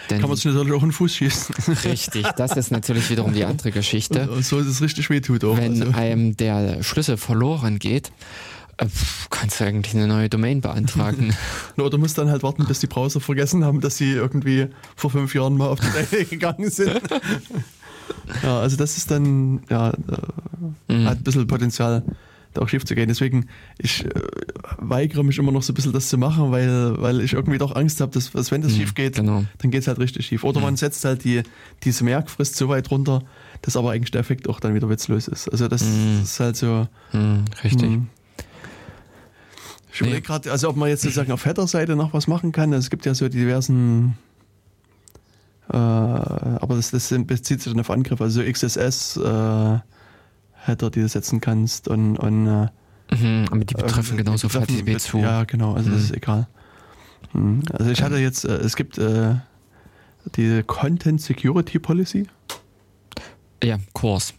Denn 0.10 0.22
Kann 0.22 0.30
man 0.30 0.38
sich 0.38 0.46
natürlich 0.46 0.72
auch 0.72 0.84
in 0.84 0.90
den 0.90 0.94
Fuß 0.94 1.16
schießen. 1.16 1.56
Richtig, 1.86 2.28
das 2.38 2.56
ist 2.56 2.72
natürlich 2.72 3.10
wiederum 3.10 3.34
die 3.34 3.46
andere 3.46 3.72
Geschichte. 3.72 4.30
Und 4.30 4.46
so 4.46 4.60
ist 4.60 4.68
es 4.68 4.82
richtig 4.82 5.10
wehtut 5.10 5.44
auch. 5.44 5.58
Wenn 5.58 5.82
also. 5.82 5.98
einem 5.98 6.38
der 6.38 6.82
Schlüssel 6.84 7.18
verloren 7.18 7.80
geht, 7.80 8.12
äh, 8.78 8.86
kannst 9.30 9.60
du 9.60 9.66
eigentlich 9.66 9.96
eine 9.96 10.08
neue 10.08 10.30
Domain 10.30 10.62
beantragen. 10.62 11.36
du 11.76 11.98
musst 11.98 12.18
dann 12.18 12.30
halt 12.30 12.44
warten, 12.44 12.66
bis 12.66 12.80
die 12.80 12.88
Browser 12.88 13.20
vergessen 13.20 13.66
haben, 13.66 13.82
dass 13.82 13.98
sie 13.98 14.12
irgendwie 14.12 14.68
vor 14.96 15.10
fünf 15.10 15.36
Jahren 15.36 15.58
mal 15.58 15.68
auf 15.68 15.80
die 15.80 15.88
Seite 15.88 16.26
gegangen 16.30 16.70
sind. 16.70 17.02
ja, 18.44 18.60
also 18.60 18.78
das 18.78 18.98
ist 18.98 19.12
dann, 19.12 19.64
ja, 19.70 19.90
äh, 19.90 20.94
mhm. 20.94 21.06
hat 21.06 21.18
ein 21.18 21.24
bisschen 21.24 21.48
Potenzial 21.48 22.04
da 22.58 22.64
auch 22.64 22.70
schief 22.70 22.86
zu 22.86 22.96
gehen. 22.96 23.08
Deswegen, 23.08 23.48
ich 23.78 24.06
äh, 24.06 24.10
weigere 24.78 25.24
mich 25.24 25.38
immer 25.38 25.52
noch 25.52 25.64
so 25.64 25.72
ein 25.72 25.76
bisschen 25.76 25.94
das 25.94 26.10
zu 26.10 26.18
machen, 26.18 26.52
weil, 26.52 27.02
weil 27.02 27.22
ich 27.22 27.34
irgendwie 27.34 27.58
doch 27.58 27.76
Angst 27.76 28.02
habe, 28.02 28.12
dass, 28.12 28.32
dass 28.32 28.52
wenn 28.52 28.62
das 28.62 28.74
mhm, 28.74 28.78
schief 28.78 28.96
geht, 28.96 29.16
genau. 29.16 29.46
dann 29.60 29.72
geht 29.72 29.82
es 29.82 29.88
halt 29.88 30.00
richtig 30.00 30.26
schief. 30.26 30.44
Oder 30.44 30.60
mhm. 30.60 30.66
man 30.66 30.76
setzt 30.76 31.06
halt 31.06 31.24
die, 31.24 31.44
diese 31.84 32.04
Merkfrist 32.04 32.56
so 32.56 32.70
weit 32.70 32.92
runter, 32.92 33.24
dass 33.62 33.78
aber 33.78 33.92
eigentlich 33.92 34.12
der 34.12 34.22
Effekt 34.22 34.50
auch 34.50 34.60
dann 34.60 34.74
wieder 34.74 34.90
witzlos 34.90 35.28
ist. 35.28 35.48
Also 35.50 35.68
das 35.68 35.84
mhm. 35.84 36.22
ist 36.24 36.40
halt 36.40 36.58
so. 36.58 36.88
Mhm, 37.14 37.46
richtig. 37.64 37.90
Mhm. 37.90 38.08
Ich 39.92 40.02
überlege 40.02 40.22
nee. 40.22 40.28
gerade, 40.28 40.52
also 40.52 40.70
ob 40.70 40.76
man 40.76 40.90
jetzt 40.90 41.02
sozusagen 41.02 41.32
auf 41.32 41.46
Header-Seite 41.46 41.96
noch 41.96 42.14
was 42.14 42.28
machen 42.28 42.52
kann. 42.52 42.72
Also 42.74 42.86
es 42.86 42.90
gibt 42.90 43.06
ja 43.06 43.16
so 43.16 43.30
diversen 43.30 44.16
äh, 45.70 45.76
aber 45.76 46.76
das, 46.76 46.92
das 46.92 47.14
bezieht 47.26 47.62
sich 47.62 47.74
dann 47.74 47.80
auf 47.80 47.90
Angriff, 47.90 48.22
also 48.22 48.42
XSS, 48.42 49.18
äh, 49.18 49.80
Header, 50.68 50.90
die 50.90 51.02
du 51.02 51.08
setzen 51.08 51.42
kannst 51.42 51.88
und, 51.88 52.18
und 52.18 52.48
äh, 52.48 52.68
mhm, 53.16 53.46
aber 53.50 53.66
die 53.66 53.74
betreffen 53.74 54.16
äh, 54.16 54.24
genauso 54.24 54.48
betreffen, 54.48 54.76
HTTP 54.78 55.00
zu. 55.00 55.20
Ja, 55.20 55.44
genau, 55.44 55.74
also 55.74 55.90
mhm. 55.90 55.94
das 55.94 56.04
ist 56.04 56.16
egal. 56.16 56.48
Mhm. 57.34 57.64
Also 57.74 57.92
ich 57.92 58.02
hatte 58.02 58.18
jetzt, 58.18 58.46
äh, 58.46 58.56
es 58.58 58.76
gibt 58.76 58.98
äh, 58.98 59.36
die 60.36 60.64
Content 60.66 61.22
Security 61.22 61.80
Policy. 61.80 62.28
Ja, 63.64 63.78
Kurs. 63.94 64.34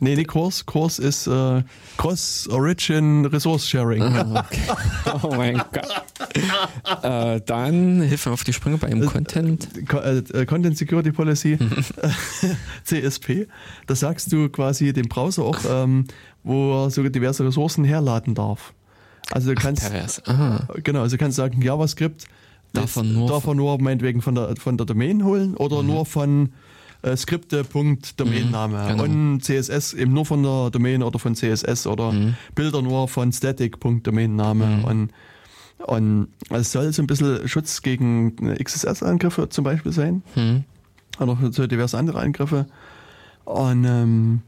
Nee, 0.00 0.14
nicht 0.14 0.28
Kurs. 0.28 0.64
Kurs 0.64 1.00
ist 1.00 1.26
äh, 1.26 1.62
Cross 1.96 2.48
Origin 2.48 3.24
Resource 3.26 3.68
Sharing. 3.68 4.02
Ah, 4.02 4.46
okay. 4.46 4.60
Oh 5.22 5.34
mein 5.34 5.56
Gott. 5.72 7.02
äh, 7.02 7.40
dann 7.44 8.02
Hilfe 8.02 8.30
auf 8.30 8.44
die 8.44 8.52
Sprünge 8.52 8.78
beim 8.78 9.04
Content. 9.06 9.68
Äh, 9.76 10.46
Content 10.46 10.78
Security 10.78 11.10
Policy, 11.10 11.58
CSP. 12.84 13.48
Da 13.86 13.96
sagst 13.96 14.32
du 14.32 14.48
quasi 14.48 14.92
dem 14.92 15.08
Browser 15.08 15.42
auch, 15.42 15.58
ähm, 15.68 16.04
wo 16.44 16.84
er 16.84 16.90
sogar 16.90 17.10
diverse 17.10 17.44
Ressourcen 17.44 17.84
herladen 17.84 18.34
darf. 18.34 18.74
Also 19.32 19.50
du 19.50 19.56
kannst, 19.56 19.90
Ach, 20.26 20.68
genau, 20.84 21.02
also 21.02 21.16
du 21.16 21.20
kannst 21.20 21.36
sagen, 21.36 21.60
JavaScript 21.60 22.26
darf 22.72 22.96
er 22.96 23.02
nur, 23.02 23.28
darf 23.28 23.46
er 23.46 23.54
nur 23.54 23.80
meinetwegen 23.80 24.22
von 24.22 24.34
der, 24.34 24.54
von 24.56 24.76
der 24.76 24.86
Domain 24.86 25.24
holen 25.24 25.56
oder 25.56 25.82
mhm. 25.82 25.88
nur 25.88 26.06
von 26.06 26.52
äh, 27.02 27.16
Skripte.domainname 27.16 28.82
mhm, 28.82 28.88
genau. 28.88 29.02
und 29.04 29.40
CSS 29.44 29.94
eben 29.94 30.12
nur 30.12 30.26
von 30.26 30.42
der 30.42 30.70
Domain 30.70 31.02
oder 31.02 31.18
von 31.18 31.34
CSS 31.34 31.86
oder 31.86 32.12
mhm. 32.12 32.34
Bilder 32.54 32.82
nur 32.82 33.08
von 33.08 33.32
static.domainname 33.32 34.66
mhm. 34.66 34.84
und 34.84 35.12
und 35.86 36.28
es 36.50 36.72
soll 36.72 36.92
so 36.92 37.02
ein 37.02 37.06
bisschen 37.06 37.46
Schutz 37.46 37.82
gegen 37.82 38.34
XSS-Angriffe 38.34 39.48
zum 39.48 39.62
Beispiel 39.62 39.92
sein. 39.92 40.22
Mhm. 40.34 40.64
Oder 41.20 41.38
so 41.52 41.68
diverse 41.68 41.96
andere 41.96 42.18
Angriffe. 42.18 42.66
Und 43.44 43.84
ähm, 43.84 44.42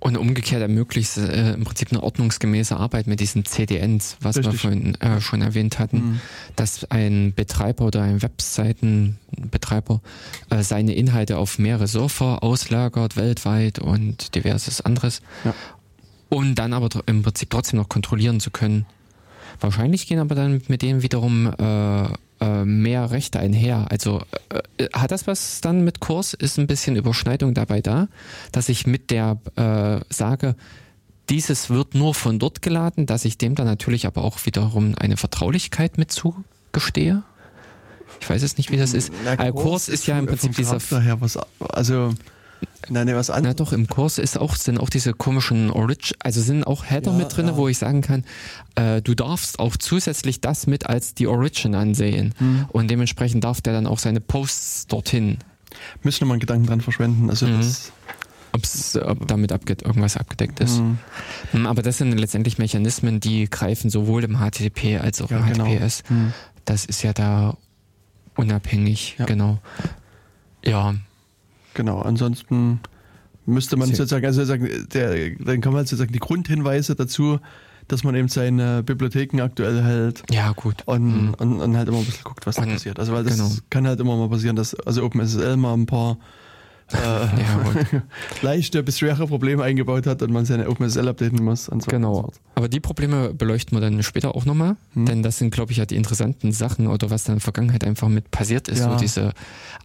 und 0.00 0.16
umgekehrt 0.16 0.62
ermöglicht 0.62 1.16
äh, 1.18 1.52
im 1.52 1.64
Prinzip 1.64 1.92
eine 1.92 2.02
ordnungsgemäße 2.02 2.76
Arbeit 2.76 3.06
mit 3.06 3.20
diesen 3.20 3.44
CDNs, 3.44 4.16
was 4.20 4.38
Richtig. 4.38 4.54
wir 4.54 4.58
vorhin 4.58 4.94
äh, 4.96 5.20
schon 5.20 5.42
erwähnt 5.42 5.78
hatten, 5.78 5.96
mhm. 5.96 6.20
dass 6.56 6.90
ein 6.90 7.34
Betreiber 7.34 7.84
oder 7.84 8.02
ein 8.02 8.22
Webseitenbetreiber 8.22 10.00
äh, 10.48 10.62
seine 10.62 10.94
Inhalte 10.94 11.36
auf 11.36 11.58
mehrere 11.58 11.86
Server 11.86 12.42
auslagert, 12.42 13.16
weltweit 13.16 13.78
und 13.78 14.34
diverses 14.34 14.80
anderes. 14.80 15.20
Ja. 15.44 15.54
Und 16.30 16.54
dann 16.54 16.72
aber 16.72 16.88
im 17.06 17.22
Prinzip 17.22 17.50
trotzdem 17.50 17.78
noch 17.78 17.88
kontrollieren 17.88 18.40
zu 18.40 18.50
können. 18.50 18.86
Wahrscheinlich 19.60 20.06
gehen 20.06 20.18
aber 20.18 20.34
dann 20.34 20.62
mit 20.68 20.80
denen 20.80 21.02
wiederum 21.02 21.52
äh, 22.40 22.50
äh, 22.50 22.64
mehr 22.64 23.10
Rechte 23.10 23.38
einher. 23.38 23.86
Also 23.90 24.22
äh, 24.48 24.88
hat 24.92 25.10
das 25.10 25.26
was 25.26 25.60
dann 25.60 25.84
mit 25.84 26.00
Kurs? 26.00 26.34
Ist 26.34 26.58
ein 26.58 26.66
bisschen 26.66 26.96
Überschneidung 26.96 27.54
dabei 27.54 27.80
da, 27.80 28.08
dass 28.52 28.68
ich 28.68 28.86
mit 28.86 29.10
der 29.10 29.38
äh, 29.56 30.00
sage, 30.12 30.56
dieses 31.28 31.70
wird 31.70 31.94
nur 31.94 32.14
von 32.14 32.38
dort 32.38 32.62
geladen, 32.62 33.06
dass 33.06 33.24
ich 33.24 33.38
dem 33.38 33.54
dann 33.54 33.66
natürlich 33.66 34.06
aber 34.06 34.24
auch 34.24 34.44
wiederum 34.46 34.94
eine 34.98 35.16
Vertraulichkeit 35.16 35.98
mit 35.98 36.10
zugestehe? 36.10 37.22
Ich 38.20 38.28
weiß 38.28 38.42
es 38.42 38.56
nicht, 38.56 38.70
wie 38.72 38.76
das 38.76 38.92
ist. 38.92 39.12
Na, 39.24 39.36
Kurs, 39.36 39.62
Kurs 39.62 39.88
ist, 39.88 39.94
ist 40.00 40.06
ja 40.06 40.18
im 40.18 40.26
Prinzip 40.26 40.56
dieser. 40.56 40.78
Daher 40.90 41.20
was, 41.20 41.38
also 41.60 42.14
Nein, 42.88 43.06
nee, 43.06 43.14
was 43.14 43.30
anderes. 43.30 43.56
Na 43.56 43.64
doch, 43.64 43.72
im 43.72 43.86
Kurs 43.86 44.18
ist 44.18 44.38
auch, 44.38 44.56
sind 44.56 44.78
auch 44.78 44.90
diese 44.90 45.12
komischen 45.12 45.70
Orig, 45.70 46.14
also 46.18 46.40
sind 46.40 46.66
auch 46.66 46.84
Header 46.84 47.12
ja, 47.12 47.18
mit 47.18 47.36
drin, 47.36 47.46
ja. 47.46 47.56
wo 47.56 47.68
ich 47.68 47.78
sagen 47.78 48.00
kann, 48.00 48.24
äh, 48.74 49.00
du 49.00 49.14
darfst 49.14 49.58
auch 49.58 49.76
zusätzlich 49.76 50.40
das 50.40 50.66
mit 50.66 50.86
als 50.86 51.14
die 51.14 51.26
Origin 51.26 51.74
ansehen. 51.74 52.34
Hm. 52.38 52.66
Und 52.68 52.90
dementsprechend 52.90 53.44
darf 53.44 53.60
der 53.60 53.74
dann 53.74 53.86
auch 53.86 53.98
seine 53.98 54.20
Posts 54.20 54.88
dorthin. 54.88 55.38
Müssen 56.02 56.22
wir 56.22 56.26
mal 56.26 56.34
einen 56.34 56.40
Gedanken 56.40 56.66
dran 56.66 56.80
verschwenden. 56.80 57.30
Also 57.30 57.46
mhm. 57.46 57.62
Ob's, 58.52 58.96
ob 58.96 59.28
damit 59.28 59.52
abge 59.52 59.76
irgendwas 59.84 60.16
abgedeckt 60.16 60.58
ist. 60.58 60.80
Mhm. 60.80 60.98
Hm, 61.52 61.66
aber 61.66 61.82
das 61.82 61.98
sind 61.98 62.18
letztendlich 62.18 62.58
Mechanismen, 62.58 63.20
die 63.20 63.48
greifen 63.48 63.90
sowohl 63.90 64.24
im 64.24 64.38
HTTP 64.38 65.00
als 65.00 65.22
auch 65.22 65.30
ja, 65.30 65.38
im 65.38 65.44
HTTPS. 65.44 66.02
Genau. 66.02 66.20
Mhm. 66.20 66.32
Das 66.64 66.84
ist 66.84 67.02
ja 67.02 67.12
da 67.12 67.56
unabhängig, 68.34 69.16
genau. 69.26 69.58
Ja, 70.64 70.94
Genau, 71.74 72.00
ansonsten 72.00 72.80
müsste 73.46 73.76
man 73.76 73.88
sozusagen, 73.88 74.26
also 74.26 74.44
sozusagen, 74.44 74.88
der, 74.92 75.30
dann 75.38 75.60
kann 75.60 75.72
man 75.72 75.86
sozusagen 75.86 76.12
die 76.12 76.18
Grundhinweise 76.18 76.94
dazu, 76.94 77.38
dass 77.88 78.04
man 78.04 78.14
eben 78.14 78.28
seine 78.28 78.82
Bibliotheken 78.82 79.40
aktuell 79.40 79.82
hält. 79.82 80.22
Ja, 80.30 80.52
gut. 80.52 80.82
Und, 80.86 81.26
mhm. 81.26 81.34
und, 81.34 81.60
und, 81.60 81.76
halt 81.76 81.88
immer 81.88 81.98
ein 81.98 82.04
bisschen 82.04 82.24
guckt, 82.24 82.46
was 82.46 82.56
da 82.56 82.62
passiert. 82.62 82.98
Also 82.98 83.12
weil 83.12 83.24
das 83.24 83.36
genau. 83.36 83.50
kann 83.68 83.86
halt 83.86 83.98
immer 84.00 84.16
mal 84.16 84.28
passieren, 84.28 84.56
dass 84.56 84.74
also 84.74 85.04
OpenSSL 85.04 85.56
mal 85.56 85.74
ein 85.74 85.86
paar 85.86 86.18
äh, 86.94 86.98
ja, 86.98 88.02
leichte 88.42 88.82
bis 88.82 88.98
schwere 88.98 89.26
Probleme 89.26 89.62
eingebaut 89.62 90.06
hat 90.06 90.22
und 90.22 90.32
man 90.32 90.44
seine 90.44 90.68
OpenSSL 90.68 91.08
updaten 91.08 91.42
muss. 91.44 91.68
Und 91.68 91.82
so 91.82 91.90
genau. 91.90 92.18
Und 92.18 92.34
so. 92.34 92.40
Aber 92.54 92.68
die 92.68 92.80
Probleme 92.80 93.32
beleuchten 93.34 93.76
wir 93.76 93.80
dann 93.80 94.02
später 94.02 94.34
auch 94.34 94.44
nochmal, 94.44 94.76
hm. 94.94 95.06
denn 95.06 95.22
das 95.22 95.38
sind, 95.38 95.50
glaube 95.50 95.72
ich, 95.72 95.78
ja 95.78 95.86
die 95.86 95.96
interessanten 95.96 96.52
Sachen 96.52 96.86
oder 96.86 97.10
was 97.10 97.24
dann 97.24 97.34
in 97.34 97.38
der 97.38 97.44
Vergangenheit 97.44 97.84
einfach 97.84 98.08
mit 98.08 98.30
passiert 98.30 98.68
ist, 98.68 98.80
ja. 98.80 98.90
so 98.90 98.96
diese 98.96 99.32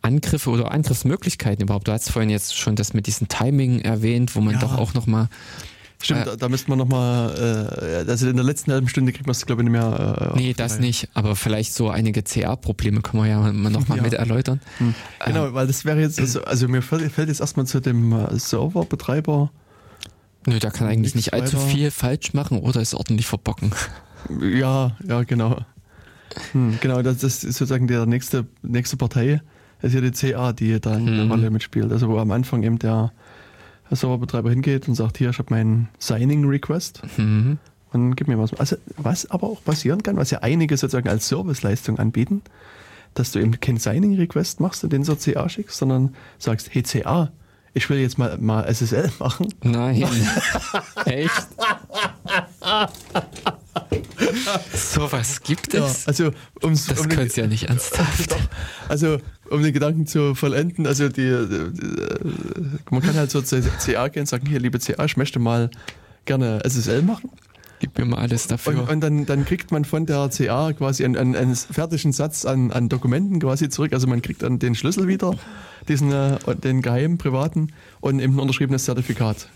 Angriffe 0.01 0.49
oder 0.49 0.71
Angriffsmöglichkeiten 0.71 1.63
überhaupt. 1.63 1.87
Du 1.87 1.91
hast 1.91 2.11
vorhin 2.11 2.29
jetzt 2.29 2.57
schon 2.57 2.75
das 2.75 2.93
mit 2.93 3.07
diesem 3.07 3.27
Timing 3.27 3.81
erwähnt, 3.81 4.35
wo 4.35 4.41
man 4.41 4.55
ja. 4.55 4.59
doch 4.59 4.77
auch 4.77 4.93
nochmal 4.93 5.29
Stimmt, 6.05 6.27
äh, 6.27 6.37
da, 6.37 6.49
müsste 6.49 6.69
man 6.69 6.77
nochmal, 6.77 8.05
äh, 8.05 8.09
also 8.09 8.29
in 8.29 8.35
der 8.35 8.45
letzten 8.45 8.71
halben 8.71 8.87
Stunde 8.87 9.11
kriegt 9.11 9.25
man 9.25 9.31
es, 9.31 9.45
glaube 9.45 9.63
ich, 9.63 9.69
nicht 9.69 9.71
mehr. 9.71 10.33
Äh, 10.35 10.37
nee, 10.37 10.53
das 10.53 10.79
nicht, 10.79 11.09
aber 11.15 11.35
vielleicht 11.35 11.73
so 11.73 11.89
einige 11.89 12.21
CA-Probleme 12.21 13.01
können 13.01 13.23
wir 13.23 13.29
ja 13.29 13.51
nochmal 13.51 13.97
ja. 13.97 14.03
mit 14.03 14.13
erläutern. 14.13 14.61
Hm. 14.77 14.93
Genau, 15.25 15.47
ähm, 15.47 15.53
weil 15.55 15.65
das 15.65 15.83
wäre 15.83 15.99
jetzt, 15.99 16.19
also, 16.19 16.43
also 16.43 16.67
mir 16.67 16.83
fällt, 16.83 17.11
fällt 17.11 17.29
jetzt 17.29 17.41
erstmal 17.41 17.65
zu 17.65 17.79
dem 17.79 18.13
äh, 18.13 18.37
Serverbetreiber. 18.37 19.51
Nö, 20.45 20.59
da 20.59 20.69
kann 20.69 20.87
eigentlich 20.87 21.15
nicht 21.15 21.33
allzu 21.33 21.57
weiter. 21.57 21.67
viel 21.67 21.89
falsch 21.91 22.33
machen 22.33 22.59
oder 22.59 22.81
ist 22.81 22.93
ordentlich 22.93 23.25
verbocken. 23.25 23.71
Ja, 24.41 24.95
ja, 25.07 25.23
genau. 25.23 25.57
Hm, 26.51 26.77
genau, 26.81 27.01
das, 27.01 27.23
ist 27.23 27.41
sozusagen 27.41 27.87
der 27.87 28.05
nächste, 28.05 28.45
nächste 28.61 28.97
Partei, 28.97 29.41
das 29.81 29.93
ist 29.93 29.95
ja 29.95 30.01
die 30.01 30.33
CA, 30.33 30.53
die 30.53 30.79
da 30.79 30.93
eine 30.93 31.23
hm. 31.23 31.31
Rolle 31.31 31.49
mitspielt. 31.49 31.91
Also 31.91 32.09
wo 32.09 32.19
am 32.19 32.29
Anfang 32.31 32.61
eben 32.61 32.77
der 32.77 33.11
Serverbetreiber 33.91 34.49
hingeht 34.49 34.87
und 34.87 34.95
sagt, 34.95 35.17
hier, 35.17 35.29
ich 35.29 35.39
habe 35.39 35.53
meinen 35.53 35.89
Signing-Request 35.99 37.01
mhm. 37.17 37.59
und 37.93 38.15
gib 38.15 38.27
mir 38.27 38.39
was. 38.39 38.53
Also 38.53 38.77
was 38.97 39.29
aber 39.29 39.47
auch 39.47 39.63
passieren 39.63 40.03
kann, 40.03 40.17
was 40.17 40.31
ja 40.31 40.39
einige 40.39 40.77
sozusagen 40.77 41.09
als 41.09 41.27
Serviceleistung 41.27 41.99
anbieten, 41.99 42.41
dass 43.13 43.31
du 43.31 43.39
eben 43.39 43.59
keinen 43.59 43.77
Signing-Request 43.77 44.59
machst 44.59 44.83
und 44.83 44.91
den 44.91 45.03
so 45.03 45.15
CA 45.15 45.47
schickst, 45.49 45.77
sondern 45.77 46.15
sagst, 46.37 46.73
hey 46.73 46.83
CA, 46.83 47.31
ich 47.73 47.89
will 47.89 47.99
jetzt 47.99 48.17
mal, 48.17 48.37
mal 48.37 48.63
SSL 48.73 49.11
machen. 49.19 49.53
Nein. 49.61 50.07
Echt? 51.05 51.47
So 54.73 55.11
was 55.11 55.41
gibt 55.41 55.73
es? 55.73 56.03
Ja, 56.03 56.07
also 56.07 56.31
ums, 56.63 56.87
das 56.87 56.99
um 56.99 57.09
könnt 57.09 57.35
ihr 57.37 57.43
ja 57.43 57.49
nicht 57.49 57.69
ernsthaft. 57.69 58.31
Doch, 58.31 58.39
also 58.89 59.17
um 59.49 59.61
den 59.61 59.73
Gedanken 59.73 60.07
zu 60.07 60.35
vollenden, 60.35 60.87
also 60.87 61.09
die, 61.09 61.21
die, 61.21 61.71
man 62.89 63.01
kann 63.01 63.15
halt 63.15 63.31
so 63.31 63.41
zu 63.41 63.61
CA 63.61 64.07
gehen 64.07 64.21
und 64.21 64.27
sagen, 64.27 64.47
hier 64.47 64.59
liebe 64.59 64.79
CA, 64.79 65.05
ich 65.05 65.17
möchte 65.17 65.39
mal 65.39 65.69
gerne 66.25 66.61
SSL 66.63 67.01
machen. 67.01 67.29
Gib 67.79 67.97
mir 67.97 68.05
mal 68.05 68.19
alles 68.19 68.47
dafür. 68.47 68.73
Und, 68.73 68.89
und 68.89 69.01
dann, 69.01 69.25
dann 69.25 69.45
kriegt 69.45 69.71
man 69.71 69.85
von 69.85 70.05
der 70.05 70.29
CA 70.29 70.71
quasi 70.73 71.03
einen, 71.03 71.17
einen, 71.17 71.35
einen, 71.35 71.55
fertigen 71.55 72.13
Satz 72.13 72.45
an, 72.45 72.71
an 72.71 72.89
Dokumenten 72.89 73.39
quasi 73.39 73.69
zurück. 73.69 73.93
Also 73.93 74.07
man 74.07 74.21
kriegt 74.21 74.43
dann 74.43 74.59
den 74.59 74.75
Schlüssel 74.75 75.07
wieder, 75.07 75.35
diesen, 75.87 76.11
äh, 76.11 76.37
den 76.63 76.81
geheimen 76.81 77.17
privaten 77.17 77.73
und 77.99 78.19
eben 78.19 78.35
ein 78.35 78.39
unterschriebenes 78.39 78.85
Zertifikat. 78.85 79.49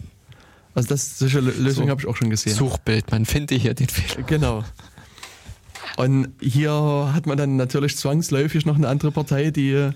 Also 0.75 0.89
das, 0.89 1.19
solche 1.19 1.39
Lösungen 1.39 1.87
so, 1.87 1.89
habe 1.89 2.01
ich 2.01 2.07
auch 2.07 2.15
schon 2.15 2.29
gesehen. 2.29 2.53
Suchbild, 2.53 3.11
man 3.11 3.25
findet 3.25 3.61
hier 3.61 3.73
den 3.73 3.89
Fehler. 3.89 4.23
Genau. 4.25 4.63
Und 5.97 6.29
hier 6.39 7.11
hat 7.13 7.25
man 7.25 7.37
dann 7.37 7.57
natürlich 7.57 7.97
zwangsläufig 7.97 8.65
noch 8.65 8.75
eine 8.75 8.87
andere 8.87 9.11
Partei, 9.11 9.51
die 9.51 9.91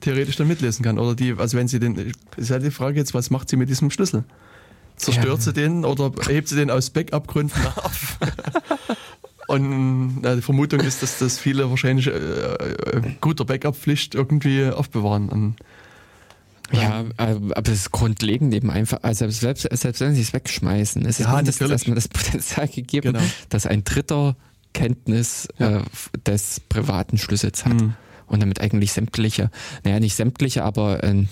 theoretisch 0.00 0.36
dann 0.36 0.48
mitlesen 0.48 0.84
kann. 0.84 0.98
Oder 0.98 1.14
die, 1.14 1.34
also 1.36 1.56
wenn 1.56 1.68
sie 1.68 1.80
den, 1.80 2.12
ist 2.36 2.50
halt 2.50 2.64
die 2.64 2.70
Frage 2.70 2.98
jetzt, 2.98 3.14
was 3.14 3.30
macht 3.30 3.48
sie 3.48 3.56
mit 3.56 3.68
diesem 3.68 3.90
Schlüssel? 3.90 4.24
Zerstört 4.96 5.38
ja. 5.38 5.40
sie 5.40 5.52
den 5.52 5.84
oder 5.84 6.12
hebt 6.28 6.48
sie 6.48 6.56
den 6.56 6.70
aus 6.70 6.90
Backup-Gründen 6.90 7.66
auf? 7.76 8.18
Und 9.48 10.20
na, 10.20 10.34
die 10.34 10.42
Vermutung 10.42 10.80
ist, 10.80 11.02
dass 11.02 11.18
das 11.18 11.38
viele 11.38 11.70
wahrscheinlich 11.70 12.06
äh, 12.06 12.10
äh, 12.10 13.02
guter 13.20 13.46
Backup-Pflicht 13.46 14.14
irgendwie 14.14 14.66
aufbewahren. 14.66 15.30
Und, 15.30 15.56
ja, 16.72 17.04
aber 17.18 17.72
es 17.72 17.80
ist 17.80 17.92
grundlegend 17.92 18.52
eben 18.52 18.70
einfach, 18.70 18.98
also 19.02 19.28
selbst, 19.30 19.68
selbst 19.70 20.00
wenn 20.00 20.14
sie 20.14 20.22
es 20.22 20.32
wegschmeißen, 20.32 21.04
ist 21.04 21.20
ja, 21.20 21.40
es 21.40 21.58
dass 21.58 21.86
man 21.86 21.94
das 21.94 22.08
Potenzial 22.08 22.68
gegeben, 22.68 23.12
genau. 23.14 23.24
dass 23.48 23.66
ein 23.66 23.84
Dritter 23.84 24.36
Kenntnis 24.74 25.48
ja. 25.58 25.78
äh, 25.78 25.82
des 26.26 26.60
privaten 26.60 27.18
Schlüssels 27.18 27.64
hat. 27.64 27.74
Mhm. 27.74 27.94
Und 28.26 28.42
damit 28.42 28.60
eigentlich 28.60 28.92
sämtliche, 28.92 29.50
naja, 29.84 30.00
nicht 30.00 30.14
sämtliche, 30.14 30.62
aber 30.62 31.02
äh, 31.02 31.24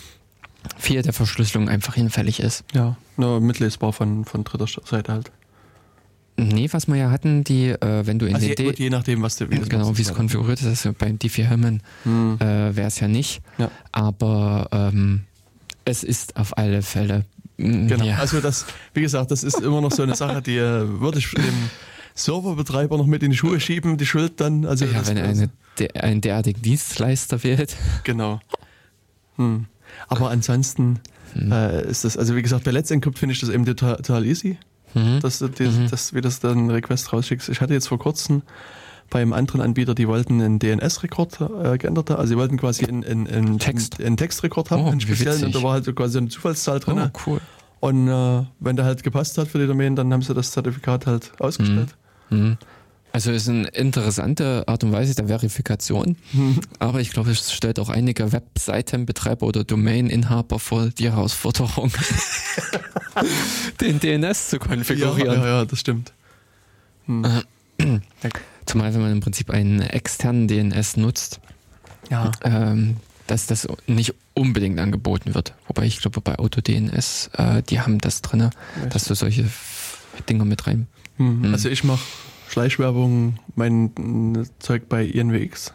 viel 0.79 1.03
der 1.03 1.13
Verschlüsselung 1.13 1.69
einfach 1.69 1.95
hinfällig 1.95 2.41
ist. 2.41 2.65
Ja, 2.73 2.97
nur 3.19 3.41
mitlesbar 3.43 3.93
von, 3.93 4.25
von 4.25 4.45
dritter 4.45 4.67
Seite 4.67 5.13
halt. 5.13 5.31
Nee, 6.39 6.69
was 6.73 6.87
wir 6.87 6.97
ja 6.97 7.11
hatten, 7.11 7.45
die, 7.45 7.69
äh, 7.69 8.07
wenn 8.07 8.19
du 8.19 8.27
in 8.27 8.35
also 8.35 8.47
je, 8.47 8.73
je 8.77 8.91
nachdem, 8.91 9.23
was 9.23 9.37
du 9.37 9.51
wie 9.51 9.59
Genau, 9.59 9.97
wie 9.97 10.03
es 10.03 10.13
konfiguriert 10.13 10.61
ist, 10.61 10.67
also 10.67 10.93
beim 10.93 11.19
Diffie-Hellman 11.19 11.81
hm. 12.03 12.37
äh, 12.41 12.77
wäre 12.77 12.89
es 12.89 13.01
ja 13.01 13.09
nicht. 13.09 13.41
Ja. 13.57 13.71
Aber 13.93 14.69
ähm, 14.71 15.23
es 15.87 16.05
ist 16.05 16.37
auf 16.37 16.59
alle 16.59 16.83
Fälle. 16.83 17.25
Genau. 17.57 18.05
Ja. 18.05 18.19
Also 18.19 18.41
das, 18.41 18.67
wie 18.93 19.01
gesagt, 19.01 19.31
das 19.31 19.43
ist 19.43 19.61
immer 19.61 19.81
noch 19.81 19.93
so 19.93 20.03
eine 20.03 20.15
Sache, 20.15 20.43
die 20.43 20.59
äh, 20.59 21.01
würde 21.01 21.19
ich 21.19 21.31
dem 21.31 21.71
Serverbetreiber 22.15 22.99
noch 22.99 23.07
mit 23.07 23.23
in 23.23 23.31
die 23.31 23.37
Schuhe 23.37 23.59
schieben, 23.59 23.97
die 23.97 24.05
Schuld 24.05 24.41
dann. 24.41 24.67
Also 24.67 24.85
ja, 24.85 25.07
wenn 25.07 25.17
eine, 25.17 25.49
der, 25.79 26.05
ein 26.05 26.21
derartigen 26.21 26.61
Dienstleister 26.61 27.43
wählt. 27.45 27.77
Genau. 28.05 28.41
Hm. 29.37 29.67
Aber 30.09 30.31
ansonsten 30.31 31.01
hm. 31.33 31.53
äh, 31.53 31.83
ist 31.89 32.05
das, 32.05 32.19
also 32.19 32.37
wie 32.37 32.43
gesagt, 32.43 32.65
bei 32.65 32.73
Let's 32.73 32.91
Encrypt 32.91 33.19
finde 33.19 33.33
ich 33.33 33.41
das 33.41 33.49
eben 33.49 33.65
total, 33.65 33.97
total 33.97 34.27
easy, 34.27 34.59
mhm. 34.97 35.21
dass 35.21 35.39
du 35.39 35.49
die, 35.49 35.65
mhm. 35.65 35.89
das, 35.91 36.15
wie 36.15 36.21
das 36.21 36.41
dann 36.41 36.71
Request 36.71 37.13
rausschickst. 37.13 37.49
Ich 37.49 37.61
hatte 37.61 37.75
jetzt 37.75 37.89
vor 37.89 37.99
kurzem 37.99 38.43
beim 39.11 39.33
anderen 39.33 39.61
Anbieter, 39.61 39.95
die 39.95 40.09
wollten 40.09 40.41
einen 40.41 40.59
DNS-Rekord 40.59 41.41
äh, 41.41 41.79
geändert 41.79 42.11
haben. 42.11 42.19
Also 42.19 42.31
sie 42.31 42.37
wollten 42.37 42.57
quasi 42.57 42.87
einen, 42.87 43.05
einen, 43.05 43.29
einen, 43.29 43.59
Text. 43.59 44.01
einen 44.03 44.17
Textrekord 44.17 44.71
haben, 44.71 44.83
oh, 44.83 44.91
einen 44.91 45.01
speziellen, 45.01 45.45
und 45.45 45.55
da 45.55 45.63
war 45.63 45.75
halt 45.75 45.95
quasi 45.95 46.19
eine 46.19 46.29
Zufallszahl 46.29 46.81
drin. 46.81 46.99
Oh, 46.99 47.19
cool. 47.27 47.41
Und 47.79 48.09
äh, 48.09 48.43
wenn 48.59 48.75
der 48.75 48.85
halt 48.85 49.03
gepasst 49.03 49.39
hat 49.39 49.49
für 49.49 49.59
die 49.59 49.67
Domain, 49.67 49.95
dann 49.95 50.13
haben 50.13 50.23
sie 50.23 50.35
das 50.35 50.51
Zertifikat 50.51 51.07
halt 51.07 51.33
ausgestellt. 51.39 51.95
Mhm. 52.31 52.57
Also 53.17 53.33
ist 53.33 53.49
eine 53.49 53.69
interessante 53.69 54.65
Art 54.67 54.85
und 54.85 54.93
Weise 54.93 55.15
der 55.15 55.29
Verifikation, 55.29 56.19
aber 56.81 57.01
ich 57.01 57.09
glaube, 57.09 57.31
es 57.31 57.51
stellt 57.51 57.79
auch 57.79 57.89
einige 57.89 58.31
Webseitenbetreiber 58.31 59.47
oder 59.47 59.65
Domaininhaber 59.65 60.59
vor 60.59 60.91
die 60.91 61.11
Herausforderung, 61.11 61.91
den 63.81 64.01
DNS 64.01 64.51
zu 64.51 64.59
konfigurieren. 64.59 65.41
Ja, 65.41 65.47
ja, 65.47 65.47
ja 65.61 65.65
das 65.65 65.81
stimmt. 65.81 66.13
Hm. 67.07 67.43
Zumal 68.67 68.93
wenn 68.93 69.01
man 69.01 69.13
im 69.13 69.21
Prinzip 69.21 69.49
einen 69.49 69.81
externen 69.81 70.47
DNS 70.47 70.99
nutzt, 70.99 71.41
ja. 72.11 72.33
ähm, 72.45 72.99
dass 73.29 73.47
das 73.47 73.67
nicht 73.87 74.13
unbedingt 74.35 74.79
angeboten 74.79 75.35
wird. 75.35 75.55
Wobei 75.69 75.87
ich 75.87 76.03
glaube, 76.03 76.21
bei 76.21 76.39
AutoDNS, 76.39 77.31
äh, 77.39 77.63
die 77.63 77.81
haben 77.81 77.99
das 77.99 78.21
drin, 78.21 78.51
dass 78.91 79.05
du 79.05 79.15
solche 79.15 79.49
Dinge 80.29 80.45
mit 80.45 80.67
rein. 80.67 80.87
Mhm. 81.17 81.47
Mhm. 81.47 81.55
Also 81.55 81.71
ich 81.71 81.83
mache 81.83 82.03
Schleichwerbung, 82.49 83.39
mein 83.55 84.49
Zeug 84.59 84.89
bei 84.89 85.05
INWX. 85.05 85.73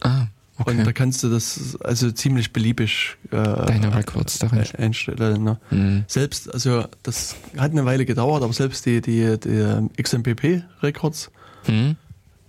Ah, 0.00 0.26
okay. 0.58 0.70
Und 0.70 0.86
da 0.86 0.92
kannst 0.92 1.22
du 1.22 1.28
das 1.28 1.76
also 1.80 2.10
ziemlich 2.10 2.52
beliebig 2.52 3.16
äh, 3.30 3.36
deine 3.36 3.94
Records 3.94 4.38
darin 4.38 4.64
einstellen. 4.78 5.44
Ne? 5.44 5.58
Mhm. 5.70 6.04
Selbst, 6.06 6.52
also 6.52 6.84
das 7.02 7.36
hat 7.56 7.72
eine 7.72 7.84
Weile 7.84 8.04
gedauert, 8.04 8.42
aber 8.42 8.52
selbst 8.52 8.86
die, 8.86 9.00
die, 9.00 9.38
die 9.38 10.02
XMPP-Records, 10.02 11.30
mhm. 11.66 11.96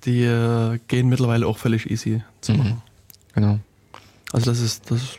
die 0.06 0.24
äh, 0.24 0.80
gehen 0.88 1.10
mittlerweile 1.10 1.48
auch 1.48 1.58
völlig 1.58 1.90
easy 1.90 2.24
zu 2.42 2.54
mhm. 2.54 2.58
machen. 2.58 2.82
Genau. 3.34 3.60
Also 4.32 4.50
das 4.50 4.60
ist 4.60 4.90
das 4.90 5.18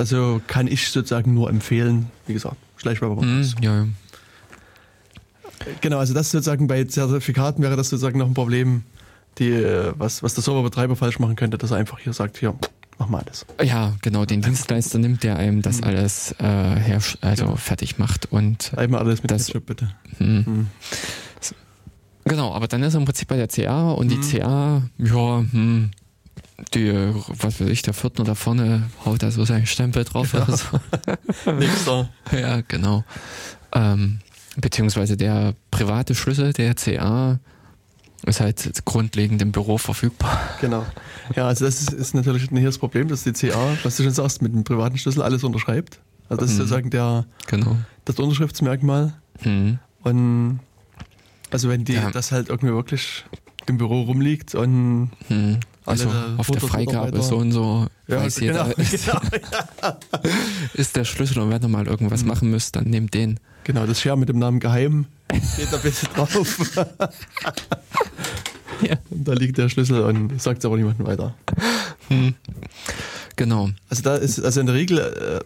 also 0.00 0.40
kann 0.46 0.66
ich 0.66 0.88
sozusagen 0.88 1.34
nur 1.34 1.50
empfehlen, 1.50 2.06
wie 2.26 2.32
gesagt, 2.32 2.56
Schleichwerbung. 2.76 3.24
Mhm, 3.24 3.54
ja, 3.60 3.76
ja. 3.76 3.86
Genau, 5.80 5.98
also 5.98 6.14
das 6.14 6.30
sozusagen 6.30 6.66
bei 6.66 6.84
Zertifikaten 6.84 7.62
wäre 7.62 7.76
das 7.76 7.90
sozusagen 7.90 8.18
noch 8.18 8.26
ein 8.26 8.34
Problem, 8.34 8.82
die, 9.38 9.50
äh, 9.50 9.92
was, 9.96 10.22
was 10.22 10.34
der 10.34 10.42
Serverbetreiber 10.42 10.96
falsch 10.96 11.18
machen 11.18 11.36
könnte, 11.36 11.58
dass 11.58 11.70
er 11.70 11.76
einfach 11.76 11.98
hier 11.98 12.12
sagt, 12.12 12.38
hier, 12.38 12.54
mach 12.98 13.08
mal 13.08 13.22
alles. 13.22 13.46
Ja, 13.62 13.94
genau, 14.02 14.24
den 14.24 14.42
Dienstleister 14.42 14.98
nimmt, 14.98 15.22
der 15.22 15.36
einem 15.36 15.62
das 15.62 15.78
mhm. 15.78 15.84
alles 15.84 16.32
äh, 16.38 16.44
her, 16.44 17.00
also 17.20 17.44
ja. 17.44 17.56
fertig 17.56 17.98
macht 17.98 18.30
und 18.32 18.72
einmal 18.76 19.00
alles 19.00 19.22
mit 19.22 19.30
das, 19.30 19.46
Ketchup, 19.46 19.66
bitte. 19.66 19.90
Mhm. 20.18 20.44
Mhm. 20.46 20.66
Genau, 22.24 22.54
aber 22.54 22.68
dann 22.68 22.82
ist 22.82 22.94
er 22.94 23.00
im 23.00 23.06
Prinzip 23.06 23.28
bei 23.28 23.36
der 23.36 23.48
CA 23.48 23.92
und 23.92 24.08
die 24.08 24.16
mhm. 24.16 24.30
CA, 24.30 24.82
ja, 24.98 25.38
hm, 25.50 25.90
die, 26.74 26.92
was 27.28 27.60
weiß 27.60 27.68
ich, 27.68 27.82
der 27.82 27.94
Viertner 27.94 28.24
da 28.24 28.34
vorne 28.34 28.90
haut 29.04 29.22
da 29.22 29.30
so 29.30 29.44
seinen 29.44 29.66
Stempel 29.66 30.04
drauf 30.04 30.34
ja. 30.34 30.42
oder 30.42 30.56
so. 30.56 30.80
Nix 31.52 31.84
da. 31.84 32.08
Ja, 32.38 32.60
genau. 32.60 33.04
Ähm, 33.72 34.18
beziehungsweise 34.56 35.16
der 35.16 35.54
private 35.70 36.14
Schlüssel 36.14 36.52
der 36.52 36.74
CA 36.74 37.38
ist 38.26 38.40
halt 38.40 38.84
grundlegend 38.84 39.40
im 39.40 39.52
Büro 39.52 39.78
verfügbar. 39.78 40.38
Genau. 40.60 40.84
Ja, 41.34 41.46
also 41.46 41.64
das 41.64 41.80
ist, 41.80 41.92
ist 41.92 42.14
natürlich 42.14 42.48
hier 42.50 42.64
das 42.64 42.78
Problem, 42.78 43.08
dass 43.08 43.24
die 43.24 43.32
CA, 43.32 43.76
was 43.82 43.96
du 43.96 44.02
schon 44.02 44.12
sagst, 44.12 44.42
mit 44.42 44.52
dem 44.52 44.64
privaten 44.64 44.98
Schlüssel 44.98 45.22
alles 45.22 45.42
unterschreibt. 45.42 46.00
Also 46.28 46.42
das 46.42 46.50
ist 46.50 46.56
mhm. 46.56 46.58
sozusagen 46.58 46.90
der, 46.90 47.26
genau. 47.46 47.76
das 48.04 48.18
Unterschriftsmerkmal. 48.18 49.14
Mhm. 49.42 49.78
Und 50.02 50.60
also 51.50 51.68
wenn 51.68 51.84
die 51.84 51.94
ja. 51.94 52.10
das 52.10 52.30
halt 52.30 52.48
irgendwie 52.48 52.72
wirklich 52.72 53.24
im 53.66 53.78
Büro 53.78 54.02
rumliegt 54.02 54.54
und 54.54 55.10
mhm. 55.28 55.58
also 55.84 56.10
auf 56.36 56.50
der 56.50 56.60
Freigabe 56.60 57.22
so 57.22 57.36
und 57.36 57.52
so 57.52 57.86
ja, 58.06 58.18
weiß 58.18 58.36
genau, 58.36 58.66
jeder, 58.66 58.78
ist, 58.92 59.06
genau. 59.06 59.20
ist 60.74 60.96
der 60.96 61.04
Schlüssel 61.04 61.40
und 61.40 61.50
wenn 61.50 61.62
ihr 61.62 61.68
mal 61.68 61.86
irgendwas 61.86 62.22
mhm. 62.22 62.28
machen 62.28 62.50
müsst, 62.50 62.76
dann 62.76 62.84
nehmt 62.84 63.14
den. 63.14 63.40
Genau, 63.70 63.86
das 63.86 64.00
Scher 64.00 64.16
mit 64.16 64.28
dem 64.28 64.40
Namen 64.40 64.58
Geheim 64.58 65.06
steht 65.54 65.72
da 65.72 65.76
bitte 65.76 66.04
drauf. 66.06 66.76
ja. 68.82 68.96
Und 69.10 69.28
da 69.28 69.32
liegt 69.32 69.58
der 69.58 69.68
Schlüssel 69.68 70.02
und 70.02 70.42
sagt 70.42 70.58
es 70.58 70.64
aber 70.64 70.76
niemandem 70.76 71.06
weiter. 71.06 71.36
Hm. 72.08 72.34
Genau. 73.36 73.70
Also 73.88 74.02
da 74.02 74.16
ist, 74.16 74.44
also 74.44 74.58
in 74.58 74.66
der 74.66 74.74
Regel, 74.74 74.98
äh, 74.98 75.38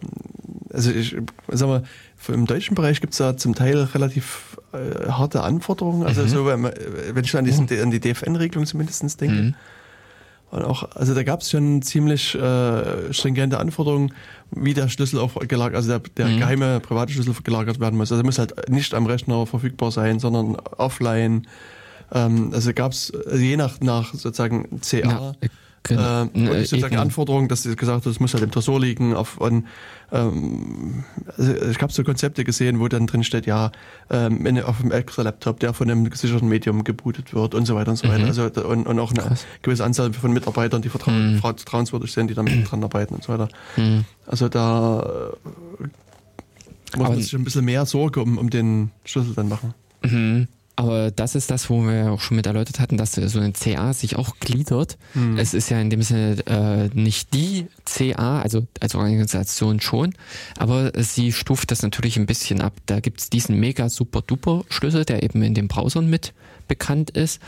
also 0.74 0.90
ich 0.90 1.14
sag 1.48 1.68
mal, 1.68 1.82
im 2.28 2.46
deutschen 2.46 2.74
Bereich 2.74 3.02
gibt 3.02 3.12
es 3.12 3.18
da 3.18 3.36
zum 3.36 3.54
Teil 3.54 3.76
relativ 3.76 4.56
äh, 4.72 5.10
harte 5.10 5.42
Anforderungen. 5.42 6.06
Also 6.06 6.22
mhm. 6.22 6.28
so, 6.28 6.46
wenn, 6.46 6.62
wenn 6.62 7.24
ich 7.24 7.36
an, 7.36 7.44
diesen, 7.44 7.68
an 7.78 7.90
die 7.90 8.00
DFN-Regelung 8.00 8.64
zumindest 8.64 9.20
denke. 9.20 9.34
Mhm. 9.34 9.54
Und 10.50 10.64
auch, 10.64 10.88
also 10.94 11.14
da 11.14 11.24
gab 11.24 11.40
es 11.40 11.50
schon 11.50 11.82
ziemlich 11.82 12.34
äh, 12.36 13.12
stringente 13.12 13.58
Anforderungen, 13.58 14.14
wie 14.56 14.74
der 14.74 14.88
Schlüssel 14.88 15.18
auch 15.18 15.34
gelagert, 15.46 15.76
also 15.76 15.88
der, 15.88 16.00
der 16.16 16.26
mhm. 16.26 16.38
geheime 16.38 16.80
private 16.80 17.12
Schlüssel 17.12 17.34
gelagert 17.42 17.80
werden 17.80 17.96
muss. 17.96 18.12
Also 18.12 18.22
er 18.22 18.26
muss 18.26 18.38
halt 18.38 18.68
nicht 18.68 18.94
am 18.94 19.06
Rechner 19.06 19.46
verfügbar 19.46 19.90
sein, 19.90 20.18
sondern 20.18 20.56
offline. 20.56 21.46
Ähm, 22.12 22.50
also 22.52 22.72
gab 22.72 22.92
es 22.92 23.12
also 23.14 23.38
je 23.38 23.56
nach, 23.56 23.80
nach 23.80 24.12
sozusagen 24.14 24.80
CA. 24.80 24.96
Ja, 24.98 25.32
Genau. 25.84 26.22
Äh, 26.22 26.28
und 26.32 26.46
äh, 26.48 26.64
sozusagen 26.64 26.96
Anforderungen, 26.96 27.48
dass 27.48 27.62
sie 27.62 27.76
gesagt 27.76 28.04
hat, 28.04 28.10
es 28.10 28.18
muss 28.18 28.32
halt 28.32 28.42
im 28.42 28.50
Tresor 28.50 28.80
liegen. 28.80 29.14
Auf, 29.14 29.36
und, 29.36 29.66
ähm, 30.12 31.04
also 31.36 31.54
ich 31.54 31.80
habe 31.80 31.92
so 31.92 32.02
Konzepte 32.02 32.42
gesehen, 32.42 32.80
wo 32.80 32.88
dann 32.88 33.06
drin 33.06 33.22
steht, 33.22 33.46
ja, 33.46 33.70
ähm, 34.10 34.46
in, 34.46 34.62
auf 34.62 34.80
dem 34.80 34.90
extra 34.92 35.22
Laptop, 35.22 35.60
der 35.60 35.74
von 35.74 35.90
einem 35.90 36.08
gesicherten 36.08 36.48
Medium 36.48 36.84
gebootet 36.84 37.34
wird 37.34 37.54
und 37.54 37.66
so 37.66 37.74
weiter 37.74 37.90
und 37.90 37.96
so 37.96 38.08
weiter. 38.08 38.20
Mhm. 38.20 38.24
Also 38.24 38.44
und, 38.66 38.86
und 38.86 38.98
auch 38.98 39.12
eine 39.12 39.22
Krass. 39.22 39.46
gewisse 39.60 39.84
Anzahl 39.84 40.12
von 40.14 40.32
Mitarbeitern, 40.32 40.80
die 40.80 40.88
vertrau 40.88 41.10
mhm. 41.10 41.38
vertrauenswürdig 41.38 42.10
sind, 42.12 42.28
die 42.28 42.34
da 42.34 42.42
mit 42.42 42.54
dran 42.70 42.82
arbeiten 42.82 43.14
und 43.14 43.22
so 43.22 43.32
weiter. 43.34 43.48
Mhm. 43.76 44.06
Also 44.26 44.48
da 44.48 45.32
äh, 45.82 46.96
muss 46.96 47.08
man 47.08 47.20
sich 47.20 47.34
ein 47.34 47.44
bisschen 47.44 47.64
mehr 47.64 47.84
Sorge 47.84 48.22
um, 48.22 48.38
um 48.38 48.48
den 48.48 48.90
Schlüssel 49.04 49.34
dann 49.34 49.48
machen. 49.48 49.74
Mhm. 50.02 50.48
Aber 50.84 51.10
das 51.10 51.34
ist 51.34 51.50
das, 51.50 51.70
wo 51.70 51.80
wir 51.80 52.12
auch 52.12 52.20
schon 52.20 52.36
mit 52.36 52.44
erläutert 52.44 52.78
hatten, 52.78 52.98
dass 52.98 53.12
so 53.12 53.40
eine 53.40 53.54
CA 53.54 53.94
sich 53.94 54.16
auch 54.16 54.36
gliedert. 54.38 54.98
Mhm. 55.14 55.38
Es 55.38 55.54
ist 55.54 55.70
ja 55.70 55.80
in 55.80 55.88
dem 55.88 56.02
Sinne 56.02 56.36
äh, 56.46 56.90
nicht 56.92 57.32
die 57.32 57.68
CA, 57.86 58.42
also 58.42 58.66
als 58.80 58.94
Organisation 58.94 59.80
schon, 59.80 60.12
aber 60.58 60.92
sie 61.02 61.32
stuft 61.32 61.70
das 61.70 61.80
natürlich 61.80 62.18
ein 62.18 62.26
bisschen 62.26 62.60
ab. 62.60 62.74
Da 62.84 63.00
gibt's 63.00 63.30
diesen 63.30 63.58
mega 63.58 63.88
super 63.88 64.20
duper 64.20 64.66
Schlüssel, 64.68 65.06
der 65.06 65.22
eben 65.22 65.42
in 65.42 65.54
den 65.54 65.68
Browsern 65.68 66.10
mit 66.10 66.34
bekannt 66.68 67.08
ist. 67.08 67.40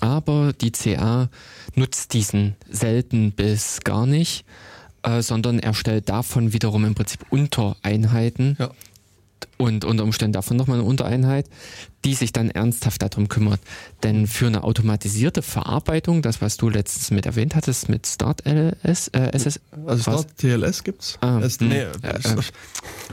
Aber 0.00 0.52
die 0.52 0.72
CA 0.72 1.30
nutzt 1.76 2.12
diesen 2.12 2.54
selten 2.68 3.32
bis 3.32 3.80
gar 3.80 4.04
nicht, 4.04 4.44
äh, 5.04 5.22
sondern 5.22 5.58
erstellt 5.58 6.10
davon 6.10 6.52
wiederum 6.52 6.84
im 6.84 6.94
Prinzip 6.94 7.24
Untereinheiten. 7.30 8.56
Ja 8.58 8.72
und 9.56 9.84
unter 9.84 10.04
Umständen 10.04 10.32
davon 10.32 10.56
nochmal 10.56 10.78
eine 10.78 10.86
Untereinheit, 10.86 11.46
die 12.04 12.14
sich 12.14 12.32
dann 12.32 12.50
ernsthaft 12.50 13.02
darum 13.02 13.28
kümmert. 13.28 13.60
Denn 14.02 14.26
für 14.26 14.46
eine 14.46 14.62
automatisierte 14.62 15.42
Verarbeitung, 15.42 16.22
das 16.22 16.40
was 16.40 16.56
du 16.56 16.68
letztens 16.68 17.10
mit 17.10 17.26
erwähnt 17.26 17.54
hattest, 17.54 17.88
mit 17.88 18.06
Start 18.06 18.42
LS, 18.46 19.08
äh, 19.08 19.30
SS, 19.32 19.60
also 19.86 20.02
Start 20.02 20.36
TLS 20.38 20.84
gibt's. 20.84 21.18
Ah, 21.20 21.40
es, 21.42 21.60
nee, 21.60 21.80
äh, 21.80 21.88
äh, 22.02 22.42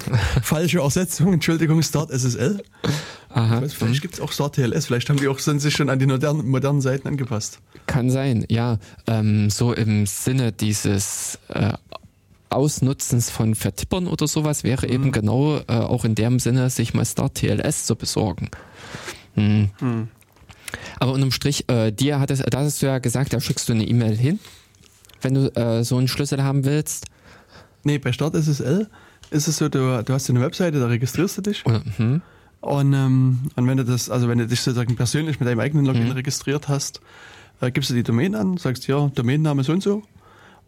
falsche 0.41 0.80
Ersetzung, 0.80 1.34
Entschuldigung, 1.34 1.82
Start 1.84 2.12
SSL. 2.12 2.62
Aha, 3.30 3.62
weiß, 3.62 3.74
vielleicht 3.74 3.95
hm. 3.95 4.02
gibt 4.02 4.14
es 4.16 4.20
auch 4.20 4.32
Start 4.32 4.56
TLS, 4.56 4.86
vielleicht 4.88 5.10
haben 5.10 5.18
die 5.18 5.28
auch 5.28 5.40
sind 5.40 5.60
sich 5.60 5.74
schon 5.74 5.90
an 5.90 5.99
die 5.99 6.06
modernen, 6.06 6.48
modernen 6.49 6.82
Seiten 6.82 7.08
angepasst. 7.08 7.60
Kann 7.88 8.10
sein, 8.10 8.45
ja. 8.49 8.78
Ähm, 9.08 9.49
so 9.49 9.74
im 9.74 10.06
Sinne 10.06 10.52
dieses 10.52 11.40
äh, 11.49 11.74
Ausnutzens 12.52 13.30
von 13.30 13.56
Vertippern 13.56 14.07
oder 14.07 14.28
sowas 14.28 14.64
wäre 14.64 14.88
mhm. 14.88 14.94
eben 14.94 15.11
genau 15.11 15.57
äh, 15.57 15.64
auch 15.68 16.06
in 16.06 16.15
dem 16.15 16.40
Sinne, 16.40 16.69
sich 16.69 16.94
mal 16.94 17.06
Start 17.06 17.36
TLS 17.36 17.86
zu 17.86 17.95
besorgen. 17.95 18.49
Hm. 19.36 19.69
Mhm. 19.80 20.07
Aber 20.99 21.14
unterm 21.14 21.32
Strich, 21.32 21.69
äh, 21.69 21.91
dir 21.91 22.19
hat 22.19 22.32
es, 22.32 22.40
da 22.40 22.60
hast 22.60 22.82
du 22.82 22.86
ja 22.86 22.99
gesagt, 22.99 23.34
da 23.34 23.40
schickst 23.40 23.68
du 23.69 23.73
eine 23.73 23.86
E-Mail 23.86 24.15
hin, 24.15 24.40
wenn 25.22 25.34
du 25.34 25.56
äh, 25.56 25.84
so 25.84 25.98
einen 25.98 26.07
Schlüssel 26.07 26.44
haben 26.44 26.65
willst. 26.65 27.06
Nee, 27.84 27.98
bei 27.98 28.11
Start 28.11 28.36
SSL 28.36 28.88
ist 29.32 29.48
es 29.48 29.57
so, 29.57 29.69
du, 29.69 30.03
du 30.03 30.14
hast 30.14 30.30
eine 30.30 30.41
Webseite, 30.41 30.80
da 30.80 30.88
registrierst 30.88 31.38
du 31.38 31.41
dich. 31.41 31.64
Mhm. 31.98 32.22
Und, 32.60 32.94
ähm, 32.94 33.40
und 33.56 33.68
wenn 33.68 33.78
du 33.78 33.86
das, 33.86 34.10
also 34.10 34.28
wenn 34.28 34.38
du 34.38 34.48
dich 34.48 34.61
sozusagen 34.61 34.95
persönlich 34.95 35.40
mit 35.40 35.49
deinem 35.49 35.60
eigenen 35.60 35.86
Login 35.86 36.06
mhm. 36.06 36.11
registriert 36.11 36.68
hast, 36.68 37.02
äh, 37.60 37.72
gibst 37.72 37.90
du 37.90 37.94
die 37.94 38.03
Domain 38.03 38.36
an, 38.36 38.57
sagst 38.57 38.88
ja, 38.88 39.07
Domainname 39.15 39.64
so 39.64 39.72
und 39.72 39.82
so 39.82 40.03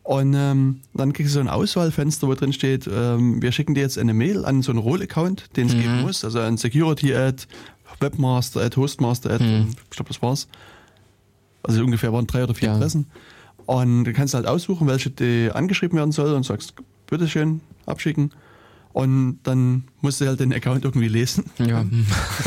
und 0.03 0.33
ähm, 0.33 0.81
dann 0.93 1.13
kriegst 1.13 1.31
du 1.31 1.35
so 1.35 1.39
ein 1.39 1.47
Auswahlfenster, 1.47 2.27
wo 2.27 2.33
drin 2.33 2.51
steht, 2.51 2.89
ähm, 2.91 3.41
wir 3.41 3.51
schicken 3.53 3.73
dir 3.73 3.81
jetzt 3.81 3.97
eine 3.97 4.13
Mail 4.13 4.43
an 4.43 4.61
so 4.61 4.71
einen 4.71 4.79
Roll-Account, 4.79 5.55
den 5.55 5.67
es 5.67 5.75
mhm. 5.75 5.81
geben 5.81 6.01
muss, 6.01 6.25
also 6.25 6.39
ein 6.39 6.57
Security-Ad, 6.57 7.45
Webmaster 7.99 8.61
Ad, 8.61 8.75
Hostmaster 8.75 9.31
Ad, 9.31 9.43
hm. 9.43 9.69
ich 9.69 9.89
glaube, 9.91 10.09
das 10.09 10.21
war's. 10.21 10.47
Also 11.61 11.83
ungefähr 11.83 12.11
waren 12.11 12.27
drei 12.27 12.43
oder 12.43 12.53
vier 12.53 12.69
ja. 12.69 12.75
Adressen. 12.75 13.07
Und 13.65 14.03
du 14.03 14.11
kannst 14.11 14.33
halt 14.33 14.45
aussuchen, 14.45 14.87
welche 14.87 15.09
die 15.09 15.49
angeschrieben 15.53 15.97
werden 15.97 16.11
soll 16.11 16.33
und 16.33 16.43
sagst, 16.43 16.73
bitteschön, 17.07 17.61
abschicken. 17.85 18.31
Und 18.93 19.39
dann 19.43 19.85
musst 20.01 20.21
du 20.21 20.27
halt 20.27 20.39
den 20.39 20.53
Account 20.53 20.85
irgendwie 20.85 21.07
lesen. 21.07 21.45
Ja. 21.57 21.83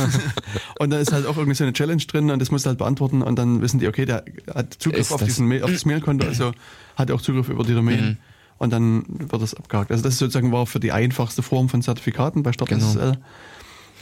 und 0.79 0.91
da 0.91 0.99
ist 0.99 1.13
halt 1.13 1.27
auch 1.27 1.37
irgendwie 1.37 1.57
so 1.57 1.65
eine 1.65 1.73
Challenge 1.73 2.03
drin 2.03 2.31
und 2.31 2.39
das 2.41 2.53
musst 2.53 2.65
du 2.65 2.69
halt 2.69 2.79
beantworten 2.79 3.21
und 3.21 3.37
dann 3.37 3.61
wissen 3.61 3.81
die, 3.81 3.89
okay, 3.89 4.05
der 4.05 4.25
hat 4.55 4.75
Zugriff 4.75 5.11
auf, 5.11 5.25
diesen, 5.25 5.63
auf 5.63 5.73
das 5.73 5.85
Mailkonto, 5.85 6.25
also 6.29 6.53
hat 6.95 7.11
auch 7.11 7.21
Zugriff 7.21 7.49
über 7.49 7.65
die 7.65 7.75
Domain. 7.75 8.05
Mhm. 8.05 8.17
Und 8.59 8.73
dann 8.73 9.05
wird 9.09 9.43
das 9.43 9.55
abgehakt. 9.55 9.91
Also 9.91 10.05
das 10.05 10.19
sozusagen 10.19 10.53
war 10.53 10.67
für 10.67 10.81
die 10.81 10.93
einfachste 10.93 11.43
Form 11.43 11.69
von 11.69 11.83
Zertifikaten 11.83 12.43
bei 12.43 12.53
StartSSL. 12.53 13.13
Genau. 13.13 13.27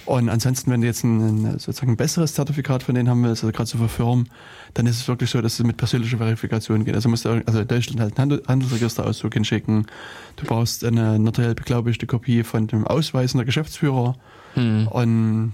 Und 0.06 0.28
ansonsten, 0.28 0.70
wenn 0.70 0.82
du 0.82 0.86
jetzt 0.86 1.02
ein, 1.02 1.58
sozusagen 1.58 1.92
ein 1.92 1.96
besseres 1.96 2.34
Zertifikat 2.34 2.82
von 2.82 2.94
denen 2.94 3.08
haben 3.08 3.22
willst, 3.22 3.42
also 3.42 3.52
gerade 3.52 3.68
so 3.68 3.78
für 3.78 3.88
Firmen, 3.88 4.28
dann 4.74 4.86
ist 4.86 5.00
es 5.00 5.08
wirklich 5.08 5.30
so, 5.30 5.40
dass 5.40 5.58
es 5.58 5.64
mit 5.64 5.76
persönlicher 5.76 6.18
Verifikation 6.18 6.84
geht. 6.84 6.94
Also 6.94 7.08
musst 7.08 7.24
du 7.24 7.42
also 7.46 7.60
in 7.60 7.68
Deutschland 7.68 8.00
halt 8.00 8.18
einen 8.18 8.40
Handelsregisterauszug 8.46 9.32
hinschicken. 9.32 9.86
Du 10.36 10.44
brauchst 10.44 10.84
eine 10.84 11.18
notariell 11.18 11.54
beglaubigte 11.54 12.06
Kopie 12.06 12.42
von 12.42 12.66
dem 12.66 12.86
Ausweis 12.86 13.32
der 13.32 13.44
Geschäftsführer. 13.44 14.16
Hm. 14.54 14.88
Und, 14.88 15.52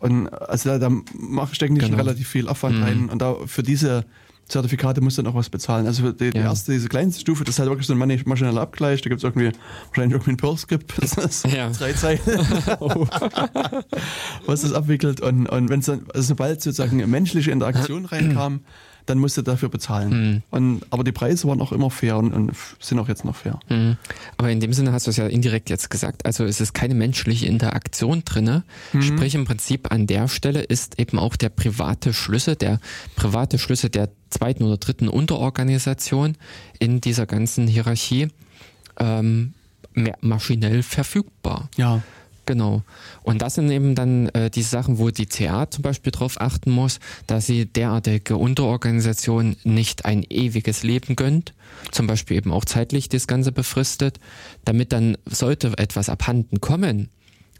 und 0.00 0.28
also 0.28 0.78
da, 0.78 0.78
da 0.78 1.46
stecken 1.52 1.76
die 1.76 1.80
genau. 1.80 1.92
schon 1.92 2.00
relativ 2.00 2.28
viel 2.28 2.48
Aufwand 2.48 2.76
hm. 2.76 2.82
rein. 2.82 3.08
Und 3.10 3.22
da 3.22 3.36
für 3.46 3.62
diese 3.62 4.04
Zertifikate 4.48 5.00
musst 5.00 5.18
du 5.18 5.22
dann 5.22 5.32
auch 5.32 5.36
was 5.36 5.48
bezahlen. 5.48 5.86
Also 5.86 6.12
die, 6.12 6.30
die 6.30 6.38
erste, 6.38 6.72
diese 6.72 6.88
kleinste 6.88 7.20
Stufe, 7.20 7.44
das 7.44 7.54
ist 7.54 7.58
halt 7.58 7.70
wirklich 7.70 7.86
so 7.86 7.94
ein 7.94 8.22
maschineller 8.26 8.60
Abgleich. 8.60 9.00
Da 9.00 9.08
gibt 9.08 9.18
es 9.18 9.24
irgendwie 9.24 9.52
wahrscheinlich 9.88 10.12
irgendwie 10.14 10.30
ein 10.32 10.36
Perl-Skript, 10.36 10.94
das 11.00 11.16
ist 11.16 11.46
ja. 11.46 11.70
drei 11.70 11.92
Zeilen, 11.92 12.20
oh. 12.80 13.06
was 14.46 14.62
das 14.62 14.72
abwickelt. 14.72 15.20
Und, 15.20 15.46
und 15.48 15.68
wenn 15.68 15.80
es 15.80 15.86
dann, 15.86 16.06
also 16.14 16.28
sobald 16.28 16.60
sozusagen 16.60 16.98
menschliche 17.10 17.50
Interaktion 17.50 18.04
reinkam, 18.06 18.60
dann 19.06 19.18
musst 19.18 19.36
du 19.36 19.42
dafür 19.42 19.68
bezahlen. 19.68 20.10
Mhm. 20.10 20.42
Und, 20.50 20.82
aber 20.90 21.04
die 21.04 21.12
Preise 21.12 21.48
waren 21.48 21.60
auch 21.60 21.72
immer 21.72 21.90
fair 21.90 22.16
und, 22.16 22.32
und 22.32 22.52
sind 22.80 22.98
auch 22.98 23.08
jetzt 23.08 23.24
noch 23.24 23.36
fair. 23.36 23.58
Mhm. 23.68 23.96
Aber 24.36 24.50
in 24.50 24.60
dem 24.60 24.72
Sinne 24.72 24.92
hast 24.92 25.06
du 25.06 25.10
es 25.10 25.16
ja 25.16 25.26
indirekt 25.26 25.70
jetzt 25.70 25.90
gesagt. 25.90 26.26
Also 26.26 26.44
es 26.44 26.60
ist 26.60 26.72
keine 26.72 26.94
menschliche 26.94 27.46
Interaktion 27.46 28.22
drinne. 28.24 28.64
Mhm. 28.92 29.02
Sprich 29.02 29.34
im 29.34 29.44
Prinzip 29.44 29.90
an 29.92 30.06
der 30.06 30.28
Stelle 30.28 30.62
ist 30.62 30.98
eben 30.98 31.18
auch 31.18 31.36
der 31.36 31.48
private 31.48 32.12
Schlüssel, 32.12 32.56
der 32.56 32.80
private 33.16 33.58
Schlüssel 33.58 33.90
der 33.90 34.10
zweiten 34.30 34.64
oder 34.64 34.78
dritten 34.78 35.08
Unterorganisation 35.08 36.36
in 36.78 37.00
dieser 37.00 37.26
ganzen 37.26 37.66
Hierarchie 37.66 38.28
ähm, 38.98 39.54
maschinell 40.20 40.82
verfügbar. 40.82 41.68
Ja. 41.76 42.02
Genau. 42.44 42.82
Und 43.22 43.40
das 43.40 43.54
sind 43.54 43.70
eben 43.70 43.94
dann 43.94 44.28
äh, 44.30 44.50
die 44.50 44.62
Sachen, 44.62 44.98
wo 44.98 45.10
die 45.10 45.26
CA 45.26 45.70
zum 45.70 45.82
Beispiel 45.82 46.10
darauf 46.10 46.40
achten 46.40 46.70
muss, 46.70 46.98
dass 47.26 47.46
sie 47.46 47.66
derartige 47.66 48.36
Unterorganisationen 48.36 49.56
nicht 49.64 50.04
ein 50.04 50.24
ewiges 50.28 50.82
Leben 50.82 51.14
gönnt, 51.14 51.54
zum 51.92 52.06
Beispiel 52.06 52.36
eben 52.36 52.52
auch 52.52 52.64
zeitlich 52.64 53.08
das 53.08 53.26
Ganze 53.28 53.52
befristet, 53.52 54.18
damit 54.64 54.92
dann 54.92 55.16
sollte 55.24 55.78
etwas 55.78 56.08
abhanden 56.08 56.60
kommen, 56.60 57.08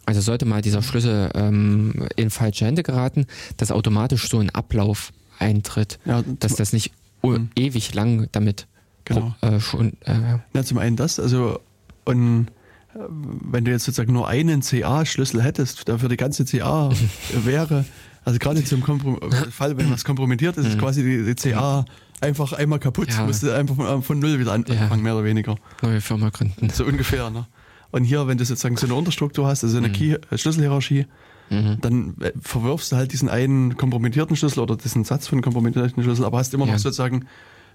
also 0.04 0.20
sollte 0.20 0.46
mal 0.46 0.62
dieser 0.62 0.82
Schlüssel 0.82 1.30
ähm, 1.34 2.08
in 2.16 2.30
falsche 2.30 2.66
Hände 2.66 2.82
geraten, 2.82 3.26
dass 3.56 3.70
automatisch 3.70 4.28
so 4.28 4.40
ein 4.40 4.50
Ablauf 4.50 5.12
eintritt, 5.38 6.00
ja, 6.04 6.24
dass 6.40 6.56
das 6.56 6.72
nicht 6.72 6.92
mhm. 7.22 7.50
ewig 7.54 7.94
lang 7.94 8.28
damit 8.32 8.66
genau. 9.04 9.34
äh, 9.42 9.60
schon. 9.60 9.92
Äh, 10.04 10.40
ja, 10.54 10.64
zum 10.64 10.78
einen 10.78 10.96
das, 10.96 11.20
also 11.20 11.60
und 12.04 12.48
wenn 12.94 13.64
du 13.64 13.70
jetzt 13.70 13.84
sozusagen 13.84 14.12
nur 14.12 14.28
einen 14.28 14.60
CA-Schlüssel 14.60 15.42
hättest, 15.42 15.88
der 15.88 15.98
für 15.98 16.08
die 16.08 16.16
ganze 16.16 16.44
CA 16.44 16.90
wäre, 17.44 17.84
also 18.24 18.38
gerade 18.38 18.62
zum 18.64 18.82
Komprom 18.82 19.18
Fall, 19.50 19.76
wenn 19.76 19.90
was 19.90 20.04
kompromittiert 20.04 20.56
ist, 20.56 20.66
ist 20.66 20.78
quasi 20.78 21.02
die, 21.02 21.24
die 21.24 21.34
CA 21.34 21.84
einfach 22.20 22.52
einmal 22.52 22.78
kaputt, 22.78 23.08
ja. 23.10 23.26
musst 23.26 23.42
du 23.42 23.50
einfach 23.50 23.74
von, 23.74 24.02
von 24.02 24.18
null 24.18 24.38
wieder 24.38 24.52
anfangen, 24.52 24.90
ja. 24.90 24.96
mehr 24.96 25.14
oder 25.14 25.24
weniger. 25.24 25.56
Neue 25.82 26.00
Firma 26.00 26.28
gründen. 26.30 26.70
So 26.70 26.84
ungefähr, 26.84 27.30
ne? 27.30 27.46
Und 27.90 28.04
hier, 28.04 28.26
wenn 28.26 28.38
du 28.38 28.44
sozusagen 28.44 28.76
so 28.76 28.86
eine 28.86 28.94
Unterstruktur 28.94 29.46
hast, 29.46 29.64
also 29.64 29.76
eine 29.76 29.88
mhm. 29.88 30.18
Schlüsselhierarchie, 30.34 31.06
mhm. 31.50 31.78
dann 31.80 32.16
äh, 32.20 32.32
verwirfst 32.40 32.92
du 32.92 32.96
halt 32.96 33.12
diesen 33.12 33.28
einen 33.28 33.76
kompromittierten 33.76 34.34
Schlüssel 34.34 34.60
oder 34.60 34.76
diesen 34.76 35.04
Satz 35.04 35.28
von 35.28 35.42
kompromittierten 35.42 36.02
Schlüssel, 36.02 36.24
aber 36.24 36.38
hast 36.38 36.54
immer 36.54 36.66
ja. 36.66 36.72
noch 36.72 36.78
sozusagen 36.78 37.26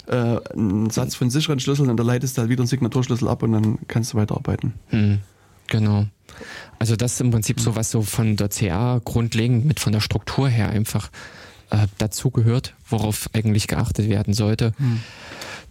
äh, 0.08 0.40
einen 0.54 0.90
Satz 0.90 1.16
von 1.16 1.30
sicheren 1.30 1.60
Schlüsseln 1.60 1.90
und 1.90 1.98
da 1.98 2.04
leitest 2.04 2.38
du 2.38 2.42
halt 2.42 2.50
wieder 2.50 2.62
einen 2.62 2.68
Signaturschlüssel 2.68 3.28
ab 3.28 3.44
und 3.44 3.52
dann 3.54 3.80
kannst 3.88 4.14
du 4.14 4.18
weiterarbeiten. 4.18 4.74
Hm, 4.88 5.20
genau. 5.68 6.06
Also 6.80 6.96
das 6.96 7.14
ist 7.14 7.22
im 7.22 7.32
Prinzip 7.32 7.60
so, 7.60 7.76
was 7.76 7.92
so 7.92 8.02
von 8.02 8.36
der 8.36 8.50
CA 8.50 9.02
grundlegend 9.04 9.66
mit 9.66 9.80
von 9.80 9.94
der 9.94 10.02
Struktur 10.02 10.50
her 10.50 10.70
einfach 10.70 11.10
äh, 11.70 11.88
dazugehört, 11.98 12.76
worauf 12.88 13.30
eigentlich 13.34 13.68
geachtet 13.68 14.10
werden 14.10 14.34
sollte. 14.34 14.74
Hm. 14.78 15.00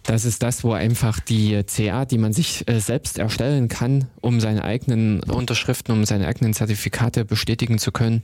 Das 0.03 0.23
ist 0.23 0.41
das, 0.41 0.63
wo 0.63 0.71
einfach 0.71 1.19
die 1.19 1.63
CA, 1.63 2.05
die 2.05 2.17
man 2.17 2.31
sich 2.31 2.67
äh, 2.67 2.79
selbst 2.79 3.19
erstellen 3.19 3.67
kann, 3.67 4.05
um 4.21 4.39
seine 4.39 4.63
eigenen 4.63 5.21
Unterschriften, 5.21 5.93
um 5.93 6.05
seine 6.05 6.27
eigenen 6.27 6.53
Zertifikate 6.53 7.25
bestätigen 7.25 7.77
zu 7.77 7.91
können, 7.91 8.23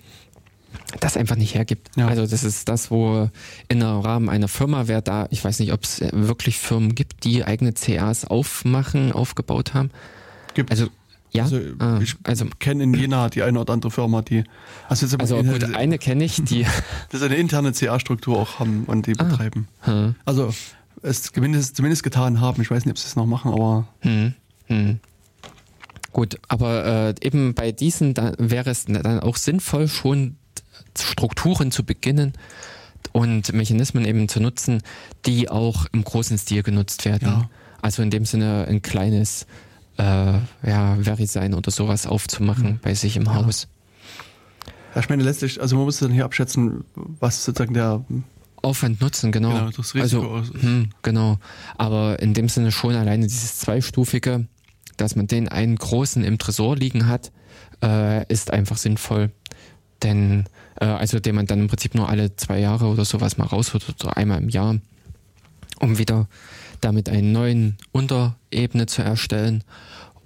das 1.00 1.18
einfach 1.18 1.36
nicht 1.36 1.56
hergibt. 1.56 1.90
Ja. 1.96 2.08
Also 2.08 2.26
das 2.26 2.44
ist 2.44 2.70
das, 2.70 2.92
wo 2.92 3.30
in 3.68 3.82
im 3.82 3.88
Rahmen 3.88 4.30
einer 4.30 4.48
Firma, 4.48 4.88
wer 4.88 5.02
da, 5.02 5.28
ich 5.30 5.44
weiß 5.44 5.60
nicht, 5.60 5.74
ob 5.74 5.84
es 5.84 6.02
wirklich 6.12 6.58
Firmen 6.58 6.96
gibt, 6.96 7.24
die 7.24 7.44
eigene 7.44 7.74
CAs 7.74 8.26
aufmachen, 8.26 9.12
aufgebaut 9.12 9.74
haben. 9.74 9.92
Gibt 10.54 10.72
Also 10.72 10.88
ja, 11.32 11.44
also, 11.46 11.60
ah, 11.80 12.00
ich 12.00 12.16
also, 12.24 12.46
kenne 12.60 12.84
in 12.84 12.94
Jena 12.94 13.28
die 13.28 13.42
eine 13.42 13.60
oder 13.60 13.74
andere 13.74 13.90
Firma, 13.90 14.22
die 14.22 14.44
also, 14.88 15.08
jetzt 15.08 15.20
also 15.20 15.42
gut, 15.42 15.64
eine 15.76 15.98
kenne 15.98 16.24
ich, 16.24 16.44
die 16.44 16.68
das 17.10 17.24
eine 17.24 17.36
interne 17.36 17.72
CA-Struktur 17.72 18.38
auch 18.38 18.60
haben 18.60 18.84
und 18.86 19.08
die 19.08 19.18
ah, 19.18 19.24
betreiben. 19.24 19.68
Hm. 19.82 20.14
Also 20.26 20.54
es 21.02 21.24
zumindest, 21.24 21.76
zumindest 21.76 22.04
getan 22.04 22.40
haben. 22.40 22.62
Ich 22.62 22.70
weiß 22.70 22.86
nicht, 22.86 22.92
ob 22.92 23.00
sie 23.00 23.08
es 23.08 23.16
noch 23.16 23.26
machen, 23.26 23.52
aber 23.52 23.88
hm, 24.02 24.34
hm. 24.68 25.00
Gut, 26.12 26.38
aber 26.48 26.86
äh, 26.86 27.16
eben 27.22 27.56
bei 27.56 27.72
diesen 27.72 28.14
da 28.14 28.34
wäre 28.38 28.70
es 28.70 28.86
dann 28.86 29.20
auch 29.20 29.36
sinnvoll, 29.36 29.88
schon 29.88 30.38
Strukturen 30.98 31.72
zu 31.72 31.84
beginnen 31.84 32.34
und 33.12 33.54
Mechanismen 33.54 34.06
eben 34.06 34.28
zu 34.30 34.40
nutzen, 34.40 34.82
die 35.26 35.50
auch 35.50 35.86
im 35.92 36.04
großen 36.04 36.38
Stil 36.38 36.64
genutzt 36.64 37.06
werden. 37.06 37.28
Ja. 37.28 37.50
Also 37.82 38.02
in 38.02 38.10
dem 38.10 38.26
Sinne 38.26 38.66
ein 38.68 38.82
kleines 38.82 39.46
äh, 39.98 40.04
ja, 40.04 40.98
VeriSign 41.02 41.54
oder 41.54 41.72
sowas 41.72 42.08
aufzumachen 42.08 42.74
mhm. 42.74 42.80
bei 42.82 42.94
sich 42.94 43.18
im 43.18 43.26
ja. 43.26 43.36
Haus. 43.36 43.68
Ja, 44.96 45.02
ich 45.02 45.10
meine 45.10 45.24
letztlich, 45.24 45.62
also 45.62 45.76
man 45.76 45.86
muss 45.86 46.00
dann 46.00 46.12
hier 46.12 46.26
abschätzen, 46.26 46.84
was 46.96 47.44
sozusagen 47.44 47.74
der 47.74 48.06
Aufwand 48.62 49.02
nutzen, 49.02 49.32
genau. 49.32 49.50
genau 49.50 49.70
das 49.72 49.94
Risiko 49.94 50.36
also, 50.36 50.54
hm, 50.54 50.90
genau. 51.02 51.38
Aber 51.78 52.20
in 52.22 52.34
dem 52.34 52.48
Sinne 52.48 52.72
schon 52.72 52.96
alleine 52.96 53.28
dieses 53.28 53.58
zweistufige, 53.58 54.48
dass 54.98 55.16
man 55.16 55.28
den 55.28 55.50
einen 55.50 55.76
großen 55.76 56.24
im 56.24 56.38
Tresor 56.38 56.76
liegen 56.76 57.08
hat, 57.08 57.32
äh, 57.84 58.26
ist 58.32 58.52
einfach 58.52 58.78
sinnvoll. 58.78 59.32
Denn 60.02 60.46
äh, 60.80 60.86
also 60.86 61.20
den 61.20 61.36
man 61.36 61.46
dann 61.46 61.60
im 61.60 61.68
Prinzip 61.68 61.96
nur 61.96 62.10
alle 62.10 62.36
zwei 62.36 62.60
Jahre 62.60 62.86
oder 62.86 63.06
sowas 63.06 63.38
mal 63.38 63.48
rausholt 63.48 63.86
oder 63.90 64.18
einmal 64.18 64.42
im 64.42 64.50
Jahr, 64.50 64.78
um 65.80 65.98
wieder 65.98 66.28
damit 66.82 67.10
einen 67.10 67.32
neuen 67.32 67.78
Unterebene 67.92 68.86
zu 68.86 69.02
erstellen, 69.02 69.64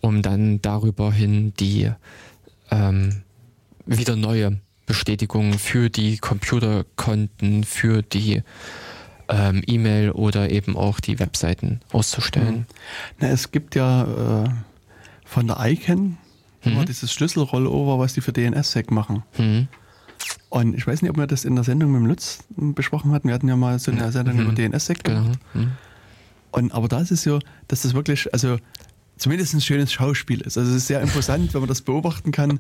um 0.02 0.22
dann 0.22 0.62
darüber 0.62 1.12
hin 1.12 1.54
die 1.60 1.92
ähm, 2.72 3.22
wieder 3.86 4.16
neue 4.16 4.60
Bestätigungen 4.86 5.60
für 5.60 5.90
die 5.90 6.18
Computerkonten, 6.18 7.64
für 7.64 8.02
die 8.02 8.42
ähm, 9.30 9.62
E-Mail 9.68 10.12
oder 10.12 10.50
eben 10.50 10.78
auch 10.78 11.00
die 11.00 11.20
Webseiten 11.20 11.82
auszustellen. 11.92 12.56
Mhm. 12.56 12.66
Na, 13.20 13.28
es 13.30 13.52
gibt 13.52 13.76
ja 13.76 14.46
äh, 14.46 14.50
von 15.26 15.48
der 15.48 15.58
ICANN 15.60 16.18
mhm. 16.64 16.86
dieses 16.86 17.12
Schlüsselrollover, 17.12 18.00
was 18.00 18.14
die 18.14 18.22
für 18.22 18.32
DNS-Sec 18.32 18.92
machen. 18.92 19.24
Mhm. 19.38 19.68
Und 20.50 20.76
ich 20.76 20.88
weiß 20.88 21.02
nicht, 21.02 21.12
ob 21.12 21.18
wir 21.18 21.28
das 21.28 21.44
in 21.46 21.56
der 21.56 21.64
Sendung 21.64 21.92
mit 21.92 22.02
dem 22.02 22.06
Lutz 22.06 22.40
besprochen 22.56 23.12
hatten. 23.12 23.28
Wir 23.28 23.36
hatten 23.36 23.48
ja 23.48 23.56
mal 23.56 23.80
so 23.80 23.92
eine 23.92 24.12
Sendung 24.12 24.38
mhm. 24.38 24.42
über 24.44 24.54
DNS-Sec 24.54 25.04
gemacht. 25.04 25.40
Genau. 25.54 25.66
Mhm. 25.66 25.72
Und, 26.52 26.72
aber 26.72 26.88
da 26.88 27.02
ist 27.02 27.12
es 27.12 27.24
so, 27.24 27.40
dass 27.68 27.82
das 27.82 27.94
wirklich, 27.94 28.32
also 28.34 28.58
zumindest 29.18 29.54
ein 29.54 29.62
schönes 29.62 29.92
Schauspiel 29.92 30.42
ist. 30.42 30.58
Also 30.58 30.72
es 30.72 30.78
ist 30.78 30.88
sehr 30.88 31.02
imposant, 31.02 31.54
wenn 31.54 31.62
man 31.62 31.68
das 31.68 31.82
beobachten 31.82 32.32
kann, 32.32 32.60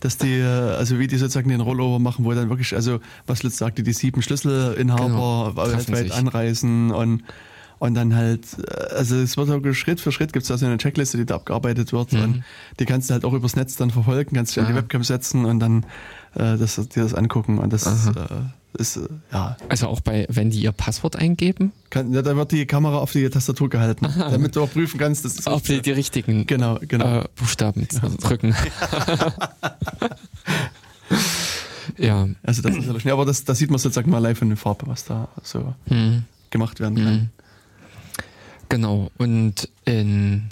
dass 0.00 0.16
die, 0.16 0.40
also 0.42 0.98
wie 0.98 1.06
die 1.06 1.16
sozusagen 1.16 1.48
den 1.48 1.60
Rollover 1.60 1.98
machen, 1.98 2.24
wo 2.24 2.32
dann 2.32 2.48
wirklich, 2.50 2.74
also 2.74 3.00
was 3.26 3.42
Lutz 3.42 3.56
sagte, 3.56 3.82
die 3.82 3.92
sieben 3.92 4.22
Schlüsselinhaber 4.22 5.52
genau. 5.54 5.56
weltweit 5.56 6.12
anreisen 6.12 6.90
und 6.90 7.24
und 7.80 7.94
dann 7.94 8.14
halt, 8.14 8.46
äh, 8.66 8.94
also 8.94 9.16
es 9.16 9.36
wird 9.36 9.50
auch 9.50 9.74
Schritt 9.74 10.00
für 10.00 10.12
Schritt 10.12 10.32
gibt 10.32 10.44
es 10.44 10.50
also 10.50 10.64
eine 10.64 10.78
Checkliste, 10.78 11.18
die 11.18 11.26
da 11.26 11.34
abgearbeitet 11.34 11.92
wird 11.92 12.12
mhm. 12.12 12.22
und 12.22 12.44
die 12.78 12.86
kannst 12.86 13.10
du 13.10 13.14
halt 13.14 13.24
auch 13.24 13.32
übers 13.32 13.56
Netz 13.56 13.76
dann 13.76 13.90
verfolgen, 13.90 14.36
kannst 14.36 14.56
dich 14.56 14.62
an 14.62 14.68
die 14.68 14.74
Webcam 14.74 15.02
setzen 15.02 15.44
und 15.44 15.60
dann 15.60 15.84
äh, 16.34 16.56
das, 16.56 16.76
dir 16.76 17.02
das 17.02 17.14
angucken 17.14 17.58
und 17.58 17.72
das 17.72 17.86
äh, 17.86 18.12
ist, 18.74 18.96
äh, 18.96 19.08
ja. 19.32 19.56
Also 19.68 19.88
auch 19.88 20.00
bei, 20.00 20.26
wenn 20.28 20.50
die 20.50 20.60
ihr 20.60 20.72
Passwort 20.72 21.16
eingeben? 21.16 21.72
Kann, 21.90 22.12
ja, 22.12 22.22
da 22.22 22.36
wird 22.36 22.52
die 22.52 22.66
Kamera 22.66 22.98
auf 22.98 23.12
die 23.12 23.28
Tastatur 23.28 23.68
gehalten, 23.68 24.06
Aha. 24.06 24.30
damit 24.30 24.56
du 24.56 24.62
auch 24.62 24.70
prüfen 24.70 24.98
kannst, 24.98 25.24
dass 25.24 25.46
Ob 25.46 25.62
die 25.64 25.80
die 25.80 25.92
richtigen 25.92 26.46
genau, 26.46 26.78
genau. 26.80 27.20
Äh, 27.20 27.24
Buchstaben 27.36 27.86
ja. 27.90 28.08
drücken. 28.08 28.54
Ja. 31.98 32.28
Also 32.42 32.62
das 32.62 32.76
ist 32.76 33.04
ja, 33.04 33.12
aber 33.12 33.24
das, 33.24 33.44
das 33.44 33.58
sieht 33.58 33.70
man 33.70 33.78
sozusagen 33.78 34.10
mal 34.10 34.18
live 34.18 34.42
in 34.42 34.48
der 34.48 34.56
Farbe, 34.56 34.86
was 34.86 35.04
da 35.04 35.28
so 35.42 35.74
mhm. 35.86 36.24
gemacht 36.50 36.80
werden 36.80 36.96
kann. 36.96 37.14
Mhm. 37.14 37.28
Genau. 38.68 39.10
Und 39.18 39.68
in 39.84 40.48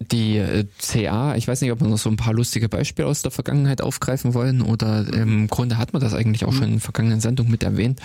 die 0.00 0.38
äh, 0.38 0.66
CA, 0.80 1.36
ich 1.36 1.46
weiß 1.46 1.60
nicht, 1.60 1.72
ob 1.72 1.80
wir 1.80 1.88
noch 1.88 1.98
so 1.98 2.08
ein 2.08 2.16
paar 2.16 2.32
lustige 2.32 2.68
Beispiele 2.68 3.06
aus 3.06 3.22
der 3.22 3.30
Vergangenheit 3.30 3.82
aufgreifen 3.82 4.34
wollen 4.34 4.62
oder 4.62 5.06
im 5.12 5.46
Grunde 5.46 5.76
hat 5.78 5.92
man 5.92 6.00
das 6.00 6.14
eigentlich 6.14 6.44
auch 6.44 6.52
mhm. 6.52 6.56
schon 6.56 6.64
in 6.64 6.72
der 6.72 6.80
vergangenen 6.80 7.20
Sendung 7.20 7.50
mit 7.50 7.62
erwähnt, 7.62 8.00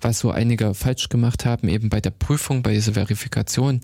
was 0.00 0.20
so 0.20 0.30
einige 0.30 0.74
falsch 0.74 1.08
gemacht 1.08 1.44
haben, 1.44 1.68
eben 1.68 1.88
bei 1.88 2.00
der 2.00 2.10
Prüfung, 2.10 2.62
bei 2.62 2.72
dieser 2.72 2.94
Verifikation 2.94 3.80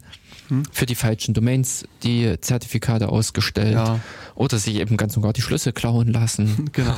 hm. 0.49 0.65
für 0.73 0.87
die 0.87 0.95
falschen 0.95 1.35
Domains 1.35 1.85
die 2.03 2.41
Zertifikate 2.41 3.09
ausgestellt 3.09 3.75
ja. 3.75 4.01
oder 4.35 4.59
sich 4.59 4.77
eben 4.77 4.97
ganz 4.97 5.17
und 5.17 5.23
gar 5.23 5.33
die 5.33 5.43
Schlüssel 5.43 5.73
klauen 5.73 6.09
lassen. 6.09 6.71
Genau. 6.73 6.95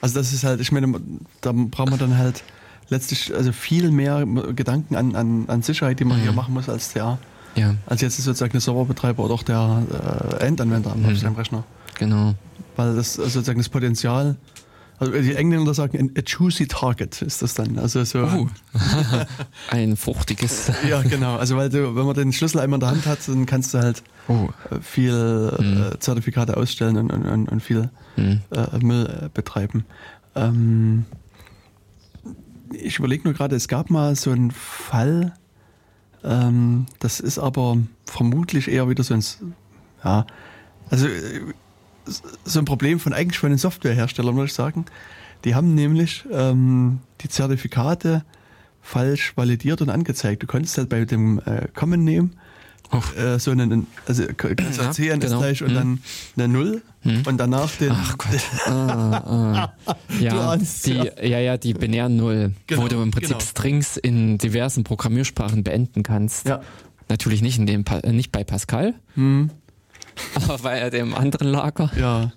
Also 0.00 0.14
das 0.14 0.32
ist 0.32 0.44
halt, 0.44 0.60
ich 0.60 0.70
meine, 0.70 1.00
da 1.40 1.52
braucht 1.52 1.90
man 1.90 1.98
dann 1.98 2.18
halt 2.18 2.44
letztlich 2.88 3.34
also 3.34 3.50
viel 3.50 3.90
mehr 3.90 4.24
Gedanken 4.54 4.94
an, 4.94 5.16
an, 5.16 5.48
an 5.48 5.62
Sicherheit, 5.62 5.98
die 5.98 6.04
man 6.04 6.18
mhm. 6.18 6.22
hier 6.22 6.32
machen 6.32 6.54
muss 6.54 6.68
als 6.68 6.92
der 6.92 7.18
ja. 7.58 7.74
als 7.86 8.00
jetzt 8.00 8.16
sozusagen 8.16 8.52
der 8.52 8.60
Serverbetreiber 8.60 9.24
oder 9.24 9.34
auch 9.34 9.42
der 9.42 9.82
äh, 10.40 10.46
Endanwender 10.46 10.92
am 10.92 11.02
mhm. 11.02 11.34
Rechner. 11.36 11.64
Genau. 11.98 12.34
Weil 12.76 12.96
das 12.96 13.18
also 13.18 13.30
sozusagen 13.30 13.58
das 13.58 13.68
Potenzial 13.68 14.36
also 15.00 15.12
die 15.12 15.34
Engländer 15.34 15.74
sagen, 15.74 16.10
a 16.16 16.20
juicy 16.26 16.66
target 16.66 17.22
ist 17.22 17.40
das 17.40 17.54
dann. 17.54 17.78
Also 17.78 18.02
so 18.02 18.24
uh, 18.24 18.48
ein 19.70 19.96
fruchtiges. 19.96 20.72
ja, 20.88 21.02
genau. 21.02 21.36
Also 21.36 21.56
weil 21.56 21.68
du, 21.68 21.94
wenn 21.94 22.04
man 22.04 22.14
den 22.14 22.32
Schlüssel 22.32 22.58
einmal 22.58 22.78
in 22.78 22.80
der 22.80 22.90
Hand 22.90 23.06
hat, 23.06 23.20
dann 23.28 23.46
kannst 23.46 23.74
du 23.74 23.78
halt 23.78 24.02
uh. 24.28 24.48
viel 24.82 25.12
mm. 25.12 26.00
Zertifikate 26.00 26.56
ausstellen 26.56 26.96
und, 26.96 27.12
und, 27.12 27.48
und 27.48 27.62
viel 27.62 27.90
mm. 28.16 28.20
äh, 28.50 28.78
Müll 28.80 29.06
äh, 29.06 29.28
betreiben. 29.32 29.84
Ähm, 30.34 31.04
ich 32.72 32.98
überlege 32.98 33.22
nur 33.22 33.34
gerade, 33.34 33.54
es 33.54 33.68
gab 33.68 33.90
mal 33.90 34.16
so 34.16 34.32
einen 34.32 34.50
Fall, 34.50 35.32
ähm, 36.24 36.86
das 36.98 37.20
ist 37.20 37.38
aber 37.38 37.78
vermutlich 38.04 38.68
eher 38.68 38.88
wieder 38.88 39.02
so 39.02 39.14
ein, 39.14 39.24
ja, 40.04 40.26
also 40.90 41.08
so 42.44 42.58
ein 42.58 42.64
Problem 42.64 43.00
von 43.00 43.12
eigentlich 43.12 43.38
von 43.38 43.50
den 43.50 43.58
Softwareherstellern, 43.58 44.34
muss 44.34 44.46
ich 44.46 44.54
sagen. 44.54 44.86
Die 45.44 45.54
haben 45.54 45.74
nämlich 45.74 46.24
ähm, 46.32 47.00
die 47.20 47.28
Zertifikate 47.28 48.24
falsch 48.80 49.36
validiert 49.36 49.82
und 49.82 49.90
angezeigt. 49.90 50.42
Du 50.42 50.46
konntest 50.46 50.78
halt 50.78 50.88
bei 50.88 51.04
dem 51.04 51.40
äh, 51.40 51.68
Common 51.74 52.04
Name 52.04 52.30
äh, 53.16 53.38
so 53.38 53.50
einen, 53.50 53.86
also 54.06 54.24
kannst 54.36 54.80
ja, 54.80 54.90
CN 54.90 55.20
genau. 55.20 55.38
gleich 55.38 55.62
und 55.62 55.68
hm. 55.68 55.74
dann 55.74 56.00
eine 56.36 56.48
Null 56.48 56.82
hm. 57.02 57.22
und 57.26 57.36
danach 57.38 57.70
den. 57.76 57.92
Ach 57.92 58.16
Gott. 58.16 58.40
ah, 58.66 59.72
ah. 59.86 59.96
Ja, 60.20 60.52
ahnst, 60.52 60.86
die, 60.86 60.94
ja. 60.94 61.22
ja, 61.22 61.38
ja, 61.38 61.56
die 61.58 61.74
binären 61.74 62.16
Null, 62.16 62.54
genau, 62.66 62.82
wo 62.82 62.88
du 62.88 63.02
im 63.02 63.10
Prinzip 63.10 63.38
genau. 63.38 63.40
Strings 63.40 63.96
in 63.96 64.38
diversen 64.38 64.84
Programmiersprachen 64.84 65.64
beenden 65.64 66.02
kannst. 66.02 66.48
Ja. 66.48 66.62
Natürlich 67.08 67.42
nicht 67.42 67.58
in 67.58 67.66
dem, 67.66 67.84
nicht 68.10 68.32
bei 68.32 68.44
Pascal. 68.44 68.94
Hm. 69.14 69.50
Aber 70.34 70.58
bei 70.58 70.90
dem 70.90 71.14
anderen 71.14 71.48
Lager? 71.48 71.90
Ja. 71.98 72.32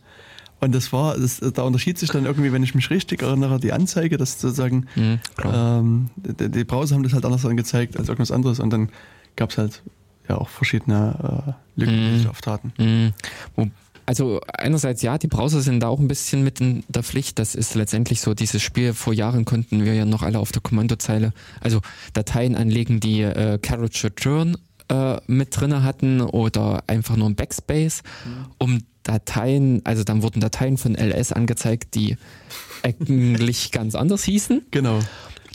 Und 0.59 0.75
das 0.75 0.93
war, 0.93 1.17
das, 1.17 1.39
da 1.39 1.63
unterschied 1.63 1.97
sich 1.97 2.11
dann 2.11 2.25
irgendwie, 2.25 2.53
wenn 2.53 2.61
ich 2.61 2.75
mich 2.75 2.91
richtig 2.91 3.23
erinnere, 3.23 3.59
die 3.59 3.73
Anzeige, 3.73 4.17
dass 4.17 4.39
sozusagen 4.39 4.85
mhm, 4.95 5.19
ähm, 5.43 6.09
die, 6.15 6.49
die, 6.49 6.63
Browser 6.63 6.93
haben 6.93 7.03
das 7.03 7.13
halt 7.13 7.25
anders 7.25 7.45
angezeigt 7.47 7.97
als 7.97 8.09
irgendwas 8.09 8.29
anderes 8.29 8.59
und 8.59 8.69
dann 8.69 8.89
gab 9.35 9.49
es 9.49 9.57
halt 9.57 9.81
ja 10.31 10.37
auch 10.37 10.49
verschiedene 10.49 11.55
äh, 11.75 11.79
Lücken, 11.79 12.11
die 12.11 12.17
sich 12.19 12.27
auftaten. 12.27 12.73
Mhm. 12.77 13.71
Also 14.05 14.41
einerseits 14.51 15.01
ja, 15.03 15.17
die 15.17 15.27
Browser 15.27 15.61
sind 15.61 15.79
da 15.79 15.87
auch 15.87 15.99
ein 15.99 16.07
bisschen 16.07 16.43
mit 16.43 16.59
in 16.59 16.83
der 16.89 17.03
Pflicht. 17.03 17.39
Das 17.39 17.55
ist 17.55 17.75
letztendlich 17.75 18.19
so 18.19 18.33
dieses 18.33 18.61
Spiel. 18.61 18.93
Vor 18.93 19.13
Jahren 19.13 19.45
konnten 19.45 19.85
wir 19.85 19.93
ja 19.93 20.05
noch 20.05 20.23
alle 20.23 20.39
auf 20.39 20.51
der 20.51 20.61
Kommandozeile, 20.61 21.33
also 21.61 21.81
Dateien 22.13 22.55
anlegen, 22.55 22.99
die 22.99 23.21
äh, 23.21 23.57
Carriage 23.59 24.05
Return 24.05 24.57
äh, 24.89 25.17
mit 25.27 25.57
drinne 25.57 25.83
hatten 25.83 26.21
oder 26.21 26.83
einfach 26.87 27.15
nur 27.15 27.29
ein 27.29 27.35
Backspace, 27.35 28.03
mhm. 28.25 28.45
um 28.57 28.79
Dateien, 29.03 29.81
also 29.85 30.03
dann 30.03 30.21
wurden 30.21 30.41
Dateien 30.41 30.77
von 30.77 30.95
LS 30.95 31.31
angezeigt, 31.31 31.95
die 31.95 32.17
eigentlich 32.83 33.71
ganz 33.71 33.95
anders 33.95 34.23
hießen. 34.23 34.63
Genau. 34.71 34.99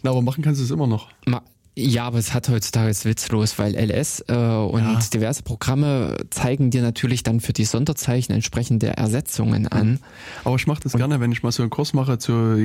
Na, 0.02 0.10
aber 0.10 0.22
machen 0.22 0.42
kannst 0.42 0.60
du 0.60 0.64
es 0.64 0.70
immer 0.70 0.86
noch. 0.86 1.08
Ma 1.26 1.42
ja, 1.78 2.04
aber 2.04 2.18
es 2.18 2.32
hat 2.32 2.48
heutzutage 2.48 2.88
ist 2.88 3.04
witzlos, 3.04 3.58
weil 3.58 3.74
LS 3.74 4.24
äh, 4.28 4.34
und 4.34 4.82
ja. 4.82 4.98
diverse 5.12 5.42
Programme 5.42 6.16
zeigen 6.30 6.70
dir 6.70 6.80
natürlich 6.80 7.22
dann 7.22 7.40
für 7.40 7.52
die 7.52 7.66
Sonderzeichen 7.66 8.32
entsprechende 8.34 8.96
Ersetzungen 8.96 9.68
an. 9.68 10.00
Aber 10.44 10.56
ich 10.56 10.66
mache 10.66 10.80
das 10.80 10.94
und 10.94 10.98
gerne, 10.98 11.20
wenn 11.20 11.32
ich 11.32 11.42
mal 11.42 11.52
so 11.52 11.62
einen 11.62 11.70
Kurs 11.70 11.92
mache 11.92 12.18
zur 12.18 12.56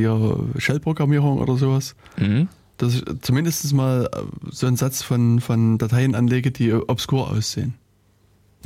Shell-Programmierung 0.58 1.40
oder 1.40 1.58
sowas. 1.58 1.96
Mhm 2.18 2.48
dass 2.78 2.96
ich 2.96 3.04
zumindest 3.22 3.72
mal 3.74 4.10
äh, 4.12 4.18
so 4.50 4.66
einen 4.66 4.76
Satz 4.76 5.04
von, 5.04 5.40
von 5.40 5.78
Dateien 5.78 6.16
anlege, 6.16 6.52
die 6.52 6.74
obskur 6.74 7.30
aussehen. 7.30 7.76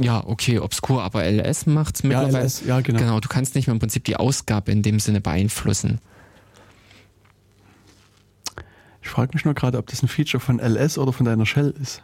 Ja, 0.01 0.23
okay, 0.26 0.59
obskur, 0.59 1.03
aber 1.03 1.26
LS 1.26 1.65
macht 1.65 1.95
es 1.95 2.03
mittlerweile. 2.03 2.34
Ja, 2.34 2.43
LS, 2.43 2.65
ja, 2.65 2.81
genau. 2.81 2.99
Genau, 2.99 3.19
du 3.19 3.27
kannst 3.30 3.55
nicht 3.55 3.67
mehr 3.67 3.73
im 3.73 3.80
Prinzip 3.80 4.03
die 4.05 4.15
Ausgabe 4.15 4.72
in 4.72 4.84
dem 4.84 4.99
Sinne 4.99 5.22
beeinflussen. 5.22 5.99
Ich 9.06 9.11
frage 9.11 9.32
mich 9.36 9.45
nur 9.45 9.53
gerade, 9.53 9.77
ob 9.77 9.86
das 9.86 10.02
ein 10.02 10.07
Feature 10.07 10.41
von 10.41 10.60
LS 10.60 10.98
oder 10.98 11.14
von 11.14 11.27
deiner 11.27 11.45
Shell 11.45 11.76
ist. 11.80 12.02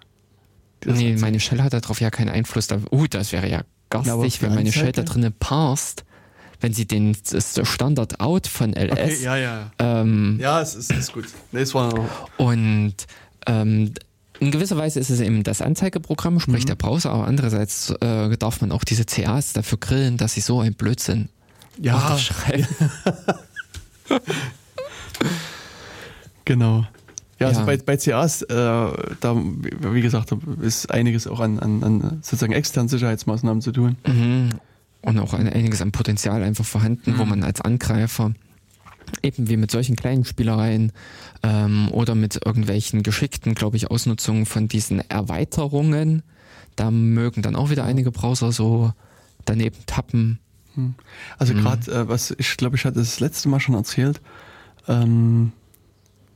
Nee, 0.86 1.16
meine 1.20 1.40
Shell 1.40 1.62
hat 1.62 1.74
darauf 1.74 2.00
ja 2.00 2.12
keinen 2.12 2.30
Einfluss. 2.30 2.68
Uh, 2.92 3.08
das 3.08 3.32
wäre 3.32 3.50
ja 3.50 3.64
garstig, 3.90 4.36
ja, 4.36 4.42
wenn 4.48 4.56
meine 4.56 4.72
Shell 4.72 4.92
da 4.92 5.02
drinnen 5.02 5.34
parst 5.38 6.06
wenn 6.64 6.74
sie 6.74 6.86
den 6.86 7.18
das 7.32 7.60
Standard 7.64 8.20
Out 8.20 8.46
von 8.46 8.74
LS. 8.74 8.92
Okay, 8.92 9.24
ja, 9.24 9.36
ja. 9.36 9.72
Ähm, 9.80 10.38
ja, 10.40 10.62
es 10.62 10.76
ist, 10.76 10.92
ist 10.92 11.12
gut. 11.12 11.26
Nee, 11.52 11.62
es 11.62 11.74
war 11.74 11.92
und 12.38 12.94
ähm, 13.48 13.96
in 14.40 14.52
gewisser 14.52 14.78
Weise 14.78 15.00
ist 15.00 15.10
es 15.10 15.22
eben 15.22 15.42
das 15.42 15.64
Anzeigeprogramm, 15.64 16.40
sprich 16.40 16.66
mhm. 16.66 16.68
der 16.68 16.76
Browser, 16.76 17.14
aber 17.14 17.26
andererseits 17.26 17.90
äh, 18.00 18.38
darf 18.38 18.62
man 18.62 18.72
auch 18.72 18.84
diese 18.84 19.06
CAs 19.06 19.54
dafür 19.54 19.80
grillen, 19.80 20.18
dass 20.18 20.34
sie 20.34 20.42
so 20.42 20.60
ein 20.60 20.76
Blödsinn 20.76 21.30
ja. 21.80 22.16
schreiben. 22.20 22.68
genau. 26.54 26.86
Ja, 27.40 27.48
also 27.48 27.62
ja. 27.62 27.66
bei, 27.66 27.78
bei 27.78 27.98
CAs, 27.98 28.44
äh, 28.44 28.54
da, 28.56 29.36
wie 29.36 30.02
gesagt, 30.02 30.32
ist 30.62 30.92
einiges 30.92 31.26
auch 31.26 31.40
an, 31.40 31.60
an, 31.60 31.84
an 31.84 32.02
sozusagen 32.22 32.54
externen 32.54 32.88
Sicherheitsmaßnahmen 32.88 33.62
zu 33.62 33.72
tun. 33.72 33.98
Mhm 34.06 34.52
und 35.02 35.20
auch 35.20 35.34
einiges 35.34 35.82
an 35.82 35.92
Potenzial 35.92 36.44
einfach 36.44 36.66
vorhanden, 36.66 37.14
mhm. 37.14 37.18
wo 37.18 37.26
man 37.26 37.44
als 37.44 37.62
Angreifer 37.62 38.34
eben 39.24 39.50
wie 39.50 39.58
mit 39.58 39.72
solchen 39.72 39.96
kleinen 39.96 40.26
Spielereien 40.26 40.92
ähm, 41.44 41.90
oder 41.92 42.16
mit 42.16 42.46
irgendwelchen 42.46 43.04
geschickten, 43.04 43.56
glaube 43.56 43.78
ich, 43.78 43.90
Ausnutzungen 43.90 44.46
von 44.46 44.68
diesen 44.68 45.02
Erweiterungen, 45.10 46.24
da 46.76 46.92
mögen 46.92 47.42
dann 47.42 47.56
auch 47.56 47.70
wieder 47.70 47.84
einige 47.84 48.12
Browser 48.12 48.52
so 48.52 48.94
daneben 49.44 49.78
tappen. 49.86 50.40
Mhm. 50.76 50.96
Also 51.38 51.54
mhm. 51.54 51.62
gerade, 51.62 51.92
äh, 51.92 52.08
was 52.08 52.32
ich 52.38 52.56
glaube, 52.58 52.76
ich 52.76 52.86
hatte 52.86 53.00
das 53.00 53.20
letzte 53.20 53.50
Mal 53.50 53.60
schon 53.60 53.76
erzählt, 53.76 54.22
ähm, 54.88 55.52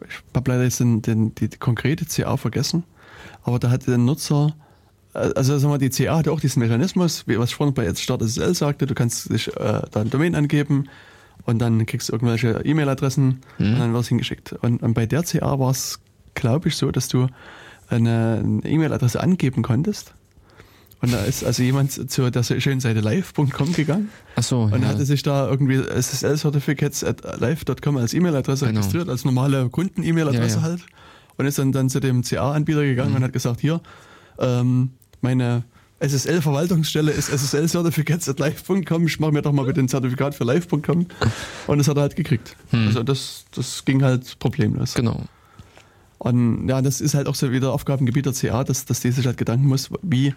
ich 0.01 0.15
habe 0.35 0.51
leider 0.51 0.63
jetzt 0.63 0.79
den, 0.79 1.01
den, 1.01 1.35
die, 1.35 1.49
die 1.49 1.57
konkrete 1.57 2.05
CA 2.05 2.37
vergessen, 2.37 2.83
aber 3.43 3.59
da 3.59 3.69
hatte 3.69 3.87
der 3.87 3.97
Nutzer 3.97 4.55
also 5.15 5.57
sagen 5.57 5.73
wir, 5.73 5.77
die 5.77 5.89
CA 5.89 6.17
hat 6.17 6.27
auch 6.27 6.41
diesen 6.41 6.59
Mechanismus, 6.59 7.25
wie 7.27 7.39
was 7.39 7.49
ich 7.49 7.55
vorhin 7.55 7.73
bei 7.73 7.85
jetzt 7.85 8.01
Start 8.01 8.21
SSL 8.21 8.53
sagte, 8.53 8.85
du 8.85 8.93
kannst 8.93 9.31
dich 9.31 9.47
äh, 9.47 9.81
da 9.89 10.01
ein 10.01 10.09
Domain 10.09 10.35
angeben 10.35 10.89
und 11.45 11.59
dann 11.59 11.85
kriegst 11.85 12.09
du 12.09 12.13
irgendwelche 12.13 12.61
E-Mail-Adressen 12.65 13.41
mhm. 13.57 13.73
und 13.73 13.79
dann 13.79 13.93
wird 13.93 14.03
es 14.03 14.09
hingeschickt. 14.09 14.53
Und, 14.53 14.83
und, 14.83 14.93
bei 14.93 15.05
der 15.05 15.23
CA 15.23 15.57
war 15.59 15.71
es, 15.71 15.99
glaube 16.33 16.67
ich, 16.67 16.75
so, 16.75 16.91
dass 16.91 17.07
du 17.07 17.27
eine 17.87 18.61
E-Mail-Adresse 18.63 19.21
angeben 19.21 19.61
konntest. 19.61 20.13
Und 21.05 21.13
da 21.13 21.23
ist 21.23 21.43
also 21.43 21.61
jemand 21.61 22.09
zu 22.09 22.31
der 22.31 22.43
schönen 22.43 22.79
Seite 22.79 22.99
live.com 22.99 23.73
gegangen. 23.73 24.09
Ach 24.35 24.43
so, 24.43 24.63
Und 24.63 24.81
ja. 24.81 24.87
hatte 24.87 25.05
sich 25.05 25.21
da 25.21 25.47
irgendwie 25.47 25.77
SSL-Certificates 25.77 27.03
at 27.03 27.39
live.com 27.39 27.97
als 27.97 28.15
E-Mail-Adresse 28.15 28.65
genau. 28.65 28.79
registriert, 28.79 29.09
als 29.09 29.23
normale 29.23 29.69
Kunden-E-Mail-Adresse 29.69 30.57
ja, 30.57 30.61
halt. 30.63 30.81
Und 31.37 31.45
ist 31.45 31.59
dann, 31.59 31.71
dann 31.71 31.89
zu 31.89 31.99
dem 31.99 32.23
CA-Anbieter 32.23 32.83
gegangen 32.83 33.11
mhm. 33.11 33.17
und 33.17 33.23
hat 33.23 33.33
gesagt, 33.33 33.59
hier, 33.59 33.81
ähm, 34.39 34.91
meine 35.21 35.63
SSL-Verwaltungsstelle 35.99 37.11
ist 37.11 37.29
SSL-Certificates 37.29 38.27
at 38.27 38.39
live.com. 38.39 39.05
Ich 39.05 39.19
mache 39.19 39.31
mir 39.31 39.43
doch 39.43 39.51
mal 39.51 39.65
bitte 39.65 39.81
ein 39.81 39.87
Zertifikat 39.87 40.33
für 40.33 40.43
live.com. 40.43 41.05
Und 41.67 41.77
das 41.77 41.87
hat 41.87 41.97
er 41.97 42.01
halt 42.01 42.15
gekriegt. 42.15 42.55
Hm. 42.71 42.87
Also 42.87 43.03
das, 43.03 43.45
das 43.53 43.85
ging 43.85 44.01
halt 44.01 44.39
problemlos. 44.39 44.95
Genau. 44.95 45.21
Und 46.17 46.67
ja, 46.67 46.81
das 46.81 47.01
ist 47.01 47.13
halt 47.13 47.27
auch 47.27 47.35
so 47.35 47.51
wieder 47.51 47.71
Aufgabengebiet 47.73 48.25
der 48.25 48.33
CA, 48.33 48.63
dass, 48.63 48.85
dass 48.85 49.01
die 49.01 49.11
sich 49.11 49.27
halt 49.27 49.37
Gedanken 49.37 49.67
muss, 49.67 49.89
wie 50.01 50.33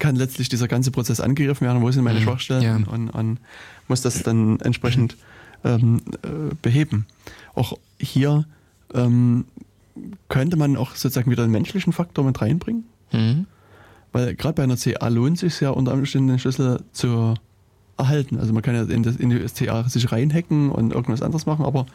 kann 0.00 0.16
letztlich 0.16 0.48
dieser 0.48 0.66
ganze 0.66 0.90
Prozess 0.90 1.20
angegriffen 1.20 1.64
werden, 1.64 1.80
wo 1.82 1.90
sind 1.92 2.02
meine 2.02 2.18
hm. 2.18 2.24
Schwachstellen 2.24 2.62
ja. 2.62 2.92
und, 2.92 3.10
und, 3.10 3.38
muss 3.86 4.02
das 4.02 4.22
dann 4.22 4.58
entsprechend 4.60 5.16
ähm, 5.64 6.00
äh, 6.22 6.54
beheben. 6.62 7.06
Auch 7.54 7.78
hier 7.98 8.46
ähm, 8.94 9.44
könnte 10.28 10.56
man 10.56 10.76
auch 10.76 10.94
sozusagen 10.94 11.30
wieder 11.30 11.42
einen 11.44 11.52
menschlichen 11.52 11.92
Faktor 11.92 12.24
mit 12.24 12.40
reinbringen. 12.40 12.84
Mhm. 13.12 13.46
Weil 14.12 14.34
gerade 14.34 14.54
bei 14.54 14.62
einer 14.62 14.76
CA 14.76 15.08
lohnt 15.08 15.34
es 15.34 15.40
sich 15.40 15.60
ja 15.60 15.70
unter 15.70 15.92
Umständen 15.92 16.28
den 16.28 16.38
Schlüssel 16.38 16.82
zu 16.92 17.34
erhalten. 17.96 18.38
Also 18.38 18.52
man 18.52 18.62
kann 18.62 18.74
ja 18.74 18.82
in, 18.82 19.02
das, 19.02 19.16
in 19.16 19.30
die 19.30 19.40
CA 19.40 19.88
sich 19.88 20.10
reinhacken 20.10 20.70
und 20.70 20.92
irgendwas 20.92 21.22
anderes 21.22 21.46
machen, 21.46 21.64
aber 21.64 21.86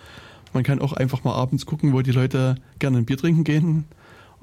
Man 0.54 0.64
kann 0.64 0.80
auch 0.80 0.94
einfach 0.94 1.26
mal 1.26 1.34
abends 1.34 1.66
gucken, 1.66 1.92
wo 1.92 2.02
die 2.02 2.12
Leute 2.12 2.56
gerne 2.80 3.00
ein 3.00 3.06
Bier 3.06 3.18
trinken 3.18 3.44
gehen 3.44 3.84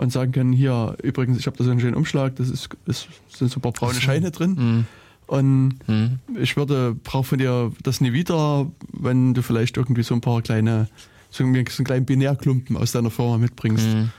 und 0.03 0.13
sagen 0.13 0.33
können, 0.33 0.53
hier, 0.53 0.97
übrigens, 1.03 1.39
ich 1.39 1.47
habe 1.47 1.57
da 1.57 1.65
so 1.65 1.71
einen 1.71 1.81
schönen 1.81 1.95
Umschlag, 1.95 2.37
das 2.37 2.51
ist, 2.51 2.69
ist 2.87 3.09
sind 3.29 3.51
so 3.51 3.59
ein 3.59 3.63
paar 3.63 3.73
braune 3.73 4.01
Scheine 4.01 4.31
drin. 4.31 4.55
Mhm. 4.55 4.87
Und 5.27 5.79
mhm. 5.87 6.19
ich 6.39 6.57
würde, 6.57 6.95
brauche 6.95 7.25
von 7.25 7.39
dir 7.39 7.73
das 7.83 8.01
nie 8.01 8.13
wieder, 8.13 8.71
wenn 8.93 9.33
du 9.33 9.43
vielleicht 9.43 9.77
irgendwie 9.77 10.03
so 10.03 10.15
ein 10.15 10.21
paar 10.21 10.43
kleine, 10.43 10.89
so 11.31 11.45
einen, 11.45 11.55
so 11.67 11.79
einen 11.79 11.87
kleinen 11.87 12.05
Binärklumpen 12.05 12.77
aus 12.77 12.93
deiner 12.93 13.11
Firma 13.11 13.39
mitbringst. 13.39 13.87
Mhm. 13.87 14.11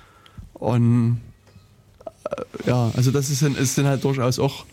Und 0.54 1.22
äh, 2.26 2.70
ja, 2.70 2.92
also 2.96 3.12
das 3.12 3.30
ist, 3.30 3.42
ist 3.42 3.78
dann 3.78 3.86
halt 3.86 4.04
durchaus 4.04 4.40
auch 4.40 4.66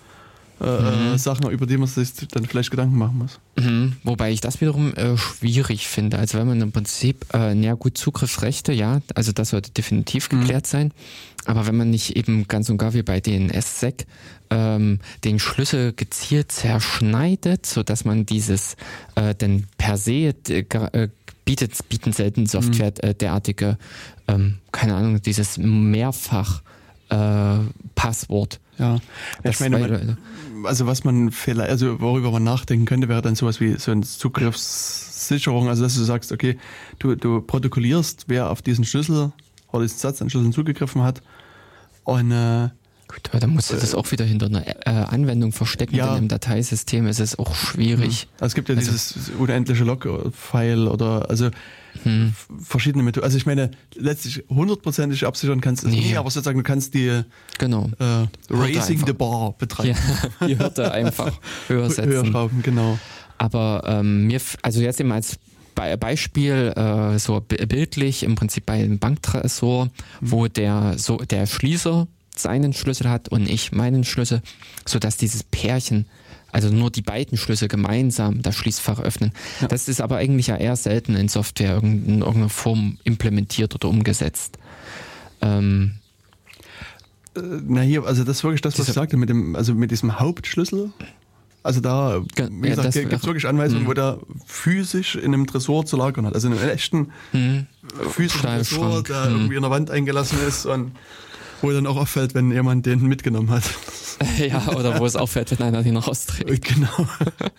äh, 0.60 1.12
mhm. 1.12 1.18
Sachen, 1.18 1.50
über 1.50 1.66
die 1.66 1.76
man 1.76 1.88
sich 1.88 2.12
dann 2.30 2.44
vielleicht 2.44 2.70
Gedanken 2.70 2.98
machen 2.98 3.18
muss. 3.18 3.40
Mhm. 3.56 3.96
Wobei 4.02 4.30
ich 4.30 4.40
das 4.40 4.60
wiederum 4.60 4.94
äh, 4.94 5.16
schwierig 5.16 5.88
finde. 5.88 6.18
Also 6.18 6.38
wenn 6.38 6.46
man 6.46 6.60
im 6.60 6.72
Prinzip, 6.72 7.26
äh, 7.32 7.54
ja 7.54 7.74
gut, 7.74 7.96
Zugriffsrechte, 7.96 8.72
ja, 8.72 9.00
also 9.14 9.32
das 9.32 9.50
sollte 9.50 9.70
definitiv 9.70 10.30
mhm. 10.30 10.40
geklärt 10.40 10.66
mhm. 10.66 10.68
sein. 10.68 10.92
Aber 11.46 11.66
wenn 11.66 11.76
man 11.76 11.90
nicht 11.90 12.16
eben 12.16 12.46
ganz 12.48 12.68
und 12.68 12.76
gar 12.76 12.92
wie 12.92 13.02
bei 13.02 13.20
DNS-Sec 13.20 14.06
ähm, 14.50 14.98
den 15.24 15.38
Schlüssel 15.38 15.94
gezielt 15.94 16.52
zerschneidet, 16.52 17.64
sodass 17.64 18.04
man 18.04 18.26
dieses 18.26 18.76
äh, 19.14 19.34
denn 19.34 19.66
per 19.78 19.96
se 19.96 20.34
äh, 20.48 21.08
bietet, 21.46 21.88
bieten 21.88 22.12
selten 22.12 22.46
Software 22.46 22.92
mhm. 23.02 23.08
äh, 23.08 23.14
derartige, 23.14 23.78
ähm, 24.28 24.58
keine 24.72 24.94
Ahnung, 24.94 25.22
dieses 25.22 25.56
mehrfach 25.56 26.62
Ja, 28.80 28.98
ich 29.44 29.60
meine, 29.60 29.78
man, 29.78 30.18
also 30.64 30.86
was 30.86 31.04
man 31.04 31.30
vielleicht, 31.30 31.68
also 31.68 32.00
worüber 32.00 32.30
man 32.30 32.44
nachdenken 32.44 32.86
könnte, 32.86 33.08
wäre 33.10 33.20
dann 33.20 33.34
sowas 33.34 33.60
wie 33.60 33.74
so 33.78 33.90
eine 33.90 34.00
Zugriffssicherung, 34.00 35.68
also 35.68 35.82
dass 35.82 35.96
du 35.96 36.02
sagst, 36.02 36.32
okay, 36.32 36.58
du, 36.98 37.14
du 37.14 37.42
protokollierst, 37.42 38.24
wer 38.28 38.50
auf 38.50 38.62
diesen 38.62 38.86
Schlüssel 38.86 39.32
oder 39.70 39.82
diesen 39.82 39.98
Satz 39.98 40.22
an 40.22 40.30
Schlüssel 40.30 40.52
zugegriffen 40.52 41.02
hat 41.02 41.20
und 42.04 42.30
äh, 42.30 42.70
Gut, 43.10 43.28
aber 43.30 43.40
dann 43.40 43.50
musst 43.50 43.72
du 43.72 43.76
das 43.76 43.92
auch 43.96 44.12
wieder 44.12 44.24
hinter 44.24 44.46
einer 44.46 44.64
äh, 44.68 44.72
Anwendung 44.84 45.50
verstecken, 45.50 45.96
ja. 45.96 46.14
denn 46.14 46.22
im 46.22 46.28
Dateisystem 46.28 47.08
ist 47.08 47.18
es 47.18 47.36
auch 47.36 47.56
schwierig. 47.56 48.28
Also 48.34 48.46
es 48.46 48.54
gibt 48.54 48.68
ja 48.68 48.76
also, 48.76 48.88
dieses 48.88 49.30
unendliche 49.36 49.82
Log-File 49.82 50.86
oder 50.86 51.28
also 51.28 51.50
hm. 52.04 52.34
verschiedene 52.62 53.02
Methoden. 53.02 53.24
Also 53.24 53.36
ich 53.36 53.46
meine, 53.46 53.72
letztlich 53.96 54.44
hundertprozentig 54.48 55.26
absichern 55.26 55.60
kannst 55.60 55.82
du 55.82 55.88
nee. 55.88 56.00
nie, 56.00 56.16
aber 56.16 56.30
sozusagen 56.30 56.58
du 56.58 56.62
kannst 56.62 56.94
die 56.94 57.22
genau. 57.58 57.90
äh, 57.98 58.28
Raising 58.48 59.04
the 59.04 59.12
Bar 59.12 59.56
betreiben. 59.58 59.98
Ja, 60.40 60.46
die 60.46 60.56
Hürde 60.56 60.92
einfach 60.92 61.32
höher 61.66 61.90
setzen. 61.90 62.10
Höher 62.10 62.26
schrauben, 62.26 62.62
genau. 62.62 62.96
Aber 63.38 63.82
ähm, 63.86 64.28
mir, 64.28 64.40
also 64.62 64.80
jetzt 64.82 65.00
eben 65.00 65.10
als 65.10 65.40
Beispiel 65.74 66.72
äh, 66.76 67.18
so 67.18 67.40
bildlich 67.40 68.22
im 68.22 68.36
Prinzip 68.36 68.66
bei 68.66 68.74
einem 68.74 69.00
Banktresor, 69.00 69.86
mhm. 69.86 69.90
wo 70.20 70.46
der 70.46 70.96
so 70.96 71.16
der 71.16 71.46
Schließer 71.46 72.06
seinen 72.42 72.72
Schlüssel 72.72 73.08
hat 73.08 73.28
und 73.28 73.48
ich 73.48 73.72
meinen 73.72 74.04
Schlüssel, 74.04 74.42
sodass 74.86 75.16
dieses 75.16 75.42
Pärchen, 75.42 76.06
also 76.52 76.68
nur 76.68 76.90
die 76.90 77.02
beiden 77.02 77.38
Schlüssel 77.38 77.68
gemeinsam 77.68 78.42
das 78.42 78.56
Schließfach 78.56 79.00
öffnen. 79.00 79.32
Ja. 79.60 79.68
Das 79.68 79.88
ist 79.88 80.00
aber 80.00 80.16
eigentlich 80.16 80.48
ja 80.48 80.56
eher 80.56 80.76
selten 80.76 81.14
in 81.14 81.28
Software 81.28 81.78
in 81.82 82.20
irgendeiner 82.20 82.48
Form 82.48 82.98
implementiert 83.04 83.74
oder 83.74 83.88
umgesetzt. 83.88 84.58
Ähm, 85.40 85.92
äh, 87.36 87.40
na 87.66 87.80
hier, 87.82 88.04
also 88.04 88.24
das 88.24 88.38
ist 88.38 88.44
wirklich 88.44 88.62
das, 88.62 88.78
was 88.78 88.88
ich 88.88 88.94
sagte, 88.94 89.16
mit 89.16 89.28
dem, 89.28 89.54
also 89.56 89.74
mit 89.74 89.90
diesem 89.90 90.18
Hauptschlüssel. 90.18 90.92
Also 91.62 91.80
da, 91.80 92.22
wie 92.22 92.68
ja, 92.68 92.74
gesagt, 92.74 92.94
gibt 92.94 93.12
es 93.12 93.26
wirklich 93.26 93.46
Anweisungen, 93.46 93.84
mh. 93.84 93.90
wo 93.90 93.92
der 93.92 94.18
physisch 94.46 95.14
in 95.14 95.34
einem 95.34 95.46
Tresor 95.46 95.84
zu 95.84 95.96
lagern 95.96 96.24
hat. 96.24 96.34
Also 96.34 96.48
in 96.48 96.54
einem 96.56 96.70
echten 96.70 97.12
mh. 97.32 97.66
physischen 98.10 98.48
Tresor, 98.48 99.02
der 99.02 99.26
mh. 99.26 99.30
irgendwie 99.30 99.56
in 99.56 99.62
der 99.62 99.70
Wand 99.70 99.90
eingelassen 99.90 100.38
ist 100.46 100.64
und 100.64 100.92
wo 101.62 101.70
dann 101.70 101.86
auch 101.86 101.96
auffällt, 101.96 102.34
wenn 102.34 102.50
jemand 102.50 102.86
den 102.86 103.02
mitgenommen 103.02 103.50
hat. 103.50 103.64
ja, 104.38 104.68
oder 104.74 104.98
wo 104.98 105.06
es 105.06 105.16
auffällt, 105.16 105.50
wenn 105.50 105.66
einer 105.66 105.82
den 105.82 105.96
rausträgt. 105.96 106.64
Genau. 106.64 107.06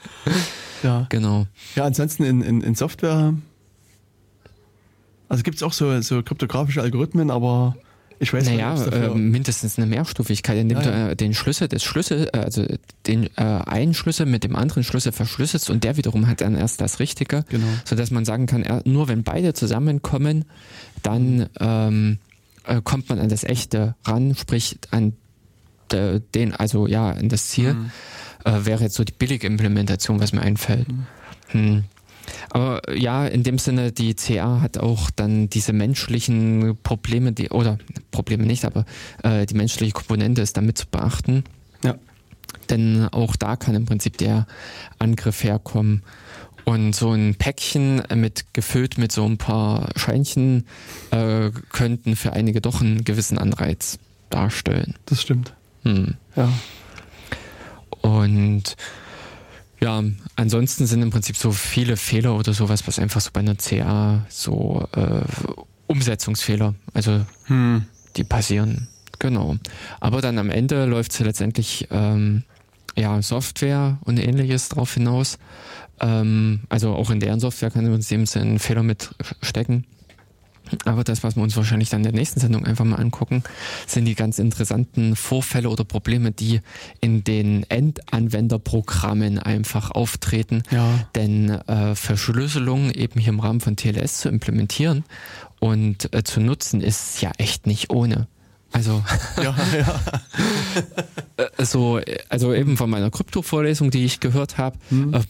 ja. 0.84 1.08
Genau. 1.10 1.48
Ja, 1.76 1.86
ansonsten 1.86 2.24
in, 2.24 2.42
in, 2.42 2.62
in 2.62 2.76
Software, 2.76 3.34
also 5.30 5.44
gibt 5.44 5.58
es 5.58 5.64
auch 5.64 5.74
so, 5.74 6.02
so 6.02 6.22
kryptografische 6.24 6.82
Algorithmen, 6.82 7.32
aber 7.32 7.76
ich 8.22 8.32
weiß 8.32 8.46
naja, 8.46 8.76
nicht. 8.76 8.92
Naja, 8.92 9.14
äh, 9.14 9.16
mindestens 9.16 9.80
eine 9.80 9.88
Mehrstufigkeit, 9.88 10.56
indem 10.56 10.78
ja, 10.78 10.84
ja. 10.84 11.06
du 11.06 11.12
äh, 11.12 11.16
den 11.16 11.34
Schlüssel 11.34 11.68
des 11.68 11.84
Schlüssel, 11.84 12.30
äh, 12.34 12.38
also 12.38 12.68
den 13.08 13.26
äh, 13.36 13.42
einen 13.42 13.96
Schlüssel 13.96 14.28
mit 14.28 14.44
dem 14.44 14.56
anderen 14.56 14.84
Schlüssel 14.84 15.12
verschlüsselst 15.12 15.72
und 15.72 15.84
der 15.84 15.98
wiederum 15.98 16.28
hat 16.28 16.42
dann 16.42 16.56
erst 16.56 16.82
das 16.82 17.00
Richtige, 17.00 17.46
genau. 17.50 17.66
sodass 17.84 18.12
man 18.12 18.24
sagen 18.24 18.46
kann, 18.46 18.64
nur 18.86 19.08
wenn 19.08 19.24
beide 19.24 19.54
zusammenkommen, 19.54 20.46
dann 21.02 21.50
ähm, 21.60 22.20
äh, 22.66 22.82
kommt 22.84 23.10
man 23.10 23.20
an 23.20 23.30
das 23.30 23.44
Echte 23.44 23.96
ran, 24.04 24.36
sprich 24.36 24.78
an 24.92 25.14
de, 25.92 26.22
den, 26.34 26.54
also 26.54 26.88
ja, 26.88 27.12
an 27.12 27.30
das 27.30 27.48
Ziel. 27.48 27.74
Mhm. 27.74 27.92
Äh, 28.46 28.66
wäre 28.66 28.84
jetzt 28.84 28.96
so 28.96 29.04
die 29.04 29.14
billige 29.14 29.48
Implementation, 29.48 30.20
was 30.20 30.34
mir 30.34 30.42
einfällt. 30.42 30.88
Mhm. 30.92 31.08
Hm. 31.50 31.84
Aber 32.50 32.82
ja, 32.96 33.26
in 33.28 33.44
dem 33.44 33.58
Sinne, 33.58 33.92
die 33.92 34.14
CA 34.14 34.62
hat 34.62 34.78
auch 34.78 35.10
dann 35.12 35.50
diese 35.50 35.74
menschlichen 35.74 36.78
Probleme, 36.84 37.34
die, 37.34 37.50
oder 37.50 37.78
Probleme 38.12 38.46
nicht, 38.46 38.66
aber 38.66 38.86
äh, 39.24 39.46
die 39.46 39.56
menschliche 39.56 39.92
Komponente 39.92 40.42
ist 40.42 40.58
damit 40.58 40.78
zu 40.78 40.88
beachten. 40.88 41.44
Ja. 41.84 41.96
Denn 42.70 43.08
auch 43.12 43.36
da 43.36 43.56
kann 43.56 43.76
im 43.76 43.86
Prinzip 43.86 44.18
der 44.18 44.48
Angriff 45.00 45.44
herkommen. 45.44 46.04
Und 46.66 46.94
so 46.94 47.12
ein 47.12 47.36
Päckchen 47.36 48.04
mit 48.16 48.54
gefüllt 48.54 48.98
mit 48.98 49.12
so 49.12 49.26
ein 49.26 49.38
paar 49.38 49.90
Scheinchen 49.96 50.66
äh, 51.12 51.50
könnten 51.72 52.16
für 52.16 52.34
einige 52.34 52.62
doch 52.62 52.82
einen 52.82 53.04
gewissen 53.04 53.38
Anreiz 53.38 54.00
darstellen. 54.30 54.96
Das 55.06 55.22
stimmt. 55.22 55.54
Hm. 55.84 56.16
Ja. 56.36 56.52
Und 58.02 58.76
ja, 59.80 60.04
ansonsten 60.36 60.86
sind 60.86 61.02
im 61.02 61.10
Prinzip 61.10 61.36
so 61.36 61.52
viele 61.52 61.98
Fehler 61.98 62.36
oder 62.36 62.54
sowas, 62.54 62.88
was 62.88 63.00
einfach 63.00 63.22
so 63.22 63.32
bei 63.34 63.40
einer 63.40 63.56
CA 63.56 64.26
so 64.30 64.88
äh, 64.94 65.22
Umsetzungsfehler, 65.88 66.76
also 66.94 67.26
hm. 67.46 67.86
die 68.16 68.24
passieren. 68.24 68.88
Genau. 69.20 69.58
Aber 70.00 70.22
dann 70.22 70.38
am 70.38 70.50
Ende 70.50 70.86
läuft 70.86 71.14
es 71.14 71.20
letztendlich 71.20 71.88
ähm, 71.92 72.44
ja 72.96 73.22
Software 73.22 73.98
und 74.02 74.18
ähnliches 74.18 74.70
drauf 74.70 74.94
hinaus. 74.94 75.38
Ähm, 76.00 76.62
also 76.70 76.94
auch 76.94 77.10
in 77.10 77.20
deren 77.20 77.40
Software 77.40 77.72
kann 77.72 77.92
uns 77.92 78.08
dem 78.08 78.26
einen 78.36 78.60
Fehler 78.60 78.84
mitstecken. 78.84 79.86
Aber 80.86 81.04
das, 81.04 81.24
was 81.24 81.36
wir 81.36 81.44
uns 81.44 81.58
wahrscheinlich 81.58 81.90
dann 81.90 82.00
in 82.02 82.12
der 82.12 82.14
nächsten 82.14 82.40
Sendung 82.40 82.66
einfach 82.66 82.86
mal 82.86 82.98
angucken, 82.98 83.44
sind 83.88 84.06
die 84.06 84.16
ganz 84.16 84.40
interessanten 84.40 85.16
Vorfälle 85.16 85.70
oder 85.70 85.84
Probleme, 85.84 86.32
die 86.32 86.62
in 87.02 87.24
den 87.24 87.66
Endanwenderprogrammen 87.70 89.40
einfach 89.40 89.92
auftreten. 89.92 90.64
Ja. 90.72 91.08
Denn 91.16 91.50
äh, 91.50 91.96
Verschlüsselung 91.96 92.92
eben 92.92 93.20
hier 93.20 93.34
im 93.34 93.40
Rahmen 93.40 93.60
von 93.60 93.76
TLS 93.76 94.20
zu 94.20 94.30
implementieren 94.30 95.04
und 95.60 96.14
äh, 96.14 96.24
zu 96.24 96.40
nutzen, 96.40 96.82
ist 96.82 97.22
ja 97.22 97.32
echt 97.38 97.68
nicht 97.68 97.90
ohne. 97.90 98.28
Also, 98.72 99.04
ja, 99.44 99.56
ja. 99.78 100.00
So, 101.64 102.00
also 102.30 102.54
eben 102.54 102.78
von 102.78 102.90
meiner 102.90 103.10
Krypto-Vorlesung, 103.10 103.92
die 103.92 104.06
ich 104.06 104.20
gehört 104.20 104.58
habe, 104.58 104.78
hm. 104.90 105.14
äh, 105.14 105.22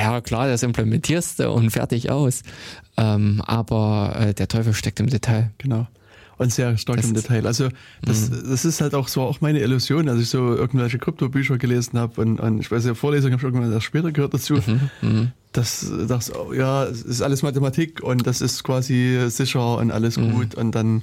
ja, 0.00 0.20
klar, 0.20 0.48
das 0.48 0.62
implementierst 0.62 1.40
du 1.40 1.50
und 1.50 1.70
fertig 1.70 2.10
aus. 2.10 2.42
Ähm, 2.96 3.42
aber 3.46 4.16
äh, 4.18 4.34
der 4.34 4.48
Teufel 4.48 4.74
steckt 4.74 5.00
im 5.00 5.08
Detail. 5.08 5.50
Genau. 5.58 5.86
Und 6.38 6.52
sehr 6.52 6.76
stark 6.76 6.96
das 6.96 7.06
im 7.06 7.14
Detail. 7.14 7.46
Also 7.46 7.68
das, 8.02 8.30
mhm. 8.30 8.50
das 8.50 8.64
ist 8.64 8.80
halt 8.80 8.94
auch 8.94 9.06
so 9.06 9.22
auch 9.22 9.40
meine 9.40 9.60
Illusion, 9.60 10.08
als 10.08 10.20
ich 10.20 10.28
so 10.28 10.56
irgendwelche 10.56 10.98
Krypto-Bücher 10.98 11.58
gelesen 11.58 11.98
habe 11.98 12.20
und, 12.20 12.40
und 12.40 12.58
ich 12.58 12.70
weiß 12.70 12.84
ja, 12.84 12.94
Vorlesungen 12.94 13.34
habe 13.34 13.40
ich 13.40 13.44
irgendwann 13.44 13.72
erst 13.72 13.86
später 13.86 14.10
gehört 14.10 14.34
dazu. 14.34 14.54
Mhm. 14.54 14.90
Mhm. 15.02 15.32
Das, 15.52 15.86
das, 16.08 16.32
ja, 16.56 16.84
es 16.84 17.02
ist 17.02 17.22
alles 17.22 17.42
Mathematik 17.42 18.02
und 18.02 18.26
das 18.26 18.40
ist 18.40 18.64
quasi 18.64 19.26
sicher 19.28 19.78
und 19.78 19.90
alles 19.90 20.16
mhm. 20.16 20.32
gut 20.32 20.54
und 20.54 20.74
dann 20.74 21.02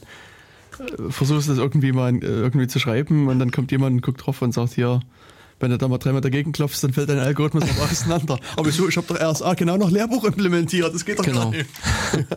versuchst 1.09 1.49
das 1.49 1.57
irgendwie 1.57 1.91
mal 1.91 2.15
äh, 2.15 2.25
irgendwie 2.25 2.67
zu 2.67 2.79
schreiben 2.79 3.27
und 3.27 3.39
dann 3.39 3.51
kommt 3.51 3.71
jemand 3.71 3.95
und 3.95 4.01
guckt 4.01 4.25
drauf 4.25 4.41
und 4.41 4.53
sagt 4.53 4.73
hier, 4.73 5.01
wenn 5.59 5.71
du 5.71 5.77
da 5.77 5.87
mal 5.87 5.97
dreimal 5.97 6.21
dagegen 6.21 6.51
klopfst, 6.51 6.83
dann 6.83 6.93
fällt 6.93 7.09
dein 7.09 7.19
Algorithmus 7.19 7.63
auch 7.63 7.91
auseinander. 7.91 8.39
Aber 8.55 8.71
so, 8.71 8.87
ich 8.87 8.97
habe 8.97 9.07
doch 9.07 9.19
RSA 9.19 9.53
genau 9.55 9.77
noch 9.77 9.91
Lehrbuch 9.91 10.23
implementiert, 10.23 10.93
das 10.93 11.05
geht 11.05 11.19
doch 11.19 11.25
genau. 11.25 11.41
gar 11.41 11.49
nicht. 11.51 11.69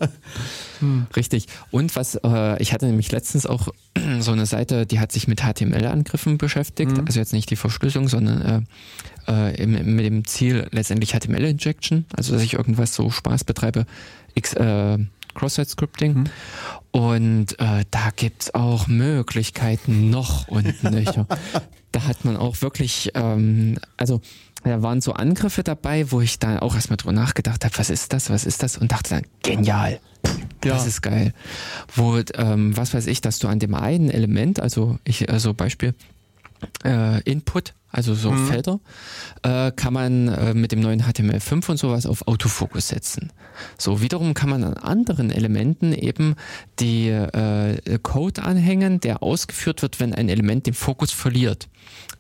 hm. 0.80 1.06
Richtig. 1.14 1.46
Und 1.70 1.94
was, 1.94 2.16
äh, 2.16 2.60
ich 2.60 2.72
hatte 2.72 2.86
nämlich 2.86 3.12
letztens 3.12 3.46
auch 3.46 3.68
so 4.20 4.32
eine 4.32 4.46
Seite, 4.46 4.86
die 4.86 4.98
hat 4.98 5.12
sich 5.12 5.28
mit 5.28 5.40
HTML-Angriffen 5.40 6.38
beschäftigt, 6.38 6.92
mhm. 6.92 7.04
also 7.06 7.20
jetzt 7.20 7.32
nicht 7.32 7.50
die 7.50 7.56
Verschlüsselung, 7.56 8.08
sondern 8.08 8.66
äh, 9.26 9.52
äh, 9.52 9.66
mit 9.66 10.04
dem 10.04 10.24
Ziel 10.24 10.66
letztendlich 10.72 11.12
HTML-Injection, 11.12 12.06
also 12.16 12.32
dass 12.32 12.42
ich 12.42 12.54
irgendwas 12.54 12.94
so 12.94 13.10
Spaß 13.10 13.44
betreibe, 13.44 13.86
X, 14.34 14.54
äh, 14.54 14.98
Cross-Site-Scripting. 15.34 16.14
Mhm. 16.14 16.24
Und 16.90 17.58
äh, 17.58 17.84
da 17.90 18.10
gibt's 18.14 18.54
auch 18.54 18.86
Möglichkeiten 18.86 20.10
noch 20.10 20.48
und 20.48 20.82
nöcher. 20.84 21.26
da 21.92 22.04
hat 22.04 22.24
man 22.24 22.36
auch 22.36 22.60
wirklich, 22.60 23.10
ähm, 23.14 23.78
also 23.96 24.20
da 24.64 24.82
waren 24.82 25.00
so 25.00 25.12
Angriffe 25.14 25.62
dabei, 25.62 26.10
wo 26.12 26.20
ich 26.20 26.38
dann 26.38 26.58
auch 26.58 26.74
erstmal 26.74 26.96
drüber 26.96 27.12
nachgedacht 27.12 27.64
habe, 27.64 27.76
was 27.78 27.90
ist 27.90 28.12
das, 28.12 28.30
was 28.30 28.44
ist 28.44 28.62
das? 28.62 28.76
Und 28.76 28.92
dachte 28.92 29.10
dann, 29.10 29.24
genial, 29.42 30.00
Ja. 30.64 30.74
Das 30.74 30.86
ist 30.86 31.02
geil. 31.02 31.32
Wo, 31.94 32.20
ähm, 32.34 32.76
was 32.76 32.94
weiß 32.94 33.06
ich, 33.08 33.20
dass 33.20 33.38
du 33.38 33.48
an 33.48 33.58
dem 33.58 33.74
einen 33.74 34.10
Element, 34.10 34.60
also 34.60 34.98
ich, 35.04 35.28
also 35.28 35.54
Beispiel, 35.54 35.94
äh, 36.84 37.20
Input, 37.22 37.74
also 37.92 38.14
so 38.14 38.32
mhm. 38.32 38.46
Felder, 38.48 38.80
äh, 39.42 39.70
kann 39.70 39.92
man 39.92 40.28
äh, 40.28 40.54
mit 40.54 40.72
dem 40.72 40.80
neuen 40.80 41.02
HTML5 41.02 41.70
und 41.70 41.76
sowas 41.76 42.06
auf 42.06 42.26
Autofokus 42.26 42.88
setzen. 42.88 43.30
So, 43.78 44.00
wiederum 44.00 44.32
kann 44.32 44.48
man 44.48 44.64
an 44.64 44.74
anderen 44.74 45.30
Elementen 45.30 45.92
eben 45.92 46.34
die 46.80 47.08
äh, 47.08 47.98
Code 48.02 48.42
anhängen, 48.42 48.98
der 49.00 49.22
ausgeführt 49.22 49.82
wird, 49.82 50.00
wenn 50.00 50.14
ein 50.14 50.30
Element 50.30 50.66
den 50.66 50.74
Fokus 50.74 51.12
verliert. 51.12 51.68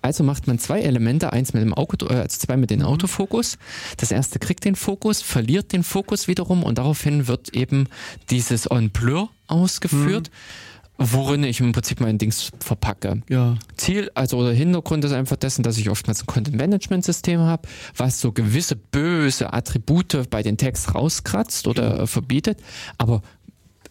Also 0.02 0.24
macht 0.24 0.46
man 0.46 0.58
zwei 0.58 0.82
Elemente, 0.82 1.32
eins 1.32 1.54
mit 1.54 1.62
dem 1.62 1.72
Auto, 1.72 2.06
äh, 2.08 2.28
zwei 2.28 2.58
mit 2.58 2.70
dem 2.70 2.80
mhm. 2.80 2.86
Autofokus. 2.86 3.56
Das 3.96 4.10
erste 4.10 4.38
kriegt 4.38 4.64
den 4.64 4.76
Fokus, 4.76 5.22
verliert 5.22 5.72
den 5.72 5.84
Fokus 5.84 6.28
wiederum 6.28 6.62
und 6.62 6.76
daraufhin 6.76 7.28
wird 7.28 7.54
eben 7.54 7.88
dieses 8.28 8.70
On 8.70 8.90
Blur 8.90 9.30
ausgeführt. 9.46 10.30
Mhm 10.30 10.71
worin 10.98 11.44
ich 11.44 11.60
im 11.60 11.72
Prinzip 11.72 12.00
mein 12.00 12.18
Dings 12.18 12.50
verpacke. 12.60 13.22
Ja. 13.28 13.56
Ziel, 13.76 14.10
also 14.14 14.38
oder 14.38 14.52
Hintergrund 14.52 15.04
ist 15.04 15.12
einfach 15.12 15.36
dessen, 15.36 15.62
dass 15.62 15.78
ich 15.78 15.90
oftmals 15.90 16.22
ein 16.22 16.26
Content-Management-System 16.26 17.40
habe, 17.40 17.68
was 17.96 18.20
so 18.20 18.32
gewisse 18.32 18.76
böse 18.76 19.52
Attribute 19.52 20.30
bei 20.30 20.42
den 20.42 20.56
Tags 20.58 20.94
rauskratzt 20.94 21.66
oder 21.66 21.98
ja. 21.98 22.06
verbietet, 22.06 22.60
aber 22.98 23.22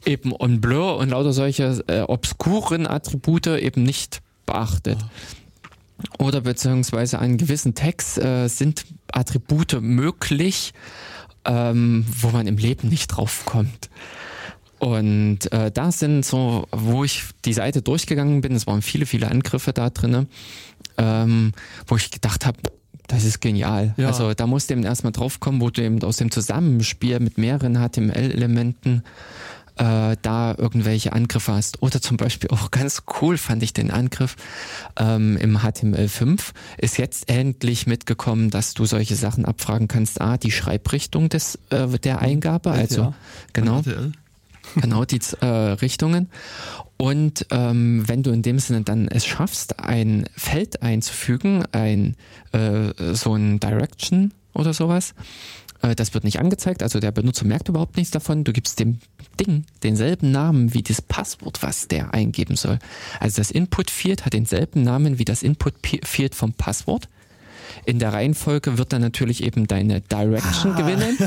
eben 0.05 0.33
on 0.33 0.61
Blur 0.61 0.97
und 0.97 1.09
lauter 1.09 1.33
solche 1.33 1.83
äh, 1.87 2.01
obskuren 2.01 2.87
Attribute 2.87 3.47
eben 3.47 3.83
nicht 3.83 4.21
beachtet. 4.45 4.99
Ja. 4.99 5.09
Oder 6.17 6.41
beziehungsweise 6.41 7.19
an 7.19 7.37
gewissen 7.37 7.75
Tags 7.75 8.17
äh, 8.17 8.47
sind 8.47 8.85
Attribute 9.11 9.81
möglich, 9.81 10.73
ähm, 11.45 12.05
wo 12.19 12.29
man 12.29 12.47
im 12.47 12.57
Leben 12.57 12.89
nicht 12.89 13.07
drauf 13.07 13.43
kommt. 13.45 13.89
Und 14.81 15.51
äh, 15.51 15.69
da 15.69 15.91
sind 15.91 16.25
so, 16.25 16.67
wo 16.71 17.03
ich 17.03 17.25
die 17.45 17.53
Seite 17.53 17.83
durchgegangen 17.83 18.41
bin, 18.41 18.55
es 18.55 18.65
waren 18.65 18.81
viele, 18.81 19.05
viele 19.05 19.29
Angriffe 19.29 19.73
da 19.73 19.91
drinne, 19.91 20.25
ähm, 20.97 21.51
wo 21.85 21.97
ich 21.97 22.09
gedacht 22.09 22.47
habe, 22.47 22.57
das 23.05 23.23
ist 23.23 23.41
genial. 23.41 23.93
Ja. 23.97 24.07
Also 24.07 24.33
da 24.33 24.47
musst 24.47 24.71
du 24.71 24.73
eben 24.73 24.83
erstmal 24.83 25.11
drauf 25.11 25.39
kommen, 25.39 25.61
wo 25.61 25.69
du 25.69 25.83
eben 25.83 26.01
aus 26.01 26.17
dem 26.17 26.31
Zusammenspiel 26.31 27.19
mit 27.19 27.37
mehreren 27.37 27.75
HTML-Elementen 27.75 29.03
äh, 29.75 30.17
da 30.19 30.55
irgendwelche 30.57 31.13
Angriffe 31.13 31.53
hast. 31.53 31.83
Oder 31.83 32.01
zum 32.01 32.17
Beispiel 32.17 32.49
auch 32.49 32.71
ganz 32.71 33.03
cool 33.21 33.37
fand 33.37 33.61
ich 33.61 33.73
den 33.73 33.91
Angriff 33.91 34.35
ähm, 34.97 35.37
im 35.37 35.59
HTML5 35.59 36.41
ist 36.79 36.97
jetzt 36.97 37.29
endlich 37.29 37.85
mitgekommen, 37.85 38.49
dass 38.49 38.73
du 38.73 38.85
solche 38.85 39.15
Sachen 39.15 39.45
abfragen 39.45 39.87
kannst. 39.87 40.21
A, 40.21 40.37
die 40.37 40.51
Schreibrichtung 40.51 41.29
des 41.29 41.59
äh, 41.69 41.87
der 41.99 42.19
Eingabe, 42.19 42.71
also 42.71 43.01
ja. 43.01 43.13
genau. 43.53 43.83
Genau, 44.76 45.06
die 45.06 45.19
äh, 45.41 45.45
Richtungen. 45.45 46.30
Und 46.98 47.48
ähm, 47.49 48.03
wenn 48.07 48.23
du 48.23 48.31
in 48.31 48.41
dem 48.41 48.60
Sinne 48.60 48.81
dann 48.81 49.07
es 49.07 49.26
schaffst, 49.26 49.80
ein 49.80 50.26
Feld 50.35 50.84
einzufügen, 50.84 51.65
ein 51.72 52.15
äh, 52.52 53.14
so 53.14 53.34
ein 53.34 53.60
Direction 53.60 54.34
oder 54.53 54.73
sowas, 54.73 55.15
äh, 55.81 55.95
das 55.95 56.14
wird 56.14 56.23
nicht 56.23 56.39
angezeigt, 56.39 56.84
also 56.84 56.99
der 56.99 57.11
Benutzer 57.11 57.45
merkt 57.45 57.69
überhaupt 57.69 57.98
nichts 57.98 58.11
davon. 58.11 58.43
Du 58.43 58.53
gibst 58.53 58.80
dem 58.80 58.99
Ding 59.39 59.65
denselben 59.84 60.31
Namen 60.31 60.73
wie 60.73 60.84
das 60.84 61.02
Passwort, 61.02 61.64
was 61.64 61.88
der 61.88 62.14
eingeben 62.14 62.56
soll. 62.56 62.80
Also 63.19 63.38
das 63.38 63.52
Input 63.52 63.89
Field 63.89 64.26
hat 64.26 64.34
denselben 64.34 64.84
Namen 64.84 65.18
wie 65.18 65.26
das 65.26 65.43
Input 65.43 65.73
Field 66.03 66.35
vom 66.35 66.53
Passwort. 66.53 67.10
In 67.85 67.99
der 67.99 68.14
Reihenfolge 68.14 68.77
wird 68.77 68.93
dann 68.93 69.02
natürlich 69.02 69.43
eben 69.43 69.68
deine 69.68 70.02
Direction 70.02 70.73
ah. 70.73 70.81
gewinnen. 70.81 71.18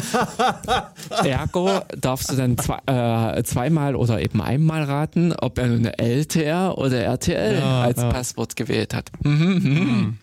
Ergo 1.25 1.81
darfst 2.01 2.31
du 2.31 2.37
dann 2.37 2.59
zwei, 2.59 2.79
äh, 2.87 3.43
zweimal 3.45 3.97
oder 3.97 4.21
eben 4.21 4.41
einmal 4.41 4.85
raten, 4.85 5.33
ob 5.33 5.59
er 5.59 5.65
eine 5.65 5.99
LTR 5.99 6.79
oder 6.79 7.03
RTL 7.03 7.59
ja, 7.59 7.83
als 7.83 8.01
ja. 8.01 8.11
Passwort 8.11 8.57
gewählt 8.57 8.95
hat. 8.95 9.11
Mhm, 9.23 9.33
mhm. 9.33 9.63
Mhm. 9.63 10.19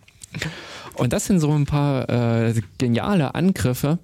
Und 0.95 1.13
das 1.13 1.25
sind 1.25 1.39
so 1.39 1.51
ein 1.51 1.65
paar 1.65 2.09
äh, 2.09 2.53
geniale 2.77 3.35
Angriffe. 3.35 3.97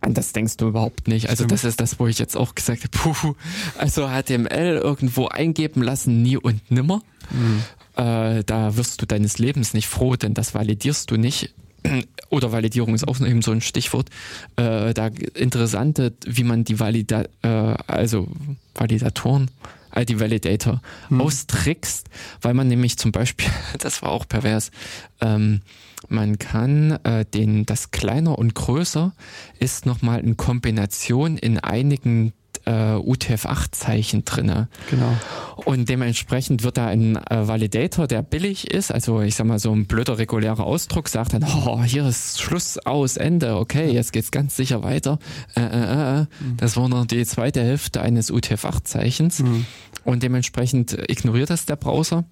An 0.00 0.14
das 0.14 0.32
denkst 0.32 0.56
du 0.56 0.68
überhaupt 0.68 1.08
nicht. 1.08 1.28
Also 1.28 1.44
das 1.44 1.64
ist 1.64 1.80
das, 1.80 1.98
wo 1.98 2.06
ich 2.06 2.18
jetzt 2.18 2.36
auch 2.36 2.54
gesagt 2.54 2.82
habe, 2.82 3.14
puh, 3.14 3.34
also 3.78 4.08
HTML 4.08 4.80
irgendwo 4.82 5.28
eingeben 5.28 5.82
lassen, 5.82 6.22
nie 6.22 6.36
und 6.36 6.70
nimmer. 6.70 7.02
Mhm 7.30 7.62
äh, 7.96 8.42
da 8.44 8.76
wirst 8.76 9.02
du 9.02 9.06
deines 9.06 9.38
Lebens 9.38 9.74
nicht 9.74 9.88
froh, 9.88 10.16
denn 10.16 10.34
das 10.34 10.54
validierst 10.54 11.10
du 11.10 11.16
nicht. 11.16 11.54
Oder 12.30 12.52
Validierung 12.52 12.94
ist 12.94 13.06
auch 13.06 13.20
eben 13.20 13.42
so 13.42 13.50
ein 13.50 13.60
Stichwort. 13.60 14.08
Äh, 14.56 14.94
da 14.94 15.08
interessante, 15.34 16.12
wie 16.24 16.44
man 16.44 16.64
die 16.64 16.80
Valida 16.80 17.24
äh, 17.42 17.48
also 17.48 18.28
Validatoren, 18.74 19.50
äh, 19.92 20.04
die 20.04 20.18
Validator 20.18 20.80
hm. 21.08 21.20
austrickst, 21.20 22.08
weil 22.40 22.54
man 22.54 22.68
nämlich 22.68 22.98
zum 22.98 23.12
Beispiel, 23.12 23.48
das 23.78 24.02
war 24.02 24.10
auch 24.10 24.26
pervers, 24.26 24.70
ähm, 25.20 25.60
man 26.08 26.38
kann 26.38 26.98
äh, 27.04 27.24
den 27.24 27.64
das 27.64 27.90
kleiner 27.90 28.38
und 28.38 28.54
größer 28.54 29.12
ist 29.60 29.86
nochmal 29.86 30.20
in 30.20 30.36
Kombination 30.36 31.38
in 31.38 31.58
einigen 31.58 32.32
äh, 32.64 32.94
UTF-8-Zeichen 32.94 34.24
drinne. 34.24 34.68
Genau. 34.90 35.16
Und 35.64 35.88
dementsprechend 35.88 36.62
wird 36.62 36.76
da 36.76 36.86
ein 36.86 37.16
äh, 37.16 37.48
Validator, 37.48 38.06
der 38.06 38.22
billig 38.22 38.70
ist, 38.70 38.92
also 38.92 39.20
ich 39.20 39.34
sag 39.34 39.46
mal 39.46 39.58
so 39.58 39.72
ein 39.72 39.86
blöder 39.86 40.18
regulärer 40.18 40.64
Ausdruck, 40.64 41.08
sagt 41.08 41.34
dann, 41.34 41.44
oh, 41.44 41.82
hier 41.82 42.06
ist 42.06 42.40
Schluss, 42.40 42.78
aus, 42.78 43.16
Ende, 43.16 43.56
okay, 43.56 43.90
jetzt 43.90 44.12
geht's 44.12 44.30
ganz 44.30 44.56
sicher 44.56 44.82
weiter. 44.82 45.18
Äh, 45.54 45.60
äh, 45.60 45.64
äh. 45.64 46.20
äh. 46.20 46.20
Mhm. 46.20 46.56
Das 46.56 46.76
war 46.76 46.88
noch 46.88 47.06
die 47.06 47.24
zweite 47.24 47.62
Hälfte 47.62 48.02
eines 48.02 48.32
UTF-8-Zeichens. 48.32 49.40
Mhm. 49.40 49.66
Und 50.04 50.22
dementsprechend 50.22 50.92
ignoriert 51.08 51.50
das 51.50 51.66
der 51.66 51.76
Browser 51.76 52.24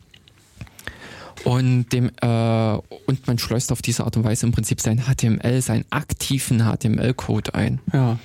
und 1.44 1.88
dem 1.92 2.10
äh, 2.20 2.78
und 3.06 3.26
man 3.26 3.38
schleust 3.38 3.72
auf 3.72 3.82
diese 3.82 4.04
Art 4.04 4.16
und 4.16 4.24
Weise 4.24 4.46
im 4.46 4.52
Prinzip 4.52 4.80
sein 4.80 5.02
HTML, 5.02 5.60
seinen 5.62 5.84
aktiven 5.90 6.60
HTML-Code 6.60 7.54
ein. 7.54 7.80
Ja, 7.92 8.18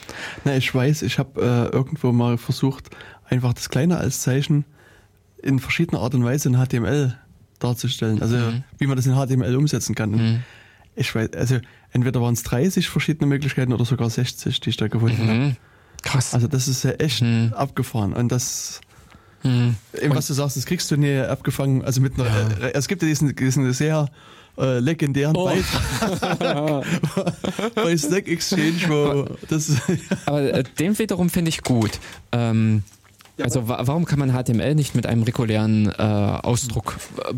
na 0.43 0.55
ich 0.55 0.73
weiß, 0.73 1.01
ich 1.03 1.19
habe 1.19 1.41
äh, 1.41 1.75
irgendwo 1.75 2.11
mal 2.11 2.37
versucht, 2.37 2.89
einfach 3.29 3.53
das 3.53 3.69
Kleine 3.69 3.97
als 3.97 4.21
Zeichen 4.21 4.65
in 5.41 5.59
verschiedener 5.59 6.01
Art 6.01 6.15
und 6.15 6.23
Weise 6.23 6.49
in 6.49 6.55
HTML 6.55 7.17
darzustellen. 7.59 8.21
Also 8.21 8.37
mhm. 8.37 8.63
wie 8.77 8.87
man 8.87 8.97
das 8.97 9.05
in 9.05 9.13
HTML 9.13 9.55
umsetzen 9.55 9.95
kann. 9.95 10.11
Mhm. 10.11 10.43
Ich 10.95 11.13
weiß, 11.13 11.33
also 11.33 11.59
entweder 11.91 12.21
waren 12.21 12.33
es 12.33 12.43
30 12.43 12.89
verschiedene 12.89 13.27
Möglichkeiten 13.27 13.73
oder 13.73 13.85
sogar 13.85 14.09
60, 14.09 14.59
die 14.59 14.69
ich 14.69 14.77
da 14.77 14.87
gefunden 14.87 15.23
mhm. 15.23 15.29
habe. 15.29 15.55
Krass. 16.03 16.33
Also 16.33 16.47
das 16.47 16.67
ist 16.67 16.83
ja 16.83 16.91
echt 16.91 17.21
mhm. 17.21 17.53
abgefahren 17.53 18.13
und 18.13 18.31
das 18.31 18.81
Mhm. 19.45 19.75
Eben, 20.01 20.15
was 20.15 20.27
du 20.27 20.33
sagst, 20.33 20.57
das 20.57 20.65
kriegst 20.65 20.89
du 20.91 20.97
nie 20.97 21.19
abgefangen. 21.19 21.83
Also 21.83 22.01
mit 22.01 22.19
einer, 22.19 22.25
ja. 22.25 22.67
äh, 22.67 22.73
es 22.73 22.87
gibt 22.87 23.01
ja 23.01 23.07
diesen, 23.07 23.35
diesen 23.35 23.71
sehr 23.73 24.09
äh, 24.57 24.79
legendären 24.79 25.35
oh. 25.35 25.45
Beitrag 25.45 26.85
bei 27.75 27.97
Stack 27.97 28.27
Exchange, 28.27 28.81
wo 28.87 29.25
das. 29.49 29.71
Aber 30.25 30.41
äh, 30.41 30.63
den 30.79 30.97
wiederum 30.97 31.29
finde 31.29 31.49
ich 31.49 31.61
gut. 31.61 31.99
Ähm, 32.31 32.83
ja, 33.37 33.45
also 33.45 33.67
warum 33.67 34.05
kann 34.05 34.17
man 34.17 34.31
HTML 34.31 34.75
nicht 34.75 34.95
mit 34.95 35.05
einem 35.05 35.23
regulären 35.23 35.87
äh, 35.89 36.01
Ausdruck 36.01 36.97
äh, 37.17 37.33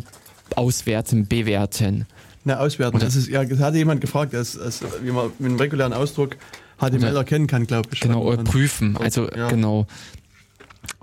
auswerten, 0.55 1.27
bewerten? 1.27 2.05
Na, 2.45 2.59
auswerten. 2.59 2.99
Das 2.99 3.15
ist, 3.15 3.27
ja, 3.27 3.43
das 3.43 3.59
hatte 3.59 3.77
jemand 3.77 3.99
gefragt, 3.99 4.33
dass, 4.33 4.53
dass, 4.53 4.81
wie 5.01 5.11
man 5.11 5.31
mit 5.39 5.49
einem 5.49 5.59
regulären 5.59 5.93
Ausdruck 5.93 6.37
HTML 6.79 7.15
erkennen 7.15 7.47
kann, 7.47 7.65
glaube 7.65 7.89
ich. 7.91 7.99
Genau, 7.99 8.37
prüfen. 8.37 8.95
Also 8.97 9.27
ja. 9.35 9.49
genau. 9.49 9.87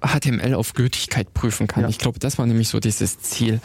HTML 0.03 0.55
auf 0.55 0.75
Gültigkeit 0.75 1.33
prüfen 1.35 1.67
kann. 1.67 1.85
Ja. 1.85 1.89
Ich 1.89 1.99
glaube, 1.99 2.19
das 2.19 2.39
war 2.39 2.47
nämlich 2.47 2.69
so 2.69 2.81
dieses 2.81 3.21
Ziel. 3.21 3.61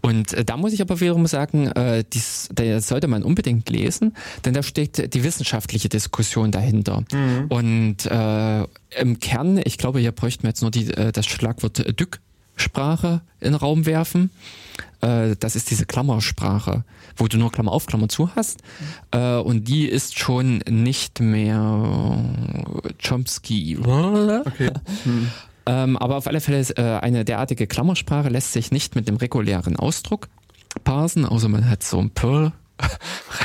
Und 0.00 0.32
äh, 0.32 0.44
da 0.44 0.56
muss 0.56 0.72
ich 0.72 0.80
aber 0.80 1.00
wiederum 1.00 1.26
sagen, 1.26 1.68
äh, 1.68 2.04
dies, 2.12 2.48
da 2.52 2.80
sollte 2.80 3.08
man 3.08 3.22
unbedingt 3.22 3.68
lesen, 3.70 4.14
denn 4.44 4.54
da 4.54 4.62
steht 4.62 5.14
die 5.14 5.24
wissenschaftliche 5.24 5.88
Diskussion 5.88 6.52
dahinter. 6.52 7.04
Mhm. 7.12 7.46
Und 7.48 8.06
äh, 8.06 8.66
im 9.00 9.18
Kern, 9.20 9.60
ich 9.64 9.78
glaube, 9.78 10.00
hier 10.00 10.12
bräuchten 10.12 10.44
wir 10.44 10.50
jetzt 10.50 10.62
nur 10.62 10.70
die, 10.70 10.92
äh, 10.92 11.12
das 11.12 11.26
Schlagwort 11.26 11.98
Dück 11.98 12.20
Sprache 12.60 13.22
in 13.40 13.52
den 13.52 13.54
Raum 13.54 13.86
werfen. 13.86 14.30
Äh, 15.00 15.34
das 15.38 15.56
ist 15.56 15.70
diese 15.70 15.86
Klammersprache, 15.86 16.84
wo 17.16 17.26
du 17.26 17.38
nur 17.38 17.50
Klammer 17.50 17.72
auf, 17.72 17.86
Klammer 17.86 18.08
zu 18.08 18.34
hast. 18.36 18.62
Äh, 19.10 19.36
und 19.36 19.66
die 19.68 19.86
ist 19.86 20.18
schon 20.18 20.58
nicht 20.68 21.20
mehr 21.20 22.18
Chomsky. 23.02 23.78
Okay. 23.78 24.70
Hm. 25.04 25.30
Ähm, 25.70 25.96
aber 25.96 26.16
auf 26.16 26.26
alle 26.26 26.40
Fälle 26.40 26.66
äh, 26.76 26.98
eine 26.98 27.24
derartige 27.24 27.68
Klammersprache 27.68 28.28
lässt 28.28 28.52
sich 28.52 28.72
nicht 28.72 28.96
mit 28.96 29.06
dem 29.06 29.14
regulären 29.14 29.76
Ausdruck 29.76 30.28
parsen, 30.82 31.24
außer 31.24 31.48
man 31.48 31.70
hat 31.70 31.84
so 31.84 32.00
ein 32.00 32.10
Perl 32.10 32.52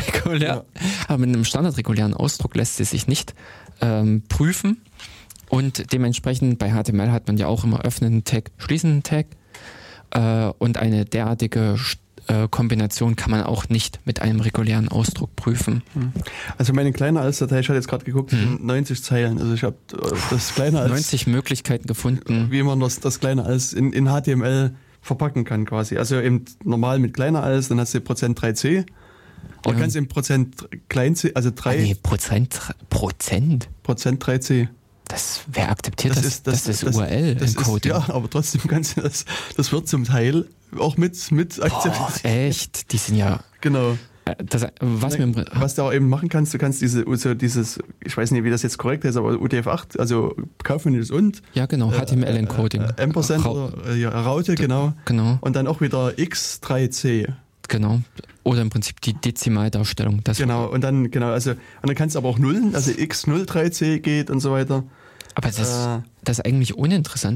regulär. 0.07 0.65
Ja. 0.73 0.81
Aber 1.07 1.19
mit 1.19 1.29
einem 1.29 1.45
standardregulären 1.45 2.15
Ausdruck 2.15 2.55
lässt 2.55 2.77
sie 2.77 2.83
sich 2.83 3.05
nicht 3.05 3.35
ähm, 3.79 4.23
prüfen. 4.27 4.81
Und 5.49 5.93
dementsprechend 5.93 6.57
bei 6.57 6.71
HTML 6.71 7.11
hat 7.11 7.27
man 7.27 7.37
ja 7.37 7.45
auch 7.45 7.63
immer 7.63 7.81
öffnenden 7.85 8.23
Tag, 8.23 8.49
schließenden 8.57 9.03
Tag. 9.03 9.27
Äh, 10.09 10.51
und 10.57 10.79
eine 10.79 11.05
derartige 11.05 11.77
äh, 12.27 12.47
Kombination 12.49 13.15
kann 13.15 13.31
man 13.31 13.43
auch 13.43 13.69
nicht 13.69 13.99
mit 14.05 14.21
einem 14.21 14.39
regulären 14.39 14.89
Ausdruck 14.89 15.35
prüfen. 15.35 15.83
Hm. 15.93 16.11
Also 16.57 16.73
meine 16.73 16.91
kleine 16.91 17.19
als 17.19 17.39
Datei, 17.39 17.59
ich 17.59 17.67
hatte 17.67 17.77
jetzt 17.77 17.87
gerade 17.87 18.05
geguckt, 18.05 18.31
hm. 18.31 18.59
90 18.61 19.03
Zeilen. 19.03 19.39
Also 19.39 19.53
ich 19.53 19.63
habe 19.63 19.75
äh, 19.93 20.15
das 20.29 20.55
kleine 20.55 20.79
als 20.79 20.91
90 20.91 21.27
Möglichkeiten 21.27 21.87
gefunden, 21.87 22.47
wie 22.49 22.63
man 22.63 22.79
das, 22.79 22.99
das 22.99 23.19
kleine 23.19 23.45
als 23.45 23.73
in, 23.73 23.93
in 23.93 24.07
HTML 24.07 24.75
verpacken 25.01 25.43
kann 25.43 25.65
quasi. 25.65 25.97
Also 25.97 26.19
eben 26.19 26.45
normal 26.63 26.99
mit 26.99 27.13
kleiner 27.13 27.43
als, 27.43 27.67
dann 27.67 27.79
hast 27.79 27.93
du 27.93 28.01
Prozent 28.01 28.39
3c. 28.39 28.85
Oder 29.65 29.75
ja. 29.75 29.81
kannst 29.81 29.95
du 29.95 29.99
im 29.99 30.07
Prozent 30.07 30.67
klein 30.89 31.15
c, 31.15 31.31
also 31.33 31.51
3 31.53 31.69
ah, 31.69 31.81
nee, 31.81 31.95
Prozent 31.95 32.59
Prozent 32.89 33.69
Prozent 33.83 34.23
3c. 34.23 34.67
Das, 35.07 35.41
wer 35.47 35.69
akzeptiert 35.69 36.15
das? 36.15 36.23
Das 36.23 36.33
ist, 36.33 36.47
das, 36.47 36.63
das 36.63 36.83
ist 36.83 36.95
URL 36.95 37.35
das 37.35 37.55
Ist, 37.55 37.85
ja, 37.85 38.03
aber 38.09 38.29
trotzdem 38.29 38.61
kannst 38.67 38.97
du 38.97 39.01
das, 39.01 39.25
das 39.55 39.71
wird 39.71 39.87
zum 39.87 40.03
Teil 40.03 40.45
auch 40.79 40.97
mit, 40.97 41.31
mit 41.31 41.61
akzeptiert. 41.61 42.23
echt? 42.23 42.91
Die 42.91 42.97
sind 42.97 43.17
ja. 43.17 43.39
Genau. 43.61 43.97
Äh, 44.25 44.35
das, 44.43 44.65
was, 44.79 45.17
Nein, 45.17 45.45
was 45.53 45.75
du 45.75 45.83
auch 45.83 45.93
eben 45.93 46.09
machen 46.09 46.29
kannst, 46.29 46.53
du 46.53 46.57
kannst 46.57 46.81
diese, 46.81 47.05
so 47.15 47.33
dieses, 47.35 47.79
ich 48.03 48.17
weiß 48.17 48.31
nicht, 48.31 48.43
wie 48.43 48.49
das 48.49 48.63
jetzt 48.63 48.77
korrekt 48.77 49.05
ist, 49.05 49.17
aber 49.17 49.33
UTF-8, 49.33 49.99
also 49.99 50.35
kaufmännisches 50.63 51.11
und. 51.11 51.41
Ja, 51.53 51.67
genau, 51.67 51.91
HTML-Encoding. 51.91 52.81
Äh, 52.81 52.93
äh, 52.97 53.03
Ampersand, 53.03 53.45
Ra 53.45 53.49
oder, 53.51 53.95
ja, 53.95 54.09
Raute, 54.09 54.55
genau. 54.55 54.93
Genau. 55.05 55.37
Und 55.41 55.55
dann 55.55 55.67
auch 55.67 55.81
wieder 55.81 56.09
X3C. 56.09 57.33
Genau. 57.67 58.01
Oder 58.43 58.61
im 58.61 58.69
Prinzip 58.69 59.01
die 59.01 59.13
Dezimaldarstellung. 59.13 60.23
Das 60.23 60.37
genau, 60.37 60.67
und 60.67 60.81
dann, 60.81 61.09
genau, 61.09 61.31
also, 61.31 61.51
und 61.51 61.59
dann 61.83 61.95
kannst 61.95 62.15
du 62.15 62.19
aber 62.19 62.29
auch 62.29 62.37
Nullen, 62.37 62.75
also 62.75 62.91
X03C 62.91 63.99
geht 63.99 64.29
und 64.29 64.39
so 64.39 64.51
weiter. 64.51 64.83
Aber 65.33 65.49
das, 65.49 65.59
äh, 65.59 65.99
das 66.23 66.39
ist 66.39 66.45
eigentlich 66.45 66.77
uninteressant. 66.77 67.33